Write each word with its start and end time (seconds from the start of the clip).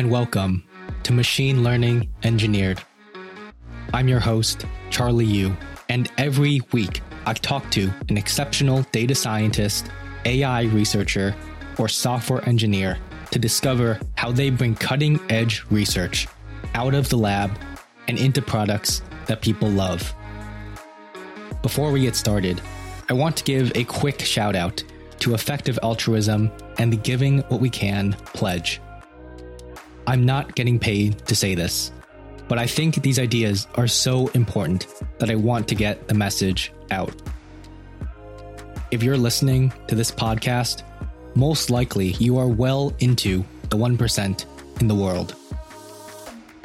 and 0.00 0.10
welcome 0.10 0.64
to 1.02 1.12
Machine 1.12 1.62
Learning 1.62 2.08
Engineered. 2.22 2.82
I'm 3.92 4.08
your 4.08 4.18
host, 4.18 4.64
Charlie 4.88 5.26
You, 5.26 5.54
and 5.90 6.10
every 6.16 6.62
week 6.72 7.02
I 7.26 7.34
talk 7.34 7.70
to 7.72 7.92
an 8.08 8.16
exceptional 8.16 8.80
data 8.92 9.14
scientist, 9.14 9.90
AI 10.24 10.62
researcher, 10.62 11.36
or 11.76 11.86
software 11.86 12.42
engineer 12.48 12.96
to 13.30 13.38
discover 13.38 14.00
how 14.16 14.32
they 14.32 14.48
bring 14.48 14.74
cutting 14.74 15.20
edge 15.28 15.66
research 15.70 16.26
out 16.74 16.94
of 16.94 17.10
the 17.10 17.18
lab 17.18 17.50
and 18.08 18.18
into 18.18 18.40
products 18.40 19.02
that 19.26 19.42
people 19.42 19.68
love. 19.68 20.14
Before 21.60 21.92
we 21.92 22.00
get 22.00 22.16
started, 22.16 22.62
I 23.10 23.12
want 23.12 23.36
to 23.36 23.44
give 23.44 23.70
a 23.74 23.84
quick 23.84 24.22
shout 24.22 24.56
out 24.56 24.82
to 25.18 25.34
Effective 25.34 25.78
Altruism 25.82 26.50
and 26.78 26.90
the 26.90 26.96
Giving 26.96 27.40
What 27.48 27.60
We 27.60 27.68
Can 27.68 28.14
pledge. 28.32 28.80
I'm 30.10 30.26
not 30.26 30.56
getting 30.56 30.80
paid 30.80 31.24
to 31.28 31.36
say 31.36 31.54
this, 31.54 31.92
but 32.48 32.58
I 32.58 32.66
think 32.66 32.96
these 32.96 33.20
ideas 33.20 33.68
are 33.76 33.86
so 33.86 34.26
important 34.34 34.88
that 35.20 35.30
I 35.30 35.36
want 35.36 35.68
to 35.68 35.76
get 35.76 36.08
the 36.08 36.14
message 36.14 36.72
out. 36.90 37.14
If 38.90 39.04
you're 39.04 39.16
listening 39.16 39.72
to 39.86 39.94
this 39.94 40.10
podcast, 40.10 40.82
most 41.36 41.70
likely 41.70 42.08
you 42.18 42.38
are 42.38 42.48
well 42.48 42.92
into 42.98 43.44
the 43.68 43.76
1% 43.76 44.80
in 44.80 44.88
the 44.88 44.96
world. 44.96 45.36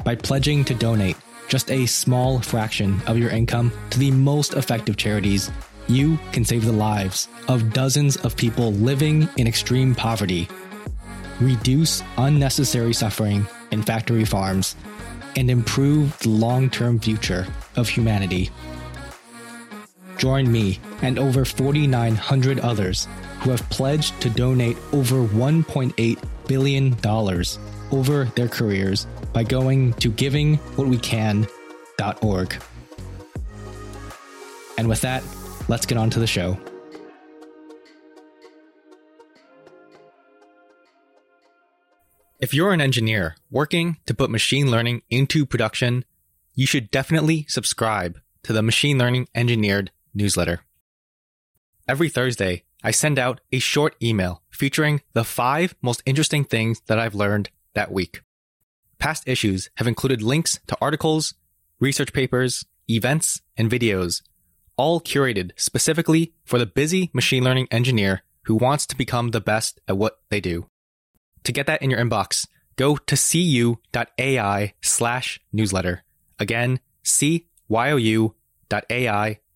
By 0.04 0.16
pledging 0.16 0.66
to 0.66 0.74
donate 0.74 1.18
just 1.48 1.70
a 1.70 1.86
small 1.86 2.40
fraction 2.40 3.00
of 3.06 3.20
your 3.20 3.30
income 3.30 3.72
to 3.92 4.00
the 4.00 4.10
most 4.10 4.56
effective 4.56 4.98
charities, 4.98 5.52
you 5.88 6.18
can 6.32 6.44
save 6.44 6.66
the 6.66 6.72
lives 6.72 7.28
of 7.48 7.74
dozens 7.74 8.18
of 8.18 8.36
people 8.36 8.74
living 8.74 9.30
in 9.38 9.46
extreme 9.46 9.94
poverty, 9.94 10.48
reduce 11.40 12.02
unnecessary 12.18 12.94
suffering 12.94 13.48
in 13.72 13.84
factory 13.84 14.26
farms, 14.26 14.76
and 15.36 15.52
improve 15.52 16.18
the 16.20 16.30
long 16.30 16.70
term 16.70 17.00
future 17.00 17.48
of 17.76 17.90
humanity. 17.90 18.52
Join 20.18 20.50
me 20.52 20.80
and 21.02 21.18
over 21.20 21.44
4,900 21.44 22.62
others 22.62 23.10
who 23.40 23.50
have 23.52 23.70
pledged 23.70 24.20
to 24.22 24.30
donate 24.30 24.78
over 24.94 25.18
$1.8 25.18 26.24
billion 26.48 26.96
over 27.92 28.26
their 28.36 28.48
careers 28.48 29.08
by 29.34 29.44
going 29.44 29.92
to 29.96 30.10
givingwhatwecan.org. 30.10 32.56
And 34.78 34.90
with 34.90 35.00
that, 35.02 35.24
let's 35.68 35.86
get 35.86 35.98
on 35.98 36.10
to 36.12 36.20
the 36.20 36.28
show. 36.28 36.58
If 42.38 42.54
you're 42.54 42.74
an 42.74 42.82
engineer 42.82 43.38
working 43.50 43.98
to 44.06 44.14
put 44.14 44.30
machine 44.30 44.70
learning 44.70 45.04
into 45.10 45.46
production, 45.46 46.04
you 46.54 46.68
should 46.68 46.92
definitely 46.92 47.46
subscribe 47.48 48.20
to 48.44 48.52
the 48.52 48.62
Machine 48.62 48.98
Learning 48.98 49.30
Engineered 49.34 49.90
newsletter. 50.14 50.60
Every 51.88 52.10
Thursday, 52.10 52.66
I 52.84 52.92
send 52.92 53.18
out 53.18 53.40
a 53.54 53.60
short 53.60 53.96
email 54.04 54.42
featuring 54.50 55.02
the 55.14 55.24
five 55.24 55.76
most 55.82 56.04
interesting 56.06 56.44
things 56.44 56.82
that 56.88 57.00
I've 57.00 57.16
learned 57.16 57.52
that 57.74 57.94
week. 57.94 58.20
Past 59.00 59.26
issues 59.30 59.70
have 59.78 59.88
included 59.88 60.22
links 60.22 60.60
to 60.68 60.78
articles, 60.82 61.36
research 61.80 62.12
papers, 62.12 62.66
events, 62.90 63.42
and 63.56 63.72
videos, 63.72 64.22
all 64.76 65.00
curated 65.00 65.52
specifically 65.56 66.34
for 66.44 66.60
the 66.60 66.66
busy 66.66 67.12
machine 67.14 67.46
learning 67.46 67.70
engineer 67.72 68.24
who 68.44 68.56
wants 68.56 68.86
to 68.88 68.98
become 68.98 69.32
the 69.32 69.40
best 69.40 69.80
at 69.88 69.98
what 69.98 70.20
they 70.30 70.42
do. 70.42 70.68
To 71.46 71.52
get 71.52 71.68
that 71.68 71.82
in 71.84 71.92
your 71.92 72.00
inbox, 72.00 72.48
go 72.76 72.98
to 72.98 73.16
cyou.ai 73.16 74.74
slash 74.82 75.40
newsletter. 75.54 76.04
Again, 76.40 76.80
cyou.ai 77.04 78.30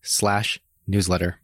slash 0.00 0.60
newsletter. 0.86 1.40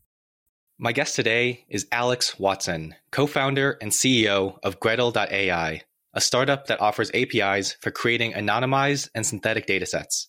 My 0.78 0.92
guest 0.92 1.16
today 1.16 1.64
is 1.68 1.86
Alex 1.90 2.38
Watson, 2.38 2.94
co-founder 3.10 3.76
and 3.80 3.90
CEO 3.90 4.58
of 4.62 4.78
Gretel.ai, 4.78 5.82
a 6.14 6.20
startup 6.20 6.66
that 6.68 6.80
offers 6.80 7.10
APIs 7.12 7.72
for 7.80 7.90
creating 7.90 8.34
anonymized 8.34 9.08
and 9.14 9.26
synthetic 9.26 9.66
datasets. 9.66 10.26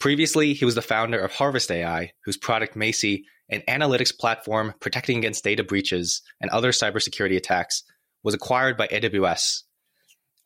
Previously, 0.00 0.52
he 0.54 0.64
was 0.64 0.74
the 0.74 0.82
founder 0.82 1.20
of 1.20 1.32
Harvest 1.32 1.70
AI, 1.70 2.12
whose 2.24 2.36
product 2.36 2.74
Macie, 2.74 3.22
an 3.48 3.62
analytics 3.68 4.16
platform 4.18 4.74
protecting 4.80 5.18
against 5.18 5.44
data 5.44 5.62
breaches 5.62 6.22
and 6.40 6.50
other 6.50 6.72
cybersecurity 6.72 7.36
attacks, 7.36 7.84
was 8.22 8.34
acquired 8.34 8.76
by 8.76 8.86
AWS. 8.86 9.62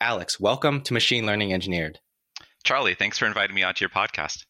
Alex, 0.01 0.41
welcome 0.41 0.81
to 0.83 0.95
Machine 0.95 1.27
Learning 1.27 1.53
Engineered. 1.53 1.99
Charlie, 2.65 2.95
thanks 2.95 3.19
for 3.19 3.27
inviting 3.27 3.55
me 3.55 3.63
onto 3.63 3.83
your 3.83 3.91
podcast. 3.91 4.45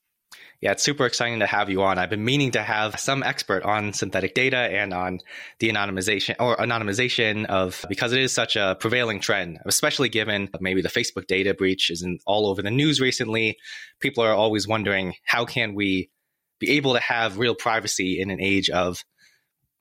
Yeah, 0.60 0.72
it's 0.72 0.82
super 0.82 1.04
exciting 1.04 1.41
to 1.41 1.47
have 1.47 1.69
you 1.69 1.82
on. 1.82 1.98
I've 1.98 2.09
been 2.09 2.25
meaning 2.25 2.53
to 2.53 2.62
have 2.62 2.98
some 2.98 3.22
expert 3.22 3.62
on 3.65 3.92
synthetic 3.92 4.34
data 4.34 4.56
and 4.56 4.94
on 4.94 5.19
the 5.59 5.69
anonymization 5.69 6.36
or 6.38 6.56
anonymization 6.56 7.44
of 7.47 7.84
because 7.88 8.12
it 8.12 8.20
is 8.20 8.32
such 8.32 8.56
a 8.56 8.76
prevailing 8.78 9.20
trend, 9.20 9.59
especially 9.66 10.09
given 10.09 10.48
maybe 10.60 10.81
the 10.81 10.88
Facebook 10.88 11.26
data 11.26 11.53
breach 11.53 11.91
is 11.91 12.03
in, 12.03 12.19
all 12.26 12.47
over 12.47 12.62
the 12.62 12.70
news 12.70 13.00
recently. 13.00 13.59
People 14.00 14.25
are 14.25 14.32
always 14.32 14.66
wondering 14.66 15.15
how 15.26 15.44
can 15.44 15.75
we 15.75 16.10
be 16.59 16.70
able 16.70 16.94
to 16.94 17.00
have 17.00 17.38
real 17.38 17.54
privacy 17.54 18.20
in 18.20 18.31
an 18.31 18.41
age 18.41 18.70
of 18.70 19.04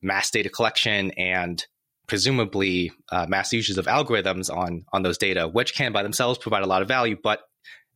mass 0.01 0.29
data 0.29 0.50
collection 0.50 1.11
and 1.11 1.66
presumably 2.07 2.91
uh, 3.11 3.25
mass 3.27 3.51
uses 3.53 3.77
of 3.77 3.85
algorithms 3.85 4.55
on 4.55 4.85
on 4.93 5.03
those 5.03 5.17
data, 5.17 5.47
which 5.47 5.75
can 5.75 5.91
by 5.91 6.03
themselves 6.03 6.39
provide 6.39 6.63
a 6.63 6.67
lot 6.67 6.81
of 6.81 6.88
value, 6.88 7.17
but 7.21 7.41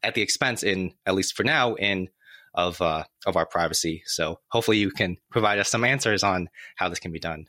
at 0.03 0.15
the 0.15 0.21
expense 0.21 0.63
in 0.63 0.93
at 1.05 1.15
least 1.15 1.35
for 1.35 1.43
now 1.43 1.75
in 1.75 2.09
of 2.53 2.81
uh, 2.81 3.03
of 3.25 3.35
our 3.35 3.45
privacy. 3.45 4.03
So 4.05 4.39
hopefully 4.49 4.77
you 4.77 4.91
can 4.91 5.17
provide 5.29 5.59
us 5.59 5.69
some 5.69 5.83
answers 5.83 6.23
on 6.23 6.49
how 6.75 6.89
this 6.89 6.99
can 6.99 7.11
be 7.11 7.19
done. 7.19 7.45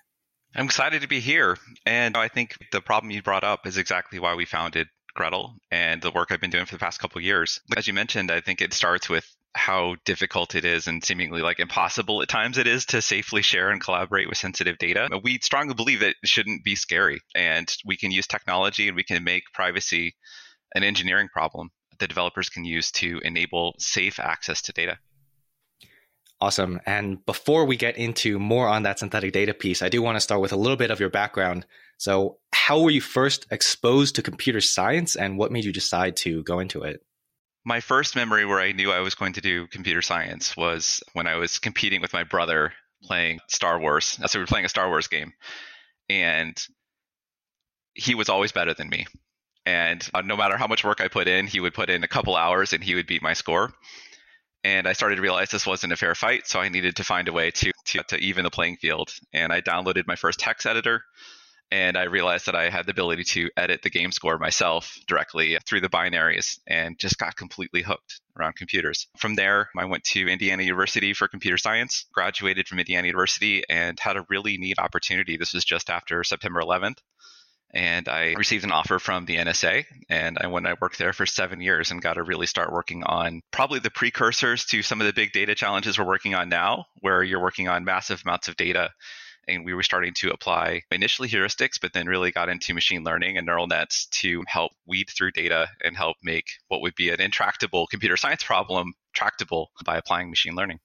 I'm 0.54 0.66
excited 0.66 1.02
to 1.02 1.08
be 1.08 1.20
here, 1.20 1.58
and 1.86 2.16
I 2.16 2.28
think 2.28 2.56
the 2.72 2.80
problem 2.80 3.12
you 3.12 3.22
brought 3.22 3.44
up 3.44 3.66
is 3.66 3.76
exactly 3.76 4.18
why 4.18 4.34
we 4.34 4.44
founded 4.44 4.88
Gretel 5.14 5.56
and 5.70 6.02
the 6.02 6.10
work 6.10 6.30
I've 6.30 6.40
been 6.40 6.50
doing 6.50 6.66
for 6.66 6.74
the 6.74 6.80
past 6.80 7.00
couple 7.00 7.20
years. 7.20 7.60
As 7.76 7.86
you 7.86 7.94
mentioned, 7.94 8.30
I 8.30 8.40
think 8.40 8.60
it 8.60 8.72
starts 8.72 9.08
with 9.08 9.26
how 9.54 9.96
difficult 10.04 10.54
it 10.54 10.64
is 10.64 10.86
and 10.86 11.04
seemingly 11.04 11.42
like 11.42 11.58
impossible 11.58 12.22
at 12.22 12.28
times 12.28 12.56
it 12.56 12.66
is 12.66 12.86
to 12.86 13.02
safely 13.02 13.42
share 13.42 13.70
and 13.70 13.80
collaborate 13.80 14.28
with 14.28 14.38
sensitive 14.38 14.78
data. 14.78 15.08
We 15.22 15.38
strongly 15.42 15.74
believe 15.74 16.00
that 16.00 16.14
it 16.22 16.28
shouldn't 16.28 16.64
be 16.64 16.76
scary 16.76 17.20
and 17.34 17.72
we 17.84 17.96
can 17.96 18.10
use 18.10 18.26
technology 18.26 18.88
and 18.88 18.96
we 18.96 19.04
can 19.04 19.24
make 19.24 19.42
privacy 19.52 20.14
an 20.74 20.84
engineering 20.84 21.28
problem 21.32 21.70
that 21.98 22.08
developers 22.08 22.48
can 22.48 22.64
use 22.64 22.90
to 22.92 23.20
enable 23.24 23.74
safe 23.78 24.20
access 24.20 24.62
to 24.62 24.72
data. 24.72 24.98
Awesome. 26.40 26.80
And 26.86 27.24
before 27.26 27.66
we 27.66 27.76
get 27.76 27.98
into 27.98 28.38
more 28.38 28.66
on 28.66 28.84
that 28.84 28.98
synthetic 28.98 29.32
data 29.32 29.52
piece, 29.52 29.82
I 29.82 29.90
do 29.90 30.00
want 30.00 30.16
to 30.16 30.20
start 30.20 30.40
with 30.40 30.52
a 30.52 30.56
little 30.56 30.76
bit 30.76 30.90
of 30.90 30.98
your 30.98 31.10
background. 31.10 31.66
So, 31.98 32.38
how 32.54 32.80
were 32.80 32.90
you 32.90 33.02
first 33.02 33.46
exposed 33.50 34.14
to 34.14 34.22
computer 34.22 34.62
science 34.62 35.16
and 35.16 35.36
what 35.36 35.52
made 35.52 35.66
you 35.66 35.72
decide 35.72 36.16
to 36.18 36.42
go 36.44 36.60
into 36.60 36.82
it? 36.82 37.04
My 37.64 37.80
first 37.80 38.16
memory 38.16 38.46
where 38.46 38.60
I 38.60 38.72
knew 38.72 38.90
I 38.90 39.00
was 39.00 39.14
going 39.14 39.34
to 39.34 39.40
do 39.40 39.66
computer 39.66 40.02
science 40.02 40.56
was 40.56 41.02
when 41.12 41.26
I 41.26 41.36
was 41.36 41.58
competing 41.58 42.00
with 42.00 42.12
my 42.12 42.24
brother 42.24 42.72
playing 43.02 43.40
Star 43.48 43.78
Wars. 43.78 44.18
So, 44.26 44.38
we 44.38 44.42
were 44.42 44.46
playing 44.46 44.64
a 44.64 44.70
Star 44.70 44.88
Wars 44.88 45.08
game. 45.08 45.32
And 46.08 46.56
he 47.94 48.14
was 48.14 48.28
always 48.28 48.52
better 48.52 48.74
than 48.74 48.88
me. 48.88 49.06
And 49.66 50.08
uh, 50.14 50.22
no 50.22 50.36
matter 50.36 50.56
how 50.56 50.66
much 50.66 50.84
work 50.84 51.00
I 51.00 51.08
put 51.08 51.28
in, 51.28 51.46
he 51.46 51.60
would 51.60 51.74
put 51.74 51.90
in 51.90 52.02
a 52.02 52.08
couple 52.08 52.34
hours 52.34 52.72
and 52.72 52.82
he 52.82 52.94
would 52.94 53.06
beat 53.06 53.22
my 53.22 53.34
score. 53.34 53.72
And 54.64 54.86
I 54.86 54.92
started 54.92 55.16
to 55.16 55.22
realize 55.22 55.50
this 55.50 55.66
wasn't 55.66 55.92
a 55.92 55.96
fair 55.96 56.14
fight, 56.14 56.46
so 56.46 56.60
I 56.60 56.68
needed 56.68 56.96
to 56.96 57.04
find 57.04 57.28
a 57.28 57.32
way 57.32 57.50
to, 57.50 57.72
to, 57.86 58.02
to 58.08 58.16
even 58.18 58.44
the 58.44 58.50
playing 58.50 58.76
field. 58.76 59.10
And 59.32 59.52
I 59.52 59.60
downloaded 59.60 60.06
my 60.06 60.16
first 60.16 60.38
text 60.38 60.66
editor, 60.66 61.04
and 61.70 61.96
I 61.96 62.04
realized 62.04 62.46
that 62.46 62.56
I 62.56 62.70
had 62.70 62.86
the 62.86 62.92
ability 62.92 63.24
to 63.24 63.50
edit 63.56 63.82
the 63.82 63.90
game 63.90 64.12
score 64.12 64.38
myself 64.38 64.98
directly 65.06 65.56
through 65.66 65.80
the 65.80 65.88
binaries 65.88 66.58
and 66.66 66.98
just 66.98 67.18
got 67.18 67.36
completely 67.36 67.82
hooked 67.82 68.20
around 68.38 68.56
computers. 68.56 69.06
From 69.18 69.34
there, 69.34 69.70
I 69.76 69.84
went 69.84 70.04
to 70.04 70.28
Indiana 70.28 70.62
University 70.62 71.14
for 71.14 71.28
computer 71.28 71.58
science, 71.58 72.06
graduated 72.12 72.68
from 72.68 72.78
Indiana 72.78 73.06
University, 73.06 73.64
and 73.68 73.98
had 74.00 74.16
a 74.16 74.26
really 74.28 74.56
neat 74.58 74.78
opportunity. 74.78 75.36
This 75.36 75.54
was 75.54 75.64
just 75.64 75.90
after 75.90 76.24
September 76.24 76.60
11th 76.60 76.98
and 77.72 78.08
I 78.08 78.32
received 78.32 78.64
an 78.64 78.72
offer 78.72 78.98
from 78.98 79.24
the 79.24 79.36
NSA. 79.36 79.84
And 80.08 80.38
I 80.38 80.48
went 80.48 80.66
and 80.66 80.74
I 80.74 80.78
worked 80.80 80.98
there 80.98 81.12
for 81.12 81.26
seven 81.26 81.60
years 81.60 81.90
and 81.90 82.02
got 82.02 82.14
to 82.14 82.22
really 82.22 82.46
start 82.46 82.72
working 82.72 83.04
on 83.04 83.42
probably 83.52 83.78
the 83.78 83.90
precursors 83.90 84.64
to 84.66 84.82
some 84.82 85.00
of 85.00 85.06
the 85.06 85.12
big 85.12 85.32
data 85.32 85.54
challenges 85.54 85.98
we're 85.98 86.06
working 86.06 86.34
on 86.34 86.48
now, 86.48 86.86
where 87.00 87.22
you're 87.22 87.42
working 87.42 87.68
on 87.68 87.84
massive 87.84 88.22
amounts 88.24 88.48
of 88.48 88.56
data. 88.56 88.90
And 89.50 89.64
we 89.64 89.74
were 89.74 89.82
starting 89.82 90.14
to 90.14 90.30
apply 90.30 90.82
initially 90.90 91.28
heuristics, 91.28 91.80
but 91.80 91.92
then 91.92 92.06
really 92.06 92.30
got 92.30 92.48
into 92.48 92.72
machine 92.74 93.04
learning 93.04 93.36
and 93.36 93.46
neural 93.46 93.66
nets 93.66 94.06
to 94.06 94.44
help 94.46 94.72
weed 94.86 95.08
through 95.10 95.32
data 95.32 95.68
and 95.82 95.96
help 95.96 96.16
make 96.22 96.46
what 96.68 96.80
would 96.80 96.94
be 96.94 97.10
an 97.10 97.20
intractable 97.20 97.86
computer 97.88 98.16
science 98.16 98.44
problem 98.44 98.94
tractable 99.12 99.70
by 99.84 99.96
applying 99.96 100.30
machine 100.30 100.54
learning. 100.54 100.78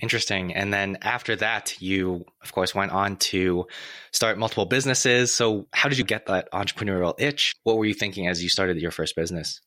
Interesting. 0.00 0.52
And 0.54 0.74
then 0.74 0.98
after 1.02 1.36
that, 1.36 1.80
you, 1.80 2.24
of 2.42 2.52
course, 2.52 2.74
went 2.74 2.90
on 2.90 3.16
to 3.16 3.66
start 4.12 4.38
multiple 4.38 4.66
businesses. 4.66 5.32
So, 5.32 5.66
how 5.72 5.88
did 5.88 5.98
you 5.98 6.04
get 6.04 6.26
that 6.26 6.50
entrepreneurial 6.52 7.14
itch? 7.18 7.54
What 7.62 7.78
were 7.78 7.84
you 7.84 7.94
thinking 7.94 8.26
as 8.26 8.42
you 8.42 8.48
started 8.48 8.78
your 8.78 8.90
first 8.90 9.14
business? 9.14 9.60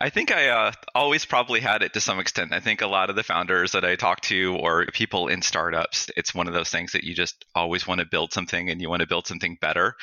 I 0.00 0.10
think 0.10 0.30
I 0.32 0.48
uh, 0.48 0.72
always 0.94 1.24
probably 1.24 1.60
had 1.60 1.82
it 1.82 1.94
to 1.94 2.00
some 2.00 2.18
extent. 2.18 2.52
I 2.52 2.60
think 2.60 2.80
a 2.80 2.86
lot 2.86 3.10
of 3.10 3.16
the 3.16 3.22
founders 3.22 3.72
that 3.72 3.84
I 3.84 3.96
talk 3.96 4.20
to 4.22 4.56
or 4.56 4.86
people 4.86 5.28
in 5.28 5.42
startups, 5.42 6.10
it's 6.16 6.34
one 6.34 6.46
of 6.46 6.54
those 6.54 6.70
things 6.70 6.92
that 6.92 7.04
you 7.04 7.14
just 7.14 7.44
always 7.54 7.86
want 7.86 8.00
to 8.00 8.06
build 8.06 8.32
something 8.32 8.70
and 8.70 8.80
you 8.80 8.88
want 8.88 9.00
to 9.00 9.08
build 9.08 9.26
something 9.26 9.58
better. 9.60 9.94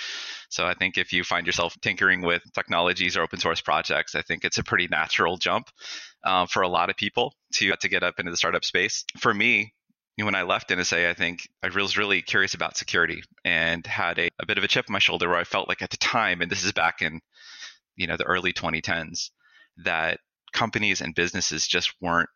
So 0.50 0.66
I 0.66 0.74
think 0.74 0.98
if 0.98 1.14
you 1.14 1.24
find 1.24 1.46
yourself 1.46 1.76
tinkering 1.82 2.22
with 2.22 2.42
technologies 2.54 3.18
or 3.18 3.22
open 3.22 3.40
source 3.40 3.62
projects, 3.62 4.16
I 4.16 4.22
think 4.22 4.44
it's 4.44 4.58
a 4.58 4.64
pretty 4.64 4.88
natural 4.88 5.38
jump 5.38 5.70
uh, 6.24 6.46
for 6.46 6.62
a 6.62 6.70
lot 6.70 6.90
of 6.90 6.98
people 6.98 7.34
to 7.56 7.76
to 7.76 7.90
get 7.90 8.04
up 8.04 8.20
into 8.20 8.32
the 8.32 8.38
startup 8.38 8.66
space. 8.66 9.06
For 9.18 9.34
me, 9.34 9.74
when 10.18 10.36
I 10.36 10.44
left 10.44 10.70
NSA, 10.70 11.10
I 11.10 11.14
think 11.14 11.48
I 11.64 11.70
was 11.70 11.98
really 11.98 12.22
curious 12.22 12.54
about 12.54 12.78
security 12.78 13.24
and 13.46 13.86
had 13.86 14.18
a, 14.20 14.30
a 14.40 14.46
bit 14.46 14.58
of 14.58 14.64
a 14.64 14.68
chip 14.68 14.86
on 14.90 14.94
my 14.94 15.00
shoulder 15.00 15.30
where 15.30 15.38
I 15.38 15.44
felt 15.44 15.70
like 15.70 15.82
at 15.82 15.92
the 15.92 15.98
time, 15.98 16.42
and 16.42 16.52
this 16.52 16.64
is 16.64 16.72
back 16.72 17.02
in 17.02 17.22
you 17.96 18.08
know 18.08 18.18
the 18.18 18.24
early 18.24 18.54
2010s 18.54 19.32
that 19.84 20.20
companies 20.54 21.02
and 21.02 21.16
businesses 21.16 21.68
just 21.68 21.94
weren't 22.02 22.30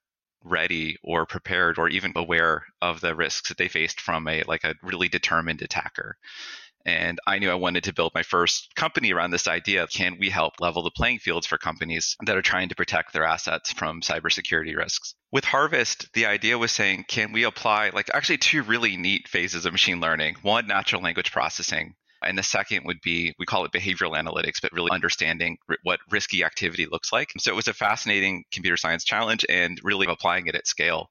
ready 0.43 0.97
or 1.03 1.25
prepared 1.25 1.77
or 1.77 1.87
even 1.87 2.13
aware 2.15 2.65
of 2.81 2.99
the 2.99 3.15
risks 3.15 3.49
that 3.49 3.57
they 3.57 3.67
faced 3.67 4.01
from 4.01 4.27
a 4.27 4.43
like 4.47 4.63
a 4.63 4.75
really 4.81 5.07
determined 5.07 5.61
attacker 5.61 6.17
and 6.85 7.19
I 7.27 7.39
knew 7.39 7.49
I 7.49 7.55
wanted 7.55 7.83
to 7.85 7.93
build 7.93 8.13
my 8.13 8.23
first 8.23 8.75
company 8.75 9.13
around 9.13 9.31
this 9.31 9.47
idea. 9.47 9.87
Can 9.87 10.17
we 10.19 10.29
help 10.29 10.59
level 10.59 10.83
the 10.83 10.91
playing 10.91 11.19
fields 11.19 11.45
for 11.45 11.57
companies 11.57 12.15
that 12.25 12.35
are 12.35 12.41
trying 12.41 12.69
to 12.69 12.75
protect 12.75 13.13
their 13.13 13.25
assets 13.25 13.71
from 13.71 14.01
cybersecurity 14.01 14.75
risks? 14.75 15.13
With 15.31 15.45
Harvest, 15.45 16.11
the 16.13 16.25
idea 16.25 16.57
was 16.57 16.71
saying, 16.71 17.05
can 17.07 17.31
we 17.31 17.43
apply 17.43 17.89
like 17.89 18.09
actually 18.13 18.39
two 18.39 18.63
really 18.63 18.97
neat 18.97 19.27
phases 19.27 19.65
of 19.65 19.73
machine 19.73 19.99
learning? 19.99 20.37
One, 20.41 20.67
natural 20.67 21.01
language 21.01 21.31
processing, 21.31 21.95
and 22.23 22.37
the 22.37 22.43
second 22.43 22.85
would 22.85 23.01
be, 23.01 23.33
we 23.39 23.45
call 23.45 23.65
it 23.65 23.71
behavioral 23.71 24.17
analytics, 24.17 24.61
but 24.61 24.71
really 24.73 24.91
understanding 24.91 25.57
what 25.83 25.99
risky 26.09 26.43
activity 26.43 26.85
looks 26.85 27.11
like. 27.11 27.31
So 27.39 27.51
it 27.51 27.55
was 27.55 27.67
a 27.67 27.73
fascinating 27.73 28.43
computer 28.51 28.77
science 28.77 29.03
challenge 29.03 29.45
and 29.49 29.79
really 29.83 30.07
applying 30.09 30.47
it 30.47 30.55
at 30.55 30.67
scale. 30.67 31.09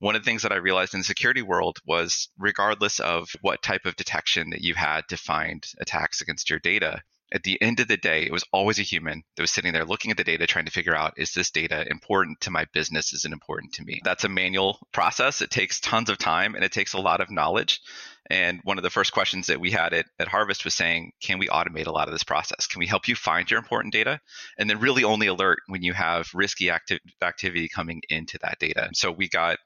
One 0.00 0.16
of 0.16 0.22
the 0.22 0.26
things 0.26 0.42
that 0.42 0.52
I 0.52 0.56
realized 0.56 0.94
in 0.94 1.00
the 1.00 1.04
security 1.04 1.42
world 1.42 1.78
was 1.86 2.28
regardless 2.38 3.00
of 3.00 3.28
what 3.42 3.62
type 3.62 3.84
of 3.84 3.96
detection 3.96 4.50
that 4.50 4.62
you 4.62 4.74
had 4.74 5.02
to 5.08 5.16
find 5.16 5.66
attacks 5.78 6.20
against 6.20 6.48
your 6.48 6.58
data, 6.58 7.02
at 7.32 7.42
the 7.42 7.60
end 7.60 7.80
of 7.80 7.88
the 7.88 7.96
day, 7.96 8.22
it 8.22 8.32
was 8.32 8.44
always 8.52 8.78
a 8.78 8.82
human 8.82 9.22
that 9.36 9.42
was 9.42 9.50
sitting 9.50 9.72
there 9.72 9.84
looking 9.84 10.10
at 10.10 10.16
the 10.16 10.24
data, 10.24 10.46
trying 10.46 10.64
to 10.64 10.70
figure 10.70 10.96
out 10.96 11.14
is 11.16 11.32
this 11.32 11.50
data 11.50 11.86
important 11.88 12.40
to 12.40 12.50
my 12.50 12.66
business? 12.72 13.12
Is 13.12 13.24
it 13.24 13.32
important 13.32 13.72
to 13.74 13.84
me? 13.84 14.00
That's 14.04 14.24
a 14.24 14.28
manual 14.28 14.78
process. 14.92 15.40
It 15.40 15.50
takes 15.50 15.80
tons 15.80 16.10
of 16.10 16.18
time 16.18 16.54
and 16.54 16.64
it 16.64 16.72
takes 16.72 16.92
a 16.92 17.00
lot 17.00 17.20
of 17.20 17.30
knowledge. 17.30 17.80
And 18.28 18.60
one 18.62 18.78
of 18.78 18.84
the 18.84 18.90
first 18.90 19.12
questions 19.12 19.48
that 19.48 19.60
we 19.60 19.70
had 19.72 19.92
at, 19.92 20.06
at 20.18 20.28
Harvest 20.28 20.64
was 20.64 20.74
saying, 20.74 21.12
can 21.20 21.38
we 21.38 21.48
automate 21.48 21.86
a 21.86 21.92
lot 21.92 22.06
of 22.06 22.12
this 22.12 22.22
process? 22.22 22.66
Can 22.66 22.78
we 22.78 22.86
help 22.86 23.08
you 23.08 23.16
find 23.16 23.50
your 23.50 23.58
important 23.58 23.92
data? 23.92 24.20
And 24.56 24.70
then 24.70 24.78
really 24.78 25.02
only 25.02 25.26
alert 25.26 25.58
when 25.66 25.82
you 25.82 25.92
have 25.92 26.28
risky 26.32 26.70
acti- 26.70 27.00
activity 27.22 27.68
coming 27.68 28.02
into 28.08 28.38
that 28.42 28.58
data. 28.60 28.90
So 28.92 29.10
we 29.10 29.28
got 29.28 29.58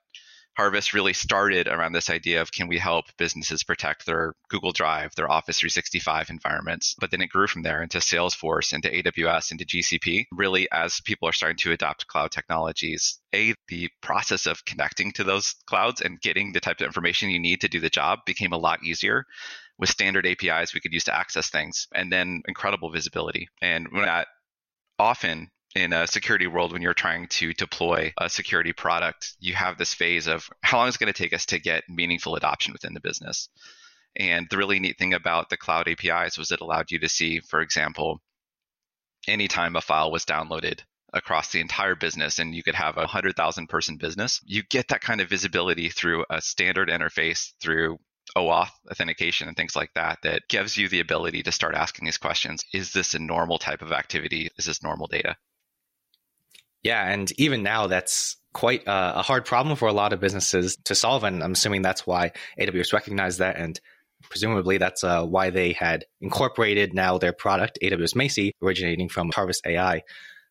Harvest 0.56 0.94
really 0.94 1.12
started 1.12 1.66
around 1.66 1.92
this 1.92 2.10
idea 2.10 2.40
of 2.40 2.52
can 2.52 2.68
we 2.68 2.78
help 2.78 3.06
businesses 3.18 3.64
protect 3.64 4.06
their 4.06 4.34
Google 4.48 4.72
Drive, 4.72 5.14
their 5.16 5.30
Office 5.30 5.58
365 5.58 6.30
environments? 6.30 6.94
But 6.98 7.10
then 7.10 7.20
it 7.20 7.30
grew 7.30 7.46
from 7.46 7.62
there 7.62 7.82
into 7.82 7.98
Salesforce, 7.98 8.72
into 8.72 8.88
AWS, 8.88 9.50
into 9.50 9.64
GCP. 9.64 10.26
Really, 10.32 10.68
as 10.70 11.00
people 11.00 11.28
are 11.28 11.32
starting 11.32 11.58
to 11.58 11.72
adopt 11.72 12.06
cloud 12.06 12.30
technologies, 12.30 13.20
A, 13.34 13.54
the 13.68 13.90
process 14.00 14.46
of 14.46 14.64
connecting 14.64 15.12
to 15.12 15.24
those 15.24 15.54
clouds 15.66 16.00
and 16.00 16.20
getting 16.20 16.52
the 16.52 16.60
type 16.60 16.80
of 16.80 16.86
information 16.86 17.30
you 17.30 17.40
need 17.40 17.60
to 17.62 17.68
do 17.68 17.80
the 17.80 17.90
job 17.90 18.20
became 18.24 18.52
a 18.52 18.58
lot 18.58 18.82
easier 18.84 19.24
with 19.78 19.90
standard 19.90 20.26
APIs 20.26 20.72
we 20.72 20.80
could 20.80 20.92
use 20.92 21.04
to 21.04 21.16
access 21.16 21.50
things, 21.50 21.88
and 21.94 22.12
then 22.12 22.42
incredible 22.46 22.90
visibility. 22.90 23.48
And 23.60 23.88
that 23.94 24.28
often 24.98 25.50
in 25.74 25.92
a 25.92 26.06
security 26.06 26.46
world 26.46 26.72
when 26.72 26.82
you're 26.82 26.94
trying 26.94 27.26
to 27.26 27.52
deploy 27.52 28.12
a 28.18 28.28
security 28.28 28.72
product 28.72 29.34
you 29.40 29.54
have 29.54 29.76
this 29.76 29.94
phase 29.94 30.26
of 30.26 30.48
how 30.62 30.78
long 30.78 30.88
is 30.88 30.94
it 30.94 31.00
going 31.00 31.12
to 31.12 31.22
take 31.22 31.32
us 31.32 31.46
to 31.46 31.58
get 31.58 31.84
meaningful 31.88 32.36
adoption 32.36 32.72
within 32.72 32.94
the 32.94 33.00
business 33.00 33.48
and 34.16 34.46
the 34.50 34.56
really 34.56 34.78
neat 34.78 34.98
thing 34.98 35.14
about 35.14 35.50
the 35.50 35.56
cloud 35.56 35.88
apis 35.88 36.38
was 36.38 36.50
it 36.50 36.60
allowed 36.60 36.90
you 36.90 36.98
to 36.98 37.08
see 37.08 37.40
for 37.40 37.60
example 37.60 38.20
anytime 39.26 39.76
a 39.76 39.80
file 39.80 40.12
was 40.12 40.24
downloaded 40.24 40.80
across 41.12 41.50
the 41.50 41.60
entire 41.60 41.94
business 41.94 42.38
and 42.38 42.54
you 42.54 42.62
could 42.62 42.74
have 42.74 42.96
a 42.96 43.00
100,000 43.00 43.66
person 43.68 43.96
business 43.96 44.40
you 44.44 44.62
get 44.62 44.88
that 44.88 45.00
kind 45.00 45.20
of 45.20 45.28
visibility 45.28 45.88
through 45.88 46.24
a 46.30 46.40
standard 46.40 46.88
interface 46.88 47.52
through 47.60 47.98
OAuth 48.36 48.70
authentication 48.90 49.48
and 49.48 49.56
things 49.56 49.76
like 49.76 49.92
that 49.94 50.18
that 50.22 50.48
gives 50.48 50.76
you 50.76 50.88
the 50.88 51.00
ability 51.00 51.42
to 51.42 51.52
start 51.52 51.74
asking 51.74 52.06
these 52.06 52.18
questions. 52.18 52.64
Is 52.72 52.92
this 52.92 53.14
a 53.14 53.18
normal 53.18 53.58
type 53.58 53.82
of 53.82 53.92
activity? 53.92 54.50
Is 54.56 54.64
this 54.64 54.82
normal 54.82 55.06
data? 55.06 55.36
Yeah, 56.84 57.10
and 57.10 57.32
even 57.40 57.62
now, 57.62 57.86
that's 57.86 58.36
quite 58.52 58.84
a, 58.86 59.20
a 59.20 59.22
hard 59.22 59.46
problem 59.46 59.74
for 59.74 59.88
a 59.88 59.92
lot 59.92 60.12
of 60.12 60.20
businesses 60.20 60.76
to 60.84 60.94
solve, 60.94 61.24
and 61.24 61.42
I'm 61.42 61.52
assuming 61.52 61.80
that's 61.80 62.06
why 62.06 62.32
AWS 62.60 62.92
recognized 62.92 63.38
that, 63.38 63.56
and 63.56 63.80
presumably 64.28 64.76
that's 64.76 65.02
uh, 65.02 65.24
why 65.24 65.48
they 65.50 65.72
had 65.72 66.04
incorporated 66.20 66.94
now 66.94 67.16
their 67.16 67.32
product 67.32 67.78
AWS 67.82 68.14
Macie 68.14 68.52
originating 68.62 69.08
from 69.08 69.30
Harvest 69.34 69.66
AI. 69.66 70.02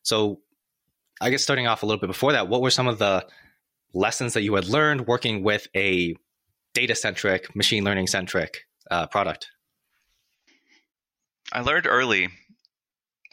So, 0.02 0.42
I 1.22 1.30
guess 1.30 1.44
starting 1.44 1.68
off 1.68 1.84
a 1.84 1.86
little 1.86 2.02
bit 2.02 2.08
before 2.08 2.34
that, 2.34 2.48
what 2.48 2.62
were 2.62 2.72
some 2.72 2.88
of 2.88 2.98
the 2.98 3.26
lessons 3.94 4.34
that 4.34 4.42
you 4.42 4.56
had 4.56 4.68
learned 4.68 5.06
working 5.06 5.44
with 5.44 5.68
a 5.76 6.16
data 6.74 6.96
centric, 6.96 7.56
machine 7.56 7.84
learning 7.84 8.08
centric 8.08 8.66
uh, 8.90 9.06
product? 9.06 9.52
I 11.52 11.62
learned 11.62 11.86
early 11.86 12.30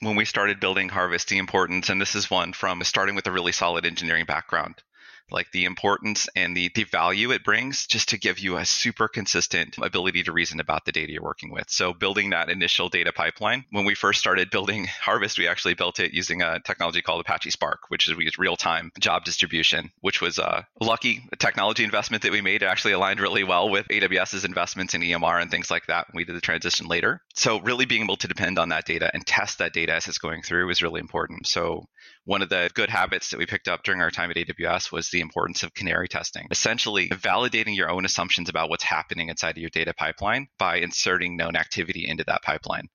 when 0.00 0.16
we 0.16 0.24
started 0.24 0.60
building 0.60 0.88
Harvest 0.88 1.28
the 1.28 1.38
importance, 1.38 1.88
and 1.88 2.00
this 2.00 2.14
is 2.14 2.30
one 2.30 2.52
from 2.52 2.82
starting 2.82 3.14
with 3.14 3.26
a 3.26 3.32
really 3.32 3.52
solid 3.52 3.86
engineering 3.86 4.24
background 4.26 4.82
like 5.30 5.50
the 5.52 5.64
importance 5.64 6.28
and 6.36 6.56
the, 6.56 6.70
the 6.74 6.84
value 6.84 7.30
it 7.30 7.44
brings 7.44 7.86
just 7.86 8.08
to 8.10 8.18
give 8.18 8.38
you 8.38 8.56
a 8.56 8.64
super 8.64 9.08
consistent 9.08 9.76
ability 9.82 10.22
to 10.24 10.32
reason 10.32 10.60
about 10.60 10.84
the 10.84 10.92
data 10.92 11.12
you're 11.12 11.22
working 11.22 11.50
with. 11.50 11.68
So 11.68 11.92
building 11.92 12.30
that 12.30 12.50
initial 12.50 12.88
data 12.88 13.12
pipeline, 13.12 13.64
when 13.70 13.84
we 13.84 13.94
first 13.94 14.20
started 14.20 14.50
building 14.50 14.86
Harvest, 15.00 15.38
we 15.38 15.48
actually 15.48 15.74
built 15.74 16.00
it 16.00 16.12
using 16.12 16.42
a 16.42 16.60
technology 16.60 17.02
called 17.02 17.20
Apache 17.20 17.50
Spark, 17.50 17.80
which 17.88 18.08
is 18.08 18.38
real-time 18.38 18.92
job 18.98 19.24
distribution, 19.24 19.90
which 20.00 20.20
was 20.20 20.38
a 20.38 20.66
lucky 20.80 21.24
technology 21.38 21.84
investment 21.84 22.22
that 22.22 22.32
we 22.32 22.40
made. 22.40 22.62
It 22.62 22.66
actually 22.66 22.92
aligned 22.92 23.20
really 23.20 23.44
well 23.44 23.70
with 23.70 23.88
AWS's 23.88 24.44
investments 24.44 24.94
in 24.94 25.02
EMR 25.02 25.40
and 25.40 25.50
things 25.50 25.70
like 25.70 25.86
that 25.86 26.06
we 26.14 26.24
did 26.24 26.36
the 26.36 26.40
transition 26.40 26.86
later. 26.86 27.22
So 27.34 27.60
really 27.60 27.86
being 27.86 28.02
able 28.02 28.16
to 28.18 28.28
depend 28.28 28.58
on 28.58 28.70
that 28.70 28.86
data 28.86 29.10
and 29.12 29.26
test 29.26 29.58
that 29.58 29.72
data 29.72 29.94
as 29.94 30.08
it's 30.08 30.18
going 30.18 30.42
through 30.42 30.70
is 30.70 30.82
really 30.82 31.00
important. 31.00 31.46
So 31.46 31.86
one 32.30 32.42
of 32.42 32.48
the 32.48 32.70
good 32.74 32.88
habits 32.88 33.30
that 33.30 33.38
we 33.38 33.44
picked 33.44 33.66
up 33.66 33.82
during 33.82 34.00
our 34.00 34.10
time 34.12 34.30
at 34.30 34.36
AWS 34.36 34.92
was 34.92 35.10
the 35.10 35.20
importance 35.20 35.64
of 35.64 35.74
canary 35.74 36.06
testing. 36.06 36.46
Essentially, 36.52 37.08
validating 37.08 37.74
your 37.74 37.90
own 37.90 38.04
assumptions 38.04 38.48
about 38.48 38.70
what's 38.70 38.84
happening 38.84 39.30
inside 39.30 39.56
of 39.56 39.60
your 39.60 39.68
data 39.68 39.92
pipeline 39.92 40.46
by 40.56 40.76
inserting 40.76 41.36
known 41.36 41.56
activity 41.56 42.06
into 42.06 42.22
that 42.28 42.44
pipeline. 42.44 42.88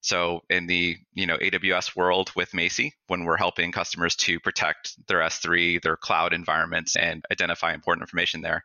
So 0.00 0.40
in 0.50 0.66
the 0.66 0.96
you 1.12 1.24
know 1.24 1.36
AWS 1.36 1.94
world 1.94 2.32
with 2.34 2.50
Macie, 2.50 2.90
when 3.06 3.22
we're 3.22 3.36
helping 3.36 3.70
customers 3.70 4.16
to 4.16 4.40
protect 4.40 4.96
their 5.06 5.20
S3, 5.20 5.80
their 5.80 5.96
cloud 5.96 6.32
environments, 6.32 6.96
and 6.96 7.24
identify 7.30 7.74
important 7.74 8.02
information 8.02 8.40
there, 8.40 8.64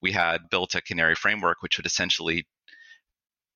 we 0.00 0.12
had 0.12 0.48
built 0.48 0.76
a 0.76 0.80
Canary 0.80 1.16
framework, 1.16 1.60
which 1.60 1.76
would 1.76 1.86
essentially 1.86 2.46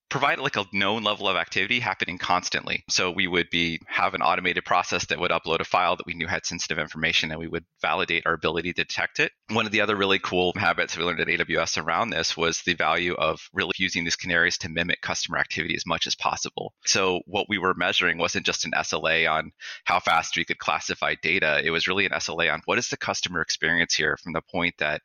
provide 0.09 0.39
like 0.39 0.57
a 0.57 0.67
known 0.73 1.03
level 1.03 1.29
of 1.29 1.37
activity 1.37 1.81
happening 1.81 2.19
constantly. 2.19 2.85
So 2.89 3.11
we 3.11 3.27
would 3.27 3.51
be 3.51 3.81
have 3.87 4.15
an 4.15 4.23
automated 4.23 4.65
process 4.65 5.07
that 5.07 5.19
would 5.19 5.31
upload 5.31 5.61
a 5.61 5.65
file 5.65 5.97
that 5.97 6.07
we 6.07 6.15
knew 6.15 6.27
had 6.27 6.47
sensitive 6.47 6.79
information 6.79 7.31
and 7.31 7.41
we 7.41 7.49
would 7.49 7.65
validate 7.81 8.25
our 8.27 8.35
ability 8.35 8.73
to 8.73 8.85
detect 8.85 9.19
it. 9.19 9.33
One 9.51 9.67
of 9.67 9.73
the 9.73 9.81
other 9.81 9.97
really 9.97 10.19
cool 10.19 10.53
habits 10.57 10.97
we 10.97 11.05
learned 11.05 11.21
at 11.21 11.29
AWS 11.29 11.83
around 11.83 12.11
this 12.11 12.37
was 12.37 12.63
the 12.63 12.75
value 12.75 13.15
of 13.15 13.41
really 13.53 13.73
using 13.77 14.05
these 14.05 14.17
canaries 14.17 14.59
to 14.59 14.69
mimic 14.69 15.01
customer 15.01 15.39
activity 15.39 15.75
as 15.75 15.87
much 15.87 16.07
as 16.07 16.15
possible. 16.15 16.75
So 16.85 17.23
what 17.27 17.47
we 17.49 17.59
were 17.59 17.75
measuring 17.75 18.19
wasn't 18.19 18.47
just 18.47 18.65
an 18.65 18.73
SLA 18.73 19.31
on 19.31 19.53
how 19.85 20.01
fast 20.01 20.37
we 20.37 20.45
could 20.45 20.59
classify 20.59 21.15
data. 21.23 21.61
It 21.65 21.71
was 21.71 21.89
really 21.89 22.07
an 22.07 22.13
SLA 22.13 22.53
on 22.53 22.63
what 22.67 22.79
is 22.79 22.89
the 22.89 22.97
customer 22.97 23.41
experience 23.41 23.95
here 23.95 24.17
from 24.23 24.33
the 24.33 24.43
point 24.43 24.75
that 24.79 25.03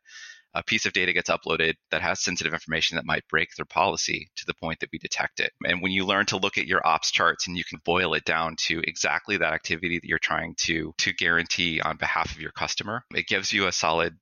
a 0.54 0.62
piece 0.62 0.86
of 0.86 0.92
data 0.92 1.12
gets 1.12 1.30
uploaded 1.30 1.74
that 1.90 2.02
has 2.02 2.20
sensitive 2.20 2.52
information 2.52 2.96
that 2.96 3.06
might 3.06 3.26
break 3.28 3.48
their 3.56 3.64
policy 3.64 4.30
to 4.36 4.44
the 4.46 4.54
point 4.54 4.80
that 4.80 4.90
we 4.92 4.98
detect 4.98 5.40
it. 5.40 5.52
And 5.64 5.80
when 5.80 5.92
you 5.92 6.04
learn 6.04 6.26
to 6.26 6.38
look 6.38 6.58
at 6.58 6.66
your 6.66 6.86
ops 6.86 7.10
charts 7.10 7.46
and 7.46 7.56
you 7.56 7.64
can 7.64 7.80
boil 7.84 8.14
it 8.14 8.24
down 8.24 8.56
to 8.66 8.80
exactly 8.84 9.36
that 9.36 9.52
activity 9.52 9.98
that 9.98 10.06
you're 10.06 10.18
trying 10.18 10.54
to 10.60 10.92
to 10.98 11.12
guarantee 11.12 11.80
on 11.80 11.96
behalf 11.96 12.32
of 12.32 12.40
your 12.40 12.52
customer, 12.52 13.04
it 13.14 13.26
gives 13.26 13.52
you 13.52 13.66
a 13.66 13.72
solid 13.72 14.16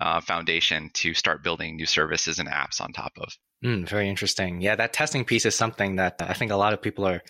uh, 0.00 0.20
foundation 0.20 0.90
to 0.94 1.14
start 1.14 1.44
building 1.44 1.76
new 1.76 1.86
services 1.86 2.38
and 2.38 2.48
apps 2.48 2.80
on 2.80 2.92
top 2.92 3.12
of. 3.18 3.36
Mm, 3.64 3.88
very 3.88 4.08
interesting. 4.08 4.60
Yeah, 4.60 4.74
that 4.76 4.92
testing 4.92 5.24
piece 5.24 5.46
is 5.46 5.54
something 5.54 5.96
that 5.96 6.16
I 6.20 6.34
think 6.34 6.50
a 6.50 6.56
lot 6.56 6.72
of 6.72 6.82
people 6.82 7.06
are 7.06 7.22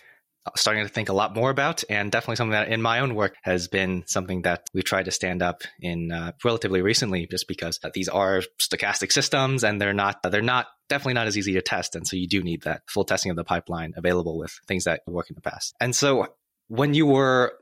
starting 0.55 0.83
to 0.83 0.89
think 0.89 1.09
a 1.09 1.13
lot 1.13 1.35
more 1.35 1.49
about, 1.49 1.83
and 1.89 2.11
definitely 2.11 2.35
something 2.35 2.51
that 2.51 2.69
in 2.69 2.81
my 2.81 2.99
own 2.99 3.15
work 3.15 3.35
has 3.43 3.67
been 3.67 4.03
something 4.07 4.41
that 4.43 4.67
we've 4.73 4.83
tried 4.83 5.05
to 5.05 5.11
stand 5.11 5.41
up 5.41 5.61
in 5.79 6.11
uh, 6.11 6.33
relatively 6.43 6.81
recently, 6.81 7.27
just 7.27 7.47
because 7.47 7.79
these 7.93 8.09
are 8.09 8.41
stochastic 8.61 9.11
systems 9.11 9.63
and 9.63 9.79
they're 9.79 9.93
not 9.93 10.21
they're 10.23 10.41
not 10.41 10.67
definitely 10.89 11.13
not 11.13 11.27
as 11.27 11.37
easy 11.37 11.53
to 11.53 11.61
test, 11.61 11.95
and 11.95 12.07
so 12.07 12.15
you 12.15 12.27
do 12.27 12.43
need 12.43 12.63
that 12.63 12.81
full 12.87 13.05
testing 13.05 13.31
of 13.31 13.37
the 13.37 13.43
pipeline 13.43 13.93
available 13.95 14.37
with 14.37 14.59
things 14.67 14.83
that 14.83 15.01
work 15.07 15.29
in 15.29 15.35
the 15.35 15.41
past. 15.41 15.73
And 15.79 15.95
so 15.95 16.27
when 16.67 16.93
you 16.93 17.05
were 17.05 17.53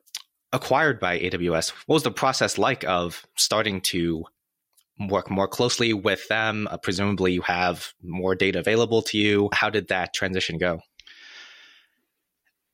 acquired 0.54 1.00
by 1.00 1.20
AWS, 1.20 1.72
what 1.86 1.96
was 1.96 2.04
the 2.04 2.12
process 2.12 2.58
like 2.58 2.84
of 2.86 3.26
starting 3.38 3.82
to 3.82 4.26
work 5.00 5.30
more 5.30 5.48
closely 5.48 5.94
with 5.94 6.28
them? 6.28 6.68
Uh, 6.70 6.78
presumably, 6.78 7.34
you 7.34 7.42
have 7.42 7.94
more 8.04 8.36
data 8.36 8.60
available 8.60 9.02
to 9.04 9.18
you. 9.18 9.50
How 9.54 9.70
did 9.70 9.88
that 9.90 10.14
transition 10.14 10.58
go? 10.58 10.82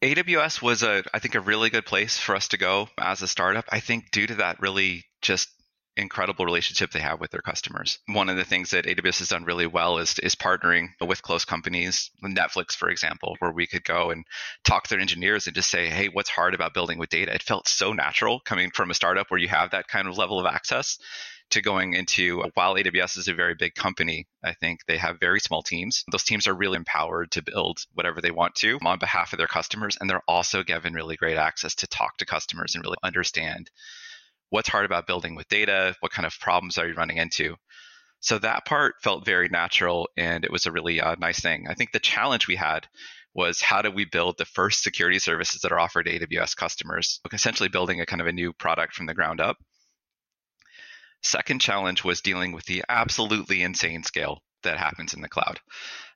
AWS 0.04 0.62
was 0.62 0.84
a, 0.84 1.04
I 1.14 1.20
think, 1.20 1.36
a 1.36 1.42
really 1.42 1.70
good 1.70 1.86
place 1.86 2.18
for 2.18 2.36
us 2.36 2.50
to 2.50 2.58
go 2.58 2.88
as 3.00 3.22
a 3.22 3.28
startup. 3.28 3.66
I 3.70 3.80
think 3.80 4.12
due 4.12 4.28
to 4.28 4.36
that 4.36 4.60
really 4.60 5.06
just 5.22 5.50
incredible 5.98 6.46
relationship 6.46 6.92
they 6.92 7.00
have 7.00 7.20
with 7.20 7.32
their 7.32 7.42
customers. 7.42 7.98
One 8.08 8.30
of 8.30 8.38
the 8.38 8.46
things 8.46 8.70
that 8.70 8.86
AWS 8.86 9.20
has 9.20 9.30
done 9.30 9.46
really 9.46 9.66
well 9.66 9.98
is 9.98 10.20
is 10.20 10.36
partnering 10.36 10.90
with 11.02 11.24
close 11.24 11.44
companies, 11.44 12.12
Netflix, 12.24 12.74
for 12.74 12.90
example, 12.90 13.36
where 13.40 13.52
we 13.52 13.66
could 13.66 13.84
go 13.84 14.12
and 14.12 14.24
talk 14.64 14.84
to 14.84 14.90
their 14.92 15.00
engineers 15.00 15.48
and 15.48 15.56
just 15.56 15.72
say, 15.72 15.90
"Hey, 15.90 16.08
what's 16.10 16.30
hard 16.30 16.54
about 16.54 16.76
building 16.76 17.00
with 17.00 17.10
data?" 17.10 17.34
It 17.34 17.42
felt 17.42 17.68
so 17.68 17.94
natural 17.94 18.40
coming 18.40 18.70
from 18.70 18.92
a 18.92 18.94
startup 18.94 19.32
where 19.32 19.40
you 19.40 19.48
have 19.48 19.72
that 19.72 19.88
kind 19.88 20.08
of 20.08 20.18
level 20.18 20.40
of 20.40 20.46
access 20.46 21.00
to 21.52 21.62
going 21.62 21.94
into 21.94 22.44
while 22.54 22.76
AWS 22.76 23.18
is 23.18 23.28
a 23.28 23.34
very 23.34 23.56
big 23.56 23.74
company, 23.76 24.28
I 24.44 24.54
think 24.54 24.82
they 24.86 24.98
have 24.98 25.20
very 25.20 25.40
small 25.40 25.62
teams. 25.62 26.04
Those 26.12 26.24
teams 26.24 26.48
are 26.48 26.54
really 26.54 26.76
empowered 26.76 27.32
to 27.32 27.42
build 27.42 27.80
whatever 27.94 28.22
they 28.22 28.32
want 28.32 28.56
to 28.56 28.80
on 28.84 29.00
behalf 29.00 29.34
of 29.34 29.38
their 29.38 29.48
customers. 29.48 29.98
And 30.00 30.10
they're 30.10 30.24
also 30.28 30.64
given 30.64 30.94
really 30.94 31.16
great 31.16 31.38
access 31.38 31.76
to 31.76 31.88
talk 31.88 32.18
to 32.18 32.26
customers 32.26 32.76
and 32.76 32.84
really 32.84 32.98
understand 33.04 33.72
what's 34.50 34.70
hard 34.70 34.86
about 34.86 35.08
building 35.08 35.36
with 35.36 35.48
data, 35.48 35.96
what 36.00 36.12
kind 36.12 36.26
of 36.26 36.40
problems 36.40 36.78
are 36.78 36.88
you 36.88 36.94
running 36.94 37.18
into. 37.18 37.56
So 38.20 38.40
that 38.40 38.66
part 38.66 38.96
felt 39.02 39.26
very 39.26 39.48
natural 39.48 40.10
and 40.18 40.44
it 40.44 40.52
was 40.52 40.66
a 40.66 40.72
really 40.72 41.00
uh, 41.00 41.16
nice 41.20 41.40
thing. 41.40 41.68
I 41.70 41.76
think 41.76 41.92
the 41.92 42.00
challenge 42.00 42.48
we 42.48 42.56
had 42.56 42.88
was 43.34 43.62
how 43.62 43.84
do 43.84 43.92
we 43.92 44.06
build 44.06 44.38
the 44.38 44.46
first 44.46 44.84
security 44.84 45.20
services 45.20 45.62
that 45.62 45.72
are 45.72 45.80
offered 45.80 46.08
to 46.08 46.20
AWS 46.20 46.56
customers, 46.56 47.20
essentially 47.32 47.70
building 47.70 48.02
a 48.02 48.06
kind 48.06 48.20
of 48.20 48.28
a 48.28 48.32
new 48.32 48.52
product 48.52 48.96
from 48.96 49.06
the 49.06 49.14
ground 49.14 49.40
up. 49.40 49.58
Second 51.24 51.60
challenge 51.60 52.04
was 52.04 52.22
dealing 52.22 52.52
with 52.52 52.66
the 52.66 52.84
absolutely 52.88 53.64
insane 53.64 54.04
scale 54.04 54.42
that 54.64 54.78
happens 54.78 55.14
in 55.14 55.22
the 55.22 55.30
cloud. 55.30 55.60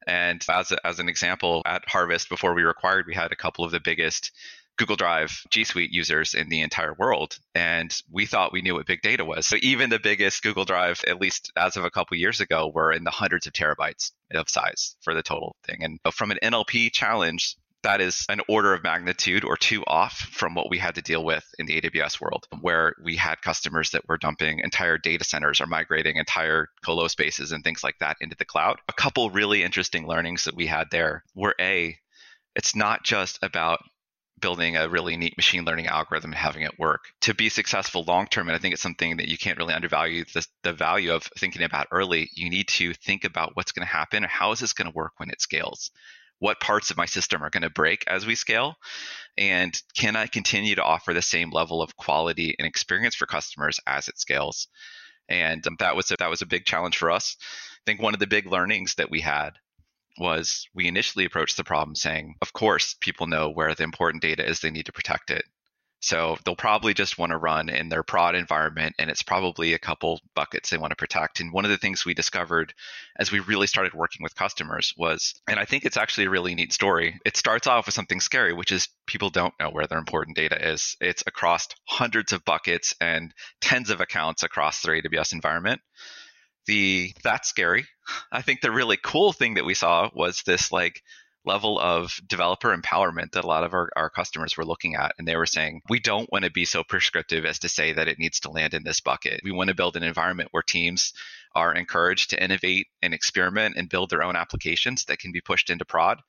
And 0.08 0.44
as, 0.50 0.72
a, 0.72 0.86
as 0.86 1.00
an 1.00 1.10
example, 1.10 1.62
at 1.66 1.88
Harvest, 1.88 2.30
before 2.30 2.54
we 2.54 2.64
were 2.64 2.72
acquired, 2.72 3.06
we 3.08 3.14
had 3.14 3.32
a 3.32 3.36
couple 3.36 3.66
of 3.66 3.72
the 3.72 3.80
biggest 3.80 4.32
Google 4.78 4.96
Drive 4.96 5.44
G 5.52 5.64
Suite 5.64 5.92
users 5.92 6.34
in 6.34 6.50
the 6.50 6.62
entire 6.62 6.94
world. 6.94 7.38
And 7.54 7.96
we 8.10 8.26
thought 8.26 8.54
we 8.54 8.62
knew 8.62 8.76
what 8.76 8.88
big 8.88 9.02
data 9.02 9.24
was. 9.24 9.46
So 9.46 9.58
even 9.62 9.90
the 9.90 10.00
biggest 10.00 10.42
Google 10.42 10.66
Drive, 10.66 11.04
at 11.08 11.22
least 11.22 11.52
as 11.56 11.78
of 11.78 11.84
a 11.84 11.92
couple 11.92 12.18
years 12.18 12.40
ago, 12.40 12.72
were 12.74 12.92
in 12.92 13.04
the 13.04 13.12
hundreds 13.12 13.46
of 13.46 13.54
terabytes 13.54 14.12
of 14.34 14.50
size 14.50 14.96
for 15.02 15.14
the 15.14 15.22
total 15.22 15.56
thing. 15.66 15.84
And 15.84 16.00
from 16.14 16.32
an 16.32 16.40
NLP 16.42 16.92
challenge, 16.94 17.58
that 17.84 18.02
is 18.02 18.26
an 18.30 18.42
order 18.48 18.74
of 18.74 18.84
magnitude 18.84 19.44
or 19.44 19.58
two 19.58 19.84
off 19.86 20.14
from 20.14 20.54
what 20.54 20.70
we 20.70 20.78
had 20.78 20.96
to 20.96 21.02
deal 21.02 21.24
with 21.24 21.44
in 21.58 21.66
the 21.66 21.82
AWS 21.82 22.22
world, 22.22 22.48
where 22.62 22.96
we 23.04 23.16
had 23.16 23.42
customers 23.42 23.92
that 23.92 24.08
were 24.08 24.18
dumping 24.18 24.60
entire 24.60 24.98
data 24.98 25.24
centers 25.24 25.62
or 25.62 25.66
migrating 25.66 26.18
entire 26.18 26.70
colo 26.86 27.08
spaces 27.08 27.52
and 27.52 27.64
things 27.64 27.84
like 27.84 27.98
that 28.00 28.18
into 28.22 28.36
the 28.38 28.46
cloud. 28.46 28.80
A 28.88 28.94
couple 28.94 29.30
really 29.32 29.64
interesting 29.64 30.08
learnings 30.08 30.44
that 30.44 30.56
we 30.56 30.68
had 30.68 30.88
there 30.92 31.24
were 31.36 31.56
A, 31.60 31.98
it's 32.56 32.76
not 32.76 33.04
just 33.04 33.40
about 33.42 33.80
building 34.40 34.76
a 34.76 34.90
really 34.90 35.16
neat 35.18 35.38
machine 35.38 35.64
learning 35.64 35.88
algorithm 35.88 36.32
and 36.32 36.40
having 36.40 36.64
it 36.64 36.80
work 36.80 37.02
to 37.22 37.34
be 37.34 37.48
successful 37.48 38.04
long 38.08 38.26
term 38.26 38.48
and 38.48 38.56
i 38.56 38.60
think 38.60 38.74
it's 38.74 38.82
something 38.82 39.18
that 39.18 39.28
you 39.28 39.38
can't 39.38 39.60
really 39.60 39.74
undervalue 39.74 40.26
the, 40.34 40.46
the 40.64 40.74
value 40.74 41.14
of 41.14 41.30
thinking 41.38 41.62
about 41.62 41.88
early 41.92 42.28
you 42.34 42.50
need 42.50 42.68
to 42.68 42.92
think 42.94 43.24
about 43.24 43.52
what's 43.54 43.72
going 43.72 43.86
to 43.86 43.94
happen 43.94 44.26
or 44.26 44.28
how 44.28 44.52
is 44.52 44.60
this 44.60 44.74
going 44.74 44.90
to 44.92 44.96
work 44.96 45.12
when 45.18 45.30
it 45.30 45.40
scales 45.40 45.92
what 46.42 46.60
parts 46.60 46.90
of 46.90 46.98
my 46.98 47.06
system 47.06 47.44
are 47.44 47.52
going 47.52 47.62
to 47.62 47.70
break 47.70 48.04
as 48.08 48.26
we 48.26 48.34
scale 48.34 48.76
and 49.38 49.80
can 49.96 50.16
i 50.16 50.26
continue 50.26 50.76
to 50.76 50.84
offer 50.84 51.14
the 51.14 51.22
same 51.22 51.52
level 51.52 51.82
of 51.82 51.96
quality 51.96 52.56
and 52.58 52.68
experience 52.68 53.16
for 53.16 53.28
customers 53.28 53.80
as 53.88 54.08
it 54.08 54.20
scales? 54.20 54.68
And 55.30 55.66
um, 55.66 55.78
that 55.80 55.96
was 55.96 56.12
a, 56.12 56.18
that 56.18 56.30
was 56.30 56.42
a 56.42 56.48
big 56.48 56.66
challenge 56.66 56.98
for 56.98 57.12
us. 57.12 57.38
I 57.40 57.84
think 57.86 58.02
one 58.02 58.14
of 58.14 58.20
the 58.20 58.28
big 58.28 58.48
learnings 58.48 58.96
that 58.96 59.12
we 59.12 59.22
had 59.22 59.52
was 60.18 60.68
we 60.74 60.88
initially 60.88 61.26
approached 61.26 61.58
the 61.58 61.64
problem 61.64 61.96
saying 61.96 62.36
of 62.42 62.52
course 62.54 62.96
people 63.00 63.28
know 63.28 63.50
where 63.50 63.74
the 63.74 63.84
important 63.84 64.22
data 64.22 64.48
is 64.48 64.60
they 64.60 64.72
need 64.72 64.88
to 64.88 64.92
protect 64.92 65.32
it 65.32 65.46
so 66.02 66.36
they'll 66.44 66.56
probably 66.56 66.96
just 66.96 67.20
want 67.20 67.32
to 67.32 67.38
run 67.38 67.70
in 67.70 67.90
their 67.90 68.02
prod 68.02 68.34
environment, 68.34 68.96
and 68.98 69.12
it's 69.12 69.22
probably 69.22 69.74
a 69.74 69.80
couple 69.80 70.20
buckets 70.36 70.72
they 70.72 70.78
want 70.80 70.90
to 70.90 70.96
protect. 70.96 71.40
And 71.40 71.54
one 71.54 71.64
of 71.64 71.70
the 71.70 71.78
things 71.78 72.04
we 72.04 72.16
discovered 72.16 72.74
as 73.20 73.32
we 73.32 73.40
really 73.40 73.68
started 73.68 73.94
working 73.94 74.24
with 74.24 74.36
customers 74.36 74.96
was, 74.98 75.36
and 75.48 75.60
I 75.60 75.66
think 75.66 75.86
it's 75.86 75.98
actually 75.98 76.26
a 76.26 76.32
really 76.32 76.56
neat 76.56 76.74
story. 76.74 77.20
It 77.24 77.38
starts 77.38 77.68
off 77.68 77.86
with 77.86 77.94
something 77.94 78.20
scary, 78.20 78.52
which 78.52 78.72
is 78.72 78.90
people 79.06 79.30
don't 79.30 79.54
know 79.60 79.70
where 79.70 79.86
their 79.86 80.00
important 80.00 80.36
data 80.36 80.72
is. 80.72 80.98
It's 81.00 81.24
across 81.28 81.68
hundreds 81.88 82.34
of 82.34 82.46
buckets 82.46 82.96
and 83.00 83.32
tens 83.62 83.92
of 83.92 84.02
accounts 84.02 84.42
across 84.42 84.82
their 84.82 85.00
AWS 85.00 85.34
environment. 85.34 85.82
The 86.66 87.14
that's 87.24 87.48
scary. 87.48 87.86
I 88.32 88.42
think 88.42 88.62
the 88.62 88.72
really 88.72 88.98
cool 88.98 89.34
thing 89.34 89.56
that 89.56 89.66
we 89.66 89.76
saw 89.76 90.10
was 90.14 90.42
this 90.46 90.72
like 90.72 91.04
level 91.46 91.80
of 91.80 92.20
developer 92.28 92.76
empowerment 92.76 93.32
that 93.32 93.44
a 93.44 93.48
lot 93.48 93.64
of 93.64 93.74
our, 93.74 93.90
our 93.96 94.10
customers 94.10 94.56
were 94.56 94.66
looking 94.66 94.96
at. 94.96 95.14
And 95.18 95.28
they 95.28 95.36
were 95.36 95.46
saying, 95.46 95.82
we 95.90 96.00
don't 96.00 96.32
want 96.32 96.46
to 96.46 96.52
be 96.52 96.66
so 96.66 96.84
prescriptive 96.84 97.46
as 97.46 97.60
to 97.60 97.70
say 97.70 97.94
that 97.94 98.08
it 98.08 98.20
needs 98.20 98.42
to 98.42 98.52
land 98.52 98.74
in 98.74 98.84
this 98.84 99.02
bucket. 99.02 99.42
We 99.44 99.52
want 99.52 99.70
to 99.70 99.76
build 99.76 99.96
an 99.96 100.04
environment 100.04 100.50
where 100.52 100.64
teams 100.64 101.14
are 101.54 101.74
encouraged 101.74 102.30
to 102.30 102.44
innovate 102.44 102.88
and 103.02 103.14
experiment 103.14 103.76
and 103.78 103.90
build 103.90 104.10
their 104.10 104.24
own 104.24 104.36
applications 104.36 105.06
that 105.06 105.20
can 105.20 105.32
be 105.32 105.42
pushed 105.42 105.70
into 105.70 105.86
prod. 105.86 106.22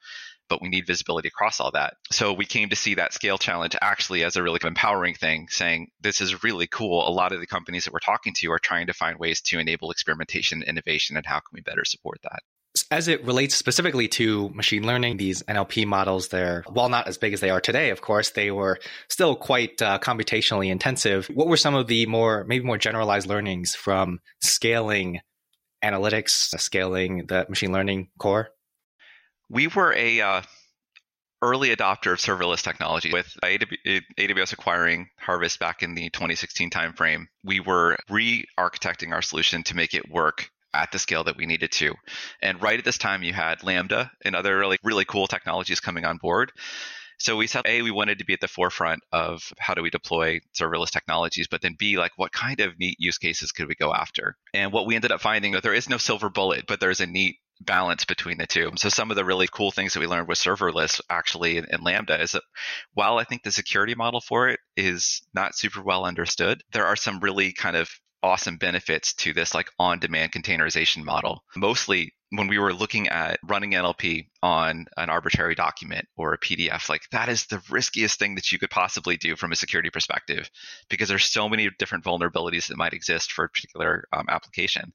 But 0.49 0.61
we 0.61 0.69
need 0.69 0.87
visibility 0.87 1.28
across 1.28 1.61
all 1.61 1.71
that. 1.71 1.95
So 2.11 2.33
we 2.33 2.45
came 2.45 2.71
to 2.71 2.76
see 2.76 2.95
that 2.95 3.14
scale 3.14 3.38
challenge 3.38 3.76
actually 3.81 4.25
as 4.25 4.37
a 4.37 4.42
really 4.42 4.61
empowering 4.62 5.14
thing, 5.14 5.47
saying 5.49 5.88
this 6.00 6.21
is 6.21 6.42
really 6.42 6.66
cool. 6.66 7.09
A 7.09 7.11
lot 7.11 7.33
of 7.33 7.40
the 7.40 7.47
companies 7.47 7.85
that 7.85 7.92
we're 7.92 8.00
talking 8.00 8.35
to 8.35 8.50
are 8.52 8.59
trying 8.59 8.88
to 8.88 8.92
find 8.92 9.19
ways 9.19 9.40
to 9.42 9.59
enable 9.59 9.90
experimentation, 9.90 10.59
and 10.59 10.69
innovation, 10.69 11.16
and 11.16 11.25
how 11.25 11.37
can 11.37 11.54
we 11.54 11.61
better 11.61 11.85
support 11.85 12.19
that? 12.25 12.40
As 12.93 13.09
it 13.09 13.25
relates 13.25 13.55
specifically 13.55 14.07
to 14.09 14.51
machine 14.51 14.87
learning, 14.87 15.17
these 15.17 15.43
NLP 15.45 15.87
models, 15.87 16.29
they're, 16.29 16.63
while 16.69 16.91
not 16.91 17.09
as 17.09 17.17
big 17.17 17.33
as 17.33 17.41
they 17.41 17.49
are 17.49 17.59
today, 17.59 17.89
of 17.89 18.03
course, 18.03 18.29
they 18.33 18.51
were 18.51 18.79
still 19.09 19.35
quite 19.35 19.81
uh, 19.81 19.99
computationally 19.99 20.71
intensive. 20.71 21.25
What 21.33 21.47
were 21.47 21.57
some 21.57 21.75
of 21.75 21.87
the 21.87 22.05
more, 22.05 22.45
maybe 22.45 22.67
more 22.67 22.77
generalized 22.77 23.27
learnings 23.27 23.75
from 23.75 24.21
scaling 24.43 25.21
analytics, 25.83 26.55
scaling 26.61 27.25
the 27.29 27.47
machine 27.49 27.73
learning 27.73 28.11
core? 28.19 28.51
We 29.49 29.69
were 29.69 29.95
a 29.95 30.21
uh, 30.21 30.43
early 31.41 31.75
adopter 31.75 32.13
of 32.13 32.19
serverless 32.19 32.63
technology 32.63 33.11
with 33.11 33.35
AWS 33.43 34.53
acquiring 34.53 35.09
Harvest 35.17 35.59
back 35.59 35.83
in 35.83 35.95
the 35.95 36.11
2016 36.11 36.69
timeframe. 36.69 37.25
We 37.43 37.59
were 37.59 37.97
re-architecting 38.11 39.13
our 39.13 39.23
solution 39.23 39.63
to 39.63 39.77
make 39.77 39.95
it 39.95 40.11
work 40.11 40.51
at 40.75 40.93
the 40.93 40.99
scale 40.99 41.25
that 41.25 41.37
we 41.37 41.47
needed 41.47 41.73
to. 41.73 41.95
And 42.41 42.62
right 42.62 42.79
at 42.79 42.85
this 42.85 42.99
time, 42.99 43.23
you 43.23 43.33
had 43.33 43.62
Lambda 43.62 44.11
and 44.25 44.35
other 44.35 44.59
really, 44.59 44.79
really 44.83 45.05
cool 45.05 45.26
technologies 45.26 45.81
coming 45.81 46.05
on 46.05 46.19
board. 46.19 46.52
So 47.19 47.37
we 47.37 47.47
said, 47.47 47.62
A, 47.67 47.83
we 47.83 47.93
wanted 47.93 48.19
to 48.19 48.25
be 48.25 48.33
at 48.33 48.41
the 48.41 48.49
forefront 48.49 49.00
of 49.12 49.52
how 49.59 49.75
do 49.75 49.83
we 49.83 49.91
deploy 49.91 50.41
serverless 50.59 50.91
technologies, 50.91 51.47
but 51.49 51.62
then 51.62 51.76
B, 51.79 51.97
like 51.97 52.12
what 52.17 52.33
kind 52.33 52.59
of 52.61 52.79
neat 52.81 52.97
use 52.99 53.19
cases 53.19 53.52
could 53.52 53.69
we 53.69 53.76
go 53.76 53.95
after? 53.95 54.37
And 54.52 54.73
what 54.73 54.87
we 54.87 54.97
ended 54.97 55.12
up 55.12 55.21
finding 55.21 55.52
that 55.52 55.62
there 55.62 55.75
is 55.75 55.88
no 55.88 55.99
silver 55.99 56.31
bullet, 56.31 56.64
but 56.67 56.81
there's 56.81 57.00
a 57.00 57.07
neat 57.07 57.37
balance 57.61 58.05
between 58.05 58.38
the 58.38 58.47
two. 58.47 58.73
So 58.76 58.88
some 58.88 59.11
of 59.11 59.17
the 59.17 59.25
really 59.25 59.47
cool 59.47 59.71
things 59.71 59.95
that 59.95 60.00
we 60.00 60.09
learned 60.09 60.26
with 60.26 60.38
serverless 60.38 61.00
actually 61.09 61.59
in, 61.59 61.67
in, 61.71 61.83
Lambda 61.83 62.21
is 62.21 62.33
that 62.33 62.43
while 62.95 63.19
I 63.19 63.25
think 63.25 63.45
the 63.45 63.52
security 63.52 63.95
model 63.95 64.21
for 64.21 64.49
it 64.49 64.59
is 64.76 65.23
not 65.33 65.55
super 65.55 65.81
well 65.81 66.05
understood, 66.05 66.62
there 66.73 66.87
are 66.87 66.97
some 66.97 67.21
really 67.21 67.52
kind 67.52 67.76
of 67.76 67.88
awesome 68.23 68.57
benefits 68.57 69.12
to 69.14 69.33
this 69.33 69.55
like 69.55 69.69
on 69.79 69.99
demand 69.99 70.33
containerization 70.33 71.05
model. 71.05 71.43
Mostly 71.57 72.14
when 72.31 72.49
we 72.49 72.59
were 72.59 72.73
looking 72.73 73.09
at 73.09 73.38
running 73.45 73.73
NLP 73.73 74.29
on 74.43 74.87
an 74.97 75.11
arbitrary 75.11 75.55
document 75.55 76.09
or 76.17 76.33
a 76.33 76.38
PDF, 76.38 76.88
like 76.88 77.02
that 77.12 77.29
is 77.29 77.47
the 77.47 77.62
riskiest 77.69 78.19
thing 78.19 78.37
that 78.37 78.50
you 78.50 78.59
could 78.59 78.71
possibly 78.71 79.19
do 79.19 79.37
from 79.37 79.52
a 79.52 79.57
security 79.57 79.91
perspective 79.91 80.50
because 80.88 81.09
there's 81.09 81.26
so 81.26 81.49
many 81.49 81.69
different 81.79 82.05
vulnerabilities 82.05 82.69
that 82.69 82.79
might 82.79 82.95
exist 82.95 83.33
for 83.33 83.45
a 83.45 83.49
particular 83.50 84.05
um, 84.14 84.26
application. 84.31 84.95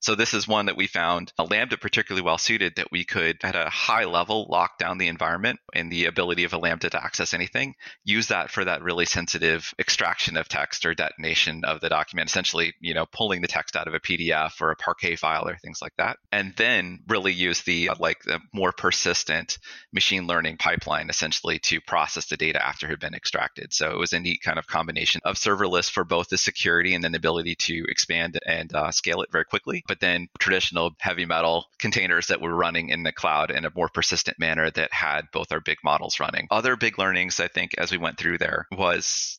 So 0.00 0.14
this 0.14 0.32
is 0.32 0.46
one 0.46 0.66
that 0.66 0.76
we 0.76 0.86
found 0.86 1.32
a 1.38 1.44
Lambda 1.44 1.76
particularly 1.76 2.24
well 2.24 2.38
suited 2.38 2.76
that 2.76 2.92
we 2.92 3.04
could 3.04 3.38
at 3.42 3.56
a 3.56 3.68
high 3.68 4.04
level 4.04 4.46
lock 4.48 4.78
down 4.78 4.98
the 4.98 5.08
environment 5.08 5.58
and 5.74 5.90
the 5.90 6.04
ability 6.04 6.44
of 6.44 6.52
a 6.52 6.58
Lambda 6.58 6.88
to 6.90 7.02
access 7.02 7.34
anything, 7.34 7.74
use 8.04 8.28
that 8.28 8.50
for 8.50 8.64
that 8.64 8.82
really 8.82 9.06
sensitive 9.06 9.74
extraction 9.78 10.36
of 10.36 10.48
text 10.48 10.86
or 10.86 10.94
detonation 10.94 11.64
of 11.64 11.80
the 11.80 11.88
document, 11.88 12.28
essentially, 12.28 12.74
you 12.80 12.94
know, 12.94 13.06
pulling 13.06 13.42
the 13.42 13.48
text 13.48 13.74
out 13.74 13.88
of 13.88 13.94
a 13.94 14.00
PDF 14.00 14.60
or 14.60 14.70
a 14.70 14.76
Parquet 14.76 15.16
file 15.16 15.48
or 15.48 15.56
things 15.56 15.82
like 15.82 15.94
that. 15.98 16.18
And 16.30 16.54
then 16.56 17.00
really 17.08 17.32
use 17.32 17.62
the 17.62 17.90
like 17.98 18.22
the 18.22 18.40
more 18.52 18.70
persistent 18.70 19.58
machine 19.92 20.28
learning 20.28 20.58
pipeline 20.58 21.10
essentially 21.10 21.58
to 21.58 21.80
process 21.80 22.26
the 22.26 22.36
data 22.36 22.64
after 22.64 22.86
it 22.86 22.90
had 22.90 23.00
been 23.00 23.14
extracted. 23.14 23.72
So 23.72 23.90
it 23.90 23.98
was 23.98 24.12
a 24.12 24.20
neat 24.20 24.42
kind 24.42 24.58
of 24.58 24.68
combination 24.68 25.20
of 25.24 25.36
serverless 25.36 25.90
for 25.90 26.04
both 26.04 26.28
the 26.28 26.38
security 26.38 26.94
and 26.94 27.02
then 27.02 27.12
the 27.12 27.18
ability 27.18 27.56
to 27.56 27.84
expand 27.88 28.38
and 28.46 28.72
uh, 28.72 28.92
scale 28.92 29.22
it 29.22 29.32
very 29.32 29.44
quickly 29.44 29.82
but 29.88 30.00
then 30.00 30.28
traditional 30.38 30.92
heavy 31.00 31.24
metal 31.24 31.66
containers 31.80 32.28
that 32.28 32.40
were 32.40 32.54
running 32.54 32.90
in 32.90 33.02
the 33.02 33.12
cloud 33.12 33.50
in 33.50 33.64
a 33.64 33.72
more 33.74 33.88
persistent 33.88 34.38
manner 34.38 34.70
that 34.70 34.92
had 34.92 35.22
both 35.32 35.50
our 35.50 35.60
big 35.60 35.78
models 35.82 36.20
running. 36.20 36.46
Other 36.50 36.76
big 36.76 36.98
learnings, 36.98 37.40
I 37.40 37.48
think, 37.48 37.72
as 37.78 37.90
we 37.90 37.98
went 37.98 38.18
through 38.18 38.38
there 38.38 38.66
was 38.70 39.38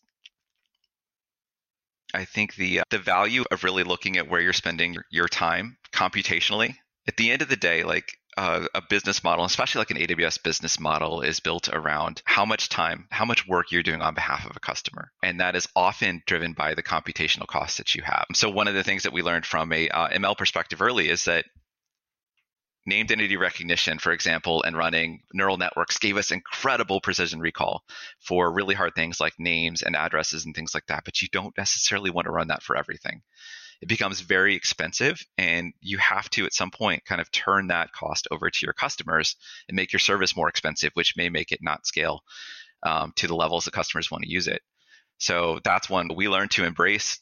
I 2.14 2.26
think 2.26 2.56
the 2.56 2.80
uh, 2.80 2.84
the 2.90 2.98
value 2.98 3.44
of 3.52 3.64
really 3.64 3.84
looking 3.84 4.18
at 4.18 4.28
where 4.28 4.42
you're 4.42 4.54
spending 4.54 4.94
your, 4.94 5.06
your 5.12 5.28
time 5.28 5.78
computationally. 5.94 6.76
At 7.08 7.18
the 7.18 7.32
end 7.32 7.42
of 7.42 7.50
the 7.50 7.56
day, 7.56 7.84
like 7.84 8.19
uh, 8.40 8.68
a 8.74 8.82
business 8.82 9.22
model, 9.22 9.44
especially 9.44 9.80
like 9.80 9.92
an 9.92 9.98
AWS 9.98 10.42
business 10.42 10.80
model, 10.80 11.20
is 11.20 11.42
built 11.42 11.68
around 11.68 12.22
how 12.24 12.46
much 12.46 12.70
time, 12.70 13.06
how 13.12 13.26
much 13.26 13.46
work 13.46 13.70
you're 13.70 13.84
doing 13.84 14.02
on 14.02 14.14
behalf 14.14 14.46
of 14.46 14.56
a 14.56 14.62
customer. 14.62 15.12
And 15.22 15.42
that 15.42 15.58
is 15.58 15.68
often 15.76 16.24
driven 16.26 16.54
by 16.54 16.74
the 16.74 16.82
computational 16.82 17.48
costs 17.48 17.80
that 17.80 17.96
you 17.96 18.04
have. 18.04 18.28
So, 18.34 18.50
one 18.50 18.70
of 18.70 18.76
the 18.76 18.84
things 18.84 19.04
that 19.04 19.12
we 19.12 19.24
learned 19.24 19.46
from 19.46 19.74
a 19.74 19.90
uh, 19.90 20.08
ML 20.08 20.38
perspective 20.38 20.82
early 20.82 21.10
is 21.10 21.26
that 21.26 21.44
named 22.86 23.12
entity 23.12 23.36
recognition, 23.36 24.00
for 24.00 24.14
example, 24.14 24.64
and 24.64 24.78
running 24.78 25.22
neural 25.34 25.58
networks 25.58 25.98
gave 25.98 26.16
us 26.16 26.32
incredible 26.32 27.02
precision 27.02 27.42
recall 27.42 27.84
for 28.22 28.54
really 28.54 28.74
hard 28.74 28.96
things 28.96 29.20
like 29.20 29.34
names 29.38 29.82
and 29.82 29.98
addresses 29.98 30.46
and 30.46 30.56
things 30.56 30.74
like 30.74 30.86
that. 30.88 31.04
But 31.04 31.22
you 31.22 31.28
don't 31.30 31.58
necessarily 31.58 32.10
want 32.10 32.24
to 32.24 32.32
run 32.32 32.48
that 32.48 32.64
for 32.64 32.78
everything 32.78 33.22
it 33.82 33.88
becomes 33.88 34.22
very 34.22 34.56
expensive 34.56 35.22
and 35.38 35.74
you 35.80 35.98
have 35.98 36.30
to 36.32 36.46
at 36.46 36.54
some 36.54 36.72
point 36.72 37.06
kind 37.06 37.22
of 37.22 37.32
turn 37.32 37.68
that 37.68 37.92
cost 37.94 38.28
over 38.32 38.50
to 38.50 38.66
your 38.66 38.74
customers 38.74 39.36
and 39.68 39.76
make 39.76 39.94
your 39.94 40.00
service 40.00 40.36
more 40.36 40.50
expensive 40.50 40.92
which 40.94 41.16
may 41.16 41.30
make 41.30 41.52
it 41.52 41.60
not 41.62 41.86
scale 41.88 42.22
um, 42.84 43.14
to 43.16 43.28
the 43.28 43.36
levels 43.36 43.66
that 43.66 43.74
customers 43.74 44.10
want 44.12 44.24
to 44.24 44.30
use 44.30 44.48
it. 44.48 44.62
So 45.18 45.60
that's 45.64 45.90
one 45.90 46.10
we 46.16 46.30
learned 46.30 46.52
to 46.52 46.66
embrace 46.66 47.20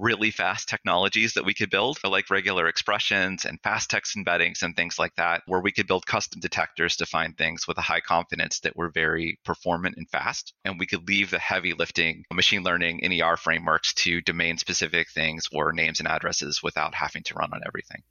really 0.00 0.30
fast 0.30 0.68
technologies 0.68 1.34
that 1.34 1.44
we 1.44 1.54
could 1.54 1.70
build, 1.70 1.98
like 2.02 2.30
regular 2.30 2.66
expressions 2.66 3.44
and 3.44 3.60
fast 3.62 3.90
text 3.90 4.16
embeddings 4.16 4.62
and 4.62 4.74
things 4.74 4.98
like 4.98 5.14
that, 5.16 5.42
where 5.46 5.60
we 5.60 5.72
could 5.72 5.86
build 5.86 6.06
custom 6.06 6.40
detectors 6.40 6.96
to 6.96 7.06
find 7.06 7.36
things 7.36 7.68
with 7.68 7.76
a 7.78 7.82
high 7.82 8.00
confidence 8.00 8.60
that 8.60 8.76
were 8.76 8.90
very 8.90 9.38
performant 9.44 9.96
and 9.96 10.08
fast. 10.08 10.54
And 10.64 10.78
we 10.78 10.86
could 10.86 11.06
leave 11.06 11.30
the 11.30 11.38
heavy 11.38 11.74
lifting 11.74 12.24
machine 12.32 12.62
learning 12.62 13.00
NER 13.02 13.36
frameworks 13.36 13.92
to 13.94 14.20
domain 14.22 14.56
specific 14.56 15.10
things 15.10 15.44
or 15.52 15.72
names 15.72 16.00
and 16.00 16.08
addresses 16.08 16.62
without 16.62 16.94
having 16.94 17.22
to 17.24 17.34
run 17.34 17.50
on 17.52 17.60
everything 17.66 18.02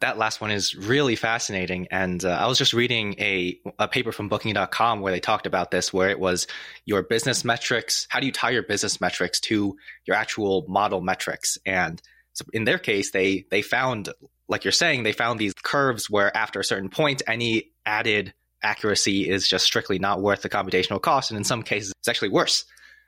that 0.00 0.18
last 0.18 0.40
one 0.40 0.50
is 0.50 0.74
really 0.76 1.16
fascinating. 1.16 1.88
And 1.90 2.24
uh, 2.24 2.30
I 2.30 2.46
was 2.46 2.58
just 2.58 2.72
reading 2.72 3.14
a, 3.18 3.58
a 3.78 3.88
paper 3.88 4.12
from 4.12 4.28
booking.com 4.28 5.00
where 5.00 5.12
they 5.12 5.20
talked 5.20 5.46
about 5.46 5.70
this, 5.70 5.92
where 5.92 6.08
it 6.08 6.20
was 6.20 6.46
your 6.84 7.02
business 7.02 7.44
metrics. 7.44 8.06
How 8.08 8.20
do 8.20 8.26
you 8.26 8.32
tie 8.32 8.50
your 8.50 8.62
business 8.62 9.00
metrics 9.00 9.40
to 9.40 9.76
your 10.06 10.16
actual 10.16 10.64
model 10.68 11.00
metrics? 11.00 11.58
And 11.66 12.00
so 12.32 12.44
in 12.52 12.64
their 12.64 12.78
case, 12.78 13.10
they, 13.10 13.46
they 13.50 13.62
found, 13.62 14.08
like 14.48 14.64
you're 14.64 14.72
saying, 14.72 15.02
they 15.02 15.12
found 15.12 15.40
these 15.40 15.54
curves 15.54 16.08
where 16.08 16.34
after 16.36 16.60
a 16.60 16.64
certain 16.64 16.90
point, 16.90 17.22
any 17.26 17.72
added 17.84 18.34
accuracy 18.62 19.28
is 19.28 19.48
just 19.48 19.64
strictly 19.64 19.98
not 19.98 20.22
worth 20.22 20.42
the 20.42 20.48
computational 20.48 21.02
cost. 21.02 21.30
And 21.30 21.38
in 21.38 21.44
some 21.44 21.62
cases, 21.62 21.92
it's 21.98 22.08
actually 22.08 22.30
worse. 22.30 22.64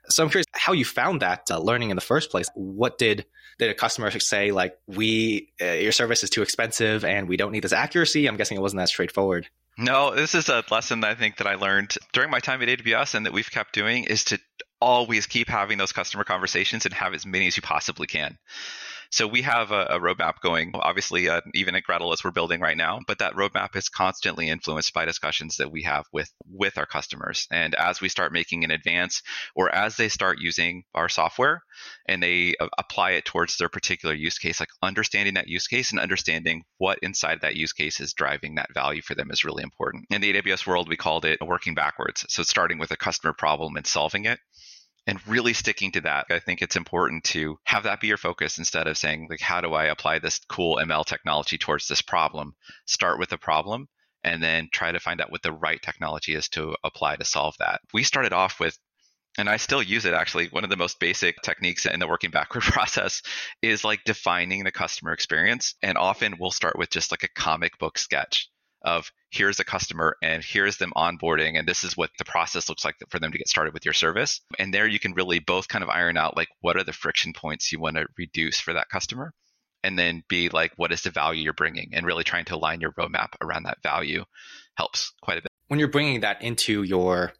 So 0.09 0.25
I'm 0.25 0.31
curious 0.31 0.47
how 0.53 0.73
you 0.73 0.85
found 0.85 1.23
that 1.23 1.43
uh, 1.51 1.59
learning 1.59 1.91
in 1.91 1.97
the 1.97 2.01
first 2.01 2.31
place. 2.31 2.49
What 2.55 2.99
did 2.99 3.27
did 3.61 3.71
a 3.71 3.75
customer 3.75 4.11
say 4.11 4.51
like 4.51 4.77
we 4.89 5.53
uh, 5.61 5.67
your 5.67 5.93
service 5.93 6.25
is 6.25 6.31
too 6.31 6.43
expensive 6.43 7.05
and 7.05 7.29
we 7.29 7.37
don't 7.37 7.53
need 7.53 7.63
this 7.63 7.73
accuracy? 7.73 8.27
I'm 8.27 8.37
guessing 8.37 8.57
it 8.57 8.61
wasn't 8.61 8.81
that 8.81 8.89
straightforward. 8.89 9.47
No, 9.79 10.15
this 10.15 10.35
is 10.35 10.49
a 10.49 10.65
lesson 10.71 11.05
I 11.05 11.15
think 11.15 11.37
that 11.37 11.47
I 11.47 11.55
learned 11.55 11.97
during 12.13 12.31
my 12.31 12.41
time 12.41 12.61
at 12.63 12.69
AWS 12.69 13.15
and 13.15 13.27
that 13.27 13.33
we've 13.33 13.51
kept 13.51 13.73
doing 13.73 14.05
is 14.05 14.25
to 14.25 14.39
always 14.81 15.27
keep 15.27 15.49
having 15.49 15.79
those 15.79 15.93
customer 15.93 16.25
conversations 16.25 16.85
and 16.87 16.95
have 16.95 17.15
as 17.15 17.25
many 17.25 17.47
as 17.47 17.57
you 17.57 17.63
possibly 17.63 18.07
can. 18.07 18.39
So 19.13 19.27
we 19.27 19.43
have 19.43 19.73
a, 19.73 19.87
a 19.87 20.01
roadmap 20.01 20.41
going, 20.41 20.71
obviously, 20.75 21.29
uh, 21.29 21.41
even 21.55 21.75
at 21.75 21.83
Gretel 21.83 22.13
as 22.13 22.23
we're 22.23 22.31
building 22.31 22.61
right 22.61 22.77
now, 22.77 23.01
but 23.07 23.19
that 23.19 23.35
roadmap 23.35 23.75
is 23.75 23.89
constantly 23.89 24.49
influenced 24.49 24.95
by 24.95 25.05
discussions 25.05 25.57
that 25.57 25.73
we 25.73 25.83
have 25.83 26.07
with 26.13 26.33
with 26.49 26.79
our 26.79 26.87
customers. 26.87 27.49
And 27.51 27.75
as 27.75 28.01
we 28.01 28.09
start 28.09 28.33
making 28.33 28.63
an 28.63 28.71
advance, 28.71 29.23
or 29.57 29.75
as 29.75 29.97
they 29.97 30.09
start 30.09 30.39
using 30.39 30.85
our 30.95 31.09
software 31.09 31.63
and 32.07 32.23
they 32.23 32.55
uh, 32.61 32.69
apply 32.79 33.13
it 33.13 33.25
towards 33.25 33.57
their 33.57 33.69
particular 33.69 34.15
use 34.15 34.39
case, 34.39 34.61
like 34.61 34.71
understanding 34.81 35.35
that 35.35 35.49
use 35.49 35.67
case 35.67 35.91
and 35.91 36.01
understanding 36.01 36.65
what 36.79 37.01
inside 37.03 37.41
that 37.41 37.57
use 37.57 37.73
case 37.73 37.99
is 38.01 38.15
driving 38.15 38.55
that 38.55 38.73
value 38.75 39.03
for 39.03 39.17
them 39.17 39.33
is 39.33 39.45
really 39.45 39.65
important. 39.65 40.07
In 40.11 40.21
the 40.21 40.35
AWS 40.35 40.69
world, 40.69 40.89
we 40.89 40.97
called 40.97 41.25
it 41.25 41.41
working 41.45 41.75
backwards. 41.75 42.25
So 42.29 42.45
starting 42.45 42.79
with 42.79 42.93
a 42.93 42.97
customer 42.97 43.33
problem 43.33 43.77
and 43.77 43.87
solving 43.87 44.27
it 44.27 44.39
and 45.07 45.27
really 45.27 45.53
sticking 45.53 45.93
to 45.93 46.01
that. 46.03 46.27
I 46.31 46.39
think 46.39 46.63
it's 46.63 46.77
important 46.77 47.25
to 47.25 47.59
have 47.65 47.85
that 47.85 48.01
be 48.01 48.09
your 48.09 48.17
focus 48.17 48.59
instead 48.59 48.87
of 48.87 48.99
saying, 48.99 49.29
like, 49.31 49.41
how 49.41 49.61
do 49.61 49.73
I 49.73 49.87
apply 49.87 50.19
this 50.19 50.41
cool 50.49 50.77
ML 50.77 51.05
technology 51.05 51.59
towards 51.59 51.89
this 51.89 52.03
problem? 52.03 52.55
Start 52.87 53.19
with 53.19 53.31
the 53.31 53.39
problem 53.39 53.89
and 54.23 54.43
then 54.43 54.69
try 54.73 54.93
to 54.93 55.01
find 55.01 55.21
out 55.21 55.31
what 55.31 55.43
the 55.43 55.53
right 55.53 55.81
technology 55.81 56.35
is 56.35 56.49
to 56.51 56.77
apply 56.85 57.17
to 57.17 57.25
solve 57.25 57.55
that. 57.59 57.81
We 57.93 58.05
started 58.05 58.33
off 58.33 58.61
with 58.61 58.79
and 59.39 59.49
I 59.49 59.59
still 59.59 59.83
use 59.83 60.05
it 60.05 60.15
actually. 60.15 60.49
One 60.49 60.65
of 60.65 60.71
the 60.71 60.77
most 60.77 60.99
basic 60.99 61.41
techniques 61.43 61.87
in 61.87 62.01
the 62.01 62.09
working 62.09 62.31
backward 62.33 62.63
process 62.63 63.23
is 63.63 63.85
like 63.85 64.05
defining 64.05 64.65
the 64.65 64.73
customer 64.73 65.13
experience. 65.13 65.75
And 65.83 65.97
often 65.97 66.35
we'll 66.39 66.51
start 66.51 66.79
with 66.79 66.91
just 66.91 67.11
like 67.11 67.23
a 67.23 67.41
comic 67.41 67.79
book 67.79 67.97
sketch 67.97 68.49
of 68.83 69.11
here's 69.31 69.61
a 69.61 69.65
customer 69.65 70.17
and 70.23 70.43
here's 70.43 70.79
them 70.79 70.93
onboarding 70.97 71.59
and 71.59 71.69
this 71.69 71.85
is 71.85 71.97
what 71.97 72.11
the 72.19 72.25
process 72.25 72.69
looks 72.69 72.85
like 72.85 72.97
for 73.09 73.19
them 73.19 73.33
to 73.33 73.39
get 73.39 73.49
started 73.49 73.75
with 73.75 73.85
your 73.85 73.95
service. 73.95 74.41
And 74.59 74.73
there 74.73 74.87
you 74.87 74.99
can 74.99 75.13
really 75.13 75.39
both 75.39 75.69
kind 75.69 75.85
of 75.85 75.91
iron 75.91 76.17
out 76.17 76.37
like 76.37 76.49
what 76.61 76.77
are 76.77 76.85
the 76.85 76.93
friction 76.93 77.33
points 77.33 77.73
you 77.73 77.81
want 77.81 77.97
to 77.97 78.07
reduce 78.17 78.61
for 78.61 78.75
that 78.75 78.89
customer 78.89 79.33
and 79.83 79.99
then 79.99 80.23
be 80.29 80.49
like 80.49 80.73
what 80.77 80.93
is 80.93 81.03
the 81.03 81.11
value 81.11 81.43
you're 81.43 81.53
bringing? 81.53 81.91
And 81.93 82.07
really 82.07 82.25
trying 82.25 82.47
to 82.47 82.57
align 82.57 82.81
your 82.81 82.93
roadmap 82.93 83.35
around 83.41 83.65
that 83.65 83.83
value 83.83 84.25
helps 84.75 85.13
quite 85.21 85.39
a 85.39 85.43
bit. 85.43 85.53
When 85.69 85.79
you're 85.79 85.89
bringing 85.89 86.21
that 86.21 86.43
into 86.43 86.83
your 86.83 87.33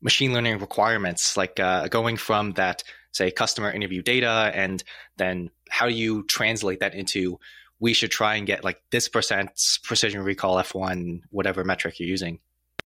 machine 0.00 0.32
learning 0.32 0.58
requirements 0.58 1.36
like 1.36 1.58
uh, 1.58 1.88
going 1.88 2.16
from 2.16 2.52
that 2.52 2.82
say 3.12 3.30
customer 3.30 3.70
interview 3.70 4.02
data 4.02 4.50
and 4.54 4.82
then 5.16 5.50
how 5.70 5.86
do 5.86 5.94
you 5.94 6.24
translate 6.24 6.80
that 6.80 6.94
into 6.94 7.38
we 7.80 7.92
should 7.92 8.10
try 8.10 8.36
and 8.36 8.46
get 8.46 8.64
like 8.64 8.80
this 8.90 9.08
percent 9.08 9.50
precision 9.84 10.22
recall 10.22 10.56
F1, 10.56 11.20
whatever 11.30 11.64
metric 11.64 11.98
you're 11.98 12.08
using. 12.08 12.40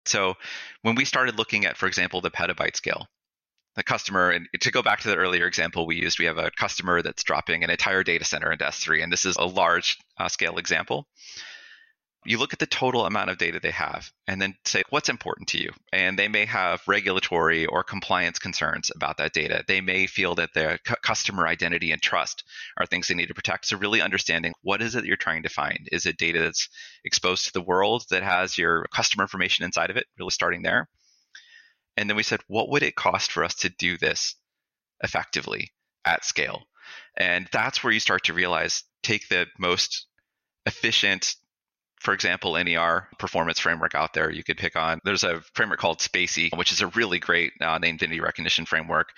So 0.06 0.36
when 0.84 0.96
we 0.96 1.06
started 1.06 1.38
looking 1.38 1.66
at, 1.66 1.78
for 1.78 1.88
example, 1.88 2.22
the 2.22 2.30
petabyte 2.30 2.76
scale, 2.76 3.08
the 3.76 3.84
customer, 3.84 4.30
and 4.30 4.48
to 4.62 4.72
go 4.72 4.84
back 4.84 5.00
to 5.02 5.08
the 5.08 5.16
earlier 5.16 5.48
example 5.48 5.88
we 5.88 5.96
used, 5.96 6.20
we 6.20 6.26
have 6.26 6.38
a 6.38 6.52
customer 6.52 7.02
that's 7.02 7.24
dropping 7.24 7.64
an 7.64 7.72
entire 7.72 8.04
data 8.04 8.24
center 8.24 8.52
into 8.52 8.66
S3, 8.66 9.04
and 9.04 9.12
this 9.12 9.26
is 9.26 9.36
a 9.38 9.46
large 9.46 9.98
uh, 10.20 10.28
scale 10.28 10.58
example 10.58 11.08
you 12.26 12.38
look 12.38 12.54
at 12.54 12.60
the 12.60 12.66
total 12.66 13.06
amount 13.06 13.30
of 13.30 13.38
data 13.38 13.60
they 13.60 13.72
have 13.72 14.12
and 14.28 14.42
then 14.42 14.56
say 14.66 14.84
what's 14.90 15.10
important 15.10 15.50
to 15.50 15.58
you? 15.58 15.72
And 15.94 16.18
they 16.18 16.28
may 16.28 16.46
have 16.46 16.82
regulatory 16.88 17.66
or 17.66 17.84
compliance 17.84 18.40
concerns 18.40 18.92
about 18.96 19.18
that 19.18 19.34
data. 19.34 19.64
They 19.68 19.82
may 19.82 20.08
feel 20.08 20.36
that 20.36 20.54
their 20.54 20.78
customer 20.78 21.48
identity 21.48 21.92
and 21.92 22.02
trust 22.02 22.44
are 22.78 22.86
things 22.86 23.08
they 23.08 23.16
need 23.16 23.28
to 23.28 23.34
protect. 23.34 23.66
So 23.66 23.78
really 23.78 24.02
understanding 24.02 24.54
what 24.62 24.82
is 24.82 24.96
it 24.96 25.06
you're 25.06 25.18
trying 25.18 25.44
to 25.44 25.50
find? 25.50 25.88
Is 25.92 26.06
it 26.06 26.18
data 26.18 26.42
that's 26.42 26.70
exposed 27.04 27.46
to 27.46 27.54
the 27.54 27.62
world 27.62 28.06
that 28.10 28.24
has 28.24 28.58
your 28.58 28.86
customer 28.94 29.24
information 29.24 29.66
inside 29.66 29.90
of 29.90 29.98
it? 29.98 30.06
Really 30.18 30.32
starting 30.32 30.64
there. 30.64 30.90
And 31.98 32.10
then 32.10 32.18
we 32.18 32.24
said 32.24 32.42
what 32.48 32.70
would 32.70 32.84
it 32.84 32.96
cost 32.96 33.32
for 33.32 33.44
us 33.44 33.56
to 33.56 33.70
do 33.70 33.98
this 33.98 34.36
effectively 35.02 35.72
at 36.04 36.26
scale? 36.26 36.64
And 37.16 37.48
that's 37.52 37.84
where 37.84 37.94
you 37.94 38.00
start 38.00 38.26
to 38.26 38.34
realize 38.34 38.84
take 39.04 39.30
the 39.30 39.48
most 39.58 40.08
efficient 40.66 41.36
for 42.06 42.14
example, 42.14 42.54
NER 42.54 43.10
performance 43.18 43.60
framework 43.60 43.96
out 43.96 44.14
there 44.14 44.30
you 44.30 44.44
could 44.44 44.58
pick 44.58 44.76
on. 44.76 45.00
There's 45.04 45.24
a 45.24 45.42
framework 45.56 45.80
called 45.80 45.98
spaCy, 45.98 46.56
which 46.56 46.72
is 46.72 46.82
a 46.82 46.88
really 46.88 47.18
great 47.18 47.52
uh, 47.60 47.80
named 47.80 48.04
entity 48.04 48.20
recognition 48.20 48.68
framework. 48.68 49.10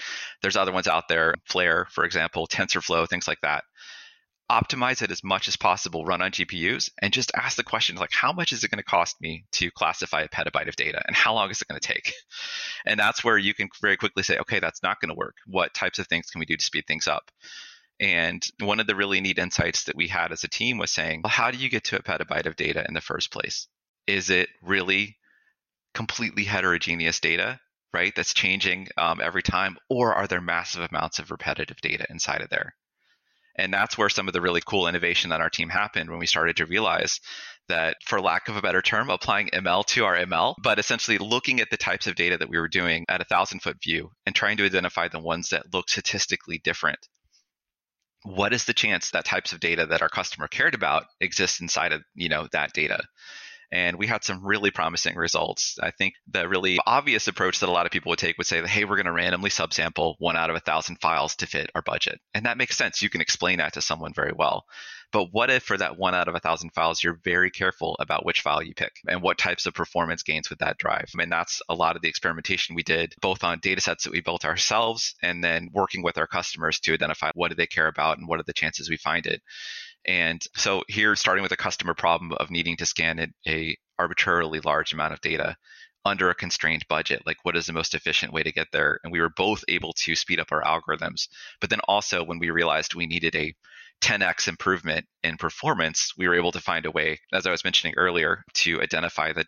There's 0.41 0.55
other 0.55 0.71
ones 0.71 0.87
out 0.87 1.09
there, 1.09 1.35
Flair, 1.45 1.87
for 1.91 2.05
example, 2.05 2.47
TensorFlow, 2.47 3.09
things 3.09 3.27
like 3.27 3.41
that. 3.41 3.65
Optimize 4.49 5.01
it 5.01 5.11
as 5.11 5.21
much 5.21 5.49
as 5.49 5.57
possible, 5.57 6.05
run 6.05 6.21
on 6.21 6.31
GPUs, 6.31 6.89
and 7.01 7.11
just 7.11 7.33
ask 7.35 7.57
the 7.57 7.63
question 7.63 7.97
like, 7.97 8.13
how 8.13 8.31
much 8.31 8.53
is 8.53 8.63
it 8.63 8.71
going 8.71 8.77
to 8.77 8.89
cost 8.89 9.17
me 9.19 9.43
to 9.51 9.69
classify 9.71 10.21
a 10.21 10.29
petabyte 10.29 10.69
of 10.69 10.77
data, 10.77 11.03
and 11.05 11.15
how 11.15 11.33
long 11.33 11.51
is 11.51 11.61
it 11.61 11.67
going 11.67 11.79
to 11.79 11.85
take? 11.85 12.13
And 12.85 12.97
that's 12.97 13.21
where 13.21 13.37
you 13.37 13.53
can 13.53 13.67
very 13.81 13.97
quickly 13.97 14.23
say, 14.23 14.37
okay, 14.37 14.61
that's 14.61 14.81
not 14.81 15.01
going 15.01 15.09
to 15.09 15.15
work. 15.15 15.35
What 15.45 15.73
types 15.73 15.99
of 15.99 16.07
things 16.07 16.27
can 16.27 16.39
we 16.39 16.45
do 16.45 16.55
to 16.55 16.63
speed 16.63 16.85
things 16.87 17.05
up? 17.05 17.29
And 17.99 18.43
one 18.59 18.79
of 18.79 18.87
the 18.87 18.95
really 18.95 19.21
neat 19.21 19.39
insights 19.39 19.85
that 19.85 19.95
we 19.95 20.07
had 20.07 20.31
as 20.31 20.43
a 20.43 20.47
team 20.47 20.77
was 20.77 20.91
saying, 20.91 21.21
well, 21.23 21.31
how 21.31 21.49
do 21.51 21.57
you 21.57 21.69
get 21.69 21.85
to 21.85 21.97
a 21.97 22.03
petabyte 22.03 22.45
of 22.45 22.55
data 22.55 22.85
in 22.87 22.93
the 22.93 23.01
first 23.01 23.31
place? 23.31 23.67
Is 24.05 24.29
it 24.29 24.49
really 24.61 25.17
completely 25.93 26.43
heterogeneous 26.43 27.19
data, 27.19 27.59
right? 27.91 28.13
That's 28.15 28.33
changing 28.33 28.89
um, 28.97 29.19
every 29.19 29.41
time, 29.41 29.77
or 29.89 30.13
are 30.13 30.27
there 30.27 30.41
massive 30.41 30.87
amounts 30.89 31.17
of 31.17 31.31
repetitive 31.31 31.81
data 31.81 32.05
inside 32.09 32.41
of 32.41 32.49
there? 32.49 32.75
And 33.57 33.73
that's 33.73 33.97
where 33.97 34.09
some 34.09 34.27
of 34.27 34.33
the 34.35 34.41
really 34.41 34.61
cool 34.63 34.87
innovation 34.87 35.31
on 35.31 35.41
our 35.41 35.49
team 35.49 35.69
happened 35.69 36.11
when 36.11 36.19
we 36.19 36.27
started 36.27 36.57
to 36.57 36.67
realize 36.67 37.19
that, 37.67 37.97
for 38.05 38.21
lack 38.21 38.47
of 38.47 38.55
a 38.55 38.61
better 38.61 38.83
term, 38.83 39.09
applying 39.09 39.49
ML 39.49 39.83
to 39.87 40.05
our 40.05 40.15
ML, 40.15 40.53
but 40.61 40.77
essentially 40.77 41.17
looking 41.17 41.59
at 41.59 41.71
the 41.71 41.77
types 41.77 42.05
of 42.05 42.15
data 42.15 42.37
that 42.37 42.49
we 42.49 42.59
were 42.59 42.67
doing 42.67 43.05
at 43.09 43.21
a 43.21 43.25
thousand 43.25 43.61
foot 43.61 43.77
view 43.83 44.11
and 44.27 44.35
trying 44.35 44.57
to 44.57 44.65
identify 44.65 45.07
the 45.07 45.19
ones 45.19 45.49
that 45.49 45.73
look 45.73 45.89
statistically 45.89 46.59
different. 46.63 46.99
What 48.27 48.53
is 48.53 48.65
the 48.65 48.73
chance 48.73 49.11
that 49.11 49.23
types 49.23 49.53
of 49.53 49.61
data 49.61 49.85
that 49.85 50.01
our 50.01 50.09
customer 50.09 50.49
cared 50.49 50.75
about 50.75 51.05
exist 51.21 51.61
inside 51.61 51.93
of 51.93 52.03
you 52.13 52.27
know 52.27 52.47
that 52.51 52.73
data? 52.73 53.03
And 53.71 53.97
we 53.97 54.07
had 54.07 54.23
some 54.23 54.45
really 54.45 54.71
promising 54.71 55.15
results. 55.15 55.77
I 55.81 55.91
think 55.91 56.13
the 56.31 56.47
really 56.47 56.79
obvious 56.85 57.27
approach 57.27 57.59
that 57.59 57.69
a 57.69 57.71
lot 57.71 57.85
of 57.85 57.91
people 57.91 58.09
would 58.11 58.19
take 58.19 58.37
would 58.37 58.47
say 58.47 58.65
hey, 58.65 58.85
we're 58.85 58.95
going 58.95 59.05
to 59.05 59.11
randomly 59.11 59.49
subsample 59.49 60.15
one 60.19 60.37
out 60.37 60.49
of 60.49 60.55
a 60.55 60.61
thousand 60.61 60.97
files 61.01 61.35
to 61.37 61.47
fit 61.47 61.69
our 61.75 61.81
budget. 61.81 62.19
And 62.33 62.45
that 62.45 62.57
makes 62.57 62.77
sense. 62.77 63.01
You 63.01 63.09
can 63.09 63.21
explain 63.21 63.57
that 63.57 63.73
to 63.73 63.81
someone 63.81 64.13
very 64.13 64.33
well. 64.35 64.65
But 65.11 65.29
what 65.31 65.49
if 65.49 65.63
for 65.63 65.77
that 65.77 65.97
one 65.97 66.13
out 66.13 66.27
of 66.27 66.35
a 66.35 66.39
thousand 66.39 66.71
files, 66.71 67.01
you're 67.01 67.19
very 67.23 67.49
careful 67.49 67.95
about 67.99 68.25
which 68.25 68.41
file 68.41 68.61
you 68.61 68.73
pick 68.73 68.91
and 69.07 69.21
what 69.21 69.37
types 69.37 69.65
of 69.65 69.73
performance 69.73 70.23
gains 70.23 70.49
would 70.49 70.59
that 70.59 70.77
drive? 70.77 71.09
I 71.13 71.17
mean, 71.17 71.29
that's 71.29 71.61
a 71.69 71.75
lot 71.75 71.95
of 71.95 72.01
the 72.01 72.09
experimentation 72.09 72.75
we 72.75 72.83
did, 72.83 73.15
both 73.21 73.43
on 73.43 73.59
data 73.59 73.79
sets 73.79 74.03
that 74.03 74.11
we 74.11 74.21
built 74.21 74.43
ourselves 74.43 75.15
and 75.21 75.41
then 75.43 75.69
working 75.73 76.03
with 76.03 76.17
our 76.17 76.27
customers 76.27 76.79
to 76.81 76.93
identify 76.93 77.31
what 77.35 77.49
do 77.49 77.55
they 77.55 77.67
care 77.67 77.87
about 77.87 78.17
and 78.17 78.27
what 78.27 78.39
are 78.39 78.43
the 78.43 78.53
chances 78.53 78.89
we 78.89 78.97
find 78.97 79.25
it. 79.27 79.41
And 80.07 80.41
so 80.55 80.83
here, 80.87 81.15
starting 81.15 81.43
with 81.43 81.51
a 81.51 81.57
customer 81.57 81.93
problem 81.93 82.31
of 82.33 82.49
needing 82.49 82.77
to 82.77 82.85
scan 82.85 83.19
a, 83.19 83.27
a 83.49 83.77
arbitrarily 83.99 84.61
large 84.61 84.93
amount 84.93 85.13
of 85.13 85.21
data 85.21 85.57
under 86.05 86.29
a 86.29 86.35
constrained 86.35 86.85
budget, 86.87 87.23
like 87.25 87.37
what 87.43 87.57
is 87.57 87.65
the 87.65 87.73
most 87.73 87.93
efficient 87.93 88.31
way 88.31 88.41
to 88.43 88.51
get 88.51 88.67
there? 88.71 88.99
And 89.03 89.11
we 89.11 89.19
were 89.19 89.29
both 89.29 89.63
able 89.67 89.93
to 89.93 90.15
speed 90.15 90.39
up 90.39 90.51
our 90.51 90.63
algorithms. 90.63 91.27
But 91.59 91.69
then 91.69 91.81
also 91.87 92.23
when 92.23 92.39
we 92.39 92.49
realized 92.49 92.95
we 92.95 93.07
needed 93.07 93.35
a 93.35 93.53
10x 94.01 94.47
improvement 94.47 95.05
in 95.23 95.37
performance, 95.37 96.13
we 96.17 96.27
were 96.27 96.35
able 96.35 96.51
to 96.53 96.61
find 96.61 96.85
a 96.85 96.91
way, 96.91 97.19
as 97.33 97.45
I 97.45 97.51
was 97.51 97.63
mentioning 97.63 97.95
earlier, 97.97 98.43
to 98.53 98.81
identify 98.81 99.33
the 99.33 99.45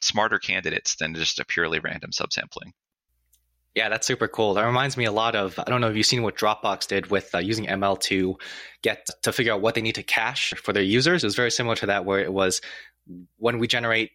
smarter 0.00 0.38
candidates 0.38 0.96
than 0.96 1.14
just 1.14 1.40
a 1.40 1.44
purely 1.44 1.80
random 1.80 2.10
subsampling. 2.12 2.72
Yeah, 3.78 3.90
that's 3.90 4.08
super 4.08 4.26
cool. 4.26 4.54
That 4.54 4.64
reminds 4.64 4.96
me 4.96 5.04
a 5.04 5.12
lot 5.12 5.36
of 5.36 5.56
I 5.56 5.70
don't 5.70 5.80
know 5.80 5.88
if 5.88 5.96
you've 5.96 6.04
seen 6.04 6.24
what 6.24 6.36
Dropbox 6.36 6.88
did 6.88 7.12
with 7.12 7.32
uh, 7.32 7.38
using 7.38 7.66
ML 7.66 8.00
to 8.00 8.36
get 8.82 9.06
to 9.22 9.30
figure 9.32 9.52
out 9.52 9.60
what 9.60 9.76
they 9.76 9.82
need 9.82 9.94
to 9.94 10.02
cache 10.02 10.52
for 10.60 10.72
their 10.72 10.82
users. 10.82 11.22
It 11.22 11.26
was 11.28 11.36
very 11.36 11.52
similar 11.52 11.76
to 11.76 11.86
that, 11.86 12.04
where 12.04 12.18
it 12.18 12.32
was 12.32 12.60
when 13.36 13.60
we 13.60 13.68
generate 13.68 14.10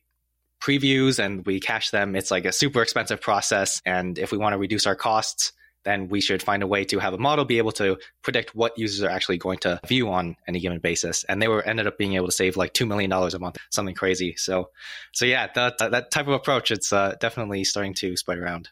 previews 0.62 1.17
and 1.17 1.45
we 1.45 1.62
cache 1.62 1.91
them, 1.91 2.17
it's 2.17 2.30
like 2.30 2.43
a 2.43 2.52
super 2.52 2.82
expensive 2.82 3.21
process. 3.21 3.82
And 3.86 4.19
if 4.19 4.34
we 4.34 4.38
want 4.38 4.52
to 4.52 4.58
reduce 4.58 4.86
our 4.86 4.97
costs, 4.97 5.54
then 5.86 6.10
we 6.10 6.19
should 6.19 6.43
find 6.43 6.62
a 6.62 6.67
way 6.67 6.84
to 6.84 6.99
have 6.99 7.13
a 7.13 7.17
model 7.17 7.45
be 7.45 7.58
able 7.58 7.71
to 7.73 7.97
predict 8.21 8.54
what 8.54 8.78
users 8.78 9.02
are 9.02 9.10
actually 9.10 9.38
going 9.38 9.60
to 9.60 9.80
view 9.88 10.10
on 10.10 10.36
any 10.45 10.60
given 10.60 10.80
basis. 10.80 11.23
And 11.23 11.41
they 11.41 11.47
were 11.47 11.62
ended 11.63 11.88
up 11.88 11.97
being 11.97 12.15
able 12.15 12.26
to 12.26 12.34
save 12.34 12.58
like 12.58 12.73
two 12.73 12.86
million 12.86 13.10
dollars 13.10 13.34
a 13.34 13.39
month, 13.39 13.60
something 13.69 13.95
crazy. 13.95 14.36
So, 14.36 14.71
so 15.13 15.23
yeah, 15.23 15.47
that 15.56 15.78
that 15.78 16.12
type 16.12 16.28
of 16.28 16.34
approach, 16.34 16.69
it's 16.69 16.91
uh, 16.91 17.15
definitely 17.21 17.63
starting 17.63 17.93
to 17.99 18.17
spread 18.17 18.39
around. 18.39 18.67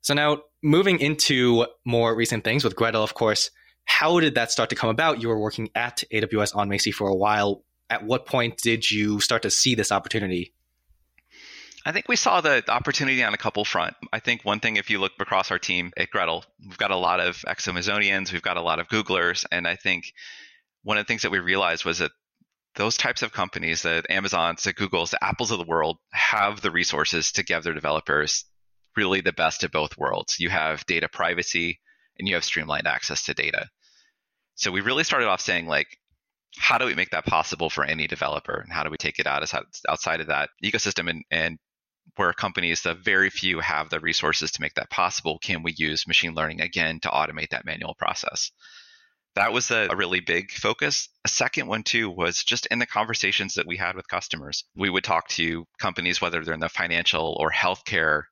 So 0.00 0.14
now 0.14 0.42
moving 0.62 1.00
into 1.00 1.66
more 1.84 2.14
recent 2.14 2.44
things 2.44 2.64
with 2.64 2.76
Gretel, 2.76 3.04
of 3.04 3.14
course, 3.14 3.50
how 3.84 4.20
did 4.20 4.34
that 4.34 4.50
start 4.50 4.70
to 4.70 4.76
come 4.76 4.90
about? 4.90 5.20
You 5.20 5.28
were 5.28 5.38
working 5.38 5.70
at 5.74 6.02
AWS 6.12 6.56
on 6.56 6.68
Macie 6.68 6.92
for 6.92 7.08
a 7.08 7.14
while. 7.14 7.64
At 7.90 8.04
what 8.04 8.26
point 8.26 8.58
did 8.62 8.90
you 8.90 9.20
start 9.20 9.42
to 9.42 9.50
see 9.50 9.74
this 9.74 9.92
opportunity? 9.92 10.54
I 11.84 11.90
think 11.92 12.08
we 12.08 12.16
saw 12.16 12.40
the 12.40 12.62
opportunity 12.68 13.24
on 13.24 13.34
a 13.34 13.38
couple 13.38 13.64
front. 13.64 13.94
I 14.12 14.20
think 14.20 14.44
one 14.44 14.60
thing, 14.60 14.76
if 14.76 14.88
you 14.88 15.00
look 15.00 15.12
across 15.18 15.50
our 15.50 15.58
team 15.58 15.92
at 15.96 16.10
Gretel, 16.10 16.44
we've 16.64 16.78
got 16.78 16.92
a 16.92 16.96
lot 16.96 17.18
of 17.18 17.44
ex-Amazonians, 17.46 18.32
we've 18.32 18.40
got 18.40 18.56
a 18.56 18.62
lot 18.62 18.78
of 18.78 18.88
Googlers, 18.88 19.44
and 19.50 19.66
I 19.66 19.74
think 19.74 20.12
one 20.84 20.96
of 20.96 21.04
the 21.04 21.08
things 21.08 21.22
that 21.22 21.32
we 21.32 21.40
realized 21.40 21.84
was 21.84 21.98
that 21.98 22.12
those 22.76 22.96
types 22.96 23.22
of 23.22 23.32
companies, 23.32 23.82
the 23.82 24.04
Amazons, 24.08 24.62
the 24.62 24.72
Googles, 24.72 25.10
the 25.10 25.22
Apples 25.22 25.50
of 25.50 25.58
the 25.58 25.64
world, 25.64 25.98
have 26.12 26.60
the 26.60 26.70
resources 26.70 27.32
to 27.32 27.42
give 27.42 27.64
their 27.64 27.74
developers 27.74 28.44
really 28.96 29.20
the 29.20 29.32
best 29.32 29.64
of 29.64 29.70
both 29.70 29.96
worlds. 29.98 30.38
You 30.38 30.50
have 30.50 30.86
data 30.86 31.08
privacy 31.08 31.80
and 32.18 32.28
you 32.28 32.34
have 32.34 32.44
streamlined 32.44 32.86
access 32.86 33.24
to 33.24 33.34
data. 33.34 33.68
So 34.54 34.70
we 34.70 34.80
really 34.80 35.04
started 35.04 35.28
off 35.28 35.40
saying 35.40 35.66
like, 35.66 35.98
how 36.58 36.78
do 36.78 36.84
we 36.84 36.94
make 36.94 37.10
that 37.10 37.24
possible 37.24 37.70
for 37.70 37.84
any 37.84 38.06
developer 38.06 38.54
and 38.54 38.72
how 38.72 38.82
do 38.84 38.90
we 38.90 38.98
take 38.98 39.18
it 39.18 39.26
out 39.26 39.42
outside 39.88 40.20
of 40.20 40.26
that 40.26 40.50
ecosystem 40.62 41.08
and, 41.08 41.24
and 41.30 41.58
where 42.16 42.32
companies 42.32 42.82
the 42.82 42.94
very 42.94 43.30
few 43.30 43.60
have 43.60 43.88
the 43.88 44.00
resources 44.00 44.50
to 44.50 44.60
make 44.60 44.74
that 44.74 44.90
possible 44.90 45.38
can 45.38 45.62
we 45.62 45.72
use 45.76 46.06
machine 46.06 46.34
learning 46.34 46.60
again 46.60 47.00
to 47.00 47.08
automate 47.08 47.48
that 47.50 47.64
manual 47.64 47.94
process 47.94 48.50
that 49.34 49.52
was 49.52 49.70
a, 49.70 49.88
a, 49.90 49.96
really 49.96 50.20
big 50.20 50.50
focus. 50.50 51.08
A 51.24 51.28
second 51.28 51.66
one, 51.66 51.82
too, 51.82 52.10
was 52.10 52.44
just 52.44 52.66
in 52.66 52.78
the 52.78 52.86
conversations 52.86 53.54
that 53.54 53.66
we 53.66 53.78
had 53.78 53.96
with 53.96 54.08
customers. 54.08 54.64
We 54.76 54.90
would 54.90 55.04
talk 55.04 55.28
to 55.28 55.66
companies, 55.78 56.20
whether 56.20 56.44
they're 56.44 56.54
in 56.54 56.60
the 56.60 56.68
financial 56.68 57.36
or 57.40 57.50
healthcare 57.50 58.24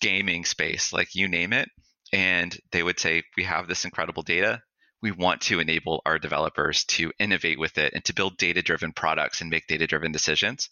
gaming 0.00 0.44
space, 0.44 0.92
like 0.92 1.14
you 1.14 1.28
name 1.28 1.52
it. 1.52 1.68
And 2.12 2.56
they 2.72 2.82
would 2.82 2.98
say, 2.98 3.22
We 3.36 3.44
have 3.44 3.68
this 3.68 3.84
incredible 3.84 4.22
data. 4.22 4.62
We 5.00 5.12
want 5.12 5.42
to 5.42 5.60
enable 5.60 6.02
our 6.04 6.18
developers 6.18 6.84
to 6.86 7.12
innovate 7.18 7.58
with 7.58 7.78
it 7.78 7.92
and 7.94 8.04
to 8.06 8.14
build 8.14 8.36
data 8.36 8.62
driven 8.62 8.92
products 8.92 9.40
and 9.40 9.50
make 9.50 9.66
data 9.68 9.86
driven 9.86 10.10
decisions. 10.10 10.70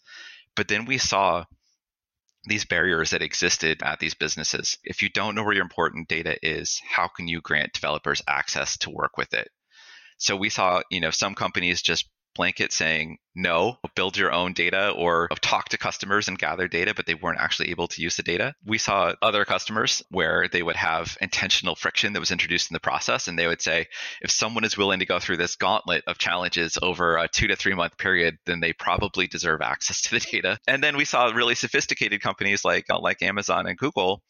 But 0.55 0.67
then 0.67 0.85
we 0.85 0.97
saw 0.97 1.45
these 2.45 2.65
barriers 2.65 3.11
that 3.11 3.21
existed 3.21 3.83
at 3.83 3.99
these 3.99 4.13
businesses. 4.13 4.77
If 4.83 5.01
you 5.01 5.09
don't 5.09 5.35
know 5.35 5.43
where 5.43 5.53
your 5.53 5.63
important 5.63 6.07
data 6.07 6.37
is, 6.41 6.81
how 6.89 7.07
can 7.07 7.27
you 7.27 7.41
grant 7.41 7.73
developers 7.73 8.21
access 8.27 8.77
to 8.79 8.89
work 8.89 9.17
with 9.17 9.33
it? 9.33 9.49
So 10.17 10.35
we 10.35 10.49
saw, 10.49 10.81
you 10.89 10.99
know, 10.99 11.11
some 11.11 11.35
companies 11.35 11.81
just 11.81 12.09
blanket 12.37 12.71
saying 12.71 13.17
no, 13.37 13.77
build 13.95 14.17
your 14.17 14.31
own 14.31 14.53
data 14.53 14.89
or 14.89 15.29
talk 15.41 15.69
to 15.69 15.77
customers 15.77 16.27
and 16.27 16.39
gather 16.39 16.67
data, 16.67 16.93
but 16.95 17.05
they 17.05 17.13
weren't 17.13 17.39
actually 17.39 17.69
able 17.69 17.87
to 17.87 18.01
use 18.01 18.17
the 18.17 18.23
data. 18.23 18.55
We 18.65 18.79
saw 18.79 19.13
other 19.21 19.45
customers 19.45 20.01
where 20.09 20.47
they 20.51 20.63
would 20.63 20.75
have 20.75 21.17
intentional 21.21 21.75
friction 21.75 22.13
that 22.13 22.19
was 22.19 22.31
introduced 22.31 22.71
in 22.71 22.73
the 22.73 22.79
process. 22.79 23.27
And 23.27 23.37
they 23.37 23.45
would 23.45 23.61
say, 23.61 23.87
if 24.21 24.31
someone 24.31 24.63
is 24.63 24.77
willing 24.77 24.99
to 24.99 25.05
go 25.05 25.19
through 25.19 25.37
this 25.37 25.55
gauntlet 25.55 26.03
of 26.07 26.17
challenges 26.17 26.79
over 26.81 27.17
a 27.17 27.27
two 27.27 27.47
to 27.47 27.55
three 27.55 27.75
month 27.75 27.97
period, 27.97 28.37
then 28.47 28.59
they 28.59 28.73
probably 28.73 29.27
deserve 29.27 29.61
access 29.61 30.01
to 30.01 30.11
the 30.11 30.19
data. 30.31 30.57
And 30.67 30.83
then 30.83 30.97
we 30.97 31.05
saw 31.05 31.27
really 31.27 31.55
sophisticated 31.55 32.21
companies 32.21 32.65
like, 32.65 32.85
uh, 32.89 32.99
like 32.99 33.21
Amazon 33.21 33.67
and 33.67 33.77
Google 33.77 34.23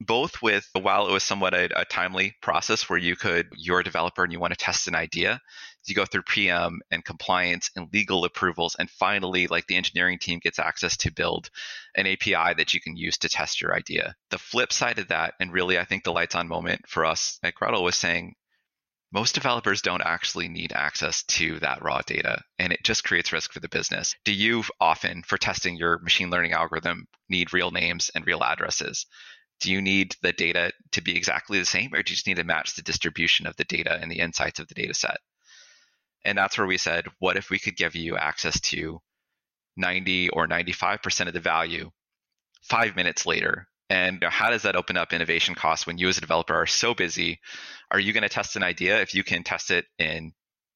both 0.00 0.40
with 0.40 0.68
while 0.74 1.08
it 1.08 1.12
was 1.12 1.24
somewhat 1.24 1.54
a, 1.54 1.80
a, 1.80 1.84
timely 1.84 2.36
process 2.40 2.88
where 2.88 2.98
you 2.98 3.16
could 3.16 3.48
you're 3.56 3.80
a 3.80 3.84
developer 3.84 4.22
and 4.22 4.32
you 4.32 4.38
want 4.38 4.52
to 4.52 4.64
test 4.64 4.86
an 4.86 4.94
idea 4.94 5.40
you 5.86 5.94
go 5.94 6.04
through 6.04 6.22
PM 6.22 6.80
and 6.90 7.04
compliance 7.04 7.70
and 7.74 7.88
legal 7.92 8.24
approvals 8.24 8.76
and 8.78 8.90
finally 8.90 9.46
like 9.46 9.66
the 9.66 9.76
engineering 9.76 10.18
team 10.18 10.38
gets 10.38 10.58
access 10.58 10.96
to 10.98 11.10
build 11.10 11.50
an 11.96 12.06
API 12.06 12.54
that 12.56 12.74
you 12.74 12.80
can 12.80 12.96
use 12.96 13.18
to 13.18 13.28
test 13.28 13.60
your 13.60 13.74
idea 13.74 14.14
the 14.30 14.38
flip 14.38 14.72
side 14.72 14.98
of 14.98 15.08
that 15.08 15.34
and 15.40 15.52
really 15.52 15.78
I 15.78 15.84
think 15.84 16.04
the 16.04 16.12
lights 16.12 16.34
on 16.34 16.46
moment 16.46 16.82
for 16.86 17.04
us 17.04 17.38
at 17.42 17.54
Gretel 17.54 17.82
was 17.82 17.96
saying 17.96 18.34
most 19.10 19.34
developers 19.34 19.80
don't 19.80 20.02
actually 20.02 20.48
need 20.48 20.72
access 20.72 21.22
to 21.24 21.58
that 21.60 21.82
raw 21.82 22.02
data 22.02 22.42
and 22.58 22.72
it 22.72 22.84
just 22.84 23.04
creates 23.04 23.32
risk 23.32 23.52
for 23.52 23.60
the 23.60 23.68
business. 23.68 24.14
Do 24.26 24.34
you 24.34 24.64
often, 24.80 25.22
for 25.22 25.38
testing 25.38 25.76
your 25.76 25.98
machine 26.00 26.28
learning 26.28 26.52
algorithm, 26.52 27.06
need 27.30 27.54
real 27.54 27.70
names 27.70 28.10
and 28.14 28.26
real 28.26 28.44
addresses? 28.44 29.06
Do 29.60 29.72
you 29.72 29.82
need 29.82 30.14
the 30.22 30.32
data 30.32 30.72
to 30.92 31.00
be 31.00 31.16
exactly 31.16 31.58
the 31.58 31.64
same 31.64 31.92
or 31.92 32.02
do 32.02 32.10
you 32.10 32.16
just 32.16 32.26
need 32.26 32.36
to 32.36 32.44
match 32.44 32.74
the 32.74 32.82
distribution 32.82 33.46
of 33.46 33.56
the 33.56 33.64
data 33.64 33.98
and 34.00 34.10
the 34.10 34.20
insights 34.20 34.60
of 34.60 34.68
the 34.68 34.74
data 34.74 34.94
set? 34.94 35.18
And 36.24 36.36
that's 36.36 36.58
where 36.58 36.66
we 36.66 36.78
said 36.78 37.06
what 37.18 37.36
if 37.36 37.50
we 37.50 37.58
could 37.58 37.76
give 37.76 37.96
you 37.96 38.16
access 38.16 38.60
to 38.60 39.00
90 39.76 40.30
or 40.30 40.46
95% 40.46 41.28
of 41.28 41.32
the 41.32 41.40
value 41.40 41.90
five 42.62 42.96
minutes 42.96 43.26
later? 43.26 43.68
And 43.90 44.22
how 44.22 44.50
does 44.50 44.62
that 44.62 44.76
open 44.76 44.96
up 44.98 45.12
innovation 45.12 45.54
costs 45.54 45.86
when 45.86 45.98
you 45.98 46.08
as 46.08 46.18
a 46.18 46.20
developer 46.20 46.54
are 46.54 46.66
so 46.66 46.94
busy? 46.94 47.40
Are 47.90 47.98
you 47.98 48.12
going 48.12 48.22
to 48.22 48.28
test 48.28 48.56
an 48.56 48.62
idea 48.62 49.00
if 49.00 49.14
you 49.14 49.24
can 49.24 49.44
test 49.44 49.70
it 49.70 49.86
in 49.98 50.32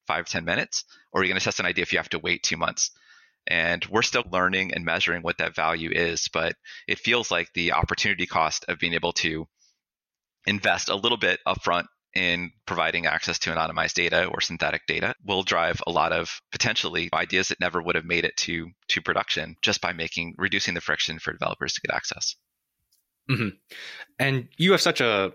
five 0.07 0.27
ten 0.27 0.45
minutes? 0.45 0.85
Or 1.12 1.21
are 1.21 1.25
you 1.25 1.29
going 1.29 1.38
to 1.38 1.45
test 1.45 1.61
an 1.61 1.66
idea 1.66 1.83
if 1.83 1.92
you 1.92 1.99
have 1.99 2.09
to 2.11 2.18
wait 2.18 2.42
two 2.42 2.57
months 2.57 2.90
and 3.46 3.85
we're 3.87 4.02
still 4.02 4.24
learning 4.31 4.72
and 4.74 4.85
measuring 4.85 5.22
what 5.22 5.38
that 5.38 5.55
value 5.55 5.90
is, 5.90 6.28
but 6.33 6.55
it 6.87 6.98
feels 6.98 7.31
like 7.31 7.48
the 7.55 7.72
opportunity 7.72 8.26
cost 8.26 8.64
of 8.68 8.78
being 8.78 8.94
able 8.94 9.12
to 9.12 9.46
invest 10.46 10.88
a 10.88 10.96
little 10.96 11.18
bit 11.18 11.40
upfront 11.46 11.87
in 12.14 12.50
providing 12.66 13.07
access 13.07 13.38
to 13.38 13.50
anonymized 13.50 13.94
data 13.94 14.26
or 14.26 14.40
synthetic 14.40 14.83
data 14.87 15.14
will 15.24 15.42
drive 15.42 15.81
a 15.87 15.90
lot 15.90 16.12
of 16.12 16.40
potentially 16.50 17.09
ideas 17.14 17.48
that 17.48 17.61
never 17.61 17.81
would 17.81 17.94
have 17.94 18.05
made 18.05 18.24
it 18.24 18.37
to 18.37 18.68
to 18.88 19.00
production 19.00 19.57
just 19.62 19.81
by 19.81 19.92
making 19.92 20.35
reducing 20.37 20.74
the 20.74 20.81
friction 20.81 21.18
for 21.18 21.33
developers 21.33 21.72
to 21.72 21.81
get 21.81 21.94
access. 21.94 22.37
Mm-hmm. 23.31 23.57
And 24.18 24.48
you 24.59 24.72
have 24.72 24.81
such 24.83 25.00
a 25.00 25.33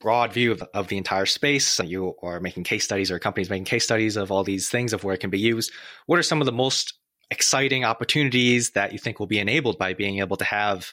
broad 0.00 0.32
view 0.32 0.52
of, 0.52 0.62
of 0.74 0.88
the 0.88 0.96
entire 0.96 1.26
space. 1.26 1.78
You 1.80 2.14
are 2.22 2.40
making 2.40 2.64
case 2.64 2.84
studies 2.84 3.10
or 3.10 3.18
companies 3.18 3.50
making 3.50 3.64
case 3.64 3.84
studies 3.84 4.16
of 4.16 4.30
all 4.30 4.44
these 4.44 4.68
things 4.68 4.92
of 4.92 5.04
where 5.04 5.14
it 5.14 5.20
can 5.20 5.30
be 5.30 5.38
used. 5.38 5.72
What 6.06 6.18
are 6.18 6.22
some 6.22 6.40
of 6.40 6.46
the 6.46 6.52
most 6.52 6.94
exciting 7.34 7.84
opportunities 7.84 8.70
that 8.70 8.92
you 8.92 8.98
think 8.98 9.18
will 9.18 9.26
be 9.26 9.40
enabled 9.40 9.76
by 9.76 9.92
being 9.92 10.20
able 10.20 10.36
to 10.36 10.44
have 10.44 10.92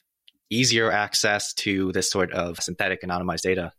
easier 0.49 0.91
access 0.91 1.53
to 1.53 1.91
this 1.91 2.09
sort 2.09 2.31
of 2.31 2.59
synthetic 2.59 3.03
anonymized 3.03 3.41
data? 3.41 3.71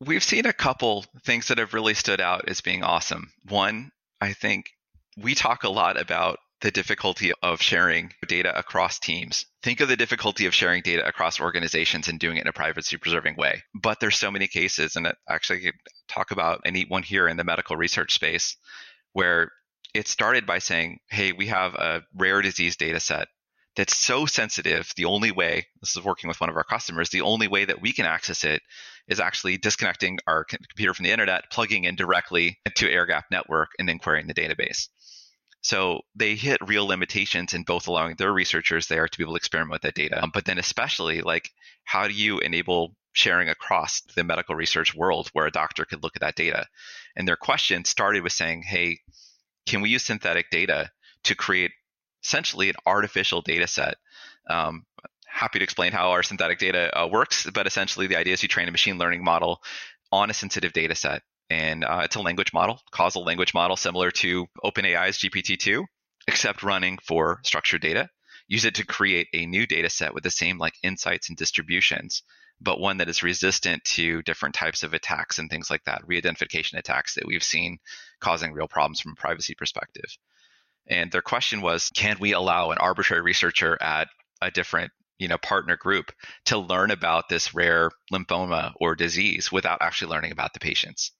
We've 0.00 0.22
seen 0.22 0.46
a 0.46 0.52
couple 0.52 1.04
things 1.24 1.48
that 1.48 1.58
have 1.58 1.74
really 1.74 1.94
stood 1.94 2.20
out 2.20 2.48
as 2.48 2.60
being 2.60 2.84
awesome. 2.84 3.32
One, 3.48 3.90
I 4.20 4.32
think 4.34 4.70
we 5.16 5.34
talk 5.34 5.64
a 5.64 5.68
lot 5.68 6.00
about 6.00 6.38
the 6.60 6.70
difficulty 6.70 7.32
of 7.42 7.60
sharing 7.60 8.12
data 8.28 8.56
across 8.56 9.00
teams. 9.00 9.46
Think 9.64 9.80
of 9.80 9.88
the 9.88 9.96
difficulty 9.96 10.46
of 10.46 10.54
sharing 10.54 10.82
data 10.82 11.04
across 11.04 11.40
organizations 11.40 12.06
and 12.06 12.20
doing 12.20 12.36
it 12.36 12.42
in 12.42 12.46
a 12.46 12.52
privacy 12.52 12.96
preserving 12.98 13.34
way. 13.36 13.64
But 13.74 13.98
there's 13.98 14.16
so 14.16 14.30
many 14.30 14.46
cases, 14.46 14.94
and 14.94 15.12
actually 15.28 15.66
I 15.66 15.72
talk 16.08 16.30
about 16.30 16.60
a 16.64 16.70
neat 16.70 16.88
one 16.88 17.02
here 17.02 17.26
in 17.26 17.36
the 17.36 17.44
medical 17.44 17.76
research 17.76 18.14
space 18.14 18.56
where 19.12 19.50
it 19.94 20.08
started 20.08 20.46
by 20.46 20.58
saying, 20.58 20.98
hey, 21.08 21.32
we 21.32 21.46
have 21.48 21.74
a 21.74 22.02
rare 22.14 22.42
disease 22.42 22.76
data 22.76 23.00
set 23.00 23.28
that's 23.76 23.96
so 23.96 24.26
sensitive. 24.26 24.92
The 24.96 25.06
only 25.06 25.30
way, 25.32 25.66
this 25.80 25.96
is 25.96 26.04
working 26.04 26.28
with 26.28 26.40
one 26.40 26.50
of 26.50 26.56
our 26.56 26.64
customers, 26.64 27.10
the 27.10 27.22
only 27.22 27.48
way 27.48 27.64
that 27.64 27.80
we 27.80 27.92
can 27.92 28.06
access 28.06 28.44
it 28.44 28.62
is 29.08 29.20
actually 29.20 29.58
disconnecting 29.58 30.18
our 30.26 30.44
computer 30.44 30.94
from 30.94 31.04
the 31.04 31.10
internet, 31.10 31.50
plugging 31.50 31.84
in 31.84 31.96
directly 31.96 32.58
to 32.76 32.90
air 32.90 33.06
gap 33.06 33.26
network, 33.30 33.70
and 33.78 33.88
then 33.88 33.98
querying 33.98 34.26
the 34.26 34.34
database. 34.34 34.88
So 35.62 36.00
they 36.16 36.34
hit 36.34 36.60
real 36.66 36.86
limitations 36.86 37.54
in 37.54 37.62
both 37.62 37.86
allowing 37.86 38.16
their 38.16 38.32
researchers 38.32 38.88
there 38.88 39.06
to 39.06 39.18
be 39.18 39.24
able 39.24 39.34
to 39.34 39.36
experiment 39.36 39.72
with 39.72 39.82
that 39.82 39.94
data, 39.94 40.22
um, 40.22 40.30
but 40.34 40.44
then 40.44 40.58
especially 40.58 41.22
like 41.22 41.50
how 41.84 42.08
do 42.08 42.14
you 42.14 42.40
enable 42.40 42.96
sharing 43.12 43.48
across 43.48 44.00
the 44.16 44.24
medical 44.24 44.56
research 44.56 44.94
world 44.94 45.28
where 45.32 45.46
a 45.46 45.52
doctor 45.52 45.84
could 45.84 46.02
look 46.02 46.16
at 46.16 46.22
that 46.22 46.34
data? 46.34 46.66
And 47.14 47.28
their 47.28 47.36
question 47.36 47.84
started 47.84 48.22
with 48.22 48.32
saying, 48.32 48.62
hey, 48.62 48.98
can 49.66 49.80
we 49.80 49.90
use 49.90 50.02
synthetic 50.02 50.50
data 50.50 50.90
to 51.24 51.34
create 51.34 51.72
essentially 52.22 52.68
an 52.68 52.76
artificial 52.86 53.42
data 53.42 53.66
set? 53.66 53.96
Um, 54.48 54.84
happy 55.26 55.58
to 55.58 55.64
explain 55.64 55.92
how 55.92 56.10
our 56.10 56.22
synthetic 56.22 56.58
data 56.58 56.90
uh, 56.98 57.08
works, 57.08 57.48
but 57.52 57.66
essentially 57.66 58.06
the 58.06 58.16
idea 58.16 58.34
is 58.34 58.42
you 58.42 58.48
train 58.48 58.68
a 58.68 58.72
machine 58.72 58.98
learning 58.98 59.24
model 59.24 59.62
on 60.10 60.30
a 60.30 60.34
sensitive 60.34 60.72
data 60.72 60.94
set 60.94 61.22
and 61.52 61.84
uh, 61.84 62.00
it's 62.04 62.16
a 62.16 62.20
language 62.22 62.52
model, 62.54 62.80
causal 62.90 63.24
language 63.24 63.52
model 63.52 63.76
similar 63.76 64.10
to 64.10 64.46
OpenAI's 64.64 65.18
GPT-2, 65.18 65.84
except 66.26 66.62
running 66.62 66.98
for 67.06 67.40
structured 67.44 67.82
data. 67.82 68.08
Use 68.48 68.64
it 68.64 68.76
to 68.76 68.86
create 68.86 69.28
a 69.34 69.44
new 69.44 69.66
data 69.66 69.90
set 69.90 70.14
with 70.14 70.24
the 70.24 70.30
same 70.30 70.58
like 70.58 70.74
insights 70.82 71.28
and 71.28 71.36
distributions, 71.36 72.22
but 72.62 72.80
one 72.80 72.98
that 72.98 73.08
is 73.08 73.22
resistant 73.22 73.82
to 73.84 74.22
different 74.22 74.54
types 74.54 74.82
of 74.82 74.94
attacks 74.94 75.38
and 75.38 75.50
things 75.50 75.70
like 75.70 75.84
that, 75.84 76.02
re-identification 76.06 76.78
attacks 76.78 77.14
that 77.14 77.26
we've 77.26 77.42
seen 77.42 77.78
causing 78.20 78.52
real 78.52 78.68
problems 78.68 79.00
from 79.00 79.12
a 79.12 79.20
privacy 79.20 79.54
perspective. 79.54 80.16
And 80.86 81.10
their 81.10 81.22
question 81.22 81.60
was, 81.60 81.90
can 81.94 82.16
we 82.20 82.32
allow 82.32 82.70
an 82.70 82.78
arbitrary 82.78 83.22
researcher 83.22 83.76
at 83.80 84.08
a 84.40 84.50
different 84.50 84.92
you 85.18 85.28
know 85.28 85.38
partner 85.38 85.76
group 85.76 86.12
to 86.46 86.58
learn 86.58 86.90
about 86.90 87.28
this 87.28 87.54
rare 87.54 87.90
lymphoma 88.12 88.72
or 88.80 88.96
disease 88.96 89.52
without 89.52 89.78
actually 89.80 90.10
learning 90.10 90.32
about 90.32 90.52
the 90.52 90.58
patients 90.58 91.12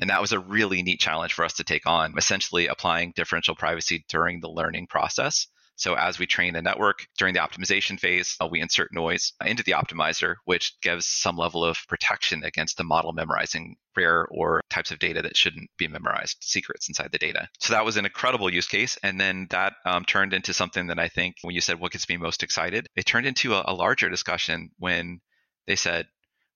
and 0.00 0.08
that 0.08 0.20
was 0.20 0.32
a 0.32 0.38
really 0.38 0.82
neat 0.82 0.98
challenge 0.98 1.34
for 1.34 1.44
us 1.44 1.54
to 1.54 1.64
take 1.64 1.86
on, 1.86 2.14
essentially 2.16 2.66
applying 2.66 3.12
differential 3.14 3.54
privacy 3.54 4.04
during 4.08 4.40
the 4.40 4.48
learning 4.48 4.86
process. 4.86 5.46
So 5.80 5.94
as 5.94 6.18
we 6.18 6.26
train 6.26 6.52
the 6.52 6.60
network 6.60 7.06
during 7.16 7.32
the 7.32 7.40
optimization 7.40 7.98
phase, 7.98 8.36
uh, 8.38 8.46
we 8.46 8.60
insert 8.60 8.92
noise 8.92 9.32
into 9.42 9.62
the 9.62 9.72
optimizer, 9.72 10.34
which 10.44 10.78
gives 10.82 11.06
some 11.06 11.38
level 11.38 11.64
of 11.64 11.78
protection 11.88 12.44
against 12.44 12.76
the 12.76 12.84
model 12.84 13.14
memorizing 13.14 13.76
rare 13.96 14.26
or 14.30 14.60
types 14.68 14.90
of 14.90 14.98
data 14.98 15.22
that 15.22 15.38
shouldn't 15.38 15.70
be 15.78 15.88
memorized, 15.88 16.36
secrets 16.42 16.90
inside 16.90 17.10
the 17.12 17.18
data. 17.18 17.48
So 17.60 17.72
that 17.72 17.86
was 17.86 17.96
an 17.96 18.04
incredible 18.04 18.52
use 18.52 18.68
case. 18.68 18.98
And 19.02 19.18
then 19.18 19.46
that 19.50 19.72
um, 19.86 20.04
turned 20.04 20.34
into 20.34 20.52
something 20.52 20.88
that 20.88 20.98
I 20.98 21.08
think 21.08 21.36
when 21.40 21.54
you 21.54 21.62
said 21.62 21.80
what 21.80 21.92
gets 21.92 22.08
me 22.10 22.18
most 22.18 22.42
excited, 22.42 22.86
it 22.94 23.06
turned 23.06 23.26
into 23.26 23.54
a, 23.54 23.64
a 23.66 23.72
larger 23.72 24.10
discussion 24.10 24.72
when 24.78 25.22
they 25.66 25.76
said, 25.76 26.08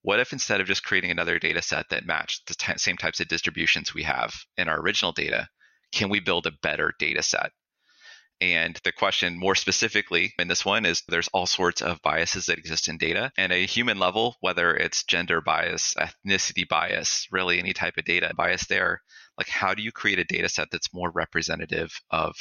what 0.03 0.19
if 0.19 0.33
instead 0.33 0.61
of 0.61 0.67
just 0.67 0.83
creating 0.83 1.09
another 1.09 1.39
data 1.39 1.63
set 1.63 1.89
that 1.89 2.05
matched 2.05 2.47
the 2.47 2.53
t- 2.53 2.77
same 2.77 2.95
types 2.95 3.19
of 3.19 3.27
distributions 3.27 3.91
we 3.91 4.03
have 4.03 4.35
in 4.55 4.69
our 4.69 4.79
original 4.79 5.13
data, 5.13 5.49
can 5.91 6.09
we 6.09 6.19
build 6.19 6.45
a 6.45 6.51
better 6.61 6.93
data 6.99 7.23
set? 7.23 7.51
And 8.41 8.79
the 8.83 8.91
question 8.91 9.39
more 9.39 9.55
specifically 9.55 10.33
in 10.37 10.47
this 10.47 10.65
one 10.65 10.85
is 10.85 11.03
there's 11.07 11.29
all 11.29 11.45
sorts 11.45 11.81
of 11.81 12.01
biases 12.01 12.47
that 12.47 12.57
exist 12.57 12.89
in 12.89 12.97
data. 12.97 13.31
And 13.37 13.53
a 13.53 13.65
human 13.65 13.97
level, 13.97 14.35
whether 14.41 14.75
it's 14.75 15.03
gender 15.05 15.41
bias, 15.41 15.93
ethnicity 15.95 16.67
bias, 16.67 17.27
really 17.31 17.59
any 17.59 17.73
type 17.73 17.97
of 17.97 18.05
data 18.05 18.33
bias 18.35 18.67
there, 18.67 19.01
like 19.37 19.47
how 19.47 19.73
do 19.73 19.81
you 19.81 19.91
create 19.91 20.19
a 20.19 20.25
data 20.25 20.49
set 20.49 20.67
that's 20.71 20.93
more 20.93 21.11
representative 21.11 21.91
of 22.09 22.35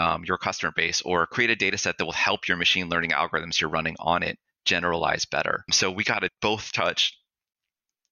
um, 0.00 0.24
your 0.24 0.38
customer 0.38 0.72
base 0.74 1.02
or 1.02 1.26
create 1.26 1.50
a 1.50 1.56
data 1.56 1.78
set 1.78 1.98
that 1.98 2.04
will 2.04 2.12
help 2.12 2.48
your 2.48 2.56
machine 2.56 2.88
learning 2.88 3.10
algorithms 3.10 3.60
you're 3.60 3.70
running 3.70 3.96
on 3.98 4.22
it 4.22 4.38
generalize 4.64 5.24
better. 5.24 5.64
So 5.70 5.90
we 5.90 6.04
got 6.04 6.20
to 6.20 6.30
both 6.42 6.72
touch, 6.72 7.18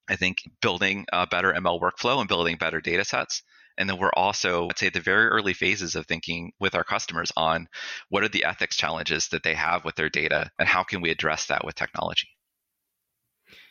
I 0.09 0.17
think, 0.17 0.39
building 0.63 1.07
a 1.13 1.27
better 1.27 1.53
ML 1.53 1.81
workflow 1.81 2.19
and 2.19 2.29
building 2.29 2.57
better 2.57 2.81
data 2.81 3.05
sets. 3.05 3.43
And 3.79 3.89
then 3.89 3.99
we're 3.99 4.11
also, 4.15 4.69
I'd 4.69 4.79
say, 4.79 4.87
at 4.89 4.95
the 4.95 5.01
very 5.01 5.27
early 5.27 5.53
phases 5.53 5.95
of 5.95 6.07
thinking 6.07 6.53
with 6.59 6.75
our 6.75 6.85
customers 6.85 7.33
on 7.37 7.69
what 8.09 8.23
are 8.23 8.29
the 8.29 8.45
ethics 8.45 8.77
challenges 8.77 9.29
that 9.29 9.43
they 9.43 9.55
have 9.55 9.85
with 9.85 9.97
their 9.97 10.09
data 10.09 10.51
and 10.59 10.69
how 10.69 10.83
can 10.83 11.01
we 11.01 11.11
address 11.11 11.47
that 11.47 11.65
with 11.65 11.75
technology. 11.75 12.29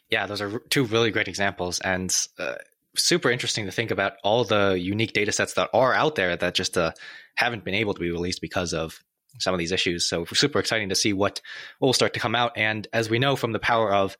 Yeah, 0.09 0.27
those 0.27 0.41
are 0.41 0.59
two 0.69 0.85
really 0.85 1.11
great 1.11 1.27
examples. 1.27 1.79
And 1.79 2.15
uh, 2.37 2.55
super 2.95 3.31
interesting 3.31 3.65
to 3.65 3.71
think 3.71 3.91
about 3.91 4.13
all 4.23 4.43
the 4.43 4.77
unique 4.79 5.13
data 5.13 5.31
sets 5.31 5.53
that 5.53 5.69
are 5.73 5.93
out 5.93 6.15
there 6.15 6.35
that 6.35 6.55
just 6.55 6.77
uh, 6.77 6.91
haven't 7.35 7.65
been 7.65 7.75
able 7.75 7.93
to 7.93 7.99
be 7.99 8.11
released 8.11 8.41
because 8.41 8.73
of 8.73 8.99
some 9.39 9.53
of 9.53 9.59
these 9.59 9.71
issues. 9.71 10.07
So 10.07 10.25
super 10.25 10.59
exciting 10.59 10.89
to 10.89 10.95
see 10.95 11.13
what 11.13 11.41
will 11.81 11.93
start 11.93 12.13
to 12.13 12.19
come 12.19 12.35
out. 12.35 12.53
And 12.55 12.87
as 12.93 13.09
we 13.09 13.19
know 13.19 13.35
from 13.35 13.51
the 13.51 13.59
power 13.59 13.93
of 13.93 14.15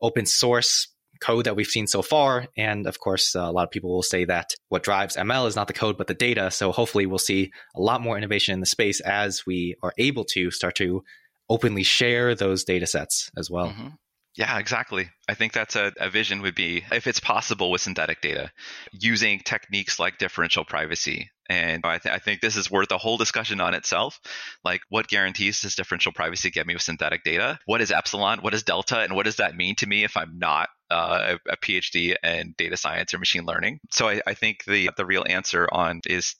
open 0.00 0.26
source 0.26 0.88
code 1.20 1.44
that 1.44 1.56
we've 1.56 1.66
seen 1.66 1.86
so 1.86 2.02
far, 2.02 2.46
and 2.56 2.86
of 2.86 2.98
course, 2.98 3.36
uh, 3.36 3.40
a 3.40 3.52
lot 3.52 3.64
of 3.64 3.70
people 3.70 3.90
will 3.92 4.02
say 4.02 4.24
that 4.24 4.54
what 4.68 4.82
drives 4.82 5.16
ML 5.16 5.46
is 5.46 5.56
not 5.56 5.66
the 5.66 5.72
code 5.72 5.96
but 5.96 6.06
the 6.06 6.14
data. 6.14 6.50
So 6.50 6.72
hopefully, 6.72 7.06
we'll 7.06 7.18
see 7.18 7.52
a 7.74 7.80
lot 7.80 8.00
more 8.00 8.16
innovation 8.16 8.54
in 8.54 8.60
the 8.60 8.66
space 8.66 9.00
as 9.00 9.44
we 9.46 9.76
are 9.82 9.92
able 9.98 10.24
to 10.24 10.50
start 10.50 10.76
to 10.76 11.02
openly 11.48 11.82
share 11.82 12.34
those 12.34 12.64
data 12.64 12.86
sets 12.86 13.30
as 13.36 13.50
well. 13.50 13.68
Mm-hmm. 13.68 13.88
Yeah, 14.36 14.58
exactly. 14.58 15.10
I 15.28 15.34
think 15.34 15.52
that's 15.52 15.74
a, 15.74 15.92
a, 15.98 16.08
vision 16.08 16.42
would 16.42 16.54
be 16.54 16.84
if 16.92 17.08
it's 17.08 17.18
possible 17.18 17.70
with 17.70 17.80
synthetic 17.80 18.20
data, 18.20 18.52
using 18.92 19.40
techniques 19.40 19.98
like 19.98 20.18
differential 20.18 20.64
privacy. 20.64 21.30
And 21.48 21.84
I, 21.84 21.98
th- 21.98 22.14
I, 22.14 22.18
think 22.20 22.40
this 22.40 22.56
is 22.56 22.70
worth 22.70 22.92
a 22.92 22.98
whole 22.98 23.16
discussion 23.16 23.60
on 23.60 23.74
itself. 23.74 24.20
Like, 24.64 24.82
what 24.88 25.08
guarantees 25.08 25.62
does 25.62 25.74
differential 25.74 26.12
privacy 26.12 26.50
get 26.50 26.64
me 26.64 26.74
with 26.74 26.82
synthetic 26.82 27.24
data? 27.24 27.58
What 27.66 27.80
is 27.80 27.90
epsilon? 27.90 28.38
What 28.40 28.54
is 28.54 28.62
delta? 28.62 29.00
And 29.00 29.16
what 29.16 29.24
does 29.24 29.36
that 29.36 29.56
mean 29.56 29.74
to 29.76 29.86
me 29.86 30.04
if 30.04 30.16
I'm 30.16 30.38
not 30.38 30.68
uh, 30.92 31.36
a, 31.48 31.52
a, 31.52 31.56
PhD 31.56 32.14
in 32.22 32.54
data 32.56 32.76
science 32.76 33.12
or 33.12 33.18
machine 33.18 33.46
learning? 33.46 33.80
So 33.90 34.08
I, 34.08 34.22
I 34.28 34.34
think 34.34 34.64
the 34.64 34.90
the 34.96 35.06
real 35.06 35.24
answer 35.28 35.68
on 35.72 36.02
is 36.06 36.36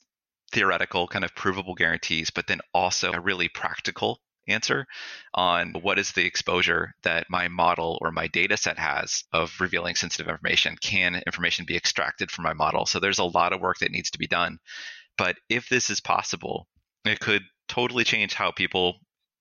theoretical, 0.53 1.07
kind 1.07 1.25
of 1.25 1.35
provable 1.35 1.75
guarantees, 1.75 2.29
but 2.29 2.47
then 2.47 2.61
also 2.73 3.11
a 3.11 3.19
really 3.19 3.49
practical 3.49 4.21
answer 4.51 4.85
on 5.33 5.73
what 5.81 5.99
is 5.99 6.11
the 6.11 6.25
exposure 6.25 6.93
that 7.03 7.29
my 7.29 7.47
model 7.47 7.97
or 8.01 8.11
my 8.11 8.27
data 8.27 8.57
set 8.57 8.77
has 8.77 9.23
of 9.31 9.53
revealing 9.59 9.95
sensitive 9.95 10.27
information. 10.27 10.77
Can 10.81 11.21
information 11.25 11.65
be 11.65 11.75
extracted 11.75 12.31
from 12.31 12.43
my 12.43 12.53
model? 12.53 12.85
So 12.85 12.99
there's 12.99 13.19
a 13.19 13.23
lot 13.23 13.53
of 13.53 13.61
work 13.61 13.79
that 13.79 13.91
needs 13.91 14.11
to 14.11 14.19
be 14.19 14.27
done. 14.27 14.59
But 15.17 15.35
if 15.49 15.69
this 15.69 15.89
is 15.89 15.99
possible, 15.99 16.67
it 17.05 17.19
could 17.19 17.43
totally 17.67 18.03
change 18.03 18.33
how 18.33 18.51
people 18.51 18.99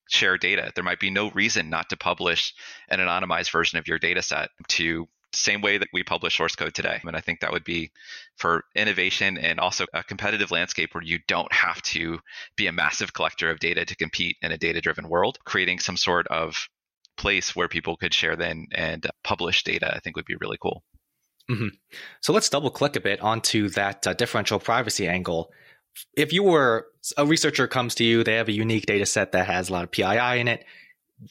share 0.09 0.37
data. 0.39 0.73
There 0.75 0.85
might 0.85 1.01
be 1.01 1.11
no 1.11 1.31
reason 1.31 1.71
not 1.71 1.91
to 1.91 1.97
publish 1.97 2.55
an 2.89 2.99
anonymized 2.99 3.53
version 3.53 3.79
of 3.79 3.87
your 3.87 3.99
data 3.99 4.23
set 4.23 4.51
to 4.69 5.09
same 5.33 5.63
way 5.63 5.79
that 5.79 5.89
we 5.93 6.03
publish 6.03 6.37
source 6.37 6.57
code 6.57 6.75
today. 6.75 7.01
And 7.05 7.17
I 7.17 7.21
think 7.21 7.41
that 7.41 7.53
would 7.53 7.65
be 7.65 7.91
for 8.37 8.65
innovation 8.75 9.39
and 9.39 9.61
also 9.61 9.87
a 9.95 10.03
competitive 10.03 10.51
landscape 10.51 10.95
where 10.95 11.05
you 11.05 11.19
don't 11.29 11.53
have 11.53 11.81
to 11.83 12.19
be 12.57 12.67
a 12.67 12.73
massive 12.73 13.13
collector 13.13 13.51
of 13.51 13.61
data 13.61 13.85
to 13.85 13.97
compete 13.97 14.37
in 14.43 14.53
a 14.53 14.59
data 14.59 14.81
driven 14.81 15.09
world, 15.09 15.39
creating 15.45 15.79
some 15.79 15.97
sort 15.97 16.27
of 16.29 16.69
place 17.17 17.55
where 17.55 17.69
people 17.69 17.97
could 17.97 18.15
share 18.15 18.37
then 18.37 18.67
and 18.73 19.07
publish 19.23 19.63
data, 19.63 19.95
I 19.95 20.01
think 20.01 20.17
would 20.17 20.25
be 20.25 20.37
really 20.41 20.59
cool. 20.61 20.83
Mm-hmm. 21.51 21.69
So 22.21 22.33
let's 22.33 22.49
double 22.49 22.71
click 22.71 22.97
a 22.97 23.01
bit 23.01 23.21
onto 23.21 23.69
that 23.71 24.07
uh, 24.07 24.15
differential 24.15 24.59
privacy 24.59 25.09
angle. 25.09 25.51
If 26.17 26.33
you 26.33 26.43
were 26.43 26.87
a 27.17 27.27
researcher 27.27 27.67
comes 27.67 27.95
to 27.97 28.05
you, 28.05 28.23
they 28.23 28.37
have 28.37 28.49
a 28.49 28.53
unique 28.53 28.87
data 28.87 29.07
set 29.07 29.33
that 29.33 29.47
has 29.47 29.69
a 29.69 29.73
lot 29.73 29.85
of 29.85 29.91
PII 29.91 30.41
in 30.41 30.49
it 30.49 30.65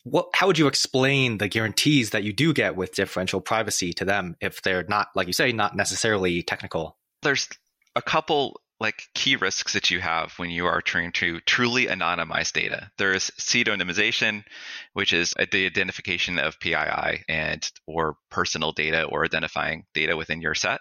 what, 0.03 0.29
how 0.33 0.47
would 0.47 0.57
you 0.57 0.67
explain 0.67 1.37
the 1.37 1.47
guarantees 1.47 2.11
that 2.11 2.23
you 2.23 2.33
do 2.33 2.53
get 2.53 2.75
with 2.75 2.93
differential 2.93 3.41
privacy 3.41 3.93
to 3.93 4.05
them 4.05 4.35
if 4.41 4.61
they're 4.61 4.85
not, 4.87 5.07
like 5.15 5.27
you 5.27 5.33
say, 5.33 5.51
not 5.51 5.75
necessarily 5.75 6.43
technical? 6.43 6.97
There's 7.21 7.47
a 7.95 8.01
couple 8.01 8.61
like 8.79 9.03
key 9.13 9.35
risks 9.35 9.73
that 9.73 9.91
you 9.91 9.99
have 9.99 10.33
when 10.37 10.49
you 10.49 10.65
are 10.65 10.81
trying 10.81 11.11
to 11.11 11.41
truly 11.41 11.87
anonymize 11.87 12.53
data. 12.53 12.89
There's 12.97 13.29
pseudonymization, 13.31 14.43
which 14.93 15.11
is 15.11 15.33
the 15.51 15.65
identification 15.65 16.39
of 16.39 16.59
PII 16.59 17.23
and 17.27 17.69
or 17.87 18.15
personal 18.31 18.71
data 18.71 19.03
or 19.03 19.25
identifying 19.25 19.83
data 19.93 20.15
within 20.15 20.41
your 20.41 20.55
set 20.55 20.79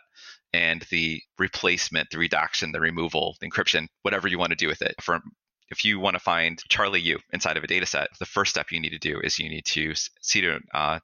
and 0.53 0.87
the 0.91 1.21
replacement, 1.39 2.11
the 2.11 2.19
redaction, 2.19 2.73
the 2.73 2.81
removal, 2.81 3.37
the 3.41 3.51
encryption, 3.51 3.89
whatever 4.03 4.29
you 4.29 4.39
want 4.39 4.51
to 4.51 4.57
do 4.57 4.69
with 4.69 4.81
it. 4.81 4.95
For 5.03 5.21
if 5.71 5.85
you 5.85 6.01
want 6.01 6.15
to 6.15 6.21
find 6.21 6.63
Charlie 6.69 7.01
You 7.01 7.19
inside 7.33 7.57
of 7.57 7.65
a 7.65 7.67
data 7.67 7.87
set, 7.87 8.09
the 8.19 8.27
first 8.27 8.51
step 8.51 8.71
you 8.71 8.81
need 8.81 8.91
to 8.91 8.99
do 8.99 9.21
is 9.21 9.39
you 9.39 9.49
need 9.49 9.67
to 9.67 9.91
pseudonymize 9.91 10.61
uh, 10.75 11.01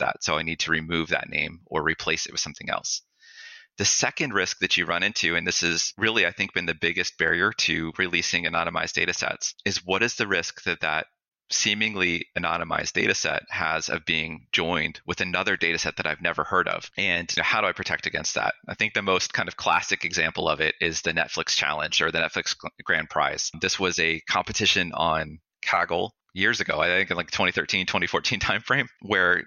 that. 0.00 0.16
So 0.20 0.36
I 0.36 0.42
need 0.42 0.60
to 0.60 0.70
remove 0.70 1.08
that 1.08 1.28
name 1.28 1.60
or 1.66 1.82
replace 1.82 2.26
it 2.26 2.32
with 2.32 2.40
something 2.40 2.70
else. 2.70 3.02
The 3.78 3.84
second 3.84 4.34
risk 4.34 4.58
that 4.58 4.76
you 4.76 4.84
run 4.84 5.02
into, 5.02 5.36
and 5.36 5.46
this 5.46 5.62
is 5.62 5.94
really, 5.96 6.26
I 6.26 6.32
think, 6.32 6.52
been 6.52 6.66
the 6.66 6.74
biggest 6.74 7.16
barrier 7.16 7.52
to 7.58 7.92
releasing 7.96 8.44
anonymized 8.44 8.92
data 8.92 9.14
sets, 9.14 9.54
is 9.64 9.84
what 9.84 10.02
is 10.02 10.16
the 10.16 10.26
risk 10.26 10.64
that 10.64 10.80
that 10.80 11.06
seemingly 11.50 12.26
anonymized 12.38 12.92
data 12.92 13.14
set 13.14 13.42
has 13.50 13.88
of 13.88 14.04
being 14.04 14.46
joined 14.52 15.00
with 15.06 15.20
another 15.20 15.56
data 15.56 15.78
set 15.78 15.96
that 15.96 16.06
I've 16.06 16.22
never 16.22 16.44
heard 16.44 16.68
of. 16.68 16.90
And 16.96 17.30
you 17.30 17.40
know, 17.40 17.44
how 17.44 17.60
do 17.60 17.66
I 17.66 17.72
protect 17.72 18.06
against 18.06 18.36
that? 18.36 18.54
I 18.68 18.74
think 18.74 18.94
the 18.94 19.02
most 19.02 19.32
kind 19.32 19.48
of 19.48 19.56
classic 19.56 20.04
example 20.04 20.48
of 20.48 20.60
it 20.60 20.74
is 20.80 21.02
the 21.02 21.12
Netflix 21.12 21.56
challenge 21.56 22.00
or 22.00 22.10
the 22.10 22.18
Netflix 22.18 22.56
grand 22.84 23.10
prize. 23.10 23.50
This 23.60 23.78
was 23.78 23.98
a 23.98 24.20
competition 24.20 24.92
on 24.94 25.40
Kaggle 25.62 26.10
years 26.34 26.60
ago, 26.60 26.80
I 26.80 26.86
think 26.86 27.10
in 27.10 27.16
like 27.16 27.30
2013, 27.30 27.86
2014 27.86 28.40
timeframe, 28.40 28.86
where 29.02 29.44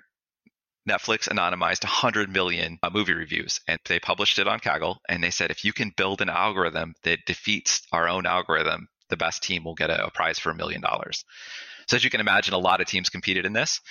Netflix 0.88 1.30
anonymized 1.30 1.84
100 1.84 2.30
million 2.30 2.78
uh, 2.84 2.90
movie 2.94 3.14
reviews 3.14 3.62
and 3.68 3.80
they 3.86 4.00
published 4.00 4.38
it 4.38 4.48
on 4.48 4.60
Kaggle. 4.60 4.98
And 5.08 5.24
they 5.24 5.30
said, 5.30 5.50
if 5.50 5.64
you 5.64 5.72
can 5.72 5.94
build 5.96 6.22
an 6.22 6.30
algorithm 6.30 6.96
that 7.04 7.20
defeats 7.26 7.84
our 7.94 8.10
own 8.10 8.26
algorithm, 8.26 8.90
the 9.10 9.18
best 9.18 9.44
team 9.44 9.64
will 9.64 9.76
get 9.76 9.90
a, 9.90 10.08
a 10.08 10.12
prize 10.12 10.40
for 10.40 10.50
a 10.50 10.56
million 10.56 10.82
dollars. 10.82 11.24
So 11.88 11.98
as 11.98 12.04
you 12.04 12.10
can 12.10 12.22
imagine, 12.22 12.54
a 12.54 12.60
lot 12.60 12.82
of 12.82 12.88
teams 12.88 13.10
competed 13.10 13.46
in 13.46 13.54
this, 13.54 13.82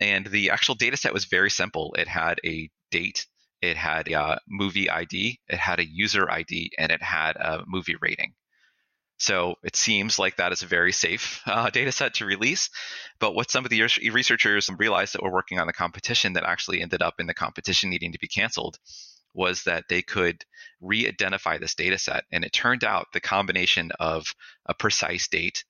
and 0.00 0.26
the 0.26 0.50
actual 0.50 0.74
data 0.74 0.96
set 0.96 1.12
was 1.12 1.26
very 1.26 1.50
simple. 1.50 1.94
It 1.98 2.08
had 2.08 2.40
a 2.44 2.70
date, 2.90 3.26
it 3.60 3.76
had 3.76 4.08
a 4.08 4.40
movie 4.48 4.90
ID, 4.90 5.40
it 5.48 5.58
had 5.58 5.80
a 5.80 5.86
user 5.86 6.30
ID, 6.30 6.72
and 6.78 6.90
it 6.92 7.02
had 7.02 7.36
a 7.36 7.64
movie 7.66 7.96
rating. 8.00 8.34
So 9.18 9.54
it 9.62 9.76
seems 9.76 10.18
like 10.18 10.36
that 10.36 10.50
is 10.50 10.62
a 10.62 10.66
very 10.66 10.90
safe 10.90 11.42
uh, 11.46 11.70
data 11.78 11.92
set 11.92 12.14
to 12.14 12.26
release. 12.26 12.70
But 13.20 13.36
what 13.36 13.52
some 13.52 13.64
of 13.64 13.70
the 13.70 13.82
researchers 14.12 14.68
realized 14.76 15.14
that 15.14 15.22
were 15.22 15.32
working 15.32 15.60
on 15.60 15.68
the 15.68 15.72
competition 15.72 16.32
that 16.32 16.44
actually 16.44 16.82
ended 16.82 17.02
up 17.02 17.14
in 17.20 17.28
the 17.28 17.34
competition 17.34 17.90
needing 17.90 18.12
to 18.12 18.18
be 18.18 18.26
canceled 18.26 18.78
was 19.32 19.62
that 19.62 19.84
they 19.88 20.02
could 20.02 20.44
re-identify 20.80 21.56
this 21.56 21.76
data 21.76 21.98
set. 21.98 22.24
And 22.32 22.44
it 22.44 22.52
turned 22.52 22.82
out 22.82 23.06
the 23.12 23.20
combination 23.20 23.92
of 24.00 24.26
a 24.66 24.74
precise 24.74 25.28
date 25.28 25.62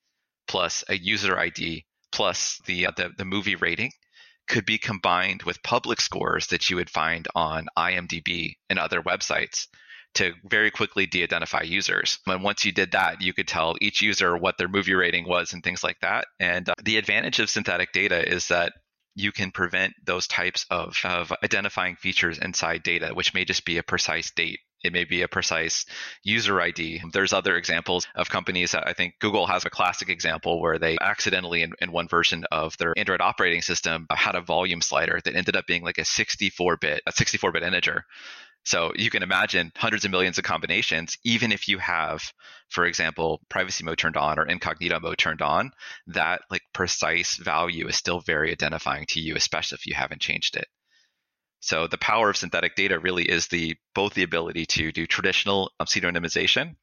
plus 0.47 0.83
a 0.89 0.95
user 0.95 1.37
ID 1.37 1.85
plus 2.11 2.61
the, 2.65 2.87
uh, 2.87 2.91
the, 2.95 3.09
the 3.17 3.25
movie 3.25 3.55
rating 3.55 3.91
could 4.47 4.65
be 4.65 4.77
combined 4.77 5.43
with 5.43 5.63
public 5.63 6.01
scores 6.01 6.47
that 6.47 6.69
you 6.69 6.75
would 6.75 6.89
find 6.89 7.27
on 7.35 7.67
IMDb 7.77 8.55
and 8.69 8.77
other 8.77 9.01
websites 9.01 9.67
to 10.15 10.33
very 10.43 10.69
quickly 10.69 11.07
de-identify 11.07 11.63
users. 11.63 12.19
And 12.27 12.43
once 12.43 12.65
you 12.65 12.71
did 12.71 12.91
that, 12.91 13.21
you 13.21 13.33
could 13.33 13.47
tell 13.47 13.75
each 13.81 14.01
user 14.01 14.37
what 14.37 14.57
their 14.57 14.67
movie 14.67 14.93
rating 14.93 15.27
was 15.27 15.53
and 15.53 15.63
things 15.63 15.83
like 15.83 15.99
that. 16.01 16.27
And 16.39 16.69
uh, 16.69 16.73
the 16.83 16.97
advantage 16.97 17.39
of 17.39 17.49
synthetic 17.49 17.93
data 17.93 18.27
is 18.27 18.49
that 18.49 18.73
you 19.15 19.31
can 19.31 19.51
prevent 19.51 19.93
those 20.03 20.27
types 20.27 20.65
of, 20.69 20.95
of 21.03 21.31
identifying 21.43 21.95
features 21.95 22.37
inside 22.37 22.83
data, 22.83 23.13
which 23.13 23.33
may 23.33 23.45
just 23.45 23.65
be 23.65 23.77
a 23.77 23.83
precise 23.83 24.31
date 24.31 24.59
it 24.83 24.93
may 24.93 25.05
be 25.05 25.21
a 25.21 25.27
precise 25.27 25.85
user 26.23 26.59
ID. 26.59 27.01
There's 27.11 27.33
other 27.33 27.55
examples 27.55 28.07
of 28.15 28.29
companies. 28.29 28.75
I 28.75 28.93
think 28.93 29.15
Google 29.19 29.47
has 29.47 29.65
a 29.65 29.69
classic 29.69 30.09
example 30.09 30.61
where 30.61 30.77
they 30.77 30.97
accidentally, 31.01 31.63
in, 31.63 31.73
in 31.79 31.91
one 31.91 32.07
version 32.07 32.45
of 32.51 32.77
their 32.77 32.93
Android 32.97 33.21
operating 33.21 33.61
system, 33.61 34.07
had 34.11 34.35
a 34.35 34.41
volume 34.41 34.81
slider 34.81 35.19
that 35.23 35.35
ended 35.35 35.55
up 35.55 35.67
being 35.67 35.83
like 35.83 35.97
a 35.97 36.05
64 36.05 36.77
bit, 36.77 37.01
a 37.05 37.11
64 37.11 37.51
bit 37.51 37.63
integer. 37.63 38.05
So 38.65 38.93
you 38.95 39.09
can 39.09 39.23
imagine 39.23 39.73
hundreds 39.75 40.05
of 40.05 40.11
millions 40.11 40.37
of 40.37 40.45
combinations, 40.45 41.17
even 41.23 41.51
if 41.51 41.67
you 41.67 41.79
have, 41.79 42.31
for 42.69 42.85
example, 42.85 43.41
privacy 43.49 43.83
mode 43.83 43.97
turned 43.97 44.15
on 44.15 44.39
or 44.39 44.45
incognito 44.45 44.99
mode 45.01 45.17
turned 45.17 45.41
on, 45.41 45.71
that 46.07 46.41
like 46.49 46.61
precise 46.73 47.35
value 47.35 47.87
is 47.87 47.97
still 47.97 48.21
very 48.21 48.51
identifying 48.51 49.05
to 49.07 49.19
you, 49.19 49.35
especially 49.35 49.75
if 49.75 49.85
you 49.85 49.93
haven't 49.93 50.21
changed 50.21 50.55
it. 50.55 50.67
So 51.63 51.87
the 51.87 51.97
power 51.97 52.29
of 52.29 52.35
synthetic 52.35 52.75
data 52.75 52.99
really 52.99 53.23
is 53.23 53.47
the 53.47 53.77
both 53.95 54.15
the 54.15 54.23
ability 54.23 54.65
to 54.65 54.91
do 54.91 55.07
traditional 55.07 55.71
pseudonymization, 55.81 56.75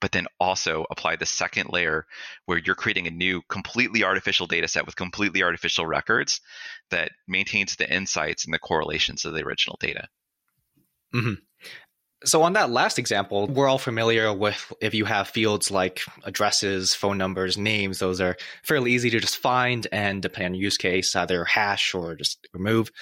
but 0.00 0.12
then 0.12 0.28
also 0.38 0.86
apply 0.92 1.16
the 1.16 1.26
second 1.26 1.70
layer 1.70 2.06
where 2.46 2.58
you're 2.58 2.76
creating 2.76 3.08
a 3.08 3.10
new 3.10 3.42
completely 3.48 4.04
artificial 4.04 4.46
data 4.46 4.68
set 4.68 4.86
with 4.86 4.94
completely 4.94 5.42
artificial 5.42 5.86
records 5.86 6.40
that 6.90 7.10
maintains 7.26 7.74
the 7.74 7.92
insights 7.92 8.44
and 8.44 8.54
the 8.54 8.60
correlations 8.60 9.24
of 9.24 9.34
the 9.34 9.44
original 9.44 9.76
data. 9.80 10.06
Mm-hmm. 11.12 11.34
So, 12.24 12.42
on 12.42 12.52
that 12.52 12.70
last 12.70 13.00
example, 13.00 13.48
we're 13.48 13.68
all 13.68 13.78
familiar 13.78 14.32
with 14.32 14.72
if 14.80 14.94
you 14.94 15.04
have 15.04 15.28
fields 15.28 15.72
like 15.72 16.02
addresses, 16.22 16.94
phone 16.94 17.18
numbers, 17.18 17.58
names, 17.58 17.98
those 17.98 18.20
are 18.20 18.36
fairly 18.62 18.92
easy 18.92 19.10
to 19.10 19.18
just 19.18 19.38
find 19.38 19.88
and, 19.90 20.22
depending 20.22 20.52
on 20.52 20.62
use 20.62 20.76
case, 20.76 21.16
either 21.16 21.44
hash 21.44 21.92
or 21.92 22.14
just 22.14 22.46
remove 22.52 22.92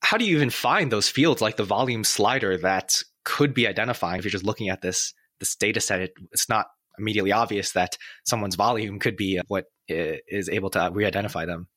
how 0.00 0.16
do 0.16 0.24
you 0.24 0.36
even 0.36 0.50
find 0.50 0.90
those 0.90 1.08
fields 1.08 1.42
like 1.42 1.56
the 1.56 1.64
volume 1.64 2.04
slider 2.04 2.56
that 2.58 2.94
could 3.24 3.54
be 3.54 3.66
identifying 3.66 4.18
if 4.18 4.24
you're 4.24 4.30
just 4.30 4.44
looking 4.44 4.68
at 4.68 4.80
this 4.80 5.12
this 5.40 5.56
data 5.56 5.80
set? 5.80 6.00
It, 6.00 6.12
it's 6.32 6.48
not 6.48 6.66
immediately 6.98 7.32
obvious 7.32 7.72
that 7.72 7.96
someone's 8.24 8.56
volume 8.56 8.98
could 8.98 9.16
be 9.16 9.40
what 9.48 9.66
is 9.88 10.48
able 10.48 10.70
to 10.70 10.90
re-identify 10.92 11.46
them. 11.46 11.68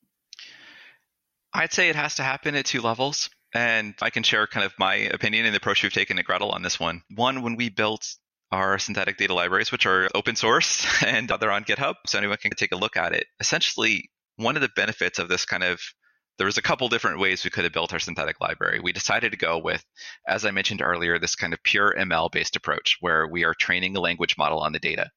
I'd 1.54 1.74
say 1.74 1.90
it 1.90 1.96
has 1.96 2.16
to 2.16 2.24
happen 2.24 2.56
at 2.56 2.66
two 2.66 2.82
levels 2.82 3.30
and 3.54 3.94
i 4.02 4.10
can 4.10 4.24
share 4.24 4.48
kind 4.48 4.66
of 4.66 4.74
my 4.80 4.96
opinion 4.96 5.46
and 5.46 5.54
the 5.54 5.58
approach 5.58 5.84
we've 5.84 5.92
taken 5.92 6.18
at 6.18 6.26
Gretel 6.26 6.52
on 6.52 6.62
this 6.62 6.80
one. 6.80 7.02
One 7.14 7.42
when 7.42 7.56
we 7.56 7.70
built 7.70 8.16
our 8.52 8.80
synthetic 8.80 9.18
data 9.18 9.34
libraries 9.34 9.72
which 9.72 9.86
are 9.86 10.10
open 10.16 10.36
source 10.36 10.86
and 11.06 11.30
they're 11.30 11.52
on 11.52 11.64
github 11.64 11.96
so 12.06 12.18
anyone 12.18 12.38
can 12.38 12.52
take 12.52 12.72
a 12.72 12.78
look 12.78 12.98
at 12.98 13.14
it 13.14 13.26
essentially 13.40 14.10
one 14.36 14.56
of 14.56 14.62
the 14.62 14.70
benefits 14.76 15.20
of 15.20 15.30
this 15.30 15.46
kind 15.46 15.64
of 15.64 15.80
there 16.38 16.46
was 16.46 16.58
a 16.58 16.62
couple 16.62 16.90
different 16.90 17.20
ways 17.20 17.44
we 17.44 17.50
could 17.50 17.64
have 17.64 17.74
built 17.74 17.94
our 17.94 18.00
synthetic 18.00 18.40
library. 18.42 18.80
We 18.80 18.94
decided 18.94 19.32
to 19.32 19.38
go 19.38 19.60
with, 19.60 19.84
as 20.28 20.46
I 20.46 20.52
mentioned 20.52 20.82
earlier, 20.82 21.20
this 21.20 21.36
kind 21.36 21.54
of 21.54 21.62
pure 21.64 21.94
ML 21.98 22.32
based 22.32 22.56
approach 22.56 22.98
where 23.00 23.28
we 23.28 23.44
are 23.44 23.54
training 23.54 23.96
a 23.96 24.00
language 24.00 24.38
model 24.38 24.60
on 24.60 24.72
the 24.72 24.80
data. 24.80 25.12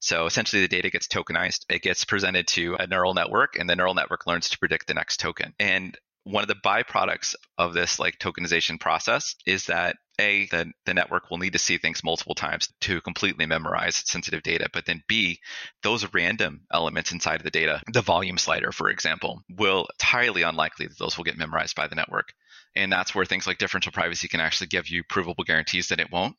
So 0.00 0.26
essentially, 0.26 0.62
the 0.62 0.68
data 0.68 0.90
gets 0.90 1.08
tokenized, 1.08 1.64
it 1.70 1.82
gets 1.82 2.04
presented 2.04 2.46
to 2.48 2.76
a 2.78 2.86
neural 2.86 3.14
network, 3.14 3.58
and 3.58 3.68
the 3.68 3.76
neural 3.76 3.94
network 3.94 4.26
learns 4.26 4.50
to 4.50 4.58
predict 4.58 4.86
the 4.86 4.94
next 4.94 5.18
token. 5.18 5.54
And 5.58 5.96
one 6.26 6.42
of 6.42 6.48
the 6.48 6.54
byproducts 6.54 7.34
of 7.56 7.72
this 7.72 7.98
like 7.98 8.18
tokenization 8.18 8.80
process 8.80 9.36
is 9.46 9.66
that 9.66 9.96
a 10.18 10.46
the, 10.46 10.72
the 10.86 10.94
network 10.94 11.30
will 11.30 11.38
need 11.38 11.52
to 11.52 11.58
see 11.58 11.78
things 11.78 12.02
multiple 12.02 12.34
times 12.34 12.68
to 12.80 13.00
completely 13.02 13.46
memorize 13.46 14.02
sensitive 14.06 14.42
data 14.42 14.68
but 14.72 14.86
then 14.86 15.02
b 15.08 15.38
those 15.82 16.12
random 16.14 16.62
elements 16.72 17.12
inside 17.12 17.36
of 17.36 17.44
the 17.44 17.50
data 17.50 17.80
the 17.92 18.00
volume 18.00 18.38
slider 18.38 18.72
for 18.72 18.88
example 18.88 19.42
will 19.56 19.86
highly 20.16 20.42
unlikely 20.42 20.86
that 20.86 20.98
those 20.98 21.16
will 21.16 21.24
get 21.24 21.38
memorized 21.38 21.76
by 21.76 21.86
the 21.86 21.94
network. 21.94 22.32
And 22.74 22.92
that's 22.92 23.14
where 23.14 23.24
things 23.24 23.46
like 23.46 23.58
differential 23.58 23.92
privacy 23.92 24.28
can 24.28 24.40
actually 24.40 24.68
give 24.68 24.88
you 24.88 25.02
provable 25.04 25.44
guarantees 25.44 25.88
that 25.88 26.00
it 26.00 26.12
won't 26.12 26.36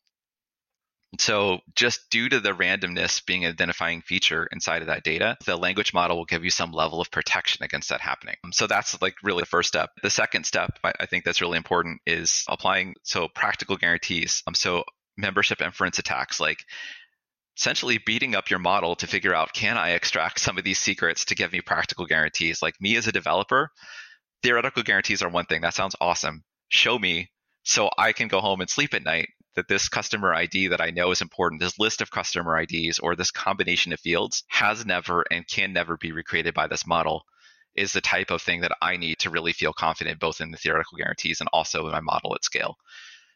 so, 1.19 1.59
just 1.73 2.09
due 2.09 2.27
to 2.27 2.39
the 2.41 2.51
randomness 2.51 3.25
being 3.25 3.45
an 3.45 3.51
identifying 3.51 4.01
feature 4.01 4.47
inside 4.51 4.81
of 4.81 4.87
that 4.87 5.03
data, 5.03 5.37
the 5.45 5.55
language 5.55 5.93
model 5.93 6.17
will 6.17 6.25
give 6.25 6.43
you 6.43 6.49
some 6.49 6.73
level 6.73 6.99
of 6.99 7.09
protection 7.11 7.63
against 7.63 7.89
that 7.89 8.01
happening. 8.01 8.35
So, 8.51 8.67
that's 8.67 9.01
like 9.01 9.15
really 9.23 9.41
the 9.41 9.47
first 9.47 9.69
step. 9.69 9.91
The 10.03 10.09
second 10.09 10.45
step, 10.45 10.79
I 10.83 11.05
think 11.05 11.23
that's 11.23 11.41
really 11.41 11.57
important, 11.57 12.01
is 12.05 12.43
applying 12.49 12.95
so 13.03 13.29
practical 13.29 13.77
guarantees. 13.77 14.43
Um, 14.47 14.53
so, 14.53 14.83
membership 15.15 15.61
inference 15.61 15.97
attacks 15.97 16.39
like 16.39 16.59
essentially 17.57 17.99
beating 18.05 18.35
up 18.35 18.49
your 18.49 18.59
model 18.59 18.95
to 18.95 19.07
figure 19.07 19.33
out 19.33 19.53
can 19.53 19.77
I 19.77 19.91
extract 19.91 20.39
some 20.39 20.57
of 20.57 20.63
these 20.63 20.77
secrets 20.77 21.25
to 21.25 21.35
give 21.35 21.51
me 21.51 21.61
practical 21.61 22.05
guarantees? 22.05 22.61
Like 22.61 22.75
me 22.81 22.97
as 22.97 23.07
a 23.07 23.11
developer, 23.11 23.71
theoretical 24.43 24.83
guarantees 24.83 25.23
are 25.23 25.29
one 25.29 25.45
thing. 25.45 25.61
That 25.61 25.73
sounds 25.73 25.95
awesome. 25.99 26.43
Show 26.69 26.99
me 26.99 27.31
so 27.63 27.89
I 27.97 28.11
can 28.11 28.27
go 28.27 28.41
home 28.41 28.61
and 28.61 28.69
sleep 28.69 28.93
at 28.93 29.03
night 29.03 29.29
that 29.57 29.67
this 29.67 29.89
customer 29.89 30.35
ID 30.35 30.67
that 30.67 30.81
I 30.81 30.91
know 30.91 31.09
is 31.09 31.23
important, 31.23 31.59
this 31.59 31.79
list 31.79 32.01
of 32.01 32.11
customer 32.11 32.61
IDs 32.61 32.99
or 32.99 33.15
this 33.15 33.31
combination 33.31 33.91
of 33.91 33.99
fields 33.99 34.43
has 34.49 34.85
never 34.85 35.25
and 35.31 35.47
can 35.47 35.73
never 35.73 35.97
be 35.97 36.11
recreated 36.11 36.53
by 36.53 36.67
this 36.67 36.85
model 36.85 37.25
is 37.75 37.91
the 37.91 37.99
type 37.99 38.29
of 38.29 38.39
thing 38.39 38.61
that 38.61 38.77
I 38.83 38.97
need 38.97 39.17
to 39.19 39.31
really 39.31 39.53
feel 39.53 39.73
confident 39.73 40.19
both 40.19 40.41
in 40.41 40.51
the 40.51 40.57
theoretical 40.57 40.99
guarantees 40.99 41.39
and 41.39 41.49
also 41.51 41.87
in 41.87 41.91
my 41.91 42.01
model 42.01 42.35
at 42.35 42.45
scale. 42.45 42.77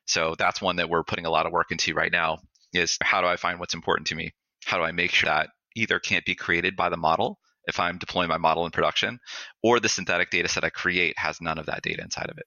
So 0.05 0.35
that's 0.37 0.61
one 0.61 0.75
that 0.75 0.91
we're 0.91 1.03
putting 1.03 1.25
a 1.25 1.31
lot 1.31 1.47
of 1.47 1.51
work 1.51 1.71
into 1.71 1.95
right 1.95 2.11
now 2.11 2.37
is 2.71 2.99
how 3.01 3.21
do 3.21 3.27
I 3.27 3.35
find 3.35 3.59
what's 3.59 3.73
important 3.73 4.05
to 4.07 4.15
me? 4.15 4.31
How 4.63 4.77
do 4.77 4.83
I 4.83 4.91
make 4.91 5.11
sure 5.11 5.27
that 5.27 5.49
either 5.75 5.97
can't 5.97 6.25
be 6.25 6.35
created 6.35 6.75
by 6.75 6.89
the 6.89 6.97
model 6.97 7.39
if 7.65 7.79
I'm 7.79 7.97
deploying 7.97 8.29
my 8.29 8.37
model 8.37 8.65
in 8.65 8.71
production 8.71 9.19
or 9.63 9.79
the 9.79 9.89
synthetic 9.89 10.29
data 10.29 10.47
set 10.47 10.63
I 10.63 10.69
create 10.69 11.17
has 11.17 11.41
none 11.41 11.57
of 11.57 11.65
that 11.65 11.81
data 11.81 12.03
inside 12.03 12.29
of 12.29 12.37
it. 12.37 12.45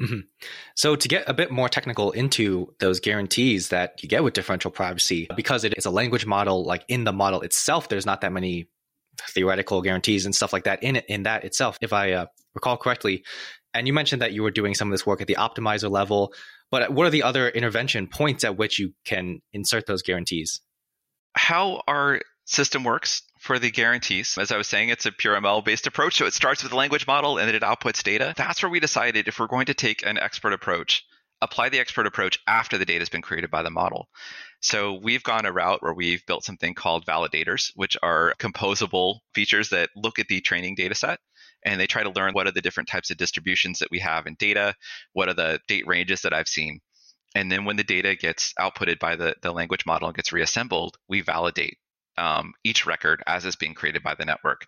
Mm-hmm. 0.00 0.20
So, 0.76 0.96
to 0.96 1.08
get 1.08 1.28
a 1.28 1.34
bit 1.34 1.50
more 1.50 1.68
technical 1.68 2.10
into 2.12 2.74
those 2.80 3.00
guarantees 3.00 3.68
that 3.68 4.02
you 4.02 4.08
get 4.08 4.24
with 4.24 4.32
differential 4.34 4.70
privacy, 4.70 5.28
because 5.36 5.64
it 5.64 5.74
is 5.76 5.84
a 5.84 5.90
language 5.90 6.24
model, 6.24 6.64
like 6.64 6.84
in 6.88 7.04
the 7.04 7.12
model 7.12 7.42
itself, 7.42 7.88
there's 7.88 8.06
not 8.06 8.22
that 8.22 8.32
many 8.32 8.68
theoretical 9.28 9.82
guarantees 9.82 10.24
and 10.24 10.34
stuff 10.34 10.52
like 10.52 10.64
that 10.64 10.82
in 10.82 10.96
it, 10.96 11.04
in 11.08 11.24
that 11.24 11.44
itself. 11.44 11.76
If 11.82 11.92
I 11.92 12.12
uh, 12.12 12.26
recall 12.54 12.78
correctly, 12.78 13.24
and 13.74 13.86
you 13.86 13.92
mentioned 13.92 14.22
that 14.22 14.32
you 14.32 14.42
were 14.42 14.50
doing 14.50 14.74
some 14.74 14.88
of 14.88 14.92
this 14.92 15.06
work 15.06 15.20
at 15.20 15.26
the 15.26 15.36
optimizer 15.36 15.90
level, 15.90 16.32
but 16.70 16.92
what 16.92 17.06
are 17.06 17.10
the 17.10 17.22
other 17.22 17.48
intervention 17.48 18.06
points 18.06 18.44
at 18.44 18.56
which 18.56 18.78
you 18.78 18.94
can 19.04 19.40
insert 19.52 19.86
those 19.86 20.02
guarantees? 20.02 20.60
How 21.34 21.82
our 21.86 22.20
system 22.46 22.84
works 22.84 23.22
for 23.40 23.58
the 23.58 23.70
guarantees. 23.70 24.36
As 24.38 24.52
I 24.52 24.58
was 24.58 24.68
saying, 24.68 24.90
it's 24.90 25.06
a 25.06 25.12
pure 25.12 25.34
ML 25.34 25.64
based 25.64 25.86
approach. 25.86 26.18
So 26.18 26.26
it 26.26 26.34
starts 26.34 26.62
with 26.62 26.72
a 26.72 26.76
language 26.76 27.06
model 27.06 27.38
and 27.38 27.48
then 27.48 27.54
it 27.54 27.62
outputs 27.62 28.02
data. 28.02 28.34
That's 28.36 28.62
where 28.62 28.70
we 28.70 28.80
decided 28.80 29.26
if 29.26 29.40
we're 29.40 29.46
going 29.46 29.66
to 29.66 29.74
take 29.74 30.04
an 30.04 30.18
expert 30.18 30.52
approach, 30.52 31.04
apply 31.40 31.70
the 31.70 31.80
expert 31.80 32.06
approach 32.06 32.38
after 32.46 32.76
the 32.76 32.84
data 32.84 33.00
has 33.00 33.08
been 33.08 33.22
created 33.22 33.50
by 33.50 33.62
the 33.62 33.70
model. 33.70 34.08
So 34.60 35.00
we've 35.02 35.22
gone 35.22 35.46
a 35.46 35.52
route 35.52 35.82
where 35.82 35.94
we've 35.94 36.24
built 36.26 36.44
something 36.44 36.74
called 36.74 37.06
validators, 37.06 37.72
which 37.74 37.96
are 38.02 38.34
composable 38.38 39.20
features 39.34 39.70
that 39.70 39.88
look 39.96 40.18
at 40.18 40.28
the 40.28 40.42
training 40.42 40.74
data 40.74 40.94
set 40.94 41.18
and 41.64 41.80
they 41.80 41.86
try 41.86 42.02
to 42.02 42.10
learn 42.10 42.34
what 42.34 42.46
are 42.46 42.52
the 42.52 42.60
different 42.60 42.90
types 42.90 43.10
of 43.10 43.16
distributions 43.16 43.78
that 43.78 43.90
we 43.90 44.00
have 44.00 44.26
in 44.26 44.34
data, 44.34 44.74
what 45.14 45.30
are 45.30 45.34
the 45.34 45.60
date 45.66 45.86
ranges 45.86 46.22
that 46.22 46.34
I've 46.34 46.48
seen. 46.48 46.80
And 47.34 47.50
then 47.50 47.64
when 47.64 47.76
the 47.76 47.84
data 47.84 48.16
gets 48.16 48.52
outputted 48.60 48.98
by 48.98 49.16
the, 49.16 49.34
the 49.40 49.52
language 49.52 49.86
model 49.86 50.08
and 50.08 50.16
gets 50.16 50.32
reassembled, 50.32 50.98
we 51.08 51.22
validate 51.22 51.78
um, 52.20 52.52
each 52.62 52.86
record 52.86 53.22
as 53.26 53.44
it's 53.44 53.56
being 53.56 53.74
created 53.74 54.02
by 54.02 54.14
the 54.14 54.24
network. 54.24 54.66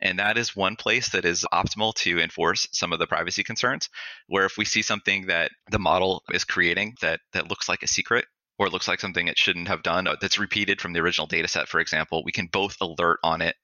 And 0.00 0.18
that 0.18 0.38
is 0.38 0.56
one 0.56 0.76
place 0.76 1.10
that 1.10 1.24
is 1.24 1.44
optimal 1.52 1.94
to 1.96 2.20
enforce 2.20 2.68
some 2.72 2.92
of 2.92 2.98
the 2.98 3.06
privacy 3.06 3.42
concerns. 3.42 3.90
Where 4.28 4.46
if 4.46 4.56
we 4.56 4.64
see 4.64 4.82
something 4.82 5.26
that 5.26 5.50
the 5.70 5.78
model 5.78 6.22
is 6.32 6.44
creating 6.44 6.94
that, 7.02 7.20
that 7.32 7.50
looks 7.50 7.68
like 7.68 7.82
a 7.82 7.88
secret 7.88 8.24
or 8.58 8.68
looks 8.68 8.88
like 8.88 9.00
something 9.00 9.28
it 9.28 9.38
shouldn't 9.38 9.68
have 9.68 9.82
done 9.82 10.06
that's 10.20 10.38
repeated 10.38 10.80
from 10.80 10.92
the 10.92 11.00
original 11.00 11.26
data 11.26 11.48
set, 11.48 11.68
for 11.68 11.80
example, 11.80 12.22
we 12.24 12.32
can 12.32 12.46
both 12.46 12.76
alert 12.80 13.18
on 13.22 13.42
it 13.42 13.56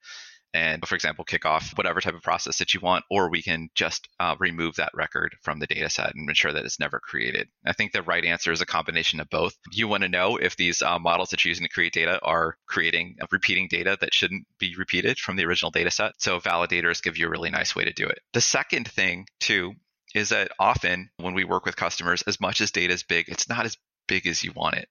and, 0.53 0.85
for 0.87 0.95
example, 0.95 1.23
kick 1.23 1.45
off 1.45 1.71
whatever 1.75 2.01
type 2.01 2.15
of 2.15 2.23
process 2.23 2.57
that 2.57 2.73
you 2.73 2.79
want, 2.79 3.05
or 3.09 3.29
we 3.29 3.41
can 3.41 3.69
just 3.75 4.09
uh, 4.19 4.35
remove 4.39 4.75
that 4.75 4.91
record 4.95 5.35
from 5.41 5.59
the 5.59 5.67
data 5.67 5.89
set 5.89 6.15
and 6.15 6.27
ensure 6.27 6.51
that 6.51 6.65
it's 6.65 6.79
never 6.79 6.99
created. 6.99 7.47
I 7.65 7.73
think 7.73 7.91
the 7.91 8.01
right 8.01 8.25
answer 8.25 8.51
is 8.51 8.61
a 8.61 8.65
combination 8.65 9.19
of 9.19 9.29
both. 9.29 9.55
You 9.71 9.87
want 9.87 10.03
to 10.03 10.09
know 10.09 10.37
if 10.37 10.55
these 10.55 10.81
uh, 10.81 10.97
models 10.97 11.29
that 11.29 11.45
you're 11.45 11.51
using 11.51 11.67
to 11.67 11.73
create 11.73 11.93
data 11.93 12.19
are 12.23 12.57
creating 12.67 13.17
uh, 13.21 13.27
repeating 13.31 13.67
data 13.69 13.97
that 14.01 14.13
shouldn't 14.13 14.47
be 14.57 14.75
repeated 14.75 15.19
from 15.19 15.35
the 15.35 15.45
original 15.45 15.71
data 15.71 15.91
set. 15.91 16.13
So 16.17 16.39
validators 16.39 17.03
give 17.03 17.17
you 17.17 17.27
a 17.27 17.29
really 17.29 17.51
nice 17.51 17.75
way 17.75 17.85
to 17.85 17.93
do 17.93 18.07
it. 18.07 18.19
The 18.33 18.41
second 18.41 18.89
thing, 18.89 19.27
too, 19.39 19.73
is 20.15 20.29
that 20.29 20.51
often 20.59 21.11
when 21.17 21.35
we 21.35 21.43
work 21.43 21.65
with 21.65 21.75
customers, 21.75 22.23
as 22.23 22.41
much 22.41 22.61
as 22.61 22.71
data 22.71 22.93
is 22.93 23.03
big, 23.03 23.29
it's 23.29 23.47
not 23.47 23.65
as 23.65 23.77
big 24.07 24.25
as 24.25 24.43
you 24.43 24.51
want 24.55 24.75
it. 24.75 24.89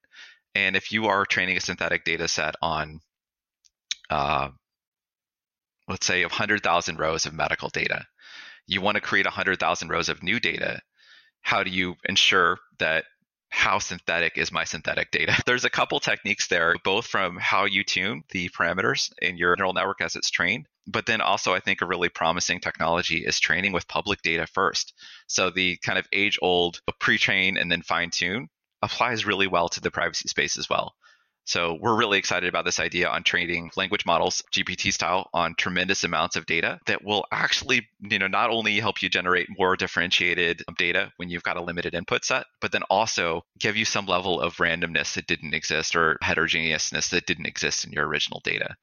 And 0.55 0.77
if 0.77 0.93
you 0.93 1.07
are 1.07 1.27
training 1.27 1.57
a 1.57 1.61
synthetic 1.61 2.05
data 2.05 2.29
set 2.29 2.55
on 2.63 3.01
uh, 4.11 4.51
let's 5.89 6.07
say, 6.07 6.23
of 6.23 6.31
100,000 6.31 6.99
rows 6.99 7.27
of 7.27 7.33
medical 7.33 7.69
data. 7.69 8.07
You 8.67 8.81
want 8.81 8.97
to 8.97 9.01
create 9.01 9.27
100,000 9.27 9.89
rows 9.89 10.09
of 10.09 10.23
new 10.23 10.39
data. 10.39 10.81
How 11.41 11.63
do 11.63 11.71
you 11.71 11.97
ensure 12.05 12.59
that 12.79 13.05
how 13.51 13.79
synthetic 13.79 14.37
is 14.37 14.53
my 14.53 14.65
synthetic 14.65 15.11
data? 15.11 15.35
There's 15.47 15.65
a 15.65 15.71
couple 15.71 16.01
techniques 16.01 16.49
there, 16.49 16.75
both 16.85 17.07
from 17.07 17.39
how 17.39 17.65
you 17.65 17.83
tune 17.83 18.23
the 18.31 18.51
parameters 18.51 19.11
in 19.23 19.39
your 19.39 19.57
neural 19.57 19.73
network 19.73 20.01
as 20.03 20.17
it's 20.17 20.31
trained, 20.31 20.67
but 20.87 21.07
then 21.07 21.21
also 21.21 21.55
I 21.55 21.61
think 21.61 21.81
a 21.81 21.87
really 21.87 22.11
promising 22.11 22.61
technology 22.61 23.25
is 23.25 23.41
training 23.41 23.73
with 23.73 23.89
public 23.89 24.21
data 24.23 24.47
first. 24.47 24.93
So 25.27 25.51
the 25.51 25.79
kind 25.79 25.99
of 25.99 26.07
age 26.13 26.39
old 26.43 26.81
pre 27.01 27.19
train 27.19 27.57
and 27.57 27.73
then 27.73 27.83
fine 27.83 28.11
tune 28.11 28.49
applies 28.83 29.27
really 29.27 29.47
well 29.47 29.69
to 29.71 29.81
the 29.81 29.91
privacy 29.91 30.29
space 30.29 30.59
as 30.59 30.69
well. 30.69 30.95
So 31.49 31.79
we're 31.81 31.97
really 31.97 32.19
excited 32.19 32.47
about 32.47 32.67
this 32.67 32.79
idea 32.79 33.09
on 33.09 33.23
training 33.23 33.71
language 33.75 34.05
models, 34.05 34.43
GPT 34.53 34.93
style, 34.93 35.31
on 35.33 35.55
tremendous 35.55 36.05
amounts 36.05 36.37
of 36.37 36.45
data 36.45 36.79
that 36.85 37.03
will 37.03 37.25
actually, 37.33 37.89
you 38.01 38.19
know, 38.19 38.27
not 38.27 38.51
only 38.51 38.79
help 38.81 39.01
you 39.01 39.09
generate 39.09 39.49
more 39.59 39.75
differentiated 39.75 40.63
data 40.77 41.11
when 41.17 41.31
you've 41.31 41.43
got 41.43 41.57
a 41.57 41.63
limited 41.63 41.95
input 41.95 42.27
set, 42.27 42.45
but 42.61 42.71
then 42.71 42.83
also 42.91 43.47
give 43.59 43.79
you 43.79 43.87
some 43.87 44.05
level 44.05 44.43
of 44.43 44.57
randomness 44.57 45.15
that 45.15 45.27
didn't 45.27 45.55
exist 45.55 45.97
or 45.97 46.19
heterogeneousness 46.21 47.09
that 47.09 47.25
didn't 47.25 47.47
exist 47.47 47.87
in 47.87 47.93
your 47.93 48.07
original 48.07 48.41
data. 48.45 48.77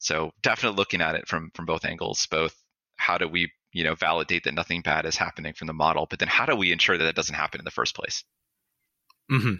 So 0.00 0.32
definitely 0.42 0.78
looking 0.78 1.02
at 1.02 1.14
it 1.14 1.28
from 1.28 1.52
from 1.54 1.64
both 1.64 1.84
angles, 1.84 2.26
both 2.28 2.56
how 2.96 3.18
do 3.18 3.28
we, 3.28 3.52
you 3.72 3.84
know, 3.84 3.94
validate 3.94 4.42
that 4.44 4.54
nothing 4.54 4.80
bad 4.80 5.06
is 5.06 5.16
happening 5.16 5.52
from 5.52 5.68
the 5.68 5.74
model, 5.74 6.08
but 6.10 6.18
then 6.18 6.26
how 6.26 6.46
do 6.46 6.56
we 6.56 6.72
ensure 6.72 6.98
that 6.98 7.06
it 7.06 7.14
doesn't 7.14 7.36
happen 7.36 7.60
in 7.60 7.64
the 7.64 7.70
first 7.70 7.94
place? 7.94 8.24
Mm-hmm. 9.30 9.54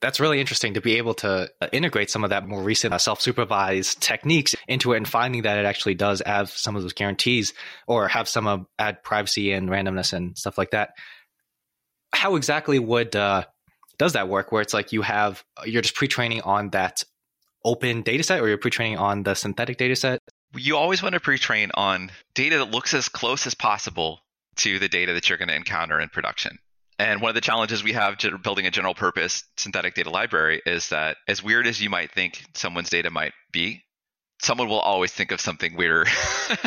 That's 0.00 0.20
really 0.20 0.38
interesting 0.40 0.74
to 0.74 0.80
be 0.80 0.96
able 0.96 1.14
to 1.14 1.50
uh, 1.60 1.68
integrate 1.72 2.08
some 2.08 2.22
of 2.22 2.30
that 2.30 2.46
more 2.46 2.62
recent 2.62 2.94
uh, 2.94 2.98
self 2.98 3.20
supervised 3.20 4.00
techniques 4.00 4.54
into 4.68 4.92
it 4.92 4.98
and 4.98 5.08
finding 5.08 5.42
that 5.42 5.58
it 5.58 5.64
actually 5.64 5.94
does 5.94 6.22
have 6.24 6.50
some 6.50 6.76
of 6.76 6.82
those 6.82 6.92
guarantees 6.92 7.52
or 7.88 8.06
have 8.06 8.28
some 8.28 8.46
of 8.46 8.66
add 8.78 9.02
privacy 9.02 9.52
and 9.52 9.68
randomness 9.68 10.12
and 10.12 10.38
stuff 10.38 10.56
like 10.56 10.70
that. 10.70 10.90
How 12.12 12.36
exactly 12.36 12.78
would 12.78 13.16
uh, 13.16 13.44
does 13.98 14.12
that 14.12 14.28
work 14.28 14.52
where 14.52 14.62
it's 14.62 14.72
like 14.72 14.92
you 14.92 15.02
have 15.02 15.44
you're 15.64 15.82
just 15.82 15.96
pre-training 15.96 16.42
on 16.42 16.70
that 16.70 17.02
open 17.64 18.02
data 18.02 18.22
set 18.22 18.40
or 18.40 18.48
you're 18.48 18.56
pre-training 18.56 18.98
on 18.98 19.24
the 19.24 19.34
synthetic 19.34 19.78
data 19.78 19.96
set? 19.96 20.20
You 20.54 20.76
always 20.76 21.02
want 21.02 21.14
to 21.14 21.20
pre-train 21.20 21.72
on 21.74 22.10
data 22.34 22.58
that 22.58 22.70
looks 22.70 22.94
as 22.94 23.08
close 23.08 23.46
as 23.46 23.54
possible 23.54 24.20
to 24.56 24.78
the 24.78 24.88
data 24.88 25.12
that 25.12 25.28
you're 25.28 25.38
going 25.38 25.48
to 25.48 25.56
encounter 25.56 26.00
in 26.00 26.08
production. 26.08 26.58
And 26.98 27.20
one 27.20 27.28
of 27.28 27.34
the 27.34 27.40
challenges 27.40 27.84
we 27.84 27.92
have 27.92 28.18
to 28.18 28.38
building 28.38 28.66
a 28.66 28.70
general 28.70 28.94
purpose 28.94 29.44
synthetic 29.56 29.94
data 29.94 30.10
library 30.10 30.60
is 30.66 30.88
that 30.88 31.16
as 31.28 31.42
weird 31.42 31.66
as 31.66 31.80
you 31.80 31.90
might 31.90 32.12
think 32.12 32.44
someone's 32.54 32.90
data 32.90 33.10
might 33.10 33.32
be, 33.52 33.84
someone 34.40 34.68
will 34.68 34.80
always 34.80 35.12
think 35.12 35.32
of 35.32 35.40
something 35.40 35.76
weirder 35.76 36.06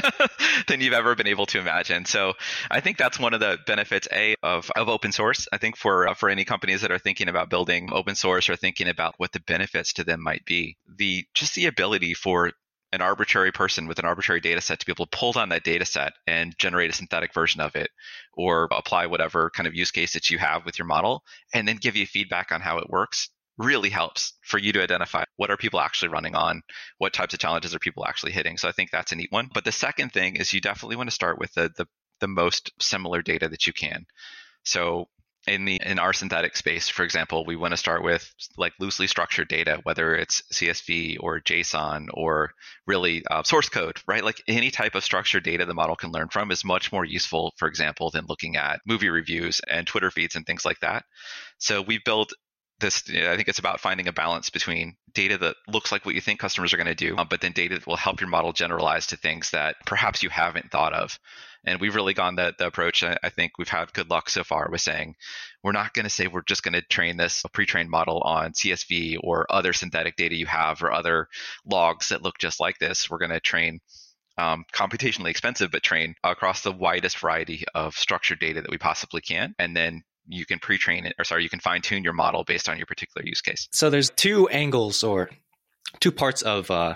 than 0.68 0.82
you've 0.82 0.94
ever 0.94 1.16
been 1.16 1.28
able 1.28 1.46
to 1.48 1.60
imagine. 1.60 2.06
So 2.06 2.34
I 2.70 2.80
think 2.80 2.98
that's 2.98 3.20
one 3.20 3.34
of 3.34 3.40
the 3.40 3.58
benefits 3.66 4.08
a 4.12 4.36
of, 4.44 4.72
of 4.76 4.90
open 4.90 5.12
source. 5.12 5.48
I 5.52 5.58
think 5.58 5.78
for 5.78 6.08
uh, 6.08 6.14
for 6.14 6.30
any 6.30 6.46
companies 6.46 6.82
that 6.82 6.92
are 6.92 7.00
thinking 7.00 7.30
about 7.30 7.50
building 7.50 7.90
open 7.92 8.16
source 8.16 8.50
or 8.50 8.56
thinking 8.56 8.88
about 8.88 9.16
what 9.18 9.32
the 9.32 9.40
benefits 9.40 9.94
to 9.94 10.04
them 10.04 10.22
might 10.22 10.46
be, 10.46 10.78
the 10.88 11.26
just 11.34 11.56
the 11.56 11.66
ability 11.66 12.14
for 12.14 12.52
an 12.94 13.02
arbitrary 13.02 13.52
person 13.52 13.88
with 13.88 14.00
an 14.00 14.06
arbitrary 14.06 14.42
data 14.42 14.62
set 14.62 14.80
to 14.80 14.86
be 14.86 14.92
able 14.92 15.06
to 15.06 15.18
pull 15.18 15.32
down 15.32 15.50
that 15.50 15.64
data 15.64 15.86
set 15.86 16.14
and 16.28 16.58
generate 16.58 16.90
a 16.90 16.94
synthetic 16.94 17.34
version 17.34 17.62
of 17.62 17.76
it 17.76 17.90
or 18.34 18.68
apply 18.72 19.06
whatever 19.06 19.50
kind 19.50 19.68
of 19.68 19.76
use 19.76 19.92
case 19.92 20.14
that 20.14 20.30
you 20.30 20.38
have 20.38 20.66
with 20.66 20.78
your 20.78 20.86
model 20.86 21.24
and 21.54 21.68
then 21.68 21.78
give 21.78 21.96
you 21.96 22.06
feedback 22.06 22.52
on 22.52 22.62
how 22.62 22.78
it 22.78 22.90
works 22.90 23.30
really 23.58 23.90
helps 23.90 24.34
for 24.42 24.58
you 24.58 24.72
to 24.74 24.82
identify 24.82 25.24
what 25.38 25.52
are 25.52 25.58
people 25.58 25.80
actually 25.80 26.10
running 26.10 26.36
on 26.36 26.62
what 26.98 27.14
types 27.14 27.34
of 27.34 27.40
challenges 27.40 27.76
are 27.76 27.80
people 27.80 28.06
actually 28.06 28.32
hitting. 28.32 28.58
So 28.58 28.68
i 28.68 28.72
think 28.72 28.92
that's 28.92 29.12
a 29.12 29.16
neat 29.16 29.32
one. 29.32 29.50
But 29.54 29.66
the 29.66 29.72
second 29.72 30.12
thing 30.12 30.36
is 30.36 30.54
you 30.54 30.62
definitely 30.62 30.96
want 30.96 31.10
to 31.10 31.16
start 31.16 31.40
with 31.40 31.54
the, 31.54 31.72
the, 31.78 31.88
the 32.20 32.28
most 32.28 32.72
similar 32.80 33.22
data 33.22 33.50
that 33.50 33.68
you 33.68 33.74
can. 33.74 34.06
So 34.64 35.08
in 35.48 35.66
the 35.66 35.82
in 35.84 36.00
our 36.00 36.14
synthetic 36.14 36.56
space, 36.56 36.88
for 36.88 37.04
example, 37.04 37.46
we 37.46 37.56
want 37.56 37.72
to 37.72 37.78
start 37.78 38.04
with 38.04 38.32
like 38.58 38.74
loosely 38.80 39.08
structured 39.08 39.48
data, 39.48 39.80
whether 39.84 40.16
it's 40.16 40.44
CSV 40.54 41.18
or 41.20 41.40
JSON 41.40 42.08
or 42.14 42.52
really 42.86 43.24
uh, 43.30 43.44
source 43.44 43.70
code, 43.70 43.98
right? 44.08 44.24
Like 44.24 44.42
any 44.48 44.70
type 44.70 44.96
of 44.96 45.04
structured 45.04 45.44
data 45.44 45.66
the 45.66 45.74
model 45.74 45.96
can 45.96 46.12
learn 46.12 46.30
from 46.30 46.52
is 46.52 46.64
much 46.64 46.92
more 46.92 47.06
useful, 47.06 47.54
for 47.58 47.68
example, 47.68 48.12
than 48.12 48.26
looking 48.28 48.56
at 48.56 48.82
movie 48.86 49.10
reviews 49.10 49.62
and 49.68 49.88
Twitter 49.88 50.12
feeds 50.12 50.36
and 50.36 50.46
things 50.46 50.66
like 50.66 50.80
that. 50.82 51.06
So 51.58 51.82
we've 51.82 52.04
built 52.04 52.34
this 52.82 53.04
i 53.10 53.36
think 53.36 53.48
it's 53.48 53.60
about 53.60 53.80
finding 53.80 54.08
a 54.08 54.14
balance 54.14 54.50
between 54.50 54.96
data 55.14 55.38
that 55.38 55.56
looks 55.68 55.92
like 55.92 56.06
what 56.06 56.16
you 56.16 56.22
think 56.22 56.40
customers 56.40 56.74
are 56.74 56.78
going 56.78 56.88
to 56.88 56.96
do 56.96 57.16
uh, 57.16 57.24
but 57.24 57.42
then 57.42 57.52
data 57.52 57.76
that 57.76 57.88
will 57.88 57.96
help 57.96 58.20
your 58.20 58.30
model 58.30 58.52
generalize 58.52 59.08
to 59.08 59.16
things 59.16 59.52
that 59.52 59.76
perhaps 59.86 60.24
you 60.24 60.30
haven't 60.30 60.72
thought 60.72 60.94
of 60.94 61.18
and 61.64 61.80
we've 61.80 61.96
really 61.96 62.14
gone 62.14 62.36
the, 62.36 62.54
the 62.58 62.68
approach. 62.68 63.04
I, 63.04 63.30
think 63.30 63.58
we've 63.58 63.68
had 63.68 63.94
good 63.94 64.10
luck 64.10 64.30
so 64.30 64.44
far 64.44 64.68
with 64.72 64.82
saying 64.82 65.16
we're 65.64 65.72
not 65.72 65.94
going 65.94 66.06
to 66.06 66.10
say 66.10 66.28
we're 66.28 66.42
just 66.42 66.64
going 66.64 66.74
to 66.74 66.82
train 66.82 67.18
this 67.18 67.44
pre-trained 67.54 67.90
model 67.90 68.22
on 68.22 68.54
CSV 68.54 69.18
or 69.22 69.46
other 69.50 69.74
synthetic 69.74 70.16
data 70.16 70.36
you 70.36 70.48
have 70.48 70.82
or 70.82 70.92
other 70.92 71.28
logs 71.66 72.10
that 72.10 72.24
look 72.24 72.38
just 72.40 72.60
like 72.60 72.80
this. 72.80 73.10
We're 73.10 73.20
going 73.20 73.32
to 73.32 73.40
train 73.40 73.80
um, 74.38 74.66
computationally 74.74 75.30
expensive, 75.30 75.72
but 75.72 75.84
train 75.84 76.16
across 76.24 76.62
the 76.62 76.72
widest 76.72 77.20
variety 77.20 77.64
of 77.76 77.96
structured 77.96 78.40
data 78.40 78.62
that 78.62 78.72
we 78.72 78.78
possibly 78.78 79.22
can, 79.22 79.54
and 79.60 79.76
then 79.76 80.04
you 80.28 80.46
can 80.46 80.60
pre-train 80.60 81.06
it, 81.06 81.16
or 81.18 81.26
sorry, 81.26 81.44
you 81.44 81.50
can 81.50 81.60
fine-tune 81.60 82.04
your 82.04 82.14
model 82.14 82.44
based 82.44 82.70
on 82.70 82.78
your 82.78 82.86
particular 82.86 83.26
use 83.26 83.42
case. 83.42 83.68
So 83.72 83.90
there's 83.90 84.10
two 84.10 84.48
angles 84.50 85.04
or 85.04 85.30
two 86.00 86.12
parts 86.12 86.42
of 86.42 86.70
uh, 86.72 86.96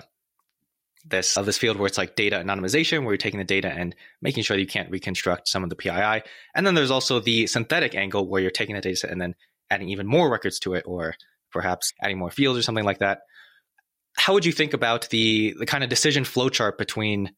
this 1.08 1.36
of 1.36 1.46
this 1.46 1.58
field 1.58 1.76
where 1.76 1.86
it's 1.86 1.98
like 1.98 2.16
data 2.16 2.36
anonymization, 2.36 3.02
where 3.02 3.12
you're 3.12 3.18
taking 3.18 3.38
the 3.38 3.44
data 3.44 3.68
and 3.68 3.94
making 4.22 4.42
sure 4.42 4.56
that 4.56 4.60
you 4.60 4.66
can't 4.66 4.90
reconstruct 4.90 5.48
some 5.48 5.62
of 5.62 5.70
the 5.70 5.76
PII. 5.76 6.22
And 6.54 6.66
then 6.66 6.74
there's 6.74 6.90
also 6.90 7.20
the 7.20 7.46
synthetic 7.46 7.94
angle 7.94 8.28
where 8.28 8.40
you're 8.42 8.50
taking 8.50 8.74
the 8.74 8.80
data 8.80 8.96
set 8.96 9.10
and 9.10 9.20
then 9.20 9.34
adding 9.70 9.88
even 9.88 10.06
more 10.06 10.30
records 10.30 10.58
to 10.60 10.74
it, 10.74 10.84
or 10.86 11.14
perhaps 11.52 11.92
adding 12.02 12.18
more 12.18 12.30
fields 12.30 12.58
or 12.58 12.62
something 12.62 12.84
like 12.84 12.98
that. 12.98 13.20
How 14.16 14.32
would 14.34 14.44
you 14.44 14.52
think 14.52 14.72
about 14.72 15.08
the 15.10 15.54
the 15.58 15.66
kind 15.66 15.84
of 15.84 15.90
decision 15.90 16.24
flowchart 16.24 16.78
between 16.78 17.32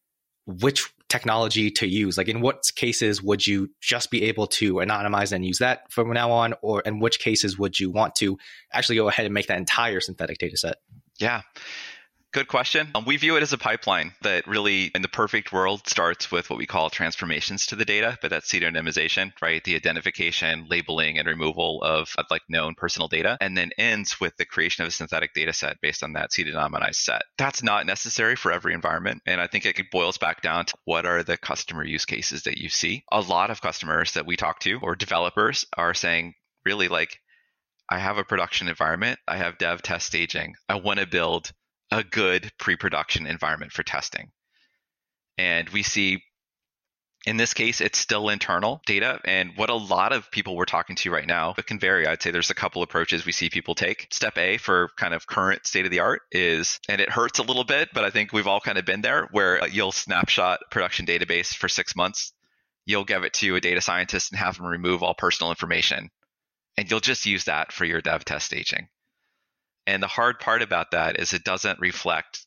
which 0.46 0.92
technology 1.08 1.70
to 1.70 1.86
use? 1.86 2.18
Like 2.18 2.28
in 2.28 2.40
what 2.40 2.70
cases 2.76 3.22
would 3.22 3.46
you 3.46 3.70
just 3.80 4.10
be 4.10 4.24
able 4.24 4.46
to 4.48 4.74
anonymize 4.74 5.32
and 5.32 5.44
use 5.44 5.58
that 5.58 5.90
from 5.90 6.12
now 6.12 6.30
on? 6.30 6.54
Or 6.62 6.80
in 6.82 7.00
which 7.00 7.18
cases 7.18 7.58
would 7.58 7.78
you 7.78 7.90
want 7.90 8.14
to 8.16 8.38
actually 8.72 8.96
go 8.96 9.08
ahead 9.08 9.26
and 9.26 9.34
make 9.34 9.46
that 9.46 9.58
entire 9.58 10.00
synthetic 10.00 10.38
data 10.38 10.56
set? 10.56 10.76
Yeah. 11.18 11.42
Good 12.30 12.48
question. 12.48 12.90
Um, 12.94 13.06
we 13.06 13.16
view 13.16 13.38
it 13.38 13.42
as 13.42 13.54
a 13.54 13.58
pipeline 13.58 14.12
that 14.20 14.46
really, 14.46 14.90
in 14.94 15.00
the 15.00 15.08
perfect 15.08 15.50
world, 15.50 15.88
starts 15.88 16.30
with 16.30 16.50
what 16.50 16.58
we 16.58 16.66
call 16.66 16.90
transformations 16.90 17.64
to 17.66 17.76
the 17.76 17.86
data, 17.86 18.18
but 18.20 18.28
that's 18.28 18.52
pseudonymization, 18.52 19.32
right? 19.40 19.64
The 19.64 19.76
identification, 19.76 20.66
labeling, 20.68 21.18
and 21.18 21.26
removal 21.26 21.82
of, 21.82 22.12
of 22.18 22.26
like 22.30 22.42
known 22.46 22.74
personal 22.74 23.08
data, 23.08 23.38
and 23.40 23.56
then 23.56 23.70
ends 23.78 24.20
with 24.20 24.36
the 24.36 24.44
creation 24.44 24.82
of 24.82 24.88
a 24.88 24.90
synthetic 24.90 25.32
data 25.32 25.54
set 25.54 25.80
based 25.80 26.02
on 26.02 26.12
that 26.12 26.30
pseudonymized 26.30 26.96
set. 26.96 27.22
That's 27.38 27.62
not 27.62 27.86
necessary 27.86 28.36
for 28.36 28.52
every 28.52 28.74
environment, 28.74 29.22
and 29.24 29.40
I 29.40 29.46
think 29.46 29.64
it 29.64 29.90
boils 29.90 30.18
back 30.18 30.42
down 30.42 30.66
to 30.66 30.74
what 30.84 31.06
are 31.06 31.22
the 31.22 31.38
customer 31.38 31.82
use 31.82 32.04
cases 32.04 32.42
that 32.42 32.58
you 32.58 32.68
see. 32.68 33.04
A 33.10 33.22
lot 33.22 33.50
of 33.50 33.62
customers 33.62 34.12
that 34.12 34.26
we 34.26 34.36
talk 34.36 34.60
to 34.60 34.78
or 34.82 34.96
developers 34.96 35.64
are 35.78 35.94
saying, 35.94 36.34
really 36.66 36.88
like, 36.88 37.20
I 37.88 37.98
have 37.98 38.18
a 38.18 38.24
production 38.24 38.68
environment. 38.68 39.18
I 39.26 39.38
have 39.38 39.56
dev 39.56 39.80
test 39.80 40.08
staging. 40.08 40.56
I 40.68 40.74
want 40.74 41.00
to 41.00 41.06
build 41.06 41.52
a 41.90 42.04
good 42.04 42.52
pre-production 42.58 43.26
environment 43.26 43.72
for 43.72 43.82
testing. 43.82 44.30
And 45.36 45.68
we 45.70 45.82
see 45.82 46.22
in 47.26 47.36
this 47.36 47.52
case, 47.52 47.80
it's 47.80 47.98
still 47.98 48.28
internal 48.28 48.80
data. 48.86 49.20
And 49.24 49.52
what 49.56 49.70
a 49.70 49.74
lot 49.74 50.12
of 50.12 50.30
people 50.30 50.56
we're 50.56 50.64
talking 50.64 50.96
to 50.96 51.10
right 51.10 51.26
now, 51.26 51.54
it 51.58 51.66
can 51.66 51.78
vary. 51.78 52.06
I'd 52.06 52.22
say 52.22 52.30
there's 52.30 52.50
a 52.50 52.54
couple 52.54 52.82
approaches 52.82 53.26
we 53.26 53.32
see 53.32 53.50
people 53.50 53.74
take. 53.74 54.06
Step 54.10 54.38
A 54.38 54.56
for 54.56 54.88
kind 54.96 55.12
of 55.12 55.26
current 55.26 55.66
state 55.66 55.84
of 55.84 55.90
the 55.90 56.00
art 56.00 56.22
is, 56.30 56.80
and 56.88 57.00
it 57.00 57.10
hurts 57.10 57.38
a 57.38 57.42
little 57.42 57.64
bit, 57.64 57.90
but 57.92 58.04
I 58.04 58.10
think 58.10 58.32
we've 58.32 58.46
all 58.46 58.60
kind 58.60 58.78
of 58.78 58.84
been 58.84 59.02
there 59.02 59.28
where 59.32 59.62
uh, 59.62 59.66
you'll 59.66 59.92
snapshot 59.92 60.60
production 60.70 61.06
database 61.06 61.54
for 61.54 61.68
six 61.68 61.96
months. 61.96 62.32
You'll 62.86 63.04
give 63.04 63.24
it 63.24 63.34
to 63.34 63.56
a 63.56 63.60
data 63.60 63.80
scientist 63.80 64.30
and 64.30 64.38
have 64.38 64.56
them 64.56 64.66
remove 64.66 65.02
all 65.02 65.14
personal 65.14 65.50
information. 65.50 66.10
And 66.78 66.90
you'll 66.90 67.00
just 67.00 67.26
use 67.26 67.44
that 67.44 67.72
for 67.72 67.84
your 67.84 68.00
dev 68.00 68.24
test 68.24 68.46
staging. 68.46 68.88
And 69.88 70.02
the 70.02 70.06
hard 70.06 70.38
part 70.38 70.60
about 70.60 70.90
that 70.90 71.18
is 71.18 71.32
it 71.32 71.44
doesn't 71.44 71.80
reflect 71.80 72.44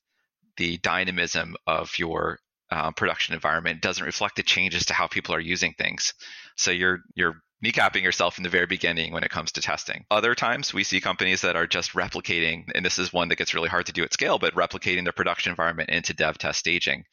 the 0.57 0.77
dynamism 0.77 1.55
of 1.65 1.97
your 1.97 2.37
uh, 2.69 2.91
production 2.91 3.33
environment. 3.33 3.77
It 3.77 3.81
doesn't 3.81 4.05
reflect 4.05 4.35
the 4.35 4.43
changes 4.43 4.85
to 4.85 4.93
how 4.93 5.07
people 5.07 5.33
are 5.33 5.39
using 5.39 5.73
things. 5.73 6.13
So 6.55 6.69
you're 6.69 6.99
you're 7.15 7.41
kneecapping 7.65 8.03
yourself 8.03 8.37
in 8.37 8.43
the 8.43 8.49
very 8.49 8.67
beginning 8.67 9.11
when 9.11 9.23
it 9.23 9.31
comes 9.31 9.51
to 9.53 9.61
testing. 9.61 10.05
Other 10.11 10.35
times 10.35 10.71
we 10.71 10.83
see 10.83 11.01
companies 11.01 11.41
that 11.41 11.55
are 11.55 11.65
just 11.65 11.93
replicating, 11.93 12.65
and 12.75 12.85
this 12.85 12.99
is 12.99 13.11
one 13.11 13.29
that 13.29 13.37
gets 13.37 13.55
really 13.55 13.69
hard 13.69 13.87
to 13.87 13.91
do 13.91 14.03
at 14.03 14.13
scale, 14.13 14.37
but 14.37 14.53
replicating 14.53 15.03
their 15.03 15.11
production 15.11 15.49
environment 15.49 15.89
into 15.89 16.13
dev 16.13 16.37
test 16.37 16.59
staging. 16.59 17.05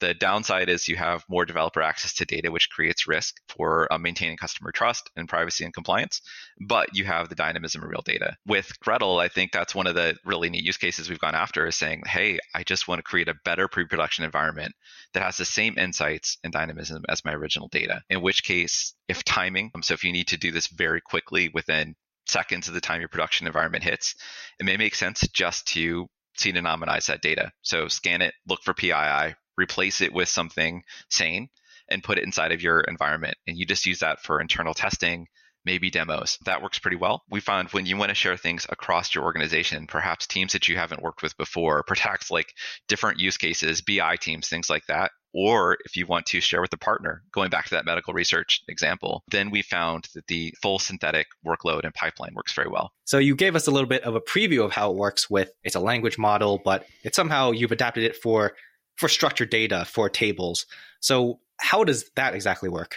The 0.00 0.14
downside 0.14 0.68
is 0.68 0.88
you 0.88 0.96
have 0.96 1.24
more 1.28 1.44
developer 1.44 1.82
access 1.82 2.14
to 2.14 2.24
data, 2.24 2.50
which 2.50 2.70
creates 2.70 3.08
risk 3.08 3.36
for 3.48 3.92
uh, 3.92 3.98
maintaining 3.98 4.36
customer 4.36 4.70
trust 4.70 5.10
and 5.16 5.28
privacy 5.28 5.64
and 5.64 5.74
compliance. 5.74 6.20
But 6.60 6.94
you 6.94 7.04
have 7.04 7.28
the 7.28 7.34
dynamism 7.34 7.82
of 7.82 7.88
real 7.88 8.02
data. 8.02 8.36
With 8.46 8.78
Gretel, 8.80 9.18
I 9.18 9.28
think 9.28 9.52
that's 9.52 9.74
one 9.74 9.86
of 9.86 9.94
the 9.94 10.16
really 10.24 10.50
neat 10.50 10.64
use 10.64 10.76
cases 10.76 11.08
we've 11.08 11.18
gone 11.18 11.34
after 11.34 11.66
is 11.66 11.76
saying, 11.76 12.02
hey, 12.06 12.38
I 12.54 12.62
just 12.62 12.86
want 12.86 13.00
to 13.00 13.02
create 13.02 13.28
a 13.28 13.34
better 13.44 13.66
pre 13.68 13.86
production 13.86 14.24
environment 14.24 14.74
that 15.14 15.22
has 15.22 15.36
the 15.36 15.44
same 15.44 15.78
insights 15.78 16.38
and 16.44 16.52
dynamism 16.52 17.04
as 17.08 17.24
my 17.24 17.32
original 17.32 17.68
data. 17.68 18.02
In 18.08 18.22
which 18.22 18.44
case, 18.44 18.94
if 19.08 19.24
timing, 19.24 19.70
um, 19.74 19.82
so 19.82 19.94
if 19.94 20.04
you 20.04 20.12
need 20.12 20.28
to 20.28 20.36
do 20.36 20.52
this 20.52 20.68
very 20.68 21.00
quickly 21.00 21.50
within 21.52 21.96
seconds 22.26 22.68
of 22.68 22.74
the 22.74 22.80
time 22.80 23.00
your 23.00 23.08
production 23.08 23.46
environment 23.46 23.82
hits, 23.82 24.14
it 24.60 24.66
may 24.66 24.76
make 24.76 24.94
sense 24.94 25.26
just 25.28 25.66
to 25.68 26.06
pseudonymize 26.38 27.06
that 27.06 27.22
data. 27.22 27.50
So 27.62 27.88
scan 27.88 28.22
it, 28.22 28.34
look 28.46 28.62
for 28.62 28.74
PII, 28.74 29.34
replace 29.58 30.00
it 30.00 30.12
with 30.12 30.28
something 30.28 30.82
sane 31.10 31.48
and 31.88 32.04
put 32.04 32.18
it 32.18 32.24
inside 32.24 32.52
of 32.52 32.62
your 32.62 32.80
environment. 32.80 33.36
And 33.46 33.56
you 33.56 33.66
just 33.66 33.86
use 33.86 34.00
that 34.00 34.22
for 34.22 34.40
internal 34.40 34.74
testing, 34.74 35.26
maybe 35.64 35.90
demos. 35.90 36.38
That 36.44 36.62
works 36.62 36.78
pretty 36.78 36.96
well. 36.96 37.22
We 37.30 37.40
found 37.40 37.70
when 37.70 37.86
you 37.86 37.96
want 37.96 38.10
to 38.10 38.14
share 38.14 38.36
things 38.36 38.66
across 38.68 39.14
your 39.14 39.24
organization, 39.24 39.86
perhaps 39.86 40.26
teams 40.26 40.52
that 40.52 40.68
you 40.68 40.76
haven't 40.76 41.02
worked 41.02 41.22
with 41.22 41.36
before, 41.36 41.82
perhaps 41.82 42.30
like 42.30 42.54
different 42.88 43.18
use 43.18 43.36
cases, 43.36 43.82
BI 43.82 44.16
teams, 44.16 44.48
things 44.48 44.70
like 44.70 44.86
that. 44.86 45.10
Or 45.34 45.76
if 45.84 45.94
you 45.96 46.06
want 46.06 46.24
to 46.26 46.40
share 46.40 46.62
with 46.62 46.72
a 46.72 46.78
partner, 46.78 47.22
going 47.32 47.50
back 47.50 47.66
to 47.66 47.74
that 47.74 47.84
medical 47.84 48.14
research 48.14 48.62
example, 48.66 49.22
then 49.30 49.50
we 49.50 49.60
found 49.60 50.08
that 50.14 50.26
the 50.26 50.54
full 50.62 50.78
synthetic 50.78 51.26
workload 51.46 51.84
and 51.84 51.92
pipeline 51.92 52.32
works 52.34 52.54
very 52.54 52.68
well. 52.70 52.92
So 53.04 53.18
you 53.18 53.36
gave 53.36 53.54
us 53.54 53.66
a 53.66 53.70
little 53.70 53.88
bit 53.88 54.04
of 54.04 54.14
a 54.14 54.22
preview 54.22 54.64
of 54.64 54.72
how 54.72 54.90
it 54.90 54.96
works 54.96 55.28
with 55.28 55.50
it's 55.62 55.74
a 55.74 55.80
language 55.80 56.16
model, 56.16 56.60
but 56.64 56.86
it's 57.04 57.16
somehow 57.16 57.50
you've 57.50 57.72
adapted 57.72 58.04
it 58.04 58.16
for 58.16 58.52
for 58.98 59.08
structured 59.08 59.48
data 59.48 59.84
for 59.84 60.10
tables. 60.10 60.66
So 61.00 61.38
how 61.58 61.84
does 61.84 62.10
that 62.16 62.34
exactly 62.34 62.68
work? 62.68 62.96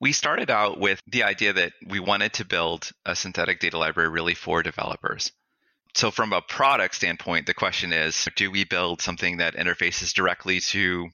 We 0.00 0.12
started 0.12 0.48
out 0.48 0.80
with 0.80 1.00
the 1.06 1.24
idea 1.24 1.52
that 1.52 1.72
we 1.86 2.00
wanted 2.00 2.32
to 2.34 2.46
build 2.46 2.90
a 3.04 3.14
synthetic 3.14 3.60
data 3.60 3.76
library 3.76 4.08
really 4.08 4.34
for 4.34 4.62
developers. 4.62 5.32
So, 5.94 6.12
from 6.12 6.32
a 6.32 6.40
product 6.40 6.94
standpoint, 6.94 7.46
the 7.46 7.52
question 7.52 7.92
is 7.92 8.28
do 8.36 8.50
we 8.50 8.64
build 8.64 9.02
something 9.02 9.38
that 9.38 9.56
interfaces 9.56 10.14
directly 10.14 10.60
to 10.60 11.08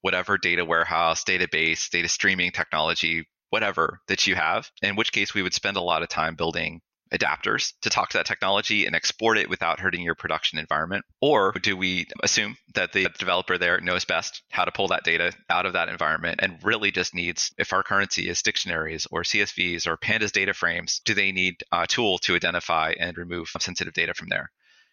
whatever 0.00 0.38
data 0.38 0.64
warehouse, 0.64 1.22
database, 1.22 1.90
data 1.90 2.08
streaming 2.08 2.50
technology, 2.50 3.28
whatever 3.50 4.00
that 4.08 4.26
you 4.26 4.34
have? 4.34 4.70
In 4.80 4.96
which 4.96 5.12
case, 5.12 5.34
we 5.34 5.42
would 5.42 5.54
spend 5.54 5.76
a 5.76 5.82
lot 5.82 6.02
of 6.02 6.08
time 6.08 6.34
building 6.34 6.80
adapters 7.12 7.72
to 7.82 7.90
talk 7.90 8.10
to 8.10 8.18
that 8.18 8.26
technology 8.26 8.86
and 8.86 8.94
export 8.94 9.38
it 9.38 9.48
without 9.48 9.80
hurting 9.80 10.02
your 10.02 10.14
production 10.14 10.58
environment? 10.58 11.04
Or 11.20 11.52
do 11.52 11.76
we 11.76 12.06
assume 12.22 12.56
that 12.74 12.92
the 12.92 13.08
developer 13.18 13.58
there 13.58 13.80
knows 13.80 14.04
best 14.04 14.42
how 14.50 14.64
to 14.64 14.72
pull 14.72 14.88
that 14.88 15.04
data 15.04 15.32
out 15.50 15.66
of 15.66 15.74
that 15.74 15.88
environment 15.88 16.40
and 16.42 16.58
really 16.62 16.90
just 16.90 17.14
needs, 17.14 17.52
if 17.58 17.72
our 17.72 17.82
currency 17.82 18.28
is 18.28 18.42
dictionaries 18.42 19.06
or 19.10 19.22
CSVs 19.22 19.86
or 19.86 19.96
pandas 19.96 20.32
data 20.32 20.54
frames, 20.54 21.00
do 21.04 21.14
they 21.14 21.32
need 21.32 21.62
a 21.70 21.86
tool 21.86 22.18
to 22.18 22.34
identify 22.34 22.94
and 22.98 23.16
remove 23.16 23.48
sensitive 23.58 23.94
data 23.94 24.14
from 24.14 24.28
there? 24.28 24.50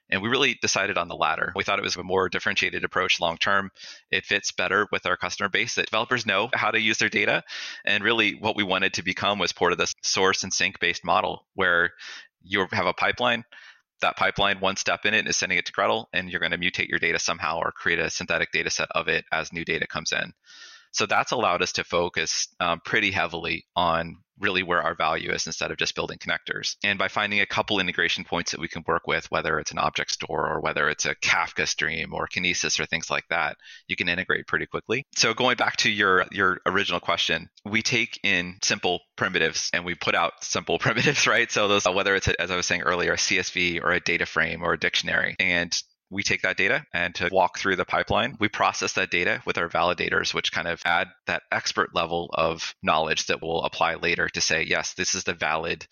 And 0.09 0.21
we 0.21 0.29
really 0.29 0.57
decided 0.61 0.97
on 0.97 1.07
the 1.07 1.15
latter. 1.15 1.51
We 1.55 1.63
thought 1.63 1.79
it 1.79 1.83
was 1.83 1.95
a 1.95 2.03
more 2.03 2.29
differentiated 2.29 2.83
approach 2.83 3.19
long 3.19 3.37
term. 3.37 3.71
It 4.11 4.25
fits 4.25 4.51
better 4.51 4.87
with 4.91 5.05
our 5.05 5.17
customer 5.17 5.49
base 5.49 5.75
that 5.75 5.85
developers 5.85 6.25
know 6.25 6.49
how 6.53 6.71
to 6.71 6.79
use 6.79 6.97
their 6.97 7.09
data. 7.09 7.43
And 7.85 8.03
really, 8.03 8.33
what 8.33 8.55
we 8.55 8.63
wanted 8.63 8.93
to 8.93 9.03
become 9.03 9.39
was 9.39 9.51
part 9.51 9.71
of 9.71 9.77
this 9.77 9.93
source 10.01 10.43
and 10.43 10.53
sink 10.53 10.79
based 10.79 11.05
model 11.05 11.45
where 11.53 11.91
you 12.41 12.65
have 12.71 12.85
a 12.85 12.93
pipeline. 12.93 13.43
That 14.01 14.15
pipeline, 14.15 14.61
one 14.61 14.77
step 14.77 15.05
in 15.05 15.13
it 15.13 15.27
is 15.27 15.35
sending 15.35 15.57
it 15.57 15.65
to 15.65 15.73
Gretel, 15.73 16.07
and 16.13 16.29
you're 16.29 16.39
going 16.39 16.53
to 16.53 16.57
mutate 16.57 16.87
your 16.87 16.99
data 16.99 17.19
somehow 17.19 17.57
or 17.57 17.73
create 17.73 17.99
a 17.99 18.09
synthetic 18.09 18.51
data 18.51 18.69
set 18.69 18.87
of 18.91 19.09
it 19.09 19.25
as 19.31 19.51
new 19.51 19.65
data 19.65 19.87
comes 19.87 20.13
in. 20.13 20.33
So 20.91 21.05
that's 21.05 21.31
allowed 21.31 21.61
us 21.61 21.73
to 21.73 21.83
focus 21.83 22.47
um, 22.59 22.81
pretty 22.83 23.11
heavily 23.11 23.65
on 23.75 24.17
really 24.39 24.63
where 24.63 24.81
our 24.81 24.95
value 24.95 25.31
is 25.31 25.45
instead 25.45 25.71
of 25.71 25.77
just 25.77 25.95
building 25.95 26.17
connectors. 26.17 26.75
And 26.83 26.97
by 26.97 27.07
finding 27.07 27.41
a 27.41 27.45
couple 27.45 27.79
integration 27.79 28.23
points 28.23 28.51
that 28.51 28.59
we 28.59 28.67
can 28.67 28.83
work 28.87 29.05
with, 29.05 29.29
whether 29.29 29.59
it's 29.59 29.71
an 29.71 29.79
object 29.79 30.11
store 30.11 30.47
or 30.47 30.61
whether 30.61 30.89
it's 30.89 31.05
a 31.05 31.15
Kafka 31.15 31.67
stream 31.67 32.13
or 32.13 32.27
Kinesis 32.27 32.79
or 32.79 32.85
things 32.85 33.09
like 33.09 33.25
that, 33.29 33.57
you 33.87 33.95
can 33.95 34.09
integrate 34.09 34.47
pretty 34.47 34.65
quickly. 34.65 35.05
So 35.15 35.33
going 35.33 35.57
back 35.57 35.77
to 35.77 35.91
your 35.91 36.25
your 36.31 36.59
original 36.65 36.99
question, 36.99 37.49
we 37.65 37.81
take 37.81 38.19
in 38.23 38.57
simple 38.63 39.01
primitives 39.15 39.69
and 39.73 39.85
we 39.85 39.95
put 39.95 40.15
out 40.15 40.43
simple 40.43 40.79
primitives, 40.79 41.27
right? 41.27 41.51
So 41.51 41.67
those 41.67 41.85
whether 41.85 42.15
it's 42.15 42.27
a, 42.27 42.41
as 42.41 42.51
I 42.51 42.55
was 42.55 42.65
saying 42.65 42.81
earlier, 42.81 43.13
a 43.13 43.17
CSV 43.17 43.83
or 43.83 43.91
a 43.91 43.99
data 43.99 44.25
frame 44.25 44.63
or 44.63 44.73
a 44.73 44.79
dictionary, 44.79 45.35
and 45.39 45.75
we 46.09 46.23
take 46.23 46.41
that 46.41 46.57
data 46.57 46.85
and 46.93 47.13
to 47.15 47.29
walk 47.31 47.59
through 47.59 47.75
the 47.75 47.85
pipeline, 47.85 48.35
we 48.39 48.47
process 48.47 48.93
that 48.93 49.11
data 49.11 49.41
with 49.45 49.57
our 49.57 49.69
validators, 49.69 50.33
which 50.33 50.51
kind 50.51 50.67
of 50.67 50.81
add 50.85 51.07
that 51.27 51.43
expert 51.51 51.93
level 51.93 52.29
of 52.33 52.73
knowledge 52.81 53.27
that 53.27 53.41
we'll 53.41 53.61
apply 53.61 53.95
later 53.95 54.27
to 54.29 54.41
say, 54.41 54.63
yes, 54.63 54.93
this 54.93 55.13
is 55.13 55.23
the 55.23 55.33
valid 55.33 55.85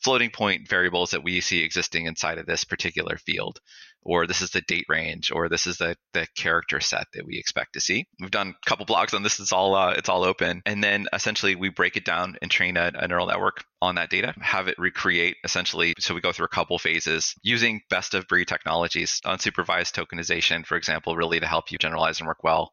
floating 0.00 0.30
point 0.30 0.68
variables 0.68 1.10
that 1.10 1.22
we 1.22 1.40
see 1.40 1.62
existing 1.62 2.06
inside 2.06 2.38
of 2.38 2.46
this 2.46 2.64
particular 2.64 3.16
field 3.18 3.60
or 4.02 4.26
this 4.26 4.42
is 4.42 4.50
the 4.50 4.62
date 4.62 4.86
range 4.88 5.30
or 5.30 5.48
this 5.48 5.66
is 5.66 5.78
the, 5.78 5.96
the 6.12 6.26
character 6.36 6.80
set 6.80 7.06
that 7.14 7.26
we 7.26 7.38
expect 7.38 7.74
to 7.74 7.80
see. 7.80 8.06
We've 8.20 8.30
done 8.30 8.54
a 8.64 8.68
couple 8.68 8.86
blogs 8.86 9.14
on 9.14 9.22
this. 9.22 9.40
It's 9.40 9.52
all 9.52 9.74
uh, 9.74 9.92
it's 9.92 10.08
all 10.08 10.24
open. 10.24 10.62
And 10.66 10.82
then 10.82 11.06
essentially 11.12 11.54
we 11.54 11.68
break 11.68 11.96
it 11.96 12.04
down 12.04 12.36
and 12.42 12.50
train 12.50 12.76
a, 12.76 12.90
a 12.94 13.08
neural 13.08 13.26
network 13.26 13.64
on 13.82 13.94
that 13.94 14.10
data 14.10 14.34
have 14.40 14.68
it 14.68 14.78
recreate 14.78 15.36
essentially. 15.44 15.94
So 15.98 16.14
we 16.14 16.20
go 16.20 16.32
through 16.32 16.46
a 16.46 16.48
couple 16.48 16.78
phases 16.78 17.34
using 17.42 17.82
best 17.90 18.14
of 18.14 18.26
breed 18.28 18.48
technologies 18.48 19.20
unsupervised 19.24 19.92
tokenization 19.92 20.66
for 20.66 20.76
example 20.76 21.16
really 21.16 21.40
to 21.40 21.46
help 21.46 21.70
you 21.70 21.78
generalize 21.78 22.20
and 22.20 22.26
work 22.26 22.42
well. 22.42 22.72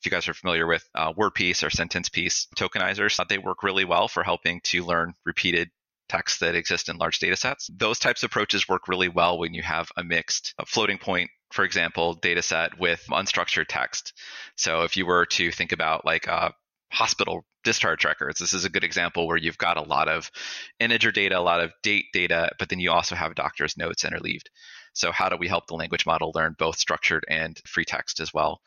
If 0.00 0.06
you 0.06 0.10
guys 0.10 0.26
are 0.26 0.34
familiar 0.34 0.66
with 0.66 0.84
uh, 0.96 1.12
word 1.16 1.34
piece 1.34 1.62
or 1.62 1.70
sentence 1.70 2.08
piece 2.08 2.48
tokenizers, 2.56 3.20
uh, 3.20 3.24
they 3.28 3.38
work 3.38 3.62
really 3.62 3.84
well 3.84 4.08
for 4.08 4.24
helping 4.24 4.60
to 4.64 4.84
learn 4.84 5.14
repeated 5.24 5.70
text 6.08 6.40
that 6.40 6.54
exist 6.54 6.88
in 6.88 6.96
large 6.98 7.18
data 7.18 7.36
sets. 7.36 7.70
Those 7.74 7.98
types 7.98 8.22
of 8.22 8.28
approaches 8.28 8.68
work 8.68 8.88
really 8.88 9.08
well 9.08 9.38
when 9.38 9.54
you 9.54 9.62
have 9.62 9.90
a 9.96 10.04
mixed 10.04 10.54
floating 10.66 10.98
point, 10.98 11.30
for 11.52 11.64
example, 11.64 12.14
data 12.14 12.42
set 12.42 12.78
with 12.78 13.04
unstructured 13.10 13.66
text. 13.68 14.12
So 14.56 14.82
if 14.82 14.96
you 14.96 15.06
were 15.06 15.26
to 15.26 15.50
think 15.50 15.72
about 15.72 16.04
like 16.04 16.26
a 16.26 16.34
uh, 16.34 16.50
hospital 16.92 17.46
discharge 17.64 18.04
records, 18.04 18.38
this 18.38 18.52
is 18.52 18.64
a 18.64 18.70
good 18.70 18.84
example 18.84 19.26
where 19.26 19.36
you've 19.36 19.58
got 19.58 19.76
a 19.78 19.82
lot 19.82 20.08
of 20.08 20.30
integer 20.78 21.12
data, 21.12 21.38
a 21.38 21.40
lot 21.40 21.60
of 21.60 21.72
date 21.82 22.06
data, 22.12 22.50
but 22.58 22.68
then 22.68 22.80
you 22.80 22.90
also 22.90 23.14
have 23.14 23.34
doctor's 23.34 23.76
notes 23.76 24.04
interleaved. 24.04 24.48
So, 24.94 25.10
how 25.10 25.30
do 25.30 25.36
we 25.36 25.48
help 25.48 25.66
the 25.66 25.74
language 25.74 26.04
model 26.04 26.32
learn 26.34 26.54
both 26.58 26.78
structured 26.78 27.24
and 27.28 27.58
free 27.66 27.86
text 27.86 28.20
as 28.20 28.34
well? 28.34 28.60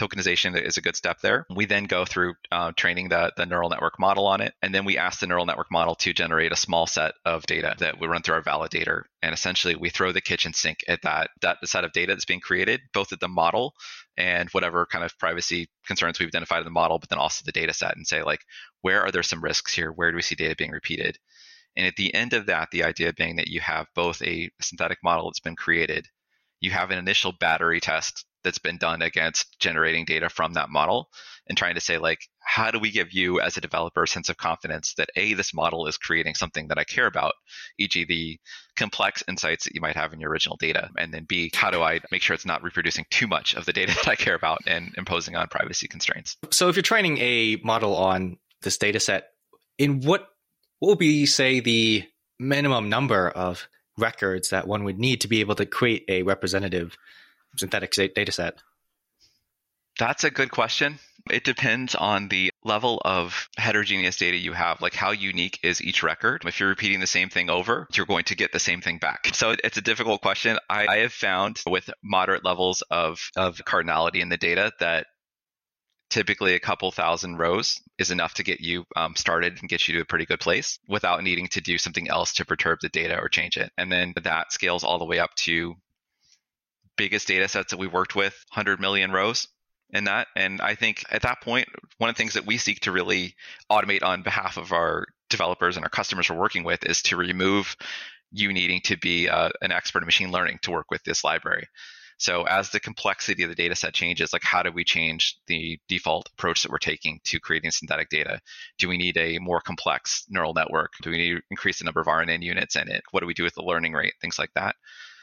Tokenization 0.00 0.58
is 0.58 0.78
a 0.78 0.80
good 0.80 0.96
step 0.96 1.20
there. 1.20 1.44
We 1.54 1.66
then 1.66 1.84
go 1.84 2.06
through 2.06 2.34
uh, 2.50 2.72
training 2.74 3.10
the, 3.10 3.32
the 3.36 3.44
neural 3.44 3.68
network 3.68 4.00
model 4.00 4.26
on 4.26 4.40
it. 4.40 4.54
And 4.62 4.74
then 4.74 4.86
we 4.86 4.96
ask 4.96 5.20
the 5.20 5.26
neural 5.26 5.44
network 5.44 5.70
model 5.70 5.94
to 5.96 6.14
generate 6.14 6.52
a 6.52 6.56
small 6.56 6.86
set 6.86 7.12
of 7.26 7.44
data 7.44 7.74
that 7.80 8.00
we 8.00 8.06
run 8.06 8.22
through 8.22 8.36
our 8.36 8.42
validator. 8.42 9.02
And 9.20 9.34
essentially, 9.34 9.76
we 9.76 9.90
throw 9.90 10.10
the 10.10 10.22
kitchen 10.22 10.54
sink 10.54 10.78
at 10.88 11.02
that, 11.02 11.28
that 11.42 11.58
set 11.66 11.84
of 11.84 11.92
data 11.92 12.14
that's 12.14 12.24
being 12.24 12.40
created, 12.40 12.80
both 12.94 13.12
at 13.12 13.20
the 13.20 13.28
model 13.28 13.74
and 14.16 14.48
whatever 14.50 14.86
kind 14.86 15.04
of 15.04 15.18
privacy 15.18 15.68
concerns 15.86 16.18
we've 16.18 16.28
identified 16.28 16.60
in 16.60 16.64
the 16.64 16.70
model, 16.70 16.98
but 16.98 17.10
then 17.10 17.18
also 17.18 17.42
the 17.44 17.52
data 17.52 17.74
set 17.74 17.94
and 17.94 18.06
say, 18.06 18.22
like, 18.22 18.40
where 18.80 19.02
are 19.02 19.10
there 19.10 19.22
some 19.22 19.44
risks 19.44 19.74
here? 19.74 19.92
Where 19.92 20.10
do 20.10 20.16
we 20.16 20.22
see 20.22 20.34
data 20.34 20.56
being 20.56 20.70
repeated? 20.70 21.18
And 21.76 21.86
at 21.86 21.96
the 21.96 22.14
end 22.14 22.32
of 22.32 22.46
that, 22.46 22.68
the 22.72 22.84
idea 22.84 23.12
being 23.12 23.36
that 23.36 23.48
you 23.48 23.60
have 23.60 23.86
both 23.94 24.22
a 24.22 24.50
synthetic 24.60 24.98
model 25.04 25.26
that's 25.28 25.40
been 25.40 25.56
created, 25.56 26.06
you 26.60 26.70
have 26.70 26.90
an 26.90 26.98
initial 26.98 27.32
battery 27.38 27.80
test 27.80 28.24
that's 28.44 28.58
been 28.58 28.78
done 28.78 29.02
against 29.02 29.58
generating 29.58 30.04
data 30.04 30.28
from 30.28 30.54
that 30.54 30.70
model 30.70 31.08
and 31.48 31.56
trying 31.58 31.74
to 31.74 31.80
say 31.80 31.98
like 31.98 32.20
how 32.40 32.70
do 32.70 32.78
we 32.78 32.90
give 32.90 33.12
you 33.12 33.40
as 33.40 33.56
a 33.56 33.60
developer 33.60 34.02
a 34.02 34.08
sense 34.08 34.28
of 34.28 34.36
confidence 34.36 34.94
that 34.96 35.10
a 35.16 35.34
this 35.34 35.54
model 35.54 35.86
is 35.86 35.96
creating 35.96 36.34
something 36.34 36.68
that 36.68 36.78
i 36.78 36.84
care 36.84 37.06
about 37.06 37.34
e.g 37.78 38.04
the 38.04 38.38
complex 38.80 39.22
insights 39.28 39.64
that 39.64 39.74
you 39.74 39.80
might 39.82 39.94
have 39.94 40.14
in 40.14 40.20
your 40.20 40.30
original 40.30 40.56
data? 40.56 40.88
And 40.96 41.12
then 41.12 41.24
b 41.24 41.50
how 41.54 41.70
do 41.70 41.82
i 41.82 42.00
make 42.10 42.22
sure 42.22 42.34
it's 42.34 42.46
not 42.46 42.62
reproducing 42.62 43.04
too 43.10 43.26
much 43.26 43.54
of 43.54 43.66
the 43.66 43.74
data 43.74 43.94
that 43.96 44.08
i 44.08 44.16
care 44.16 44.34
about 44.34 44.60
and 44.66 44.94
imposing 44.96 45.36
on 45.36 45.48
privacy 45.48 45.86
constraints? 45.86 46.36
So 46.50 46.68
if 46.68 46.76
you're 46.76 46.82
training 46.82 47.18
a 47.18 47.56
model 47.62 47.94
on 47.94 48.38
this 48.62 48.78
data 48.78 48.98
set 48.98 49.28
in 49.78 50.00
what 50.00 50.26
what 50.78 50.88
would 50.88 50.98
be 50.98 51.26
say 51.26 51.60
the 51.60 52.04
minimum 52.38 52.88
number 52.88 53.28
of 53.28 53.68
records 53.98 54.48
that 54.48 54.66
one 54.66 54.84
would 54.84 54.98
need 54.98 55.20
to 55.20 55.28
be 55.28 55.40
able 55.40 55.54
to 55.56 55.66
create 55.66 56.04
a 56.08 56.22
representative 56.22 56.96
synthetic 57.56 57.92
data 57.92 58.32
set? 58.32 58.54
That's 59.98 60.24
a 60.24 60.30
good 60.30 60.50
question. 60.50 60.98
It 61.30 61.44
depends 61.44 61.94
on 61.94 62.28
the 62.28 62.50
level 62.64 63.02
of 63.04 63.48
heterogeneous 63.58 64.16
data 64.16 64.36
you 64.36 64.54
have. 64.54 64.80
Like, 64.80 64.94
how 64.94 65.10
unique 65.10 65.58
is 65.62 65.82
each 65.82 66.02
record? 66.02 66.44
If 66.46 66.58
you're 66.58 66.70
repeating 66.70 67.00
the 67.00 67.06
same 67.06 67.28
thing 67.28 67.50
over, 67.50 67.86
you're 67.92 68.06
going 68.06 68.24
to 68.24 68.34
get 68.34 68.52
the 68.52 68.58
same 68.58 68.80
thing 68.80 68.98
back. 68.98 69.34
So 69.34 69.54
it's 69.62 69.76
a 69.76 69.82
difficult 69.82 70.22
question. 70.22 70.58
I, 70.70 70.86
I 70.86 70.96
have 70.98 71.12
found 71.12 71.60
with 71.68 71.90
moderate 72.02 72.44
levels 72.44 72.82
of, 72.90 73.30
of 73.36 73.58
cardinality 73.66 74.20
in 74.20 74.30
the 74.30 74.38
data 74.38 74.72
that 74.80 75.06
typically 76.08 76.54
a 76.54 76.60
couple 76.60 76.90
thousand 76.90 77.36
rows 77.36 77.80
is 77.98 78.10
enough 78.10 78.34
to 78.34 78.42
get 78.42 78.60
you 78.60 78.84
um, 78.96 79.14
started 79.16 79.58
and 79.60 79.68
get 79.68 79.86
you 79.86 79.94
to 79.94 80.00
a 80.00 80.04
pretty 80.04 80.26
good 80.26 80.40
place 80.40 80.78
without 80.88 81.22
needing 81.22 81.48
to 81.48 81.60
do 81.60 81.78
something 81.78 82.08
else 82.08 82.32
to 82.34 82.44
perturb 82.44 82.78
the 82.80 82.88
data 82.88 83.18
or 83.18 83.28
change 83.28 83.56
it. 83.56 83.70
And 83.78 83.92
then 83.92 84.14
that 84.22 84.52
scales 84.52 84.82
all 84.82 84.98
the 84.98 85.04
way 85.04 85.18
up 85.18 85.34
to 85.36 85.74
biggest 87.00 87.26
data 87.26 87.48
sets 87.48 87.70
that 87.70 87.78
we 87.78 87.86
worked 87.86 88.14
with 88.14 88.34
100 88.52 88.78
million 88.78 89.10
rows 89.10 89.48
in 89.88 90.04
that. 90.04 90.26
And 90.36 90.60
I 90.60 90.74
think 90.74 91.02
at 91.10 91.22
that 91.22 91.40
point, 91.40 91.66
one 91.96 92.10
of 92.10 92.14
the 92.14 92.18
things 92.18 92.34
that 92.34 92.44
we 92.44 92.58
seek 92.58 92.80
to 92.80 92.92
really 92.92 93.34
automate 93.72 94.02
on 94.02 94.20
behalf 94.20 94.58
of 94.58 94.70
our 94.70 95.06
developers 95.30 95.76
and 95.76 95.84
our 95.84 95.88
customers 95.88 96.28
we're 96.28 96.36
working 96.36 96.62
with 96.62 96.84
is 96.84 97.00
to 97.04 97.16
remove 97.16 97.74
you 98.32 98.52
needing 98.52 98.82
to 98.82 98.98
be 98.98 99.30
uh, 99.30 99.48
an 99.62 99.72
expert 99.72 100.02
in 100.02 100.04
machine 100.04 100.30
learning 100.30 100.58
to 100.60 100.70
work 100.70 100.90
with 100.90 101.02
this 101.04 101.24
library. 101.24 101.66
So 102.18 102.42
as 102.42 102.68
the 102.68 102.80
complexity 102.80 103.44
of 103.44 103.48
the 103.48 103.54
data 103.54 103.74
set 103.74 103.94
changes, 103.94 104.34
like 104.34 104.44
how 104.44 104.62
do 104.62 104.70
we 104.70 104.84
change 104.84 105.38
the 105.46 105.78
default 105.88 106.28
approach 106.34 106.62
that 106.62 106.70
we're 106.70 106.76
taking 106.76 107.18
to 107.24 107.40
creating 107.40 107.70
synthetic 107.70 108.10
data? 108.10 108.42
Do 108.76 108.90
we 108.90 108.98
need 108.98 109.16
a 109.16 109.38
more 109.38 109.62
complex 109.62 110.26
neural 110.28 110.52
network? 110.52 110.92
Do 111.00 111.08
we 111.08 111.16
need 111.16 111.36
to 111.36 111.42
increase 111.50 111.78
the 111.78 111.86
number 111.86 112.02
of 112.02 112.08
RNN 112.08 112.42
units 112.42 112.76
in 112.76 112.90
it? 112.90 113.02
What 113.10 113.20
do 113.20 113.26
we 113.26 113.32
do 113.32 113.44
with 113.44 113.54
the 113.54 113.62
learning 113.62 113.94
rate? 113.94 114.12
Things 114.20 114.38
like 114.38 114.50
that. 114.54 114.76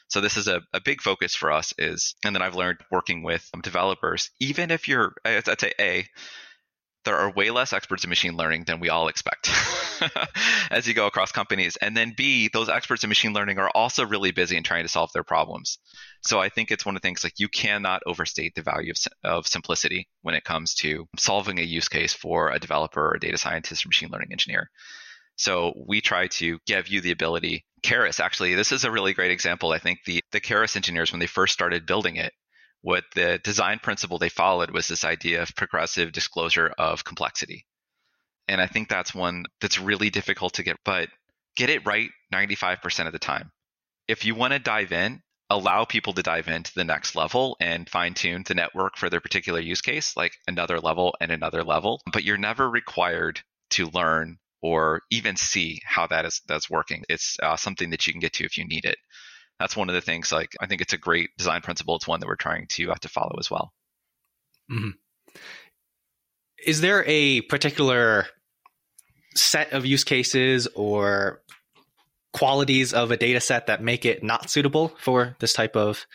So 0.08 0.22
this 0.22 0.38
is 0.38 0.48
a, 0.48 0.62
a 0.74 0.82
big 0.82 1.02
focus 1.02 1.36
for 1.36 1.52
us 1.52 1.74
is, 1.78 2.16
and 2.24 2.36
then 2.36 2.42
I've 2.42 2.56
learned 2.56 2.80
working 2.92 3.24
with 3.24 3.50
um, 3.54 3.62
developers, 3.62 4.30
even 4.40 4.72
if 4.72 4.88
you're, 4.88 5.14
I'd 5.26 5.60
say 5.60 5.74
A, 5.80 6.06
there 7.08 7.18
are 7.18 7.32
way 7.32 7.52
less 7.52 7.72
experts 7.72 8.04
in 8.04 8.10
machine 8.10 8.36
learning 8.36 8.66
than 8.66 8.82
we 8.82 8.90
all 8.90 9.08
expect 9.08 9.50
as 10.72 10.88
you 10.88 10.94
go 10.94 11.08
across 11.08 11.32
companies. 11.32 11.78
And 11.78 11.96
then 11.96 12.14
B, 12.16 12.50
those 12.52 12.68
experts 12.68 13.04
in 13.04 13.08
machine 13.08 13.32
learning 13.32 13.60
are 13.60 13.70
also 13.70 14.06
really 14.06 14.32
busy 14.32 14.58
in 14.58 14.64
trying 14.64 14.84
to 14.84 14.90
solve 14.90 15.14
their 15.14 15.24
problems. 15.24 15.78
So 16.22 16.40
I 16.42 16.50
think 16.50 16.70
it's 16.70 16.86
one 16.86 16.98
of 16.98 17.02
the 17.02 17.08
things 17.08 17.24
like 17.24 17.40
you 17.40 17.48
cannot 17.48 18.04
overstate 18.06 18.56
the 18.56 18.62
value 18.62 18.92
of, 18.92 18.98
of 19.24 19.48
simplicity 19.48 20.10
when 20.22 20.36
it 20.36 20.44
comes 20.44 20.76
to 20.76 21.08
solving 21.18 21.60
a 21.60 21.64
use 21.64 21.88
case 21.88 22.14
for 22.14 22.52
a 22.52 22.60
developer 22.60 23.02
or 23.02 23.16
a 23.16 23.20
data 23.20 23.38
scientist 23.38 23.86
or 23.86 23.88
machine 23.88 24.10
learning 24.12 24.34
engineer. 24.34 24.70
So 25.38 25.74
we 25.88 26.02
try 26.02 26.28
to 26.28 26.60
give 26.66 26.88
you 26.88 27.00
the 27.02 27.12
ability. 27.12 27.64
Keras, 27.84 28.20
actually, 28.20 28.56
this 28.56 28.72
is 28.72 28.84
a 28.84 28.92
really 28.92 29.14
great 29.14 29.32
example. 29.32 29.72
I 29.72 29.80
think 29.80 30.00
the, 30.06 30.22
the 30.32 30.42
Keras 30.42 30.76
engineers, 30.76 31.12
when 31.12 31.20
they 31.20 31.28
first 31.28 31.54
started 31.54 31.86
building 31.86 32.16
it, 32.16 32.34
what 32.82 33.04
the 33.16 33.40
design 33.44 33.80
principle 33.80 34.18
they 34.18 34.30
followed 34.30 34.72
was 34.72 34.88
this 34.88 35.04
idea 35.04 35.42
of 35.42 35.56
progressive 35.56 36.12
disclosure 36.12 36.74
of 36.78 37.04
complexity. 37.04 37.66
And 38.48 38.62
I 38.62 38.68
think 38.68 38.90
that's 38.90 39.14
one 39.14 39.46
that's 39.62 39.80
really 39.80 40.10
difficult 40.10 40.54
to 40.54 40.64
get, 40.64 40.78
but 40.84 41.10
get 41.56 41.70
it 41.70 41.86
right 41.86 42.10
95% 42.34 43.08
of 43.08 43.14
the 43.14 43.20
time. 43.20 43.52
If 44.08 44.26
you 44.26 44.36
want 44.36 44.54
to 44.54 44.60
dive 44.60 44.92
in, 44.92 45.22
allow 45.50 45.86
people 45.86 46.14
to 46.14 46.24
dive 46.24 46.48
into 46.48 46.74
the 46.74 46.84
next 46.84 47.16
level 47.16 47.58
and 47.60 47.90
fine 47.90 48.14
tune 48.14 48.44
the 48.48 48.56
network 48.56 48.98
for 48.98 49.10
their 49.10 49.22
particular 49.22 49.60
use 49.60 49.82
case, 49.82 50.16
like 50.16 50.34
another 50.48 50.80
level 50.80 51.16
and 51.22 51.32
another 51.32 51.64
level. 51.64 52.02
But 52.12 52.24
you're 52.24 52.38
never 52.38 52.70
required 52.70 53.42
to 53.72 53.88
learn 53.88 54.38
or 54.62 55.02
even 55.12 55.36
see 55.36 55.80
how 55.86 56.08
that 56.08 56.26
is 56.26 56.42
that's 56.48 56.70
working. 56.70 57.04
It's 57.10 57.38
uh, 57.42 57.56
something 57.56 57.92
that 57.92 58.08
you 58.08 58.14
can 58.14 58.20
get 58.20 58.34
to 58.34 58.46
if 58.46 58.58
you 58.58 58.66
need 58.68 58.86
it. 58.86 58.98
That's 59.60 59.76
one 59.76 59.90
of 59.90 59.96
the 59.96 60.02
things. 60.02 60.32
Like 60.32 60.52
I 60.60 60.68
think 60.68 60.82
it's 60.82 60.94
a 60.94 60.98
great 60.98 61.30
design 61.38 61.62
principle. 61.62 61.96
It's 61.96 62.08
one 62.08 62.20
that 62.20 62.28
we're 62.28 62.36
trying 62.36 62.68
to 62.72 62.92
uh, 62.92 62.96
to 62.96 63.10
follow 63.10 63.36
as 63.40 63.50
well. 63.50 63.74
Mm-hmm. 64.72 64.90
Is 66.66 66.82
there 66.82 67.04
a 67.08 67.42
particular 67.42 68.26
set 69.36 69.74
of 69.74 69.86
use 69.86 70.04
cases 70.04 70.68
or 70.76 71.42
qualities 72.34 72.94
of 72.94 73.12
a 73.12 73.18
data 73.18 73.40
set 73.40 73.68
that 73.68 73.82
make 73.84 74.06
it 74.06 74.24
not 74.24 74.50
suitable 74.50 74.94
for 75.00 75.36
this 75.40 75.54
type 75.54 75.76
of 75.76 76.06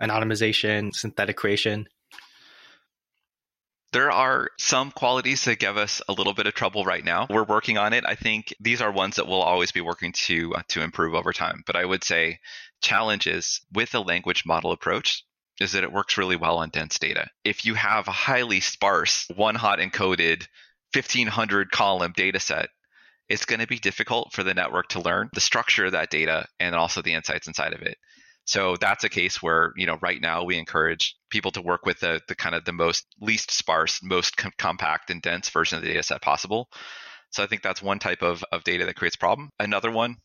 anonymization, 0.00 0.94
synthetic 0.94 1.36
creation? 1.36 1.86
There 3.92 4.12
are 4.12 4.50
some 4.56 4.92
qualities 4.92 5.44
that 5.44 5.58
give 5.58 5.76
us 5.76 6.00
a 6.08 6.12
little 6.12 6.32
bit 6.32 6.46
of 6.46 6.54
trouble 6.54 6.84
right 6.84 7.04
now. 7.04 7.26
We're 7.28 7.42
working 7.42 7.76
on 7.76 7.92
it. 7.92 8.04
I 8.06 8.14
think 8.14 8.54
these 8.60 8.80
are 8.80 8.92
ones 8.92 9.16
that 9.16 9.26
we'll 9.26 9.42
always 9.42 9.72
be 9.72 9.80
working 9.80 10.12
to 10.12 10.54
uh, 10.54 10.62
to 10.68 10.82
improve 10.82 11.14
over 11.14 11.32
time. 11.32 11.64
But 11.66 11.74
I 11.74 11.84
would 11.84 12.04
say 12.04 12.38
challenges 12.80 13.60
with 13.72 13.94
a 13.94 14.00
language 14.00 14.46
model 14.46 14.70
approach 14.70 15.24
is 15.60 15.72
that 15.72 15.82
it 15.82 15.92
works 15.92 16.16
really 16.16 16.36
well 16.36 16.58
on 16.58 16.70
dense 16.70 16.98
data. 16.98 17.28
If 17.44 17.66
you 17.66 17.74
have 17.74 18.06
a 18.06 18.12
highly 18.12 18.60
sparse, 18.60 19.26
one 19.34 19.56
hot 19.56 19.80
encoded 19.80 20.46
1500 20.94 21.70
column 21.70 22.12
data 22.16 22.38
set, 22.38 22.68
it's 23.28 23.44
going 23.44 23.60
to 23.60 23.66
be 23.66 23.78
difficult 23.78 24.32
for 24.32 24.42
the 24.42 24.54
network 24.54 24.88
to 24.90 25.00
learn 25.00 25.30
the 25.32 25.40
structure 25.40 25.86
of 25.86 25.92
that 25.92 26.10
data 26.10 26.46
and 26.58 26.74
also 26.74 27.02
the 27.02 27.14
insights 27.14 27.46
inside 27.46 27.74
of 27.74 27.82
it. 27.82 27.98
So 28.50 28.74
that's 28.74 29.04
a 29.04 29.08
case 29.08 29.40
where, 29.40 29.72
you 29.76 29.86
know, 29.86 29.96
right 30.02 30.20
now 30.20 30.42
we 30.42 30.58
encourage 30.58 31.14
people 31.30 31.52
to 31.52 31.62
work 31.62 31.86
with 31.86 32.00
the, 32.00 32.20
the 32.26 32.34
kind 32.34 32.56
of 32.56 32.64
the 32.64 32.72
most 32.72 33.06
least 33.20 33.52
sparse, 33.52 34.02
most 34.02 34.36
com- 34.36 34.50
compact 34.58 35.08
and 35.10 35.22
dense 35.22 35.48
version 35.50 35.76
of 35.76 35.84
the 35.84 35.90
data 35.90 36.02
set 36.02 36.20
possible. 36.20 36.68
So 37.30 37.44
I 37.44 37.46
think 37.46 37.62
that's 37.62 37.80
one 37.80 38.00
type 38.00 38.22
of, 38.22 38.42
of 38.50 38.64
data 38.64 38.86
that 38.86 38.96
creates 38.96 39.14
problem. 39.14 39.50
Another 39.60 39.92
one 39.92 40.16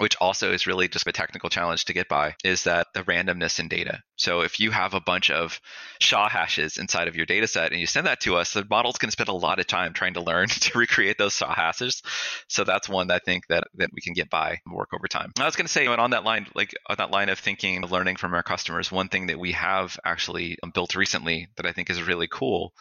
which 0.00 0.16
also 0.18 0.50
is 0.50 0.66
really 0.66 0.88
just 0.88 1.06
a 1.06 1.12
technical 1.12 1.50
challenge 1.50 1.84
to 1.84 1.92
get 1.92 2.08
by, 2.08 2.34
is 2.42 2.64
that 2.64 2.86
the 2.94 3.02
randomness 3.02 3.60
in 3.60 3.68
data. 3.68 4.02
So 4.16 4.40
if 4.40 4.58
you 4.58 4.70
have 4.70 4.94
a 4.94 5.00
bunch 5.00 5.30
of 5.30 5.60
SHA 6.00 6.30
hashes 6.30 6.78
inside 6.78 7.06
of 7.06 7.16
your 7.16 7.26
data 7.26 7.46
set 7.46 7.72
and 7.72 7.80
you 7.80 7.86
send 7.86 8.06
that 8.06 8.20
to 8.20 8.36
us, 8.36 8.54
the 8.54 8.66
model's 8.68 8.96
going 8.96 9.08
to 9.08 9.12
spend 9.12 9.28
a 9.28 9.34
lot 9.34 9.60
of 9.60 9.66
time 9.66 9.92
trying 9.92 10.14
to 10.14 10.22
learn 10.22 10.48
to 10.48 10.78
recreate 10.78 11.18
those 11.18 11.34
SHA 11.34 11.54
hashes. 11.54 12.02
So 12.48 12.64
that's 12.64 12.88
one 12.88 13.08
that 13.08 13.16
I 13.16 13.18
think 13.18 13.46
that, 13.48 13.64
that 13.74 13.90
we 13.92 14.00
can 14.00 14.14
get 14.14 14.30
by 14.30 14.60
and 14.64 14.74
work 14.74 14.94
over 14.94 15.06
time. 15.06 15.32
I 15.38 15.44
was 15.44 15.56
going 15.56 15.66
to 15.66 15.72
say, 15.72 15.84
and 15.84 16.00
on 16.00 16.12
that 16.12 16.24
line, 16.24 16.46
like 16.54 16.74
on 16.88 16.96
that 16.96 17.10
line 17.10 17.28
of 17.28 17.38
thinking, 17.38 17.82
learning 17.82 18.16
from 18.16 18.32
our 18.32 18.42
customers, 18.42 18.90
one 18.90 19.08
thing 19.08 19.26
that 19.26 19.38
we 19.38 19.52
have 19.52 20.00
actually 20.02 20.56
um, 20.62 20.70
built 20.70 20.96
recently 20.96 21.48
that 21.56 21.66
I 21.66 21.72
think 21.72 21.90
is 21.90 22.02
really 22.02 22.26
cool 22.26 22.72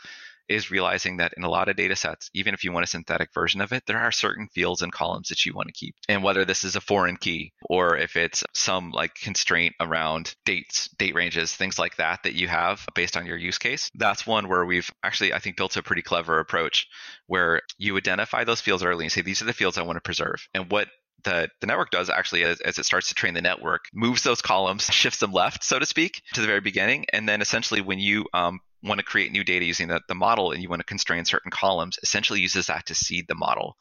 is 0.49 0.71
realizing 0.71 1.17
that 1.17 1.33
in 1.37 1.43
a 1.43 1.49
lot 1.49 1.69
of 1.69 1.75
data 1.75 1.95
sets, 1.95 2.29
even 2.33 2.53
if 2.53 2.63
you 2.63 2.71
want 2.71 2.83
a 2.83 2.87
synthetic 2.87 3.33
version 3.33 3.61
of 3.61 3.71
it, 3.71 3.83
there 3.85 3.99
are 3.99 4.11
certain 4.11 4.47
fields 4.47 4.81
and 4.81 4.91
columns 4.91 5.29
that 5.29 5.45
you 5.45 5.53
want 5.53 5.67
to 5.67 5.73
keep. 5.73 5.95
And 6.07 6.23
whether 6.23 6.45
this 6.45 6.63
is 6.63 6.75
a 6.75 6.81
foreign 6.81 7.17
key 7.17 7.53
or 7.69 7.97
if 7.97 8.15
it's 8.15 8.43
some 8.53 8.91
like 8.91 9.13
constraint 9.15 9.75
around 9.79 10.35
dates, 10.45 10.89
date 10.97 11.15
ranges, 11.15 11.55
things 11.55 11.77
like 11.77 11.97
that 11.97 12.23
that 12.23 12.33
you 12.33 12.47
have 12.47 12.85
based 12.95 13.15
on 13.15 13.25
your 13.25 13.37
use 13.37 13.57
case, 13.57 13.89
that's 13.95 14.25
one 14.25 14.47
where 14.47 14.65
we've 14.65 14.89
actually, 15.03 15.33
I 15.33 15.39
think, 15.39 15.57
built 15.57 15.77
a 15.77 15.83
pretty 15.83 16.01
clever 16.01 16.39
approach 16.39 16.87
where 17.27 17.61
you 17.77 17.95
identify 17.97 18.43
those 18.43 18.61
fields 18.61 18.83
early 18.83 19.05
and 19.05 19.11
say, 19.11 19.21
these 19.21 19.41
are 19.41 19.45
the 19.45 19.53
fields 19.53 19.77
I 19.77 19.83
want 19.83 19.97
to 19.97 20.01
preserve. 20.01 20.47
And 20.53 20.71
what 20.71 20.87
the, 21.23 21.49
the 21.61 21.67
network 21.67 21.91
does 21.91 22.09
actually 22.09 22.43
as, 22.43 22.61
as, 22.61 22.77
it 22.77 22.85
starts 22.85 23.09
to 23.09 23.13
train 23.13 23.33
the 23.33 23.41
network 23.41 23.85
moves 23.93 24.23
those 24.23 24.41
columns 24.41 24.85
shifts 24.85 25.19
them 25.19 25.31
left 25.33 25.63
so 25.63 25.77
to 25.77 25.85
speak 25.85 26.21
to 26.33 26.39
the 26.39 26.47
very 26.47 26.61
beginning 26.61 27.05
and 27.11 27.27
then 27.27 27.41
essentially 27.41 27.81
when 27.81 27.99
you 27.99 28.25
um, 28.33 28.61
want 28.83 28.99
to 28.99 29.05
create 29.05 29.31
new 29.31 29.43
data 29.43 29.65
using 29.65 29.87
the, 29.87 30.01
the 30.07 30.15
model 30.15 30.51
and 30.51 30.61
you 30.61 30.69
want 30.69 30.79
to 30.79 30.85
constrain 30.85 31.25
certain 31.25 31.51
columns, 31.51 31.99
essentially 32.01 32.39
uses 32.39 32.67
that 32.67 32.85
to 32.87 32.95
seed 32.95 33.25
the 33.27 33.35
model. 33.35 33.75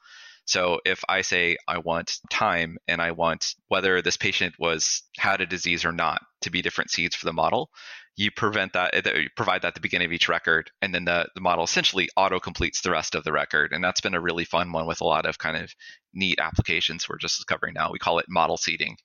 So 0.45 0.81
if 0.87 1.05
I 1.09 1.21
say 1.21 1.59
I 1.69 1.79
want 1.79 2.19
time 2.31 2.79
and 2.89 3.03
I 3.03 3.11
want 3.11 3.55
whether 3.69 4.01
this 4.01 4.17
patient 4.17 4.55
was 4.59 5.03
had 5.19 5.43
a 5.43 5.47
disease 5.47 5.85
or 5.85 5.93
not 5.93 6.23
to 6.41 6.51
be 6.51 6.63
different 6.63 6.91
seeds 6.91 7.15
for 7.15 7.27
the 7.27 7.35
model, 7.35 7.71
you 8.17 8.31
prevent 8.31 8.73
that 8.73 9.07
uh, 9.07 9.11
you 9.15 9.29
provide 9.37 9.63
that 9.63 9.69
at 9.69 9.75
the 9.75 9.81
beginning 9.81 10.07
of 10.07 10.13
each 10.13 10.29
record 10.29 10.71
and 10.81 10.95
then 10.95 11.05
the, 11.05 11.29
the 11.35 11.41
model 11.41 11.65
essentially 11.65 12.09
auto 12.17 12.41
completes 12.41 12.81
the 12.81 12.91
rest 12.91 13.15
of 13.15 13.25
the 13.25 13.33
record. 13.33 13.73
And 13.73 13.85
that's 13.85 14.01
been 14.01 14.15
a 14.15 14.21
really 14.21 14.45
fun 14.45 14.73
one 14.73 14.87
with 14.87 15.03
a 15.03 15.07
lot 15.07 15.27
of 15.27 15.39
kind 15.39 15.57
of 15.57 15.73
neat 16.15 16.41
applications 16.41 17.09
we're 17.09 17.19
just 17.19 17.37
discovering 17.37 17.75
now. 17.75 17.93
We 17.93 17.99
call 17.99 18.19
it 18.19 18.27
model 18.29 18.57
seeding 18.57 18.97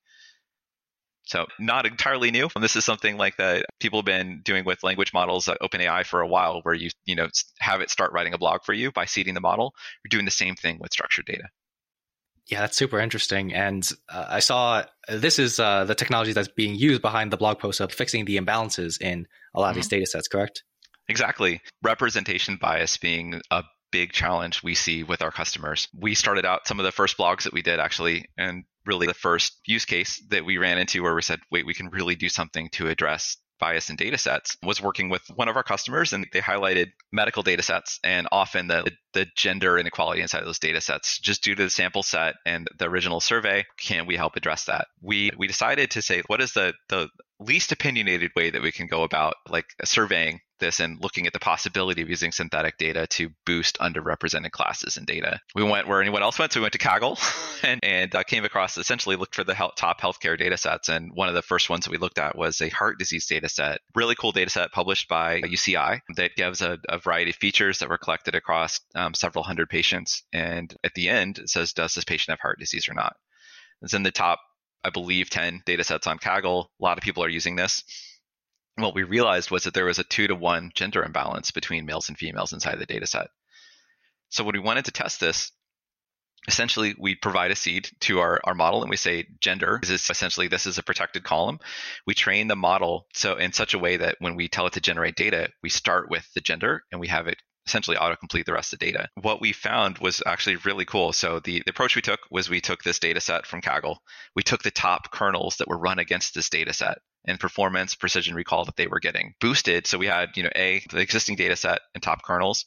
so 1.26 1.46
not 1.60 1.86
entirely 1.86 2.32
new. 2.32 2.50
This 2.60 2.76
is 2.76 2.86
something 2.86 3.18
like 3.18 3.38
that 3.38 3.66
people 3.80 4.00
have 4.00 4.06
been 4.06 4.42
doing 4.44 4.66
with 4.66 4.84
language 4.84 5.14
models 5.14 5.48
at 5.48 5.60
OpenAI 5.62 6.06
for 6.06 6.22
a 6.22 6.28
while, 6.28 6.62
where 6.64 6.76
you 6.76 6.90
you 7.06 7.16
know 7.16 7.28
have 7.60 7.82
it 7.82 7.90
start 7.90 8.12
writing 8.14 8.34
a 8.34 8.38
blog 8.38 8.62
for 8.64 8.74
you 8.74 8.92
by 8.92 9.06
seeding 9.06 9.34
the 9.34 9.42
model. 9.42 9.74
You're 10.04 10.10
doing 10.10 10.26
the 10.26 10.32
same 10.32 10.56
thing 10.56 10.78
with 10.80 10.92
structured 10.92 11.26
data. 11.26 11.50
Yeah, 12.48 12.60
that's 12.60 12.76
super 12.76 13.00
interesting. 13.00 13.54
And 13.54 13.90
uh, 14.10 14.26
I 14.28 14.40
saw 14.40 14.84
uh, 15.08 15.18
this 15.18 15.40
is 15.40 15.60
uh, 15.60 15.86
the 15.86 15.96
technology 15.96 16.34
that's 16.34 16.50
being 16.50 16.76
used 16.76 17.02
behind 17.02 17.32
the 17.32 17.38
blog 17.38 17.60
post 17.60 17.80
of 17.80 17.92
fixing 17.92 18.26
the 18.26 18.38
imbalances 18.38 19.02
in 19.02 19.28
a 19.56 19.60
lot 19.60 19.68
mm-hmm. 19.68 19.70
of 19.70 19.76
these 19.76 19.86
mm-hmm. 19.86 19.96
data 19.96 20.06
sets, 20.08 20.28
correct? 20.28 20.64
Exactly. 21.08 21.62
Representation 21.82 22.58
bias 22.58 22.98
being 22.98 23.42
a 23.50 23.64
big 23.92 24.12
challenge 24.12 24.64
we 24.64 24.76
see 24.76 25.04
with 25.04 25.22
our 25.22 25.32
customers. 25.32 25.88
We 25.98 26.16
started 26.16 26.46
out 26.46 26.68
some 26.68 26.80
of 26.80 26.86
the 26.86 26.92
first 26.92 27.18
blogs 27.18 27.44
that 27.44 27.54
we 27.54 27.62
did 27.62 27.80
actually, 27.80 28.26
and 28.38 28.64
really 28.86 29.08
the 29.08 29.14
first 29.14 29.60
use 29.66 29.86
case 29.86 30.22
that 30.30 30.46
we 30.46 30.58
ran 30.58 30.78
into 30.78 31.04
where 31.04 31.16
we 31.16 31.22
said, 31.22 31.40
wait, 31.52 31.66
we 31.66 31.74
can 31.74 31.90
really 31.90 32.16
do 32.16 32.30
something 32.30 32.70
to 32.70 32.90
address 32.90 33.38
bias 33.60 33.90
in 33.90 33.96
data 33.96 34.18
sets 34.18 34.58
was 34.64 34.82
working 34.82 35.10
with 35.10 35.22
one 35.36 35.48
of 35.48 35.56
our 35.56 35.64
customers 35.64 36.12
and 36.12 36.28
they 36.34 36.42
highlighted 36.42 36.92
medical 37.12 37.44
data 37.44 37.62
sets 37.62 38.00
and 38.04 38.28
often 38.32 38.68
the, 38.68 38.92
the 39.14 39.26
gender 39.36 39.78
inequality 39.78 40.22
inside 40.22 40.46
those 40.46 40.60
data 40.60 40.82
sets 40.82 41.20
just 41.20 41.44
due 41.44 41.56
to 41.56 41.64
the 41.64 41.70
sample 41.70 42.04
set 42.04 42.36
and 42.46 42.68
the 42.78 42.86
original 42.86 43.20
survey 43.20 43.66
can 43.80 44.06
we 44.06 44.16
help 44.16 44.36
address 44.36 44.66
that 44.66 44.88
we 45.02 45.32
we 45.38 45.48
decided 45.48 45.92
to 45.92 46.02
say 46.02 46.22
what 46.28 46.42
is 46.42 46.54
the 46.54 46.74
the 46.90 47.10
least 47.40 47.72
opinionated 47.72 48.32
way 48.36 48.50
that 48.50 48.62
we 48.62 48.72
can 48.72 48.88
go 48.88 49.04
about 49.04 49.36
like 49.50 49.66
surveying 49.84 50.40
this 50.64 50.80
and 50.80 51.02
looking 51.02 51.28
at 51.28 51.34
the 51.34 51.40
possibility 51.40 52.02
of 52.02 52.10
using 52.10 52.32
synthetic 52.32 52.78
data 52.78 53.06
to 53.08 53.30
boost 53.46 53.78
underrepresented 53.80 54.52
classes 54.52 54.98
in 54.98 55.06
data. 55.06 55.40
We 55.54 55.64
went 55.64 55.88
where 55.88 56.02
anyone 56.02 56.24
else 56.24 56.40
went, 56.40 56.54
so 56.54 56.60
we 56.60 56.64
went 56.64 56.74
to 56.74 56.80
Kaggle 56.80 57.20
and, 57.64 57.80
and 57.84 58.16
uh, 58.16 58.24
came 58.24 58.46
across 58.46 58.78
essentially 58.78 59.16
looked 59.16 59.36
for 59.36 59.44
the 59.44 59.54
health, 59.54 59.74
top 59.76 60.00
healthcare 60.00 60.38
data 60.38 60.58
sets. 60.58 60.90
And 60.90 61.12
one 61.14 61.28
of 61.28 61.36
the 61.36 61.42
first 61.42 61.70
ones 61.70 61.86
that 61.86 61.92
we 61.92 61.98
looked 61.98 62.20
at 62.20 62.38
was 62.38 62.62
a 62.62 62.70
heart 62.70 62.98
disease 62.98 63.26
data 63.28 63.50
set, 63.50 63.80
really 63.94 64.16
cool 64.16 64.32
data 64.32 64.50
set 64.50 64.72
published 64.72 65.10
by 65.10 65.42
UCI 65.42 66.00
that 66.16 66.36
gives 66.36 66.62
a, 66.62 66.80
a 66.88 66.98
variety 66.98 67.32
of 67.32 67.36
features 67.36 67.80
that 67.80 67.90
were 67.90 67.98
collected 67.98 68.36
across 68.36 68.80
um, 69.04 69.14
several 69.14 69.44
hundred 69.44 69.70
patients. 69.70 70.24
And 70.34 70.74
at 70.84 70.94
the 70.94 71.10
end, 71.10 71.40
it 71.40 71.50
says, 71.50 71.74
does 71.74 71.94
this 71.94 72.04
patient 72.04 72.32
have 72.32 72.40
heart 72.40 72.60
disease 72.60 72.88
or 72.90 72.94
not? 72.94 73.16
It's 73.82 73.94
in 73.94 74.04
the 74.04 74.12
top 74.12 74.40
I 74.84 74.90
believe, 74.90 75.30
10 75.30 75.64
data 75.66 75.84
sets 75.84 76.08
on 76.08 76.20
Kaggle. 76.20 76.66
A 76.66 76.84
lot 76.84 76.98
of 76.98 77.04
people 77.04 77.24
are 77.24 77.30
using 77.30 77.56
this. 77.56 77.84
what 78.76 78.96
we 78.96 79.04
realized 79.04 79.52
was 79.52 79.64
that 79.64 79.74
there 79.74 79.86
was 79.86 80.00
a 80.00 80.04
two 80.04 80.28
to 80.28 80.36
one 80.36 80.72
gender 80.74 81.04
imbalance 81.04 81.52
between 81.52 81.86
males 81.86 82.10
and 82.10 82.18
females 82.18 82.54
inside 82.54 82.80
the 82.80 82.86
data 82.86 83.06
set. 83.06 83.28
So 84.30 84.44
when 84.44 84.54
we 84.54 84.60
wanted 84.60 84.86
to 84.86 84.92
test 84.92 85.20
this, 85.20 85.52
essentially 86.48 86.96
we 86.98 87.16
provide 87.16 87.52
a 87.52 87.56
seed 87.56 87.90
to 88.02 88.20
our, 88.20 88.42
our 88.44 88.56
model 88.56 88.82
and 88.82 88.90
we 88.90 88.98
say 88.98 89.28
gender 89.40 89.80
is 89.82 90.10
essentially 90.10 90.50
this 90.50 90.66
is 90.66 90.78
a 90.78 90.84
protected 90.84 91.24
column 91.24 91.58
we 92.06 92.14
train 92.14 92.50
the 92.50 92.56
model 92.58 93.08
so 93.14 93.38
in 93.38 93.54
such 93.54 93.74
a 93.74 93.80
way 93.80 93.96
that 93.96 94.18
when 94.20 94.36
we 94.36 94.50
tell 94.50 94.68
it 94.68 94.74
to 94.74 94.82
generate 94.82 95.16
data 95.16 95.48
we 95.62 95.70
start 95.70 96.10
with 96.10 96.28
the 96.34 96.42
gender 96.42 96.84
and 96.92 97.00
we 97.00 97.08
have 97.08 97.28
it 97.28 97.38
essentially 97.66 97.98
autocomplete 97.98 98.46
the 98.46 98.54
rest 98.54 98.74
of 98.74 98.80
the 98.80 98.86
data. 98.86 99.10
What 99.16 99.42
we 99.42 99.54
found 99.54 99.98
was 100.00 100.22
actually 100.26 100.58
really 100.58 100.86
cool. 100.86 101.14
So 101.14 101.40
the, 101.40 101.62
the, 101.66 101.72
approach 101.72 101.96
we 101.96 102.02
took 102.02 102.20
was 102.30 102.50
we 102.50 102.62
took 102.62 102.84
this 102.84 103.00
data 103.00 103.22
set 103.22 103.46
from 103.46 103.62
Kaggle. 103.62 103.98
We 104.36 104.44
took 104.44 104.64
the 104.64 104.72
top 104.72 105.12
kernels 105.12 105.58
that 105.58 105.68
were 105.68 105.78
run 105.78 106.00
against 106.00 106.34
this 106.34 106.50
data 106.50 106.74
set 106.74 107.00
and 107.26 107.40
performance, 107.40 107.96
precision 107.96 108.36
recall 108.36 108.66
that 108.66 108.76
they 108.76 108.88
were 108.88 109.00
getting 109.00 109.34
boosted. 109.40 109.88
So 109.88 109.98
we 109.98 110.08
had, 110.08 110.36
you 110.36 110.44
know, 110.44 110.52
A, 110.56 110.84
the 110.92 111.00
existing 111.00 111.38
data 111.38 111.56
set 111.56 111.82
and 111.94 112.04
top 112.04 112.24
kernels. 112.24 112.66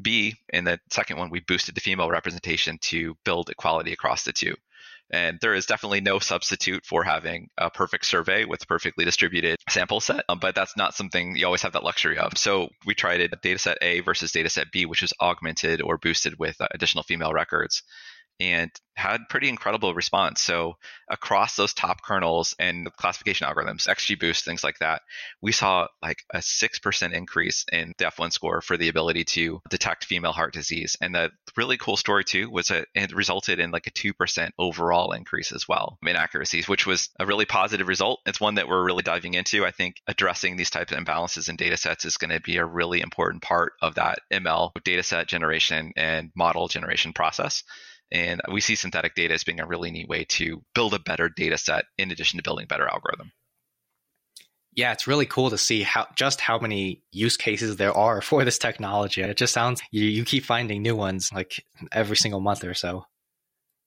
B, 0.00 0.34
in 0.50 0.64
the 0.64 0.78
second 0.90 1.18
one, 1.18 1.30
we 1.30 1.40
boosted 1.40 1.74
the 1.74 1.80
female 1.80 2.10
representation 2.10 2.78
to 2.82 3.16
build 3.24 3.48
equality 3.50 3.92
across 3.92 4.24
the 4.24 4.32
two. 4.32 4.54
And 5.10 5.38
there 5.40 5.54
is 5.54 5.66
definitely 5.66 6.00
no 6.00 6.18
substitute 6.18 6.84
for 6.84 7.04
having 7.04 7.48
a 7.56 7.70
perfect 7.70 8.06
survey 8.06 8.44
with 8.44 8.62
a 8.62 8.66
perfectly 8.66 9.04
distributed 9.04 9.56
sample 9.68 10.00
set, 10.00 10.24
um, 10.28 10.40
but 10.40 10.54
that's 10.54 10.76
not 10.76 10.94
something 10.94 11.36
you 11.36 11.46
always 11.46 11.62
have 11.62 11.74
that 11.74 11.84
luxury 11.84 12.18
of. 12.18 12.36
So 12.36 12.70
we 12.84 12.94
tried 12.94 13.20
it 13.20 13.30
dataset 13.42 13.76
A 13.82 14.00
versus 14.00 14.32
dataset 14.32 14.72
B, 14.72 14.84
which 14.86 15.02
was 15.02 15.12
augmented 15.20 15.80
or 15.80 15.98
boosted 15.98 16.38
with 16.38 16.60
uh, 16.60 16.66
additional 16.72 17.04
female 17.04 17.32
records 17.32 17.82
and 18.40 18.70
had 18.94 19.28
pretty 19.28 19.48
incredible 19.48 19.94
response. 19.94 20.40
So 20.40 20.76
across 21.08 21.54
those 21.54 21.74
top 21.74 22.02
kernels 22.02 22.56
and 22.58 22.90
classification 22.96 23.46
algorithms, 23.46 23.86
XGBoost, 23.86 24.42
things 24.42 24.64
like 24.64 24.78
that, 24.78 25.02
we 25.42 25.52
saw 25.52 25.88
like 26.02 26.24
a 26.32 26.38
6% 26.38 27.12
increase 27.12 27.66
in 27.70 27.92
the 27.98 28.06
F1 28.06 28.32
score 28.32 28.62
for 28.62 28.78
the 28.78 28.88
ability 28.88 29.24
to 29.24 29.60
detect 29.68 30.06
female 30.06 30.32
heart 30.32 30.54
disease. 30.54 30.96
And 31.00 31.14
the 31.14 31.30
really 31.56 31.76
cool 31.76 31.98
story 31.98 32.24
too 32.24 32.50
was 32.50 32.68
that 32.68 32.88
it 32.94 33.14
resulted 33.14 33.60
in 33.60 33.70
like 33.70 33.86
a 33.86 33.90
2% 33.90 34.50
overall 34.58 35.12
increase 35.12 35.52
as 35.52 35.68
well 35.68 35.98
in 36.06 36.16
accuracies, 36.16 36.66
which 36.66 36.86
was 36.86 37.10
a 37.20 37.26
really 37.26 37.44
positive 37.44 37.88
result. 37.88 38.20
It's 38.24 38.40
one 38.40 38.54
that 38.54 38.66
we're 38.66 38.84
really 38.84 39.02
diving 39.02 39.34
into. 39.34 39.66
I 39.66 39.72
think 39.72 39.96
addressing 40.06 40.56
these 40.56 40.70
types 40.70 40.92
of 40.92 40.98
imbalances 40.98 41.50
in 41.50 41.56
data 41.56 41.76
sets 41.76 42.06
is 42.06 42.16
going 42.16 42.30
to 42.30 42.40
be 42.40 42.56
a 42.56 42.64
really 42.64 43.02
important 43.02 43.42
part 43.42 43.74
of 43.82 43.96
that 43.96 44.20
ML 44.32 44.70
data 44.84 45.02
set 45.02 45.28
generation 45.28 45.92
and 45.96 46.30
model 46.34 46.68
generation 46.68 47.12
process. 47.12 47.62
And 48.12 48.40
we 48.50 48.60
see 48.60 48.76
synthetic 48.76 49.14
data 49.14 49.34
as 49.34 49.44
being 49.44 49.60
a 49.60 49.66
really 49.66 49.90
neat 49.90 50.08
way 50.08 50.24
to 50.24 50.62
build 50.74 50.94
a 50.94 50.98
better 50.98 51.28
data 51.28 51.58
set 51.58 51.86
in 51.98 52.10
addition 52.10 52.36
to 52.38 52.42
building 52.42 52.66
better 52.66 52.86
algorithm. 52.86 53.32
Yeah, 54.74 54.92
it's 54.92 55.06
really 55.06 55.26
cool 55.26 55.50
to 55.50 55.58
see 55.58 55.82
how 55.82 56.06
just 56.14 56.40
how 56.40 56.58
many 56.58 57.02
use 57.10 57.36
cases 57.36 57.76
there 57.76 57.96
are 57.96 58.20
for 58.22 58.44
this 58.44 58.58
technology. 58.58 59.22
It 59.22 59.36
just 59.36 59.54
sounds 59.54 59.82
you, 59.90 60.04
you 60.04 60.24
keep 60.24 60.44
finding 60.44 60.82
new 60.82 60.94
ones 60.94 61.32
like 61.32 61.64
every 61.92 62.16
single 62.16 62.40
month 62.40 62.62
or 62.62 62.74
so. 62.74 63.06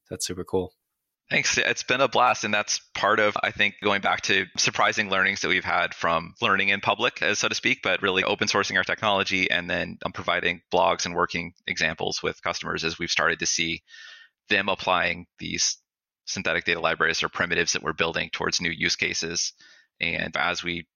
That's 0.10 0.26
super 0.26 0.44
cool. 0.44 0.74
Thanks. 1.30 1.60
It's 1.60 1.84
been 1.84 2.02
a 2.02 2.08
blast. 2.08 2.44
And 2.44 2.54
that's 2.54 2.80
part 2.96 3.20
of, 3.20 3.38
I 3.44 3.52
think, 3.52 3.76
going 3.84 4.02
back 4.02 4.22
to 4.22 4.48
surprising 4.58 5.10
learnings 5.10 5.42
that 5.42 5.50
we've 5.50 5.64
had 5.64 5.94
from 5.94 6.34
learning 6.42 6.70
in 6.70 6.82
public, 6.82 7.20
so 7.34 7.48
to 7.48 7.54
speak, 7.54 7.82
but 7.84 8.02
really 8.02 8.24
open 8.24 8.48
sourcing 8.48 8.78
our 8.78 8.84
technology 8.84 9.52
and 9.52 9.70
then 9.70 10.00
um, 10.04 10.12
providing 10.12 10.62
blogs 10.74 11.06
and 11.06 11.14
working 11.14 11.54
examples 11.68 12.24
with 12.24 12.42
customers 12.42 12.84
as 12.84 12.98
we've 12.98 13.12
started 13.12 13.40
to 13.40 13.46
see 13.46 13.84
them 14.50 14.70
applying 14.70 15.28
these 15.38 15.78
synthetic 16.26 16.66
data 16.66 16.80
libraries 16.80 17.22
or 17.22 17.30
primitives 17.30 17.74
that 17.74 17.84
we're 17.84 17.94
building 17.94 18.30
towards 18.34 18.60
new 18.60 18.72
use 18.72 18.96
cases. 18.96 19.54
And 20.02 20.36
as 20.36 20.64
we 20.64 20.88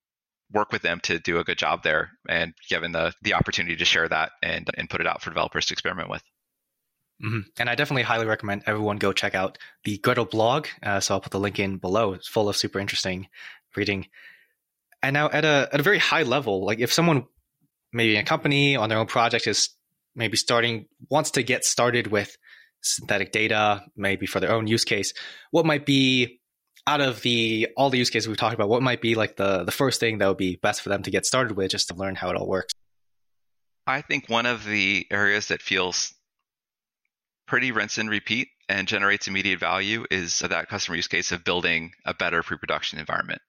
work 0.52 0.72
with 0.72 0.82
them 0.82 0.98
to 1.04 1.20
do 1.20 1.38
a 1.38 1.44
good 1.44 1.58
job 1.58 1.84
there 1.84 2.10
and 2.28 2.54
given 2.68 2.90
the, 2.90 3.12
the 3.22 3.34
opportunity 3.34 3.76
to 3.76 3.84
share 3.84 4.08
that 4.08 4.32
and, 4.42 4.68
and 4.76 4.90
put 4.90 5.00
it 5.00 5.06
out 5.06 5.22
for 5.22 5.30
developers 5.30 5.66
to 5.66 5.74
experiment 5.74 6.10
with. 6.10 6.22
Mm-hmm. 7.22 7.40
And 7.58 7.70
I 7.70 7.74
definitely 7.74 8.02
highly 8.02 8.26
recommend 8.26 8.64
everyone 8.66 8.96
go 8.96 9.12
check 9.12 9.34
out 9.34 9.58
the 9.84 9.98
Gretel 9.98 10.24
blog. 10.24 10.66
Uh, 10.82 11.00
so 11.00 11.14
I'll 11.14 11.20
put 11.20 11.32
the 11.32 11.40
link 11.40 11.58
in 11.58 11.78
below. 11.78 12.12
It's 12.12 12.28
full 12.28 12.48
of 12.48 12.56
super 12.56 12.78
interesting 12.78 13.28
reading. 13.76 14.08
And 15.02 15.14
now 15.14 15.28
at 15.28 15.44
a 15.44 15.68
at 15.72 15.80
a 15.80 15.82
very 15.82 15.98
high 15.98 16.22
level, 16.22 16.64
like 16.64 16.80
if 16.80 16.92
someone 16.92 17.26
maybe 17.92 18.16
a 18.16 18.22
company 18.24 18.76
on 18.76 18.88
their 18.88 18.98
own 18.98 19.06
project 19.06 19.46
is 19.46 19.70
maybe 20.14 20.36
starting 20.36 20.86
wants 21.10 21.32
to 21.32 21.42
get 21.42 21.64
started 21.64 22.08
with 22.08 22.36
synthetic 22.80 23.32
data, 23.32 23.84
maybe 23.96 24.26
for 24.26 24.40
their 24.40 24.52
own 24.52 24.66
use 24.66 24.84
case, 24.84 25.12
what 25.50 25.66
might 25.66 25.86
be 25.86 26.40
out 26.86 27.00
of 27.00 27.22
the 27.22 27.68
all 27.76 27.90
the 27.90 27.98
use 27.98 28.10
cases 28.10 28.28
we've 28.28 28.36
talked 28.36 28.54
about, 28.54 28.68
what 28.68 28.82
might 28.82 29.00
be 29.00 29.14
like 29.14 29.36
the 29.36 29.64
the 29.64 29.72
first 29.72 30.00
thing 30.00 30.18
that 30.18 30.28
would 30.28 30.36
be 30.36 30.56
best 30.56 30.82
for 30.82 30.88
them 30.88 31.02
to 31.02 31.10
get 31.10 31.26
started 31.26 31.56
with 31.56 31.70
just 31.70 31.88
to 31.88 31.94
learn 31.94 32.14
how 32.14 32.30
it 32.30 32.36
all 32.36 32.48
works? 32.48 32.72
I 33.86 34.00
think 34.00 34.28
one 34.28 34.46
of 34.46 34.64
the 34.64 35.06
areas 35.10 35.48
that 35.48 35.60
feels 35.60 36.14
pretty 37.46 37.72
rinse 37.72 37.98
and 37.98 38.10
repeat 38.10 38.48
and 38.68 38.88
generates 38.88 39.28
immediate 39.28 39.58
value 39.58 40.04
is 40.10 40.38
that 40.40 40.68
customer 40.68 40.96
use 40.96 41.08
case 41.08 41.32
of 41.32 41.44
building 41.44 41.92
a 42.04 42.14
better 42.14 42.42
pre-production 42.42 42.98
environment. 42.98 43.40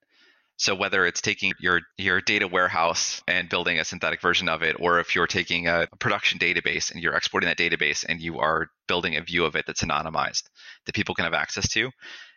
So 0.57 0.73
whether 0.73 1.05
it's 1.05 1.19
taking 1.19 1.53
your 1.59 1.81
your 1.97 2.21
data 2.21 2.47
warehouse 2.47 3.21
and 3.27 3.49
building 3.49 3.77
a 3.77 3.83
synthetic 3.83 4.21
version 4.21 4.47
of 4.47 4.63
it, 4.63 4.77
or 4.79 4.99
if 4.99 5.13
you're 5.13 5.27
taking 5.27 5.67
a 5.67 5.87
production 5.99 6.39
database 6.39 6.91
and 6.91 7.03
you're 7.03 7.13
exporting 7.13 7.49
that 7.49 7.57
database 7.57 8.05
and 8.07 8.21
you 8.21 8.39
are 8.39 8.69
building 8.87 9.17
a 9.17 9.21
view 9.21 9.43
of 9.43 9.55
it 9.55 9.65
that's 9.67 9.83
anonymized 9.83 10.43
that 10.85 10.95
people 10.95 11.13
can 11.13 11.25
have 11.25 11.33
access 11.33 11.67
to, 11.69 11.91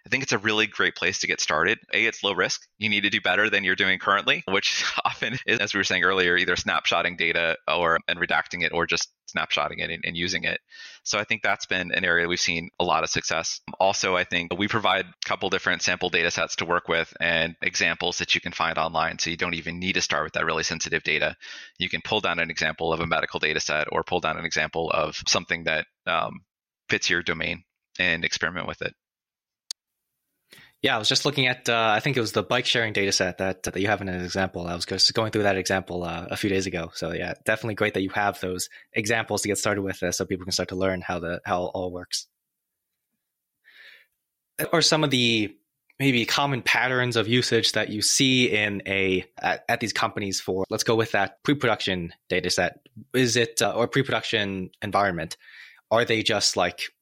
I 0.07 0.11
think 0.11 0.23
it's 0.23 0.33
a 0.33 0.39
really 0.39 0.67
great 0.67 0.97
place 0.97 1.21
to 1.21 1.27
get 1.27 1.41
started. 1.41 1.79
A, 1.93 2.07
it's 2.07 2.25
low 2.25 2.33
risk. 2.33 2.67
You 2.79 2.89
need 2.89 3.03
to 3.03 3.11
do 3.11 3.21
better 3.21 3.51
than 3.51 3.65
you're 3.65 3.77
doing 3.77 3.99
currently, 3.99 4.43
which 4.49 4.85
often 5.05 5.39
is, 5.47 5.59
as 5.59 5.75
we 5.75 5.79
were 5.79 5.85
saying 5.85 6.05
earlier, 6.05 6.37
either 6.37 6.57
snapshotting 6.57 7.19
data 7.19 7.57
or 7.67 7.99
and 8.09 8.19
redacting 8.19 8.63
it 8.63 8.73
or 8.73 8.87
just 8.87 9.11
snapshotting 9.35 9.79
it 9.79 9.91
and, 9.91 10.05
and 10.05 10.17
using 10.17 10.45
it. 10.45 10.61
So 11.03 11.19
I 11.19 11.25
think 11.25 11.43
that's 11.43 11.67
been 11.67 11.93
an 11.93 12.05
area 12.05 12.29
we've 12.29 12.41
seen 12.41 12.71
a 12.81 12.85
lot 12.85 13.05
of 13.05 13.11
success. 13.11 13.61
Also, 13.79 14.17
I 14.17 14.25
think 14.25 14.57
we 14.57 14.69
provide 14.69 15.07
a 15.07 15.29
couple 15.29 15.51
different 15.51 15.83
sample 15.83 16.09
data 16.09 16.31
sets 16.31 16.57
to 16.57 16.65
work 16.65 16.89
with 16.89 17.13
and 17.21 17.55
examples 17.63 18.19
that 18.19 18.35
you 18.35 18.41
can 18.41 18.53
find 18.53 18.79
online. 18.79 19.19
So 19.19 19.31
you 19.31 19.37
don't 19.37 19.55
even 19.55 19.79
need 19.79 19.95
to 19.95 20.01
start 20.01 20.25
with 20.25 20.33
that 20.35 20.45
really 20.45 20.63
sensitive 20.63 21.03
data. 21.03 21.37
You 21.79 21.89
can 21.89 22.01
pull 22.03 22.21
down 22.21 22.39
an 22.39 22.51
example 22.51 22.93
of 22.93 23.01
a 23.01 23.07
medical 23.07 23.41
data 23.41 23.61
set 23.61 23.89
or 23.93 24.03
pull 24.05 24.21
down 24.21 24.39
an 24.39 24.45
example 24.45 24.91
of 24.91 25.17
something 25.27 25.65
that 25.65 25.87
um, 26.07 26.41
fits 26.89 27.11
your 27.11 27.23
domain 27.23 27.65
and 27.99 28.25
experiment 28.25 28.67
with 28.67 28.83
it. 28.83 28.95
Yeah, 30.81 30.95
I 30.95 30.99
was 30.99 31.09
just 31.09 31.25
looking 31.25 31.49
at. 31.49 31.69
Uh, 31.69 31.93
I 31.95 32.01
think 32.01 32.17
it 32.17 32.21
was 32.21 32.33
the 32.33 32.43
bike 32.43 32.65
sharing 32.65 32.93
data 32.93 33.11
set 33.11 33.39
that 33.39 33.65
that 33.65 33.77
you 33.77 33.89
have 33.89 34.01
in 34.01 34.09
an 34.09 34.25
example. 34.25 34.67
I 34.67 34.75
was 34.75 34.87
just 34.87 35.13
going 35.13 35.33
through 35.33 35.43
that 35.43 35.57
example 35.57 36.05
uh, 36.05 36.27
a 36.31 36.37
few 36.37 36.49
days 36.49 36.67
ago. 36.67 36.93
So 36.95 37.13
yeah, 37.13 37.35
definitely 37.45 37.75
great 37.75 37.95
that 37.95 38.03
you 38.03 38.11
have 38.11 38.39
those 38.41 38.69
examples 38.93 39.43
to 39.43 39.49
get 39.49 39.59
started 39.59 39.83
with, 39.83 40.01
uh, 40.03 40.13
so 40.13 40.25
people 40.25 40.45
can 40.45 40.53
start 40.53 40.69
to 40.69 40.77
learn 40.77 41.01
how 41.01 41.19
the 41.19 41.41
how 41.45 41.65
it 41.65 41.71
all 41.75 41.91
works. 41.91 42.29
Or 44.73 44.81
some 44.81 45.03
of 45.03 45.11
the 45.11 45.57
maybe 45.99 46.25
common 46.25 46.63
patterns 46.63 47.17
of 47.17 47.27
usage 47.27 47.73
that 47.73 47.89
you 47.89 48.01
see 48.01 48.47
in 48.47 48.83
a 48.87 49.25
at, 49.43 49.65
at 49.69 49.81
these 49.81 49.93
companies 49.93 50.41
for 50.41 50.65
let's 50.71 50.85
go 50.85 50.95
with 50.95 51.13
that 51.13 51.43
pre-production 51.43 52.13
data 52.29 52.51
set 52.51 52.79
is 53.15 53.37
it 53.37 53.61
uh, 53.61 53.73
or 53.73 53.89
pre-production 53.89 54.71
environment 54.81 55.37
are 55.91 56.05
they 56.05 56.23
just 56.23 56.57
like 56.57 56.93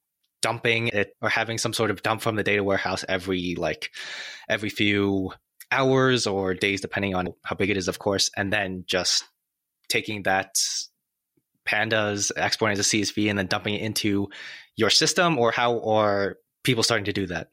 dumping 0.41 0.89
it 0.89 1.13
or 1.21 1.29
having 1.29 1.57
some 1.57 1.73
sort 1.73 1.91
of 1.91 2.03
dump 2.03 2.21
from 2.21 2.35
the 2.35 2.43
data 2.43 2.63
warehouse 2.63 3.03
every 3.07 3.55
like 3.57 3.91
every 4.47 4.69
few 4.69 5.31
hours 5.71 6.27
or 6.27 6.53
days 6.53 6.81
depending 6.81 7.15
on 7.15 7.33
how 7.43 7.55
big 7.55 7.69
it 7.69 7.77
is 7.77 7.87
of 7.87 7.99
course 7.99 8.29
and 8.37 8.53
then 8.53 8.83
just 8.87 9.23
taking 9.89 10.23
that 10.23 10.55
pandas 11.67 12.31
exporting 12.37 12.77
as 12.77 12.79
a 12.79 12.97
csv 12.97 13.29
and 13.29 13.37
then 13.37 13.47
dumping 13.47 13.73
it 13.73 13.81
into 13.81 14.29
your 14.77 14.91
system 14.91 15.37
or 15.37 15.51
how 15.51 15.81
are 15.81 16.37
people 16.63 16.83
starting 16.83 17.05
to 17.05 17.13
do 17.13 17.27
that? 17.27 17.49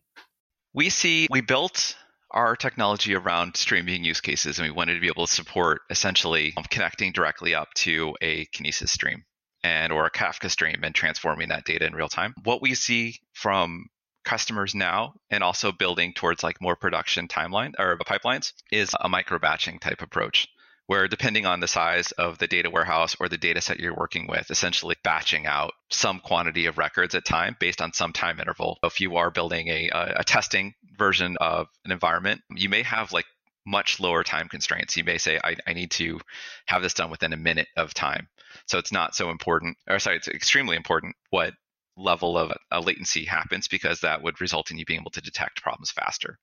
We 0.75 0.91
see 0.91 1.27
we 1.31 1.41
built 1.41 1.97
our 2.31 2.57
technology 2.57 3.15
around 3.15 3.57
streaming 3.57 4.05
use 4.05 4.21
cases 4.21 4.59
and 4.59 4.69
we 4.69 4.75
wanted 4.75 4.95
to 4.95 5.01
be 5.01 5.07
able 5.07 5.27
to 5.27 5.33
support 5.33 5.83
essentially 5.89 6.53
um, 6.57 6.65
connecting 6.69 7.13
directly 7.13 7.55
up 7.55 7.73
to 7.75 8.17
a 8.21 8.47
kinesis 8.47 8.89
stream 8.89 9.25
and 9.65 9.93
or 9.93 10.07
a 10.07 10.11
Kafka 10.11 10.51
stream 10.51 10.85
and 10.85 10.95
transforming 10.95 11.49
that 11.49 11.65
data 11.65 11.87
in 11.87 11.95
real 11.95 12.09
time. 12.09 12.35
What 12.45 12.63
we 12.63 12.75
see 12.75 13.19
from 13.33 13.87
customers 14.25 14.75
now 14.75 15.15
and 15.31 15.43
also 15.43 15.73
building 15.73 16.13
towards 16.15 16.43
like 16.43 16.61
more 16.61 16.77
production 16.77 17.27
timeline 17.29 17.73
or 17.79 17.99
pipelines 17.99 18.53
is 18.71 18.95
a 19.01 19.09
micro 19.09 19.39
batching 19.39 19.79
type 19.79 20.03
approach 20.03 20.49
where 20.87 21.09
depending 21.09 21.47
on 21.47 21.61
the 21.61 21.69
size 21.69 22.13
of 22.13 22.37
the 22.39 22.47
data 22.47 22.69
warehouse 22.69 23.17
or 23.19 23.29
the 23.29 23.39
data 23.39 23.61
set 23.61 23.81
you're 23.81 23.97
working 23.97 24.27
with, 24.27 24.51
essentially 24.51 24.97
batching 25.03 25.47
out 25.47 25.73
some 25.91 26.21
quantity 26.21 26.67
of 26.67 26.77
records 26.77 27.15
at 27.15 27.25
time 27.25 27.57
based 27.59 27.81
on 27.81 27.93
some 27.95 28.13
time 28.13 28.39
interval. 28.39 28.79
If 28.83 29.01
you 29.01 29.17
are 29.17 29.31
building 29.31 29.69
a, 29.69 29.89
a 29.95 30.25
testing 30.25 30.75
version 30.99 31.39
of 31.41 31.69
an 31.87 31.93
environment, 31.93 32.43
you 32.55 32.69
may 32.69 32.83
have 32.83 33.13
like 33.13 33.25
much 33.67 34.01
lower 34.01 34.23
time 34.23 34.49
constraints. 34.49 34.97
You 34.97 35.05
may 35.05 35.19
say, 35.19 35.39
I, 35.43 35.57
I 35.67 35.73
need 35.73 35.91
to 35.93 36.21
have 36.67 36.83
this 36.83 36.95
done 36.95 37.11
within 37.11 37.33
a 37.33 37.39
minute 37.39 37.69
of 37.77 37.95
time. 37.95 38.29
So 38.67 38.79
it's 38.79 38.93
not 38.93 39.15
so 39.15 39.31
important, 39.31 39.77
or 39.89 39.99
sorry, 39.99 40.17
it's 40.17 40.29
extremely 40.29 40.77
important 40.77 41.17
what 41.31 41.55
level 41.97 42.37
of 42.37 42.53
a 42.71 42.81
latency 42.81 43.25
happens 43.25 43.69
because 43.69 44.01
that 44.01 44.23
would 44.23 44.41
result 44.41 44.71
in 44.71 44.79
you 44.79 44.85
being 44.85 45.01
able 45.01 45.11
to 45.13 45.21
detect 45.21 45.63
problems 45.63 45.91
faster. 45.91 46.39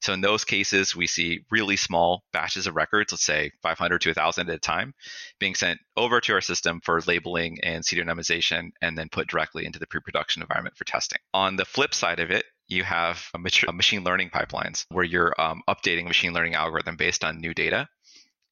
So 0.00 0.12
in 0.12 0.20
those 0.20 0.44
cases, 0.44 0.94
we 0.94 1.08
see 1.08 1.44
really 1.50 1.76
small 1.76 2.22
batches 2.32 2.68
of 2.68 2.76
records, 2.76 3.12
let's 3.12 3.24
say 3.24 3.50
500 3.62 4.00
to 4.02 4.10
1,000 4.10 4.48
at 4.48 4.54
a 4.54 4.58
time, 4.58 4.94
being 5.40 5.56
sent 5.56 5.80
over 5.96 6.20
to 6.20 6.34
our 6.34 6.40
system 6.40 6.80
for 6.84 7.00
labeling 7.06 7.58
and 7.64 7.82
pseudonymization, 7.82 8.70
and 8.80 8.96
then 8.96 9.08
put 9.08 9.26
directly 9.26 9.66
into 9.66 9.80
the 9.80 9.88
pre-production 9.88 10.42
environment 10.42 10.76
for 10.76 10.84
testing. 10.84 11.18
On 11.34 11.56
the 11.56 11.64
flip 11.64 11.94
side 11.94 12.20
of 12.20 12.30
it, 12.30 12.44
you 12.68 12.84
have 12.84 13.30
a 13.34 13.38
machine 13.72 14.04
learning 14.04 14.30
pipelines 14.30 14.84
where 14.90 15.04
you're 15.04 15.34
um, 15.40 15.62
updating 15.68 16.06
machine 16.06 16.32
learning 16.32 16.54
algorithm 16.54 16.96
based 16.96 17.24
on 17.24 17.40
new 17.40 17.54
data. 17.54 17.88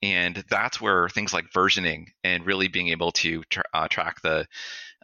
And 0.02 0.44
that's 0.50 0.80
where 0.80 1.08
things 1.08 1.32
like 1.32 1.50
versioning 1.54 2.08
and 2.22 2.44
really 2.44 2.68
being 2.68 2.88
able 2.88 3.12
to 3.12 3.42
tra- 3.44 3.64
uh, 3.72 3.88
track 3.88 4.20
the 4.22 4.46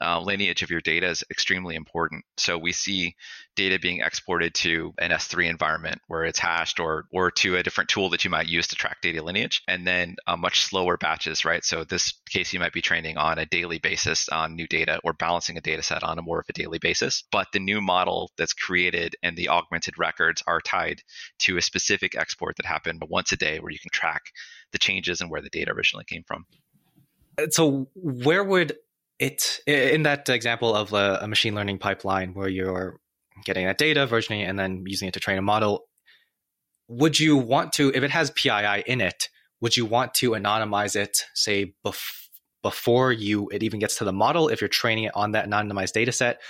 uh, 0.01 0.21
lineage 0.21 0.63
of 0.63 0.71
your 0.71 0.81
data 0.81 1.09
is 1.09 1.25
extremely 1.31 1.75
important. 1.75 2.25
So 2.37 2.59
we 2.59 2.73
see 2.73 3.15
data 3.55 3.79
being 3.79 4.01
exported 4.01 4.55
to 4.55 4.95
an 4.99 5.11
S3 5.11 5.49
environment 5.49 6.01
where 6.09 6.25
it's 6.25 6.39
hashed 6.39 6.81
or, 6.81 7.05
or 7.13 7.31
to 7.31 7.57
a 7.57 7.63
different 7.63 7.91
tool 7.91 8.11
that 8.11 8.25
you 8.25 8.31
might 8.31 8.49
use 8.49 8.69
to 8.69 8.77
track 8.77 8.99
data 9.03 9.23
lineage, 9.23 9.63
and 9.69 9.87
then 9.87 10.17
uh, 10.27 10.37
much 10.37 10.63
slower 10.63 10.97
batches, 10.97 11.45
right? 11.45 11.65
So 11.65 11.85
this 11.85 12.15
case, 12.31 12.53
you 12.53 12.61
might 12.61 12.73
be 12.73 12.81
training 12.81 13.17
on 13.17 13.39
a 13.39 13.47
daily 13.47 13.79
basis 13.79 14.29
on 14.29 14.57
new 14.57 14.67
data 14.67 15.01
or 15.05 15.13
balancing 15.13 15.59
a 15.59 15.61
data 15.61 15.83
set 15.83 16.03
on 16.03 16.19
a 16.19 16.23
more 16.23 16.41
of 16.41 16.47
a 16.49 16.53
daily 16.53 16.79
basis. 16.79 17.25
But 17.31 17.49
the 17.53 17.61
new 17.61 17.81
model 17.81 18.31
that's 18.37 18.55
created 18.55 19.17
and 19.23 19.37
the 19.37 19.51
augmented 19.51 19.99
records 19.99 20.43
are 20.47 20.61
tied 20.61 21.03
to 21.41 21.59
a 21.59 21.63
specific 21.63 22.17
export 22.17 22.57
that 22.57 22.67
happened 22.67 23.03
once 23.09 23.33
a 23.33 23.37
day 23.37 23.61
where 23.61 23.73
you 23.73 23.79
can 23.79 23.91
track 23.91 24.23
the 24.73 24.79
changes 24.79 25.21
and 25.21 25.31
where 25.31 25.43
the 25.43 25.51
data 25.51 25.73
originally 25.73 26.05
came 26.05 26.25
from. 26.27 26.47
So, 27.51 27.89
where 27.95 28.45
would 28.45 28.77
it 29.23 29.61
in 29.69 30.03
that 30.03 30.29
example 30.29 30.75
of 30.75 30.93
a, 30.93 31.21
a, 31.23 31.29
machine 31.29 31.55
learning 31.55 31.79
pipeline 31.79 32.35
where 32.35 32.49
you're 32.49 32.99
getting 33.45 33.67
that 33.67 33.79
data, 33.79 34.07
versioning 34.07 34.43
it, 34.43 34.47
and 34.47 34.59
then 34.59 34.83
using 34.85 35.07
it 35.07 35.15
to 35.15 35.21
train 35.21 35.39
a 35.39 35.43
model, 35.43 35.85
would 36.89 37.21
you 37.21 37.37
want 37.37 37.73
to, 37.75 37.93
if 37.95 38.03
it 38.03 38.11
has 38.11 38.33
PII 38.33 38.83
in 38.85 39.01
it, 39.01 39.29
would 39.61 39.77
you 39.77 39.87
want 39.87 40.15
to 40.15 40.33
anonymize 40.33 40.97
it, 40.97 41.23
say, 41.35 41.73
bef- 41.87 42.29
before 42.63 43.13
you 43.13 43.49
it 43.53 43.63
even 43.63 43.79
gets 43.79 43.97
to 43.99 44.05
the 44.05 44.13
model 44.13 44.49
if 44.49 44.61
you're 44.61 44.69
training 44.69 45.05
it 45.05 45.13
on 45.15 45.33
that 45.33 45.49
anonymized 45.49 45.93
data 45.93 46.11
set? 46.11 46.41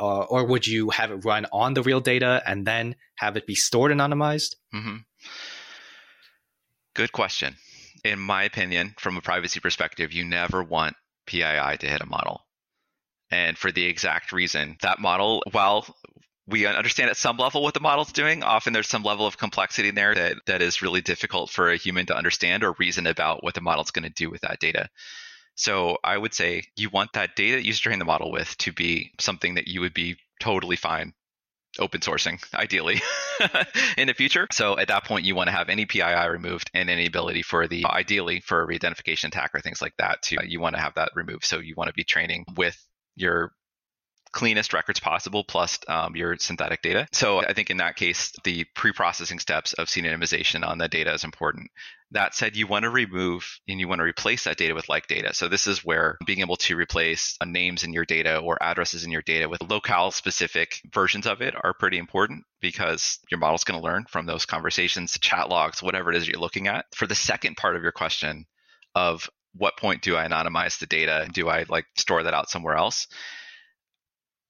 Uh, 0.00 0.20
or 0.20 0.46
would 0.46 0.66
you 0.66 0.90
have 0.90 1.10
it 1.10 1.24
run 1.24 1.44
on 1.52 1.74
the 1.74 1.82
real 1.82 2.00
data 2.00 2.42
and 2.46 2.66
then 2.66 2.94
have 3.16 3.36
it 3.36 3.46
be 3.46 3.54
stored 3.54 3.92
anonymized? 3.92 4.54
Mm-hmm. 4.74 4.96
Good 6.94 7.12
question. 7.12 7.56
In 8.04 8.18
my 8.18 8.44
opinion, 8.44 8.94
from 8.98 9.16
a 9.16 9.20
privacy 9.20 9.60
perspective, 9.60 10.12
you 10.12 10.24
never 10.24 10.62
want 10.62 10.96
PII 11.28 11.76
to 11.78 11.86
hit 11.86 12.00
a 12.00 12.06
model. 12.06 12.44
And 13.30 13.56
for 13.58 13.70
the 13.70 13.84
exact 13.84 14.32
reason 14.32 14.76
that 14.82 15.00
model, 15.00 15.42
while 15.50 15.86
we 16.46 16.64
understand 16.64 17.10
at 17.10 17.16
some 17.16 17.36
level 17.36 17.62
what 17.62 17.74
the 17.74 17.80
model's 17.80 18.12
doing, 18.12 18.42
often 18.42 18.72
there's 18.72 18.88
some 18.88 19.02
level 19.02 19.26
of 19.26 19.36
complexity 19.36 19.90
in 19.90 19.94
there 19.94 20.14
that, 20.14 20.36
that 20.46 20.62
is 20.62 20.80
really 20.80 21.02
difficult 21.02 21.50
for 21.50 21.70
a 21.70 21.76
human 21.76 22.06
to 22.06 22.16
understand 22.16 22.64
or 22.64 22.72
reason 22.78 23.06
about 23.06 23.44
what 23.44 23.54
the 23.54 23.60
model's 23.60 23.90
going 23.90 24.04
to 24.04 24.08
do 24.08 24.30
with 24.30 24.40
that 24.40 24.58
data. 24.58 24.88
So 25.56 25.98
I 26.02 26.16
would 26.16 26.32
say 26.32 26.62
you 26.76 26.88
want 26.88 27.12
that 27.12 27.36
data 27.36 27.56
that 27.56 27.66
you 27.66 27.74
train 27.74 27.98
the 27.98 28.04
model 28.06 28.30
with 28.30 28.56
to 28.58 28.72
be 28.72 29.12
something 29.20 29.56
that 29.56 29.68
you 29.68 29.80
would 29.82 29.92
be 29.92 30.16
totally 30.40 30.76
fine 30.76 31.12
open 31.78 32.00
sourcing, 32.00 32.42
ideally, 32.54 33.00
in 33.98 34.08
the 34.08 34.14
future. 34.14 34.46
So 34.52 34.78
at 34.78 34.88
that 34.88 35.04
point, 35.04 35.24
you 35.24 35.34
want 35.34 35.48
to 35.48 35.52
have 35.52 35.68
any 35.68 35.86
PII 35.86 36.28
removed 36.28 36.70
and 36.74 36.90
any 36.90 37.06
ability 37.06 37.42
for 37.42 37.66
the, 37.66 37.84
ideally, 37.86 38.40
for 38.40 38.60
a 38.60 38.66
re-identification 38.66 39.28
attack 39.28 39.50
or 39.54 39.60
things 39.60 39.82
like 39.82 39.94
that. 39.98 40.22
To 40.22 40.38
you 40.46 40.60
want 40.60 40.76
to 40.76 40.80
have 40.80 40.94
that 40.94 41.10
removed. 41.14 41.44
So 41.44 41.58
you 41.58 41.74
want 41.76 41.88
to 41.88 41.94
be 41.94 42.04
training 42.04 42.44
with 42.56 42.76
your 43.16 43.52
cleanest 44.32 44.72
records 44.72 45.00
possible 45.00 45.44
plus 45.44 45.78
um, 45.88 46.16
your 46.16 46.36
synthetic 46.38 46.82
data. 46.82 47.06
So 47.12 47.40
I 47.40 47.52
think 47.52 47.70
in 47.70 47.78
that 47.78 47.96
case, 47.96 48.32
the 48.44 48.64
pre-processing 48.74 49.38
steps 49.38 49.72
of 49.74 49.88
pseudonymization 49.88 50.66
on 50.66 50.78
the 50.78 50.88
data 50.88 51.12
is 51.12 51.24
important. 51.24 51.70
That 52.12 52.34
said, 52.34 52.56
you 52.56 52.66
want 52.66 52.84
to 52.84 52.90
remove 52.90 53.60
and 53.68 53.78
you 53.78 53.86
want 53.86 53.98
to 53.98 54.04
replace 54.04 54.44
that 54.44 54.56
data 54.56 54.74
with 54.74 54.88
like 54.88 55.08
data. 55.08 55.34
So 55.34 55.48
this 55.48 55.66
is 55.66 55.84
where 55.84 56.16
being 56.24 56.40
able 56.40 56.56
to 56.56 56.76
replace 56.76 57.36
uh, 57.40 57.44
names 57.44 57.84
in 57.84 57.92
your 57.92 58.06
data 58.06 58.38
or 58.38 58.56
addresses 58.62 59.04
in 59.04 59.10
your 59.10 59.20
data 59.22 59.48
with 59.48 59.62
locale 59.62 60.10
specific 60.10 60.80
versions 60.92 61.26
of 61.26 61.42
it 61.42 61.54
are 61.62 61.74
pretty 61.74 61.98
important 61.98 62.44
because 62.60 63.18
your 63.30 63.38
model's 63.38 63.64
going 63.64 63.78
to 63.78 63.84
learn 63.84 64.06
from 64.08 64.24
those 64.24 64.46
conversations, 64.46 65.18
chat 65.20 65.50
logs, 65.50 65.82
whatever 65.82 66.10
it 66.10 66.16
is 66.16 66.26
you're 66.26 66.40
looking 66.40 66.66
at. 66.66 66.86
For 66.94 67.06
the 67.06 67.14
second 67.14 67.58
part 67.58 67.76
of 67.76 67.82
your 67.82 67.92
question 67.92 68.46
of 68.94 69.28
what 69.54 69.76
point 69.76 70.02
do 70.02 70.16
I 70.16 70.26
anonymize 70.26 70.78
the 70.78 70.86
data? 70.86 71.28
Do 71.32 71.48
I 71.48 71.66
like 71.68 71.86
store 71.96 72.22
that 72.22 72.34
out 72.34 72.50
somewhere 72.50 72.74
else? 72.74 73.08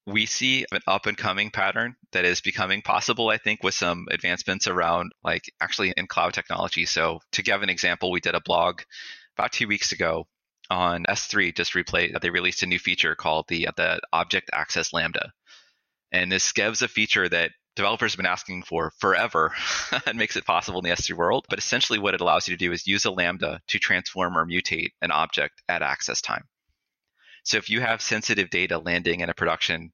We 0.09 0.25
see 0.25 0.65
an 0.71 0.81
up 0.87 1.05
and 1.05 1.17
coming 1.17 1.51
pattern 1.51 1.95
that 2.11 2.25
is 2.25 2.41
becoming 2.41 2.81
possible, 2.81 3.29
I 3.29 3.37
think, 3.37 3.63
with 3.63 3.75
some 3.75 4.07
advancements 4.09 4.67
around 4.67 5.11
like 5.23 5.51
actually 5.61 5.93
in 5.95 6.07
cloud 6.07 6.33
technology. 6.33 6.85
So, 6.85 7.19
to 7.33 7.43
give 7.43 7.61
an 7.61 7.69
example, 7.69 8.11
we 8.11 8.19
did 8.19 8.35
a 8.35 8.41
blog 8.41 8.81
about 9.37 9.51
two 9.51 9.67
weeks 9.67 9.91
ago 9.91 10.27
on 10.69 11.05
S3 11.05 11.55
just 11.55 11.73
replay 11.73 12.19
they 12.19 12.29
released 12.29 12.63
a 12.63 12.67
new 12.67 12.79
feature 12.79 13.15
called 13.15 13.45
the 13.47 13.69
the 13.75 13.99
Object 14.13 14.49
Access 14.53 14.93
Lambda. 14.93 15.31
And 16.11 16.31
this 16.31 16.51
gives 16.53 16.81
a 16.81 16.87
feature 16.87 17.29
that 17.29 17.51
developers 17.75 18.13
have 18.13 18.17
been 18.17 18.25
asking 18.25 18.63
for 18.63 18.91
forever 18.99 19.53
and 20.05 20.17
makes 20.17 20.35
it 20.35 20.45
possible 20.45 20.79
in 20.79 20.83
the 20.83 20.95
S3 20.95 21.13
world. 21.13 21.45
But 21.49 21.59
essentially 21.59 21.99
what 21.99 22.13
it 22.13 22.21
allows 22.21 22.47
you 22.47 22.55
to 22.55 22.65
do 22.65 22.71
is 22.71 22.87
use 22.87 23.05
a 23.05 23.11
lambda 23.11 23.61
to 23.67 23.79
transform 23.79 24.37
or 24.37 24.45
mutate 24.45 24.91
an 25.01 25.11
object 25.11 25.61
at 25.69 25.81
access 25.81 26.21
time. 26.21 26.43
So 27.43 27.57
if 27.57 27.69
you 27.69 27.81
have 27.81 28.01
sensitive 28.01 28.49
data 28.49 28.77
landing 28.79 29.21
in 29.21 29.29
a 29.29 29.33
production 29.33 29.91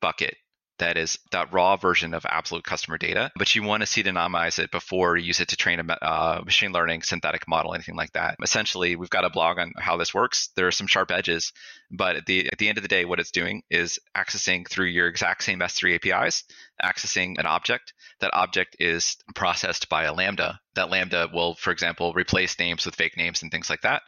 bucket 0.00 0.36
that 0.80 0.96
is 0.96 1.18
that 1.30 1.52
raw 1.52 1.76
version 1.76 2.14
of 2.14 2.26
absolute 2.26 2.64
customer 2.64 2.98
data, 2.98 3.30
but 3.36 3.54
you 3.54 3.62
want 3.62 3.82
to 3.82 3.86
pseudonymize 3.86 4.58
it 4.58 4.70
before 4.70 5.16
you 5.16 5.26
use 5.26 5.40
it 5.40 5.48
to 5.48 5.56
train 5.56 5.78
a 5.78 6.04
uh, 6.04 6.42
machine 6.44 6.72
learning 6.72 7.02
synthetic 7.02 7.46
model, 7.46 7.74
anything 7.74 7.96
like 7.96 8.12
that. 8.12 8.36
Essentially, 8.42 8.96
we've 8.96 9.10
got 9.10 9.24
a 9.24 9.30
blog 9.30 9.58
on 9.58 9.72
how 9.78 9.96
this 9.96 10.12
works. 10.12 10.48
There 10.56 10.66
are 10.66 10.72
some 10.72 10.86
sharp 10.86 11.10
edges, 11.10 11.52
but 11.90 12.16
at 12.16 12.26
the 12.26 12.50
at 12.50 12.58
the 12.58 12.68
end 12.68 12.78
of 12.78 12.82
the 12.82 12.88
day, 12.88 13.04
what 13.04 13.20
it's 13.20 13.30
doing 13.30 13.62
is 13.70 13.98
accessing 14.16 14.68
through 14.68 14.86
your 14.86 15.06
exact 15.06 15.44
same 15.44 15.60
S3 15.60 15.96
APIs, 15.96 16.44
accessing 16.82 17.38
an 17.38 17.46
object. 17.46 17.92
That 18.20 18.34
object 18.34 18.76
is 18.80 19.16
processed 19.34 19.88
by 19.88 20.04
a 20.04 20.14
Lambda. 20.14 20.60
That 20.74 20.90
Lambda 20.90 21.28
will, 21.32 21.54
for 21.54 21.70
example, 21.70 22.12
replace 22.14 22.58
names 22.58 22.86
with 22.86 22.96
fake 22.96 23.16
names 23.16 23.42
and 23.42 23.50
things 23.50 23.70
like 23.70 23.82
that, 23.82 24.02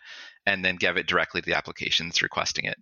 and 0.46 0.64
then 0.64 0.76
give 0.76 0.96
it 0.96 1.06
directly 1.06 1.42
to 1.42 1.46
the 1.46 1.56
applications 1.56 2.22
requesting 2.22 2.64
it. 2.64 2.78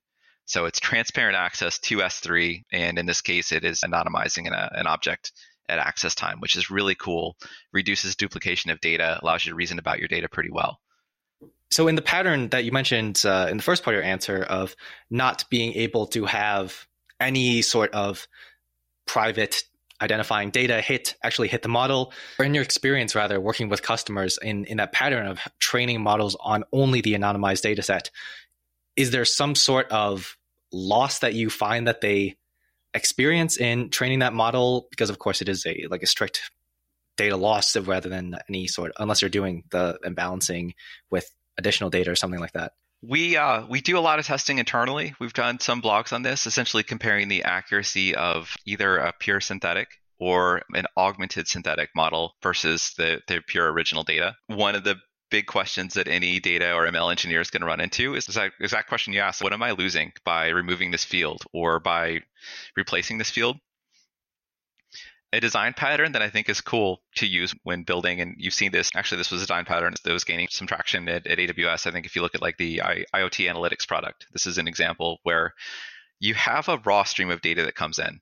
So 0.50 0.64
it's 0.64 0.80
transparent 0.80 1.36
access 1.36 1.78
to 1.78 1.98
S3. 1.98 2.64
And 2.72 2.98
in 2.98 3.06
this 3.06 3.22
case, 3.22 3.52
it 3.52 3.64
is 3.64 3.82
anonymizing 3.82 4.48
an, 4.48 4.52
an 4.52 4.88
object 4.88 5.30
at 5.68 5.78
access 5.78 6.16
time, 6.16 6.40
which 6.40 6.56
is 6.56 6.70
really 6.70 6.96
cool, 6.96 7.36
reduces 7.72 8.16
duplication 8.16 8.72
of 8.72 8.80
data, 8.80 9.20
allows 9.22 9.46
you 9.46 9.52
to 9.52 9.56
reason 9.56 9.78
about 9.78 10.00
your 10.00 10.08
data 10.08 10.28
pretty 10.28 10.50
well. 10.50 10.80
So, 11.70 11.86
in 11.86 11.94
the 11.94 12.02
pattern 12.02 12.48
that 12.48 12.64
you 12.64 12.72
mentioned 12.72 13.22
uh, 13.24 13.46
in 13.48 13.58
the 13.58 13.62
first 13.62 13.84
part 13.84 13.94
of 13.94 14.02
your 14.02 14.10
answer 14.10 14.42
of 14.42 14.74
not 15.08 15.44
being 15.50 15.74
able 15.74 16.08
to 16.08 16.24
have 16.24 16.84
any 17.20 17.62
sort 17.62 17.92
of 17.92 18.26
private 19.06 19.62
identifying 20.02 20.50
data 20.50 20.80
hit 20.80 21.14
actually 21.22 21.46
hit 21.46 21.62
the 21.62 21.68
model 21.68 22.12
or 22.40 22.44
in 22.44 22.54
your 22.54 22.64
experience 22.64 23.14
rather 23.14 23.40
working 23.40 23.68
with 23.68 23.82
customers 23.82 24.36
in, 24.42 24.64
in 24.64 24.78
that 24.78 24.92
pattern 24.92 25.26
of 25.26 25.38
training 25.60 26.02
models 26.02 26.36
on 26.40 26.64
only 26.72 27.02
the 27.02 27.12
anonymized 27.12 27.60
data 27.60 27.82
set 27.82 28.10
is 28.96 29.10
there 29.10 29.26
some 29.26 29.54
sort 29.54 29.86
of 29.90 30.38
loss 30.72 31.20
that 31.20 31.34
you 31.34 31.50
find 31.50 31.86
that 31.88 32.00
they 32.00 32.36
experience 32.94 33.56
in 33.56 33.88
training 33.90 34.20
that 34.20 34.32
model 34.32 34.88
because 34.90 35.10
of 35.10 35.18
course 35.18 35.40
it 35.40 35.48
is 35.48 35.64
a 35.64 35.86
like 35.90 36.02
a 36.02 36.06
strict 36.06 36.50
data 37.16 37.36
loss 37.36 37.76
rather 37.76 38.08
than 38.08 38.36
any 38.48 38.66
sort 38.66 38.92
unless 38.98 39.22
you're 39.22 39.28
doing 39.28 39.62
the 39.70 39.98
imbalancing 40.04 40.72
with 41.10 41.30
additional 41.56 41.90
data 41.90 42.10
or 42.10 42.16
something 42.16 42.40
like 42.40 42.52
that 42.52 42.72
we 43.02 43.36
uh, 43.36 43.66
we 43.66 43.80
do 43.80 43.98
a 43.98 44.00
lot 44.00 44.18
of 44.18 44.26
testing 44.26 44.58
internally. 44.58 45.14
We've 45.18 45.32
done 45.32 45.58
some 45.58 45.80
blogs 45.80 46.12
on 46.12 46.22
this, 46.22 46.46
essentially 46.46 46.82
comparing 46.82 47.28
the 47.28 47.44
accuracy 47.44 48.14
of 48.14 48.54
either 48.66 48.98
a 48.98 49.12
pure 49.18 49.40
synthetic 49.40 50.00
or 50.18 50.62
an 50.74 50.84
augmented 50.96 51.48
synthetic 51.48 51.88
model 51.96 52.34
versus 52.42 52.92
the, 52.98 53.22
the 53.26 53.40
pure 53.40 53.72
original 53.72 54.04
data. 54.04 54.36
One 54.48 54.74
of 54.74 54.84
the 54.84 54.96
big 55.30 55.46
questions 55.46 55.94
that 55.94 56.08
any 56.08 56.40
data 56.40 56.74
or 56.74 56.86
ML 56.86 57.10
engineer 57.10 57.40
is 57.40 57.50
going 57.50 57.60
to 57.60 57.66
run 57.66 57.80
into 57.80 58.14
is 58.14 58.26
the 58.26 58.50
exact 58.60 58.88
question 58.88 59.12
you 59.12 59.20
asked: 59.20 59.42
What 59.42 59.52
am 59.52 59.62
I 59.62 59.72
losing 59.72 60.12
by 60.24 60.48
removing 60.48 60.90
this 60.90 61.04
field 61.04 61.44
or 61.52 61.80
by 61.80 62.20
replacing 62.76 63.18
this 63.18 63.30
field? 63.30 63.58
a 65.32 65.40
design 65.40 65.72
pattern 65.74 66.12
that 66.12 66.22
I 66.22 66.30
think 66.30 66.48
is 66.48 66.60
cool 66.60 67.02
to 67.16 67.26
use 67.26 67.54
when 67.62 67.84
building. 67.84 68.20
And 68.20 68.34
you've 68.38 68.54
seen 68.54 68.72
this. 68.72 68.90
Actually, 68.94 69.18
this 69.18 69.30
was 69.30 69.42
a 69.42 69.44
design 69.44 69.64
pattern 69.64 69.94
that 70.02 70.12
was 70.12 70.24
gaining 70.24 70.48
some 70.50 70.66
traction 70.66 71.08
at, 71.08 71.26
at 71.26 71.38
AWS. 71.38 71.86
I 71.86 71.92
think 71.92 72.06
if 72.06 72.16
you 72.16 72.22
look 72.22 72.34
at 72.34 72.42
like 72.42 72.56
the 72.56 72.82
I, 72.82 73.04
IoT 73.14 73.52
analytics 73.52 73.86
product, 73.86 74.26
this 74.32 74.46
is 74.46 74.58
an 74.58 74.66
example 74.66 75.20
where 75.22 75.54
you 76.18 76.34
have 76.34 76.68
a 76.68 76.78
raw 76.84 77.04
stream 77.04 77.30
of 77.30 77.42
data 77.42 77.64
that 77.64 77.74
comes 77.74 77.98
in. 77.98 78.20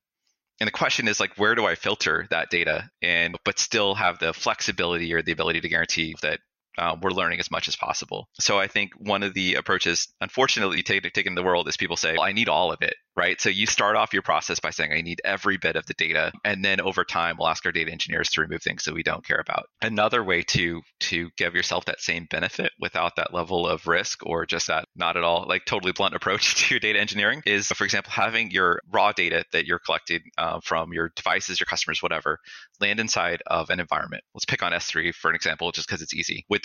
And 0.60 0.66
the 0.66 0.72
question 0.72 1.08
is 1.08 1.20
like, 1.20 1.38
where 1.38 1.54
do 1.54 1.66
I 1.66 1.76
filter 1.76 2.26
that 2.30 2.50
data 2.50 2.90
and 3.00 3.36
but 3.44 3.58
still 3.58 3.94
have 3.94 4.18
the 4.18 4.32
flexibility 4.32 5.14
or 5.14 5.22
the 5.22 5.32
ability 5.32 5.60
to 5.60 5.68
guarantee 5.68 6.16
that 6.22 6.40
uh, 6.78 6.96
we're 7.02 7.10
learning 7.10 7.40
as 7.40 7.50
much 7.50 7.68
as 7.68 7.76
possible. 7.76 8.28
So 8.40 8.58
I 8.58 8.68
think 8.68 8.92
one 8.98 9.22
of 9.22 9.34
the 9.34 9.54
approaches, 9.54 10.08
unfortunately, 10.20 10.82
taken 10.82 11.10
take 11.10 11.26
in 11.26 11.34
the 11.34 11.42
world 11.42 11.68
is 11.68 11.76
people 11.76 11.96
say, 11.96 12.12
well, 12.12 12.22
I 12.22 12.32
need 12.32 12.48
all 12.48 12.72
of 12.72 12.80
it 12.82 12.94
right? 13.18 13.40
So 13.40 13.48
you 13.50 13.66
start 13.66 13.96
off 13.96 14.12
your 14.12 14.22
process 14.22 14.60
by 14.60 14.70
saying, 14.70 14.92
I 14.92 15.02
need 15.02 15.20
every 15.24 15.56
bit 15.56 15.74
of 15.74 15.84
the 15.86 15.94
data. 15.94 16.30
And 16.44 16.64
then 16.64 16.80
over 16.80 17.04
time, 17.04 17.36
we'll 17.36 17.48
ask 17.48 17.66
our 17.66 17.72
data 17.72 17.90
engineers 17.90 18.30
to 18.30 18.42
remove 18.42 18.62
things 18.62 18.84
that 18.84 18.94
we 18.94 19.02
don't 19.02 19.26
care 19.26 19.40
about. 19.40 19.66
Another 19.82 20.22
way 20.22 20.42
to, 20.42 20.82
to 21.00 21.28
give 21.36 21.54
yourself 21.54 21.86
that 21.86 22.00
same 22.00 22.28
benefit 22.30 22.70
without 22.78 23.16
that 23.16 23.34
level 23.34 23.66
of 23.66 23.88
risk 23.88 24.24
or 24.24 24.46
just 24.46 24.68
that 24.68 24.86
not 24.94 25.16
at 25.16 25.24
all, 25.24 25.46
like 25.48 25.64
totally 25.64 25.92
blunt 25.92 26.14
approach 26.18 26.54
to 26.54 26.74
your 26.74 26.80
data 26.80 27.00
engineering 27.00 27.42
is, 27.44 27.66
for 27.66 27.84
example, 27.84 28.12
having 28.12 28.52
your 28.52 28.80
raw 28.90 29.10
data 29.10 29.44
that 29.52 29.66
you're 29.66 29.80
collecting 29.80 30.20
uh, 30.38 30.60
from 30.62 30.92
your 30.92 31.10
devices, 31.16 31.58
your 31.58 31.66
customers, 31.66 32.00
whatever, 32.00 32.38
land 32.80 33.00
inside 33.00 33.42
of 33.48 33.70
an 33.70 33.80
environment. 33.80 34.22
Let's 34.32 34.44
pick 34.44 34.62
on 34.62 34.70
S3 34.70 35.12
for 35.12 35.28
an 35.28 35.34
example, 35.34 35.72
just 35.72 35.88
because 35.88 36.02
it's 36.02 36.14
easy 36.14 36.44
with 36.48 36.62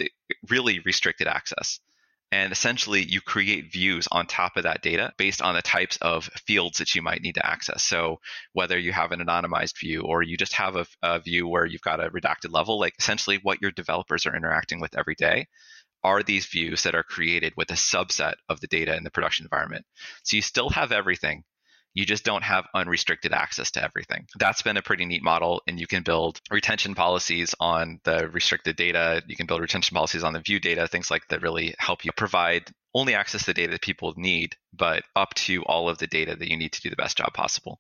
really 0.50 0.80
restricted 0.86 1.28
access. 1.28 1.80
And 2.34 2.52
essentially, 2.52 3.04
you 3.04 3.22
create 3.22 3.72
views 3.72 4.08
on 4.12 4.26
top 4.26 4.58
of 4.58 4.64
that 4.64 4.82
data 4.82 5.14
based 5.20 5.40
on 5.44 5.54
the 5.54 5.62
types 5.62 5.98
of 5.98 6.26
fields 6.48 6.80
that 6.80 6.96
you 6.96 7.04
might 7.04 7.22
need 7.22 7.36
to 7.36 7.46
access. 7.46 7.84
So, 7.84 8.22
whether 8.54 8.76
you 8.76 8.92
have 8.92 9.12
an 9.12 9.20
anonymized 9.20 9.78
view 9.80 10.02
or 10.02 10.24
you 10.24 10.36
just 10.36 10.54
have 10.54 10.76
a, 10.76 10.88
a 11.04 11.20
view 11.20 11.48
where 11.48 11.68
you've 11.68 11.84
got 11.84 12.04
a 12.04 12.10
redacted 12.10 12.52
level, 12.52 12.80
like 12.80 12.96
essentially 12.98 13.40
what 13.44 13.62
your 13.62 13.70
developers 13.70 14.26
are 14.26 14.36
interacting 14.36 14.80
with 14.80 14.98
every 14.98 15.14
day 15.14 15.46
are 16.04 16.24
these 16.24 16.48
views 16.48 16.82
that 16.82 16.96
are 16.96 17.04
created 17.04 17.54
with 17.56 17.70
a 17.70 17.76
subset 17.76 18.34
of 18.50 18.60
the 18.62 18.68
data 18.68 18.96
in 18.96 19.04
the 19.04 19.12
production 19.12 19.46
environment. 19.46 19.86
So, 20.24 20.36
you 20.36 20.42
still 20.42 20.72
have 20.72 20.92
everything, 20.92 21.44
you 21.94 22.06
just 22.06 22.24
don't 22.24 22.44
have 22.44 22.66
unrestricted 22.74 23.34
access 23.34 23.72
to 23.72 23.84
everything. 23.84 24.26
That's 24.38 24.62
been 24.62 24.78
a 24.78 24.82
pretty 24.82 25.06
neat 25.06 25.24
model, 25.24 25.62
and 25.68 25.80
you 25.80 25.88
can 25.88 26.04
build 26.04 26.40
retention 26.52 26.96
policies 26.96 27.54
on 27.60 28.00
the 28.04 28.28
restricted 28.30 28.76
data. 28.76 29.22
You 29.28 29.36
can 29.36 29.46
build 29.46 29.62
retention 29.62 29.96
policies 29.96 30.24
on 30.24 30.34
the 30.34 30.40
view 30.40 30.60
data, 30.60 30.88
things 30.88 31.12
like 31.12 31.28
that 31.30 31.42
really 31.42 31.76
help 31.78 32.04
you 32.04 32.12
provide 32.12 32.72
only 32.96 33.16
access 33.16 33.42
to 33.42 33.48
the 33.48 33.54
data 33.54 33.72
that 33.72 33.82
people 33.82 34.14
need, 34.18 34.56
but 34.72 35.04
up 35.16 35.34
to 35.34 35.64
all 35.64 35.90
of 35.90 35.98
the 35.98 36.08
data 36.08 36.36
that 36.36 36.50
you 36.50 36.58
need 36.58 36.74
to 36.74 36.82
do 36.82 36.90
the 36.90 36.96
best 36.96 37.18
job 37.18 37.34
possible. 37.34 37.80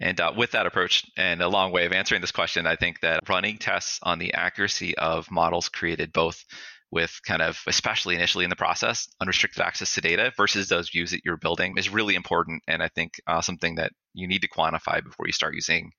And 0.00 0.18
uh, 0.20 0.32
with 0.36 0.52
that 0.52 0.66
approach 0.66 1.04
and 1.16 1.42
a 1.42 1.48
long 1.48 1.72
way 1.72 1.84
of 1.84 1.92
answering 1.92 2.22
this 2.22 2.32
question, 2.32 2.66
I 2.66 2.76
think 2.76 3.00
that 3.00 3.28
running 3.28 3.58
tests 3.58 3.98
on 4.02 4.18
the 4.18 4.32
accuracy 4.34 4.96
of 4.96 5.30
models 5.30 5.68
created 5.68 6.12
both 6.12 6.44
with 6.90 7.20
kind 7.26 7.42
of, 7.42 7.60
especially 7.66 8.14
initially 8.14 8.44
in 8.44 8.50
the 8.50 8.56
process, 8.56 9.08
unrestricted 9.20 9.62
access 9.62 9.94
to 9.94 10.00
data 10.00 10.32
versus 10.36 10.68
those 10.68 10.90
views 10.90 11.12
that 11.12 11.20
you're 11.24 11.36
building 11.36 11.74
is 11.76 11.88
really 11.88 12.14
important. 12.14 12.62
And 12.66 12.82
I 12.82 12.88
think 12.88 13.14
uh, 13.26 13.40
something 13.40 13.76
that 13.76 13.92
you 14.12 14.26
need 14.26 14.42
to 14.42 14.48
quantify 14.48 15.02
before 15.02 15.26
you 15.26 15.32
start 15.32 15.54
using 15.54 15.92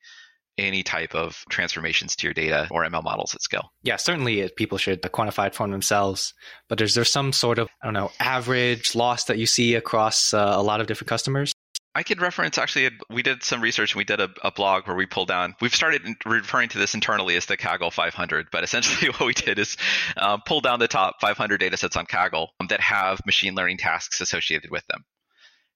any 0.58 0.84
type 0.84 1.16
of 1.16 1.44
transformations 1.50 2.16
to 2.18 2.28
your 2.28 2.34
data 2.34 2.68
or 2.72 2.84
ML 2.84 3.04
models 3.04 3.34
at 3.34 3.42
scale. 3.42 3.72
Yeah, 3.84 3.96
certainly 3.96 4.50
people 4.58 4.78
should 4.78 5.02
quantify 5.02 5.48
it 5.48 5.56
for 5.56 5.68
themselves. 5.68 6.34
But 6.68 6.82
is 6.82 6.94
there 6.94 7.06
some 7.06 7.32
sort 7.32 7.58
of, 7.58 7.70
I 7.82 7.88
don't 7.88 7.94
know, 7.94 8.12
average 8.20 8.94
loss 8.94 9.26
that 9.26 9.38
you 9.38 9.46
see 9.46 9.76
across 9.76 10.34
uh, 10.34 10.54
a 10.56 10.62
lot 10.62 10.82
of 10.82 10.88
different 10.88 11.10
customers? 11.10 11.54
I 11.94 12.04
could 12.04 12.22
reference 12.22 12.58
actually, 12.58 12.90
we 13.10 13.22
did 13.22 13.44
some 13.44 13.60
research 13.60 13.94
and 13.94 13.98
we 13.98 14.06
did 14.06 14.22
a, 14.22 14.30
a, 14.44 14.52
blog 14.52 14.88
where 14.88 14.96
we 14.96 15.06
pulled 15.06 15.28
down, 15.28 15.56
we've 15.60 15.76
started 15.76 16.02
referring 16.26 16.70
to 16.70 16.78
this 16.78 16.94
internally 16.94 17.36
as 17.36 17.48
the 17.48 17.58
Kaggle 17.58 17.92
500, 17.92 18.48
but 18.50 18.64
essentially 18.64 19.12
what 19.18 19.26
we 19.26 19.34
did 19.34 19.60
is 19.60 19.76
um, 20.16 20.42
pull 20.46 20.62
down 20.62 20.80
the 20.80 20.88
top 20.88 21.20
500 21.20 21.60
data 21.60 21.76
sets 21.76 21.98
on 21.98 22.06
Kaggle 22.06 22.48
that 22.70 22.80
have 22.80 23.26
machine 23.26 23.56
learning 23.56 23.78
tasks 23.78 24.22
associated 24.22 24.72
with 24.72 24.86
them, 24.88 25.04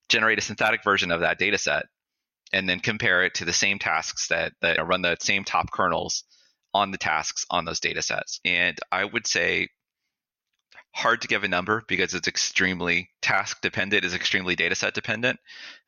generate 0.08 0.38
a 0.38 0.42
synthetic 0.42 0.84
version 0.86 1.12
of 1.12 1.20
that 1.20 1.38
data 1.38 1.58
set, 1.58 1.86
and 2.54 2.70
then 2.70 2.80
compare 2.80 3.24
it 3.26 3.36
to 3.36 3.46
the 3.46 3.52
same 3.52 3.78
tasks 3.78 4.30
that, 4.30 4.54
that 4.62 4.86
run 4.88 5.02
the 5.02 5.18
same 5.20 5.44
top 5.44 5.70
kernels 5.70 6.24
on 6.74 6.92
the 6.92 6.98
tasks 6.98 7.46
on 7.50 7.66
those 7.66 7.82
data 7.82 8.02
sets. 8.02 8.40
And 8.46 8.78
I 8.90 9.04
would 9.04 9.28
say 9.28 9.68
hard 10.96 11.22
to 11.22 11.28
give 11.28 11.44
a 11.44 11.48
number 11.48 11.84
because 11.88 12.14
it's 12.14 12.28
extremely 12.28 13.10
task 13.22 13.60
dependent 13.62 14.06
is 14.06 14.14
extremely 14.14 14.56
data 14.56 14.76
set 14.76 14.94
dependent. 14.94 15.40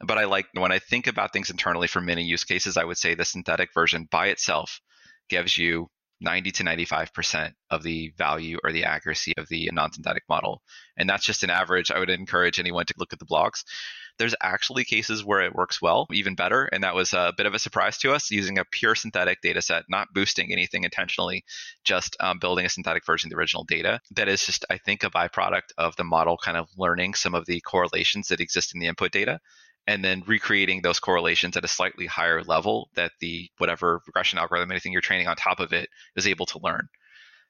But 0.02 0.18
i 0.18 0.26
like 0.26 0.48
when 0.54 0.72
i 0.72 0.80
think 0.80 1.08
about 1.08 1.32
things 1.32 1.50
internally 1.50 1.88
for 1.88 2.02
many 2.02 2.24
use 2.24 2.44
cases 2.44 2.76
i 2.78 2.84
would 2.84 2.98
say 2.98 3.16
the 3.16 3.26
synthetic 3.26 3.74
version 3.74 4.08
by 4.12 4.28
itself 4.28 4.82
gives 5.30 5.58
you 5.58 5.90
90 6.22 6.52
to 6.52 6.64
95% 6.64 7.54
of 7.70 7.84
the 7.84 8.14
value 8.18 8.58
or 8.64 8.72
the 8.72 8.84
accuracy 8.84 9.34
of 9.38 9.48
the 9.50 9.70
non-synthetic 9.72 10.24
model 10.28 10.62
and 10.98 11.10
that's 11.10 11.26
just 11.26 11.44
an 11.44 11.50
average 11.50 11.92
i 11.92 12.00
would 12.00 12.10
encourage 12.10 12.60
anyone 12.60 12.86
to 12.86 12.94
look 12.98 13.14
at 13.14 13.20
the 13.20 13.26
blogs 13.26 13.64
there's 14.18 14.36
actually 14.42 14.84
cases 14.84 15.24
where 15.24 15.42
it 15.42 15.54
works 15.54 15.82
well, 15.82 16.08
even 16.12 16.36
better. 16.36 16.66
And 16.66 16.84
that 16.84 16.96
was 16.96 17.14
a 17.14 17.34
bit 17.38 17.46
of 17.46 17.54
a 17.54 17.60
surprise 17.60 17.98
to 18.00 18.14
us 18.14 18.32
using 18.32 18.58
a 18.58 18.66
pure 18.66 18.96
synthetic 18.96 19.42
data 19.42 19.62
set, 19.62 19.84
not 19.90 20.14
boosting 20.14 20.52
anything 20.52 20.84
intentionally, 20.84 21.44
just 21.84 22.18
um, 22.20 22.40
building 22.40 22.66
a 22.66 22.70
synthetic 22.70 23.06
version 23.06 23.28
of 23.28 23.32
the 23.32 23.38
original 23.38 23.64
data. 23.64 24.00
That 24.12 24.28
is 24.28 24.46
just, 24.46 24.66
I 24.70 24.78
think, 24.78 25.04
a 25.04 25.10
byproduct 25.10 25.74
of 25.78 25.96
the 25.96 26.04
model 26.04 26.38
kind 26.38 26.58
of 26.58 26.70
learning 26.78 27.14
some 27.14 27.36
of 27.36 27.46
the 27.46 27.62
correlations 27.62 28.30
that 28.30 28.42
exist 28.42 28.74
in 28.74 28.80
the 28.80 28.88
input 28.88 29.12
data 29.12 29.40
and 29.88 30.04
then 30.04 30.24
recreating 30.28 30.82
those 30.82 31.00
correlations 31.00 31.56
at 31.56 31.64
a 31.64 31.70
slightly 31.70 32.06
higher 32.06 32.44
level 32.44 32.90
that 32.96 33.14
the 33.22 33.50
whatever 33.58 34.02
regression 34.06 34.38
algorithm, 34.38 34.70
anything 34.70 34.92
you're 34.92 35.02
training 35.02 35.28
on 35.28 35.36
top 35.36 35.60
of 35.60 35.72
it 35.74 35.90
is 36.16 36.28
able 36.28 36.46
to 36.48 36.60
learn. 36.62 36.88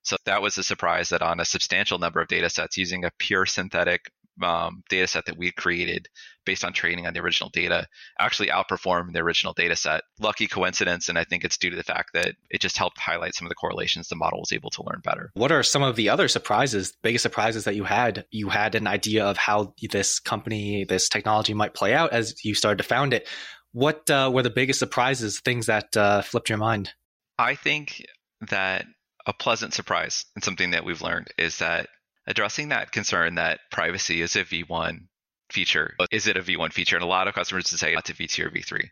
So 0.04 0.16
that 0.26 0.42
was 0.42 0.58
a 0.58 0.64
surprise 0.64 1.10
that 1.10 1.22
on 1.22 1.40
a 1.40 1.46
substantial 1.46 1.98
number 1.98 2.22
of 2.22 2.28
data 2.28 2.50
sets 2.50 2.78
using 2.78 3.04
a 3.04 3.12
pure 3.18 3.46
synthetic 3.46 4.12
um, 4.44 4.84
data 4.90 5.08
set 5.08 5.26
that 5.26 5.38
we 5.38 5.52
created 5.52 6.08
based 6.46 6.64
on 6.64 6.74
training 6.74 7.06
on 7.06 7.14
the 7.14 7.20
original 7.20 7.50
data 7.50 7.88
actually 8.20 8.48
outperformed 8.48 9.14
the 9.14 9.20
original 9.20 9.54
data 9.54 9.76
set. 9.76 10.04
Lucky 10.20 10.48
coincidence, 10.48 11.10
and 11.10 11.18
I 11.18 11.24
think 11.24 11.44
it's 11.44 11.58
due 11.58 11.70
to 11.70 11.76
the 11.76 11.84
fact 11.84 12.12
that 12.14 12.36
it 12.50 12.62
just 12.62 12.78
helped 12.78 13.00
highlight 13.00 13.36
some 13.36 13.46
of 13.46 13.50
the 13.50 13.56
correlations 13.56 14.08
the 14.08 14.16
model 14.16 14.40
was 14.40 14.54
able 14.54 14.70
to 14.72 14.84
learn 14.84 15.02
better. 15.04 15.32
What 15.34 15.52
are 15.52 15.64
some 15.64 15.84
of 15.84 15.96
the 15.96 16.10
other 16.10 16.28
surprises, 16.28 16.94
biggest 17.04 17.24
surprises 17.24 17.66
that 17.66 17.76
you 17.76 17.84
had? 17.84 18.26
You 18.32 18.50
had 18.50 18.76
an 18.76 18.88
idea 18.88 19.26
of 19.26 19.38
how 19.38 19.74
this 19.92 20.20
company, 20.20 20.86
this 20.86 21.10
technology 21.10 21.54
might 21.54 21.74
play 21.74 21.94
out 21.94 22.14
as 22.14 22.44
you 22.46 22.56
started 22.56 22.78
to 22.78 22.88
found 22.88 23.14
it. 23.14 23.28
What 23.74 24.10
uh, 24.10 24.32
were 24.34 24.44
the 24.44 24.50
biggest 24.50 24.80
surprises, 24.80 25.40
things 25.40 25.66
that 25.66 25.96
uh, 25.98 26.22
flipped 26.22 26.50
your 26.50 26.58
mind? 26.58 26.92
I 27.38 27.56
think 27.56 28.06
that 28.50 28.86
a 29.26 29.34
pleasant 29.34 29.74
surprise 29.74 30.26
and 30.36 30.44
something 30.44 30.72
that 30.72 30.86
we've 30.86 31.02
learned 31.02 31.28
is 31.38 31.60
that 31.60 31.90
addressing 32.28 32.70
that 32.70 32.92
concern 32.92 33.36
that 33.36 33.62
privacy 33.72 34.22
is 34.22 34.36
a 34.36 34.44
V1 34.44 35.08
feature. 35.52 35.96
Is 36.12 36.28
it 36.28 36.38
a 36.38 36.42
V1 36.42 36.74
feature? 36.74 36.98
And 36.98 37.04
a 37.04 37.08
lot 37.08 37.28
of 37.28 37.34
customers 37.34 37.72
would 37.72 37.80
say 37.80 37.96
it's 37.96 38.10
a 38.10 38.14
V2 38.14 38.46
or 38.46 38.50
V3. 38.50 38.90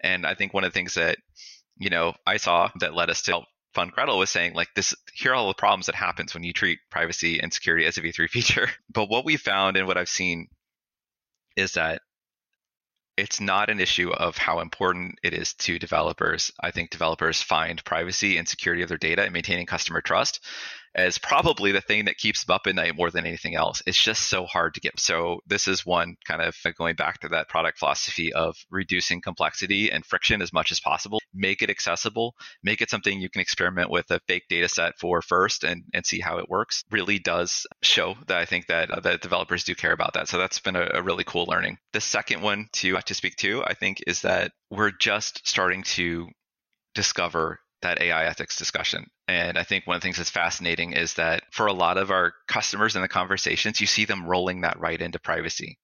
And 0.00 0.26
I 0.26 0.34
think 0.34 0.54
one 0.54 0.64
of 0.64 0.72
the 0.72 0.78
things 0.78 0.94
that, 0.94 1.18
you 1.76 1.90
know, 1.90 2.14
I 2.26 2.36
saw 2.36 2.70
that 2.80 2.94
led 2.94 3.10
us 3.10 3.22
to 3.22 3.32
help 3.32 3.44
fund 3.74 3.92
Gretel 3.92 4.18
was 4.18 4.30
saying 4.30 4.54
like 4.54 4.68
this, 4.74 4.94
here 5.12 5.32
are 5.32 5.34
all 5.34 5.48
the 5.48 5.54
problems 5.54 5.86
that 5.86 5.94
happens 5.94 6.32
when 6.32 6.44
you 6.44 6.52
treat 6.52 6.78
privacy 6.90 7.40
and 7.40 7.52
security 7.52 7.84
as 7.86 7.98
a 7.98 8.02
V3 8.02 8.28
feature. 8.30 8.68
But 8.92 9.08
what 9.10 9.24
we 9.24 9.36
found 9.36 9.76
and 9.76 9.86
what 9.86 9.98
I've 9.98 10.08
seen 10.08 10.48
is 11.56 11.72
that 11.72 12.02
it's 13.16 13.40
not 13.40 13.70
an 13.70 13.80
issue 13.80 14.12
of 14.12 14.36
how 14.36 14.60
important 14.60 15.18
it 15.22 15.32
is 15.32 15.54
to 15.54 15.78
developers. 15.78 16.52
I 16.60 16.70
think 16.70 16.90
developers 16.90 17.42
find 17.42 17.82
privacy 17.84 18.36
and 18.36 18.46
security 18.46 18.82
of 18.82 18.90
their 18.90 18.98
data 18.98 19.22
and 19.22 19.32
maintaining 19.32 19.64
customer 19.64 20.02
trust 20.02 20.44
as 20.96 21.18
probably 21.18 21.72
the 21.72 21.80
thing 21.80 22.06
that 22.06 22.16
keeps 22.16 22.44
them 22.44 22.54
up 22.54 22.66
at 22.66 22.74
night 22.74 22.96
more 22.96 23.10
than 23.10 23.26
anything 23.26 23.54
else. 23.54 23.82
It's 23.86 24.02
just 24.02 24.30
so 24.30 24.46
hard 24.46 24.74
to 24.74 24.80
get. 24.80 24.98
So 24.98 25.40
this 25.46 25.68
is 25.68 25.84
one 25.84 26.16
kind 26.26 26.40
of 26.40 26.56
going 26.76 26.96
back 26.96 27.20
to 27.20 27.28
that 27.28 27.48
product 27.48 27.78
philosophy 27.78 28.32
of 28.32 28.56
reducing 28.70 29.20
complexity 29.20 29.90
and 29.92 30.04
friction 30.04 30.40
as 30.40 30.52
much 30.52 30.72
as 30.72 30.80
possible. 30.80 31.20
Make 31.34 31.60
it 31.60 31.70
accessible, 31.70 32.34
make 32.62 32.80
it 32.80 32.88
something 32.88 33.20
you 33.20 33.28
can 33.28 33.42
experiment 33.42 33.90
with 33.90 34.10
a 34.10 34.20
fake 34.26 34.44
data 34.48 34.68
set 34.68 34.94
for 34.98 35.20
first 35.20 35.64
and, 35.64 35.84
and 35.92 36.06
see 36.06 36.18
how 36.18 36.38
it 36.38 36.48
works. 36.48 36.82
Really 36.90 37.18
does 37.18 37.66
show 37.82 38.14
that 38.26 38.38
I 38.38 38.46
think 38.46 38.66
that, 38.68 38.90
uh, 38.90 39.00
that 39.00 39.20
developers 39.20 39.64
do 39.64 39.74
care 39.74 39.92
about 39.92 40.14
that. 40.14 40.28
So 40.28 40.38
that's 40.38 40.60
been 40.60 40.76
a, 40.76 40.88
a 40.94 41.02
really 41.02 41.24
cool 41.24 41.44
learning. 41.46 41.76
The 41.92 42.00
second 42.00 42.40
one 42.40 42.68
to, 42.74 42.96
to 42.96 43.14
speak 43.14 43.36
to, 43.36 43.62
I 43.64 43.74
think, 43.74 44.02
is 44.06 44.22
that 44.22 44.52
we're 44.70 44.92
just 44.92 45.46
starting 45.46 45.82
to 45.82 46.28
discover 46.94 47.60
that 47.82 48.00
AI 48.00 48.24
ethics 48.24 48.56
discussion. 48.56 49.06
And 49.28 49.58
I 49.58 49.62
think 49.62 49.86
one 49.86 49.96
of 49.96 50.02
the 50.02 50.06
things 50.06 50.16
that's 50.16 50.30
fascinating 50.30 50.92
is 50.92 51.14
that 51.14 51.42
for 51.50 51.66
a 51.66 51.72
lot 51.72 51.98
of 51.98 52.10
our 52.10 52.32
customers 52.48 52.96
in 52.96 53.02
the 53.02 53.08
conversations, 53.08 53.80
you 53.80 53.86
see 53.86 54.04
them 54.04 54.26
rolling 54.26 54.62
that 54.62 54.80
right 54.80 55.00
into 55.00 55.18
privacy. 55.18 55.78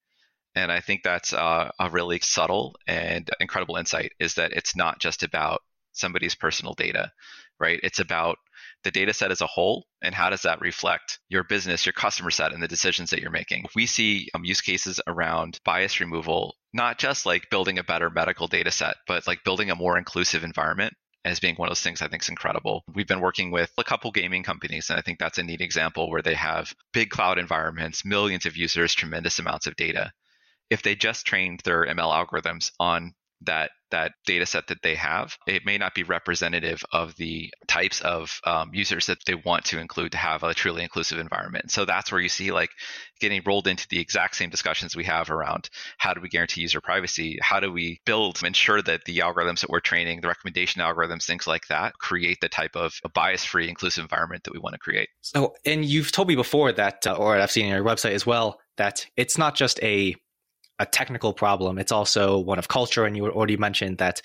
And 0.54 0.70
I 0.70 0.80
think 0.80 1.02
that's 1.02 1.32
uh, 1.32 1.70
a 1.78 1.90
really 1.90 2.20
subtle 2.20 2.76
and 2.86 3.28
incredible 3.40 3.76
insight 3.76 4.12
is 4.20 4.34
that 4.34 4.52
it's 4.52 4.76
not 4.76 5.00
just 5.00 5.22
about 5.22 5.62
somebody's 5.92 6.34
personal 6.34 6.74
data, 6.74 7.10
right? 7.58 7.80
It's 7.82 8.00
about 8.00 8.38
the 8.84 8.90
data 8.90 9.12
set 9.12 9.30
as 9.30 9.40
a 9.40 9.46
whole 9.46 9.86
and 10.02 10.14
how 10.14 10.30
does 10.30 10.42
that 10.42 10.60
reflect 10.60 11.20
your 11.28 11.44
business, 11.44 11.86
your 11.86 11.92
customer 11.92 12.30
set, 12.30 12.52
and 12.52 12.62
the 12.62 12.68
decisions 12.68 13.10
that 13.10 13.20
you're 13.20 13.30
making. 13.30 13.66
We 13.74 13.86
see 13.86 14.28
um, 14.34 14.44
use 14.44 14.60
cases 14.60 15.00
around 15.06 15.60
bias 15.64 16.00
removal, 16.00 16.56
not 16.72 16.98
just 16.98 17.24
like 17.24 17.50
building 17.50 17.78
a 17.78 17.84
better 17.84 18.10
medical 18.10 18.48
data 18.48 18.70
set, 18.70 18.96
but 19.06 19.26
like 19.26 19.44
building 19.44 19.70
a 19.70 19.76
more 19.76 19.96
inclusive 19.96 20.42
environment 20.42 20.94
as 21.24 21.40
being 21.40 21.54
one 21.54 21.68
of 21.68 21.70
those 21.70 21.82
things 21.82 22.02
I 22.02 22.08
think 22.08 22.22
is 22.22 22.28
incredible. 22.28 22.82
We've 22.92 23.06
been 23.06 23.20
working 23.20 23.50
with 23.50 23.72
a 23.78 23.84
couple 23.84 24.10
gaming 24.10 24.42
companies, 24.42 24.90
and 24.90 24.98
I 24.98 25.02
think 25.02 25.18
that's 25.18 25.38
a 25.38 25.42
neat 25.42 25.60
example 25.60 26.10
where 26.10 26.22
they 26.22 26.34
have 26.34 26.74
big 26.92 27.10
cloud 27.10 27.38
environments, 27.38 28.04
millions 28.04 28.46
of 28.46 28.56
users, 28.56 28.94
tremendous 28.94 29.38
amounts 29.38 29.66
of 29.66 29.76
data. 29.76 30.12
If 30.70 30.82
they 30.82 30.94
just 30.94 31.26
trained 31.26 31.60
their 31.64 31.86
ML 31.86 32.26
algorithms 32.26 32.72
on 32.80 33.14
that 33.42 33.70
that 33.92 34.12
data 34.26 34.44
set 34.44 34.66
that 34.66 34.82
they 34.82 34.96
have, 34.96 35.36
it 35.46 35.64
may 35.64 35.78
not 35.78 35.94
be 35.94 36.02
representative 36.02 36.82
of 36.92 37.16
the 37.16 37.52
types 37.66 38.00
of 38.00 38.40
um, 38.44 38.70
users 38.74 39.06
that 39.06 39.18
they 39.24 39.34
want 39.34 39.64
to 39.66 39.78
include 39.78 40.12
to 40.12 40.18
have 40.18 40.42
a 40.42 40.52
truly 40.52 40.82
inclusive 40.82 41.18
environment. 41.18 41.70
So 41.70 41.84
that's 41.84 42.10
where 42.10 42.20
you 42.20 42.28
see 42.28 42.52
like 42.52 42.70
getting 43.20 43.42
rolled 43.46 43.68
into 43.68 43.86
the 43.88 44.00
exact 44.00 44.36
same 44.36 44.50
discussions 44.50 44.96
we 44.96 45.04
have 45.04 45.30
around 45.30 45.70
how 45.98 46.14
do 46.14 46.20
we 46.20 46.28
guarantee 46.28 46.60
user 46.60 46.80
privacy? 46.80 47.38
How 47.40 47.60
do 47.60 47.72
we 47.72 48.00
build, 48.04 48.42
ensure 48.42 48.82
that 48.82 49.04
the 49.04 49.18
algorithms 49.18 49.60
that 49.60 49.70
we're 49.70 49.80
training, 49.80 50.20
the 50.20 50.28
recommendation 50.28 50.82
algorithms, 50.82 51.24
things 51.24 51.46
like 51.46 51.66
that, 51.68 51.94
create 51.98 52.38
the 52.40 52.48
type 52.48 52.74
of 52.74 52.94
a 53.04 53.08
bias 53.08 53.44
free, 53.44 53.68
inclusive 53.68 54.02
environment 54.02 54.44
that 54.44 54.52
we 54.52 54.58
want 54.58 54.74
to 54.74 54.78
create. 54.78 55.08
So, 55.20 55.54
and 55.64 55.84
you've 55.84 56.12
told 56.12 56.28
me 56.28 56.34
before 56.34 56.72
that, 56.72 57.06
uh, 57.06 57.14
or 57.14 57.36
I've 57.36 57.50
seen 57.50 57.66
on 57.66 57.72
your 57.72 57.84
website 57.84 58.12
as 58.12 58.26
well, 58.26 58.58
that 58.76 59.06
it's 59.16 59.38
not 59.38 59.54
just 59.54 59.80
a 59.82 60.16
a 60.82 60.86
technical 60.86 61.32
problem. 61.32 61.78
It's 61.78 61.92
also 61.92 62.38
one 62.38 62.58
of 62.58 62.68
culture. 62.68 63.04
And 63.04 63.16
you 63.16 63.26
already 63.28 63.56
mentioned 63.56 63.98
that 63.98 64.20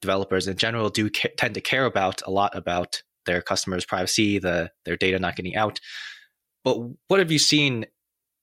developers 0.00 0.48
in 0.48 0.56
general 0.56 0.90
do 0.90 1.08
ca- 1.08 1.30
tend 1.36 1.54
to 1.54 1.60
care 1.60 1.86
about 1.86 2.20
a 2.26 2.30
lot 2.30 2.56
about 2.56 3.02
their 3.26 3.40
customers' 3.40 3.86
privacy, 3.86 4.38
the 4.38 4.70
their 4.84 4.96
data 4.96 5.18
not 5.18 5.36
getting 5.36 5.56
out. 5.56 5.80
But 6.64 6.78
what 7.08 7.20
have 7.20 7.30
you 7.30 7.38
seen 7.38 7.86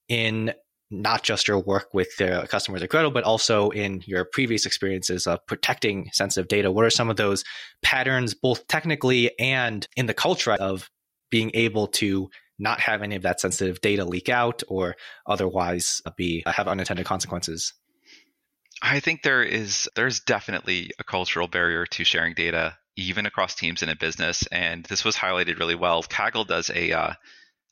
in 0.07 0.53
not 0.89 1.23
just 1.23 1.49
your 1.49 1.59
work 1.59 1.93
with 1.93 2.15
the 2.17 2.47
customers 2.49 2.81
at 2.81 2.89
Gretel, 2.89 3.11
but 3.11 3.25
also 3.25 3.69
in 3.71 4.01
your 4.05 4.23
previous 4.23 4.65
experiences 4.65 5.27
of 5.27 5.45
protecting 5.45 6.09
sensitive 6.13 6.47
data? 6.47 6.71
What 6.71 6.85
are 6.85 6.89
some 6.89 7.09
of 7.09 7.17
those 7.17 7.43
patterns, 7.83 8.33
both 8.33 8.65
technically 8.67 9.37
and 9.39 9.85
in 9.97 10.05
the 10.05 10.13
culture 10.13 10.53
of 10.53 10.89
being 11.29 11.51
able 11.53 11.87
to 11.87 12.29
not 12.59 12.79
have 12.79 13.01
any 13.01 13.15
of 13.15 13.23
that 13.23 13.39
sensitive 13.39 13.81
data 13.81 14.05
leak 14.05 14.29
out 14.29 14.63
or 14.67 14.95
otherwise 15.25 16.01
be 16.15 16.43
have 16.45 16.67
unintended 16.67 17.05
consequences? 17.05 17.73
I 18.81 18.99
think 18.99 19.23
there 19.23 19.43
is 19.43 19.89
there's 19.95 20.19
definitely 20.21 20.91
a 20.99 21.03
cultural 21.03 21.47
barrier 21.47 21.85
to 21.85 22.03
sharing 22.03 22.33
data 22.33 22.77
even 22.95 23.25
across 23.25 23.55
teams 23.55 23.83
in 23.83 23.89
a 23.89 23.95
business 23.95 24.47
and 24.51 24.83
this 24.85 25.05
was 25.05 25.15
highlighted 25.15 25.59
really 25.59 25.75
well. 25.75 26.03
Kaggle 26.03 26.47
does 26.47 26.69
a 26.69 26.91
uh, 26.91 27.13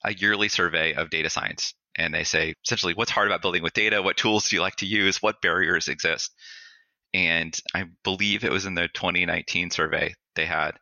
a 0.04 0.14
yearly 0.14 0.50
survey 0.50 0.94
of 0.94 1.10
data 1.10 1.30
science 1.30 1.74
and 1.96 2.14
they 2.14 2.24
say 2.24 2.54
essentially 2.66 2.94
what's 2.94 3.12
hard 3.12 3.28
about 3.28 3.42
building 3.42 3.64
with 3.64 3.74
data, 3.74 4.02
what 4.02 4.18
tools 4.18 4.50
do 4.50 4.56
you 4.56 4.62
like 4.62 4.76
to 4.78 4.86
use, 4.86 5.22
what 5.22 5.42
barriers 5.42 5.88
exist. 5.88 6.32
And 7.14 7.58
I 7.74 7.86
believe 8.04 8.44
it 8.44 8.52
was 8.52 8.66
in 8.66 8.76
the 8.76 8.90
2019 8.94 9.72
survey 9.72 10.14
they 10.36 10.46
had 10.46 10.74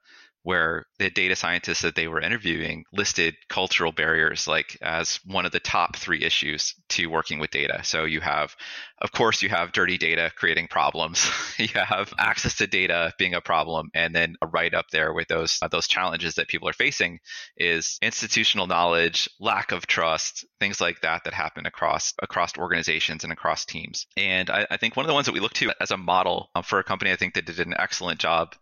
where 0.43 0.85
the 0.99 1.09
data 1.09 1.35
scientists 1.35 1.81
that 1.81 1.95
they 1.95 2.07
were 2.07 2.19
interviewing 2.19 2.83
listed 2.91 3.35
cultural 3.47 3.93
barriers 3.93 4.45
like 4.47 4.77
as 4.81 5.19
one 5.25 5.45
of 5.45 5.53
the 5.53 5.59
top 5.59 5.95
three 5.95 6.23
issues 6.23 6.75
to 6.89 7.07
working 7.07 7.39
with 7.39 7.49
data. 7.49 7.79
So 7.83 8.03
you 8.03 8.19
have, 8.19 8.53
of 9.01 9.13
course, 9.13 9.41
you 9.41 9.49
have 9.49 9.71
dirty 9.71 9.97
data 9.97 10.31
creating 10.35 10.67
problems. 10.67 11.29
you 11.57 11.69
have 11.73 12.13
access 12.19 12.55
to 12.57 12.67
data 12.67 13.13
being 13.17 13.33
a 13.33 13.41
problem, 13.41 13.89
and 13.93 14.13
then 14.13 14.35
right 14.51 14.73
up 14.73 14.89
there 14.91 15.13
with 15.13 15.29
those 15.29 15.59
uh, 15.61 15.69
those 15.69 15.87
challenges 15.87 16.35
that 16.35 16.49
people 16.49 16.67
are 16.67 16.73
facing 16.73 17.19
is 17.57 17.97
institutional 18.01 18.67
knowledge, 18.67 19.29
lack 19.39 19.71
of 19.71 19.87
trust, 19.87 20.45
things 20.59 20.81
like 20.81 21.01
that 21.01 21.23
that 21.23 21.33
happen 21.33 21.65
across 21.65 22.13
across 22.21 22.57
organizations 22.57 23.23
and 23.23 23.31
across 23.31 23.65
teams. 23.65 24.07
And 24.17 24.49
I, 24.49 24.67
I 24.69 24.77
think 24.77 24.97
one 24.97 25.05
of 25.05 25.07
the 25.07 25.13
ones 25.13 25.27
that 25.27 25.33
we 25.33 25.39
look 25.39 25.53
to 25.53 25.71
as 25.79 25.91
a 25.91 25.97
model 25.97 26.49
um, 26.53 26.63
for 26.63 26.79
a 26.79 26.83
company, 26.83 27.11
I 27.11 27.15
think 27.15 27.35
that 27.35 27.45
did 27.45 27.59
an 27.59 27.75
excellent 27.77 28.19
job 28.19 28.55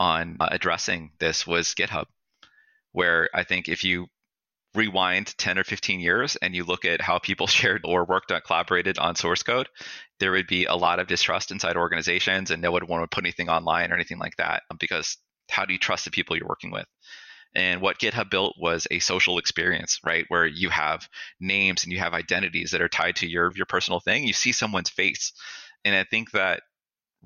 on 0.00 0.36
uh, 0.40 0.48
addressing 0.50 1.12
this 1.18 1.46
was 1.46 1.74
GitHub, 1.74 2.06
where 2.92 3.28
I 3.34 3.44
think 3.44 3.68
if 3.68 3.84
you 3.84 4.06
rewind 4.74 5.36
10 5.38 5.58
or 5.58 5.64
15 5.64 6.00
years 6.00 6.36
and 6.36 6.54
you 6.54 6.64
look 6.64 6.84
at 6.84 7.00
how 7.00 7.18
people 7.18 7.46
shared 7.58 7.82
or 7.84 8.04
worked 8.04 8.32
on 8.32 8.40
collaborated 8.40 8.98
on 8.98 9.16
source 9.16 9.42
code, 9.42 9.68
there 10.20 10.32
would 10.32 10.46
be 10.46 10.64
a 10.64 10.74
lot 10.74 10.98
of 10.98 11.06
distrust 11.06 11.50
inside 11.50 11.76
organizations 11.76 12.50
and 12.50 12.62
no 12.62 12.70
one 12.70 12.82
would 12.82 12.88
want 12.88 13.10
to 13.10 13.14
put 13.14 13.24
anything 13.24 13.48
online 13.48 13.90
or 13.90 13.94
anything 13.94 14.18
like 14.18 14.36
that 14.36 14.62
because 14.78 15.16
how 15.50 15.64
do 15.64 15.72
you 15.72 15.78
trust 15.78 16.04
the 16.04 16.10
people 16.10 16.36
you're 16.36 16.48
working 16.48 16.70
with? 16.70 16.86
And 17.54 17.80
what 17.80 17.98
GitHub 17.98 18.30
built 18.30 18.56
was 18.58 18.86
a 18.90 18.98
social 18.98 19.38
experience, 19.38 20.00
right? 20.04 20.26
Where 20.28 20.46
you 20.46 20.68
have 20.68 21.08
names 21.40 21.84
and 21.84 21.92
you 21.92 21.98
have 21.98 22.12
identities 22.12 22.72
that 22.72 22.82
are 22.82 22.88
tied 22.88 23.16
to 23.16 23.28
your 23.28 23.50
your 23.56 23.66
personal 23.66 24.00
thing. 24.00 24.24
You 24.24 24.34
see 24.34 24.52
someone's 24.52 24.90
face. 24.90 25.32
And 25.84 25.94
I 25.94 26.04
think 26.04 26.32
that 26.32 26.62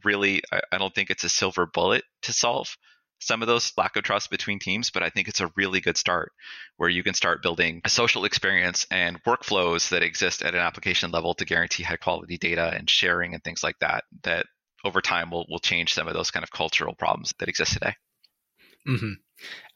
really, 0.05 0.43
I, 0.53 0.61
I 0.73 0.79
don't 0.79 0.95
think 0.95 1.11
it's 1.11 1.25
a 1.25 1.29
silver 1.29 1.67
bullet 1.67 2.05
to 2.23 2.33
solve 2.33 2.77
some 3.21 3.41
of 3.41 3.49
those 3.49 3.73
lack 3.77 3.95
of 3.97 4.03
trust 4.03 4.31
between 4.31 4.59
teams, 4.59 4.91
but 4.91 5.03
I 5.03 5.09
think 5.09 5.29
it's 5.29 5.41
a 5.41 5.53
really 5.57 5.81
good 5.81 5.97
start 5.97 6.33
where 6.77 6.89
you 6.89 7.05
can 7.05 7.15
start 7.15 7.43
building 7.43 7.81
a 7.85 7.89
social 7.89 8.25
experience 8.25 8.85
and 8.91 9.23
workflows 9.23 9.91
that 9.91 10.03
exist 10.03 10.43
at 10.43 10.55
an 10.55 10.61
application 10.61 11.13
level 11.13 11.35
to 11.35 11.45
guarantee 11.45 11.85
high 11.85 11.97
quality 11.97 12.37
data 12.37 12.73
and 12.75 12.91
sharing 12.91 13.35
and 13.35 13.45
things 13.45 13.63
like 13.63 13.79
that, 13.79 14.05
that 14.25 14.47
over 14.85 15.01
time 15.01 15.31
will, 15.31 15.47
will 15.49 15.61
change 15.61 15.95
some 15.95 16.09
of 16.09 16.15
those 16.15 16.33
kind 16.33 16.43
of 16.43 16.51
cultural 16.51 16.95
problems 16.95 17.33
that 17.39 17.49
exist 17.49 17.75
today. 17.75 17.95
Mm-hmm. 18.89 19.13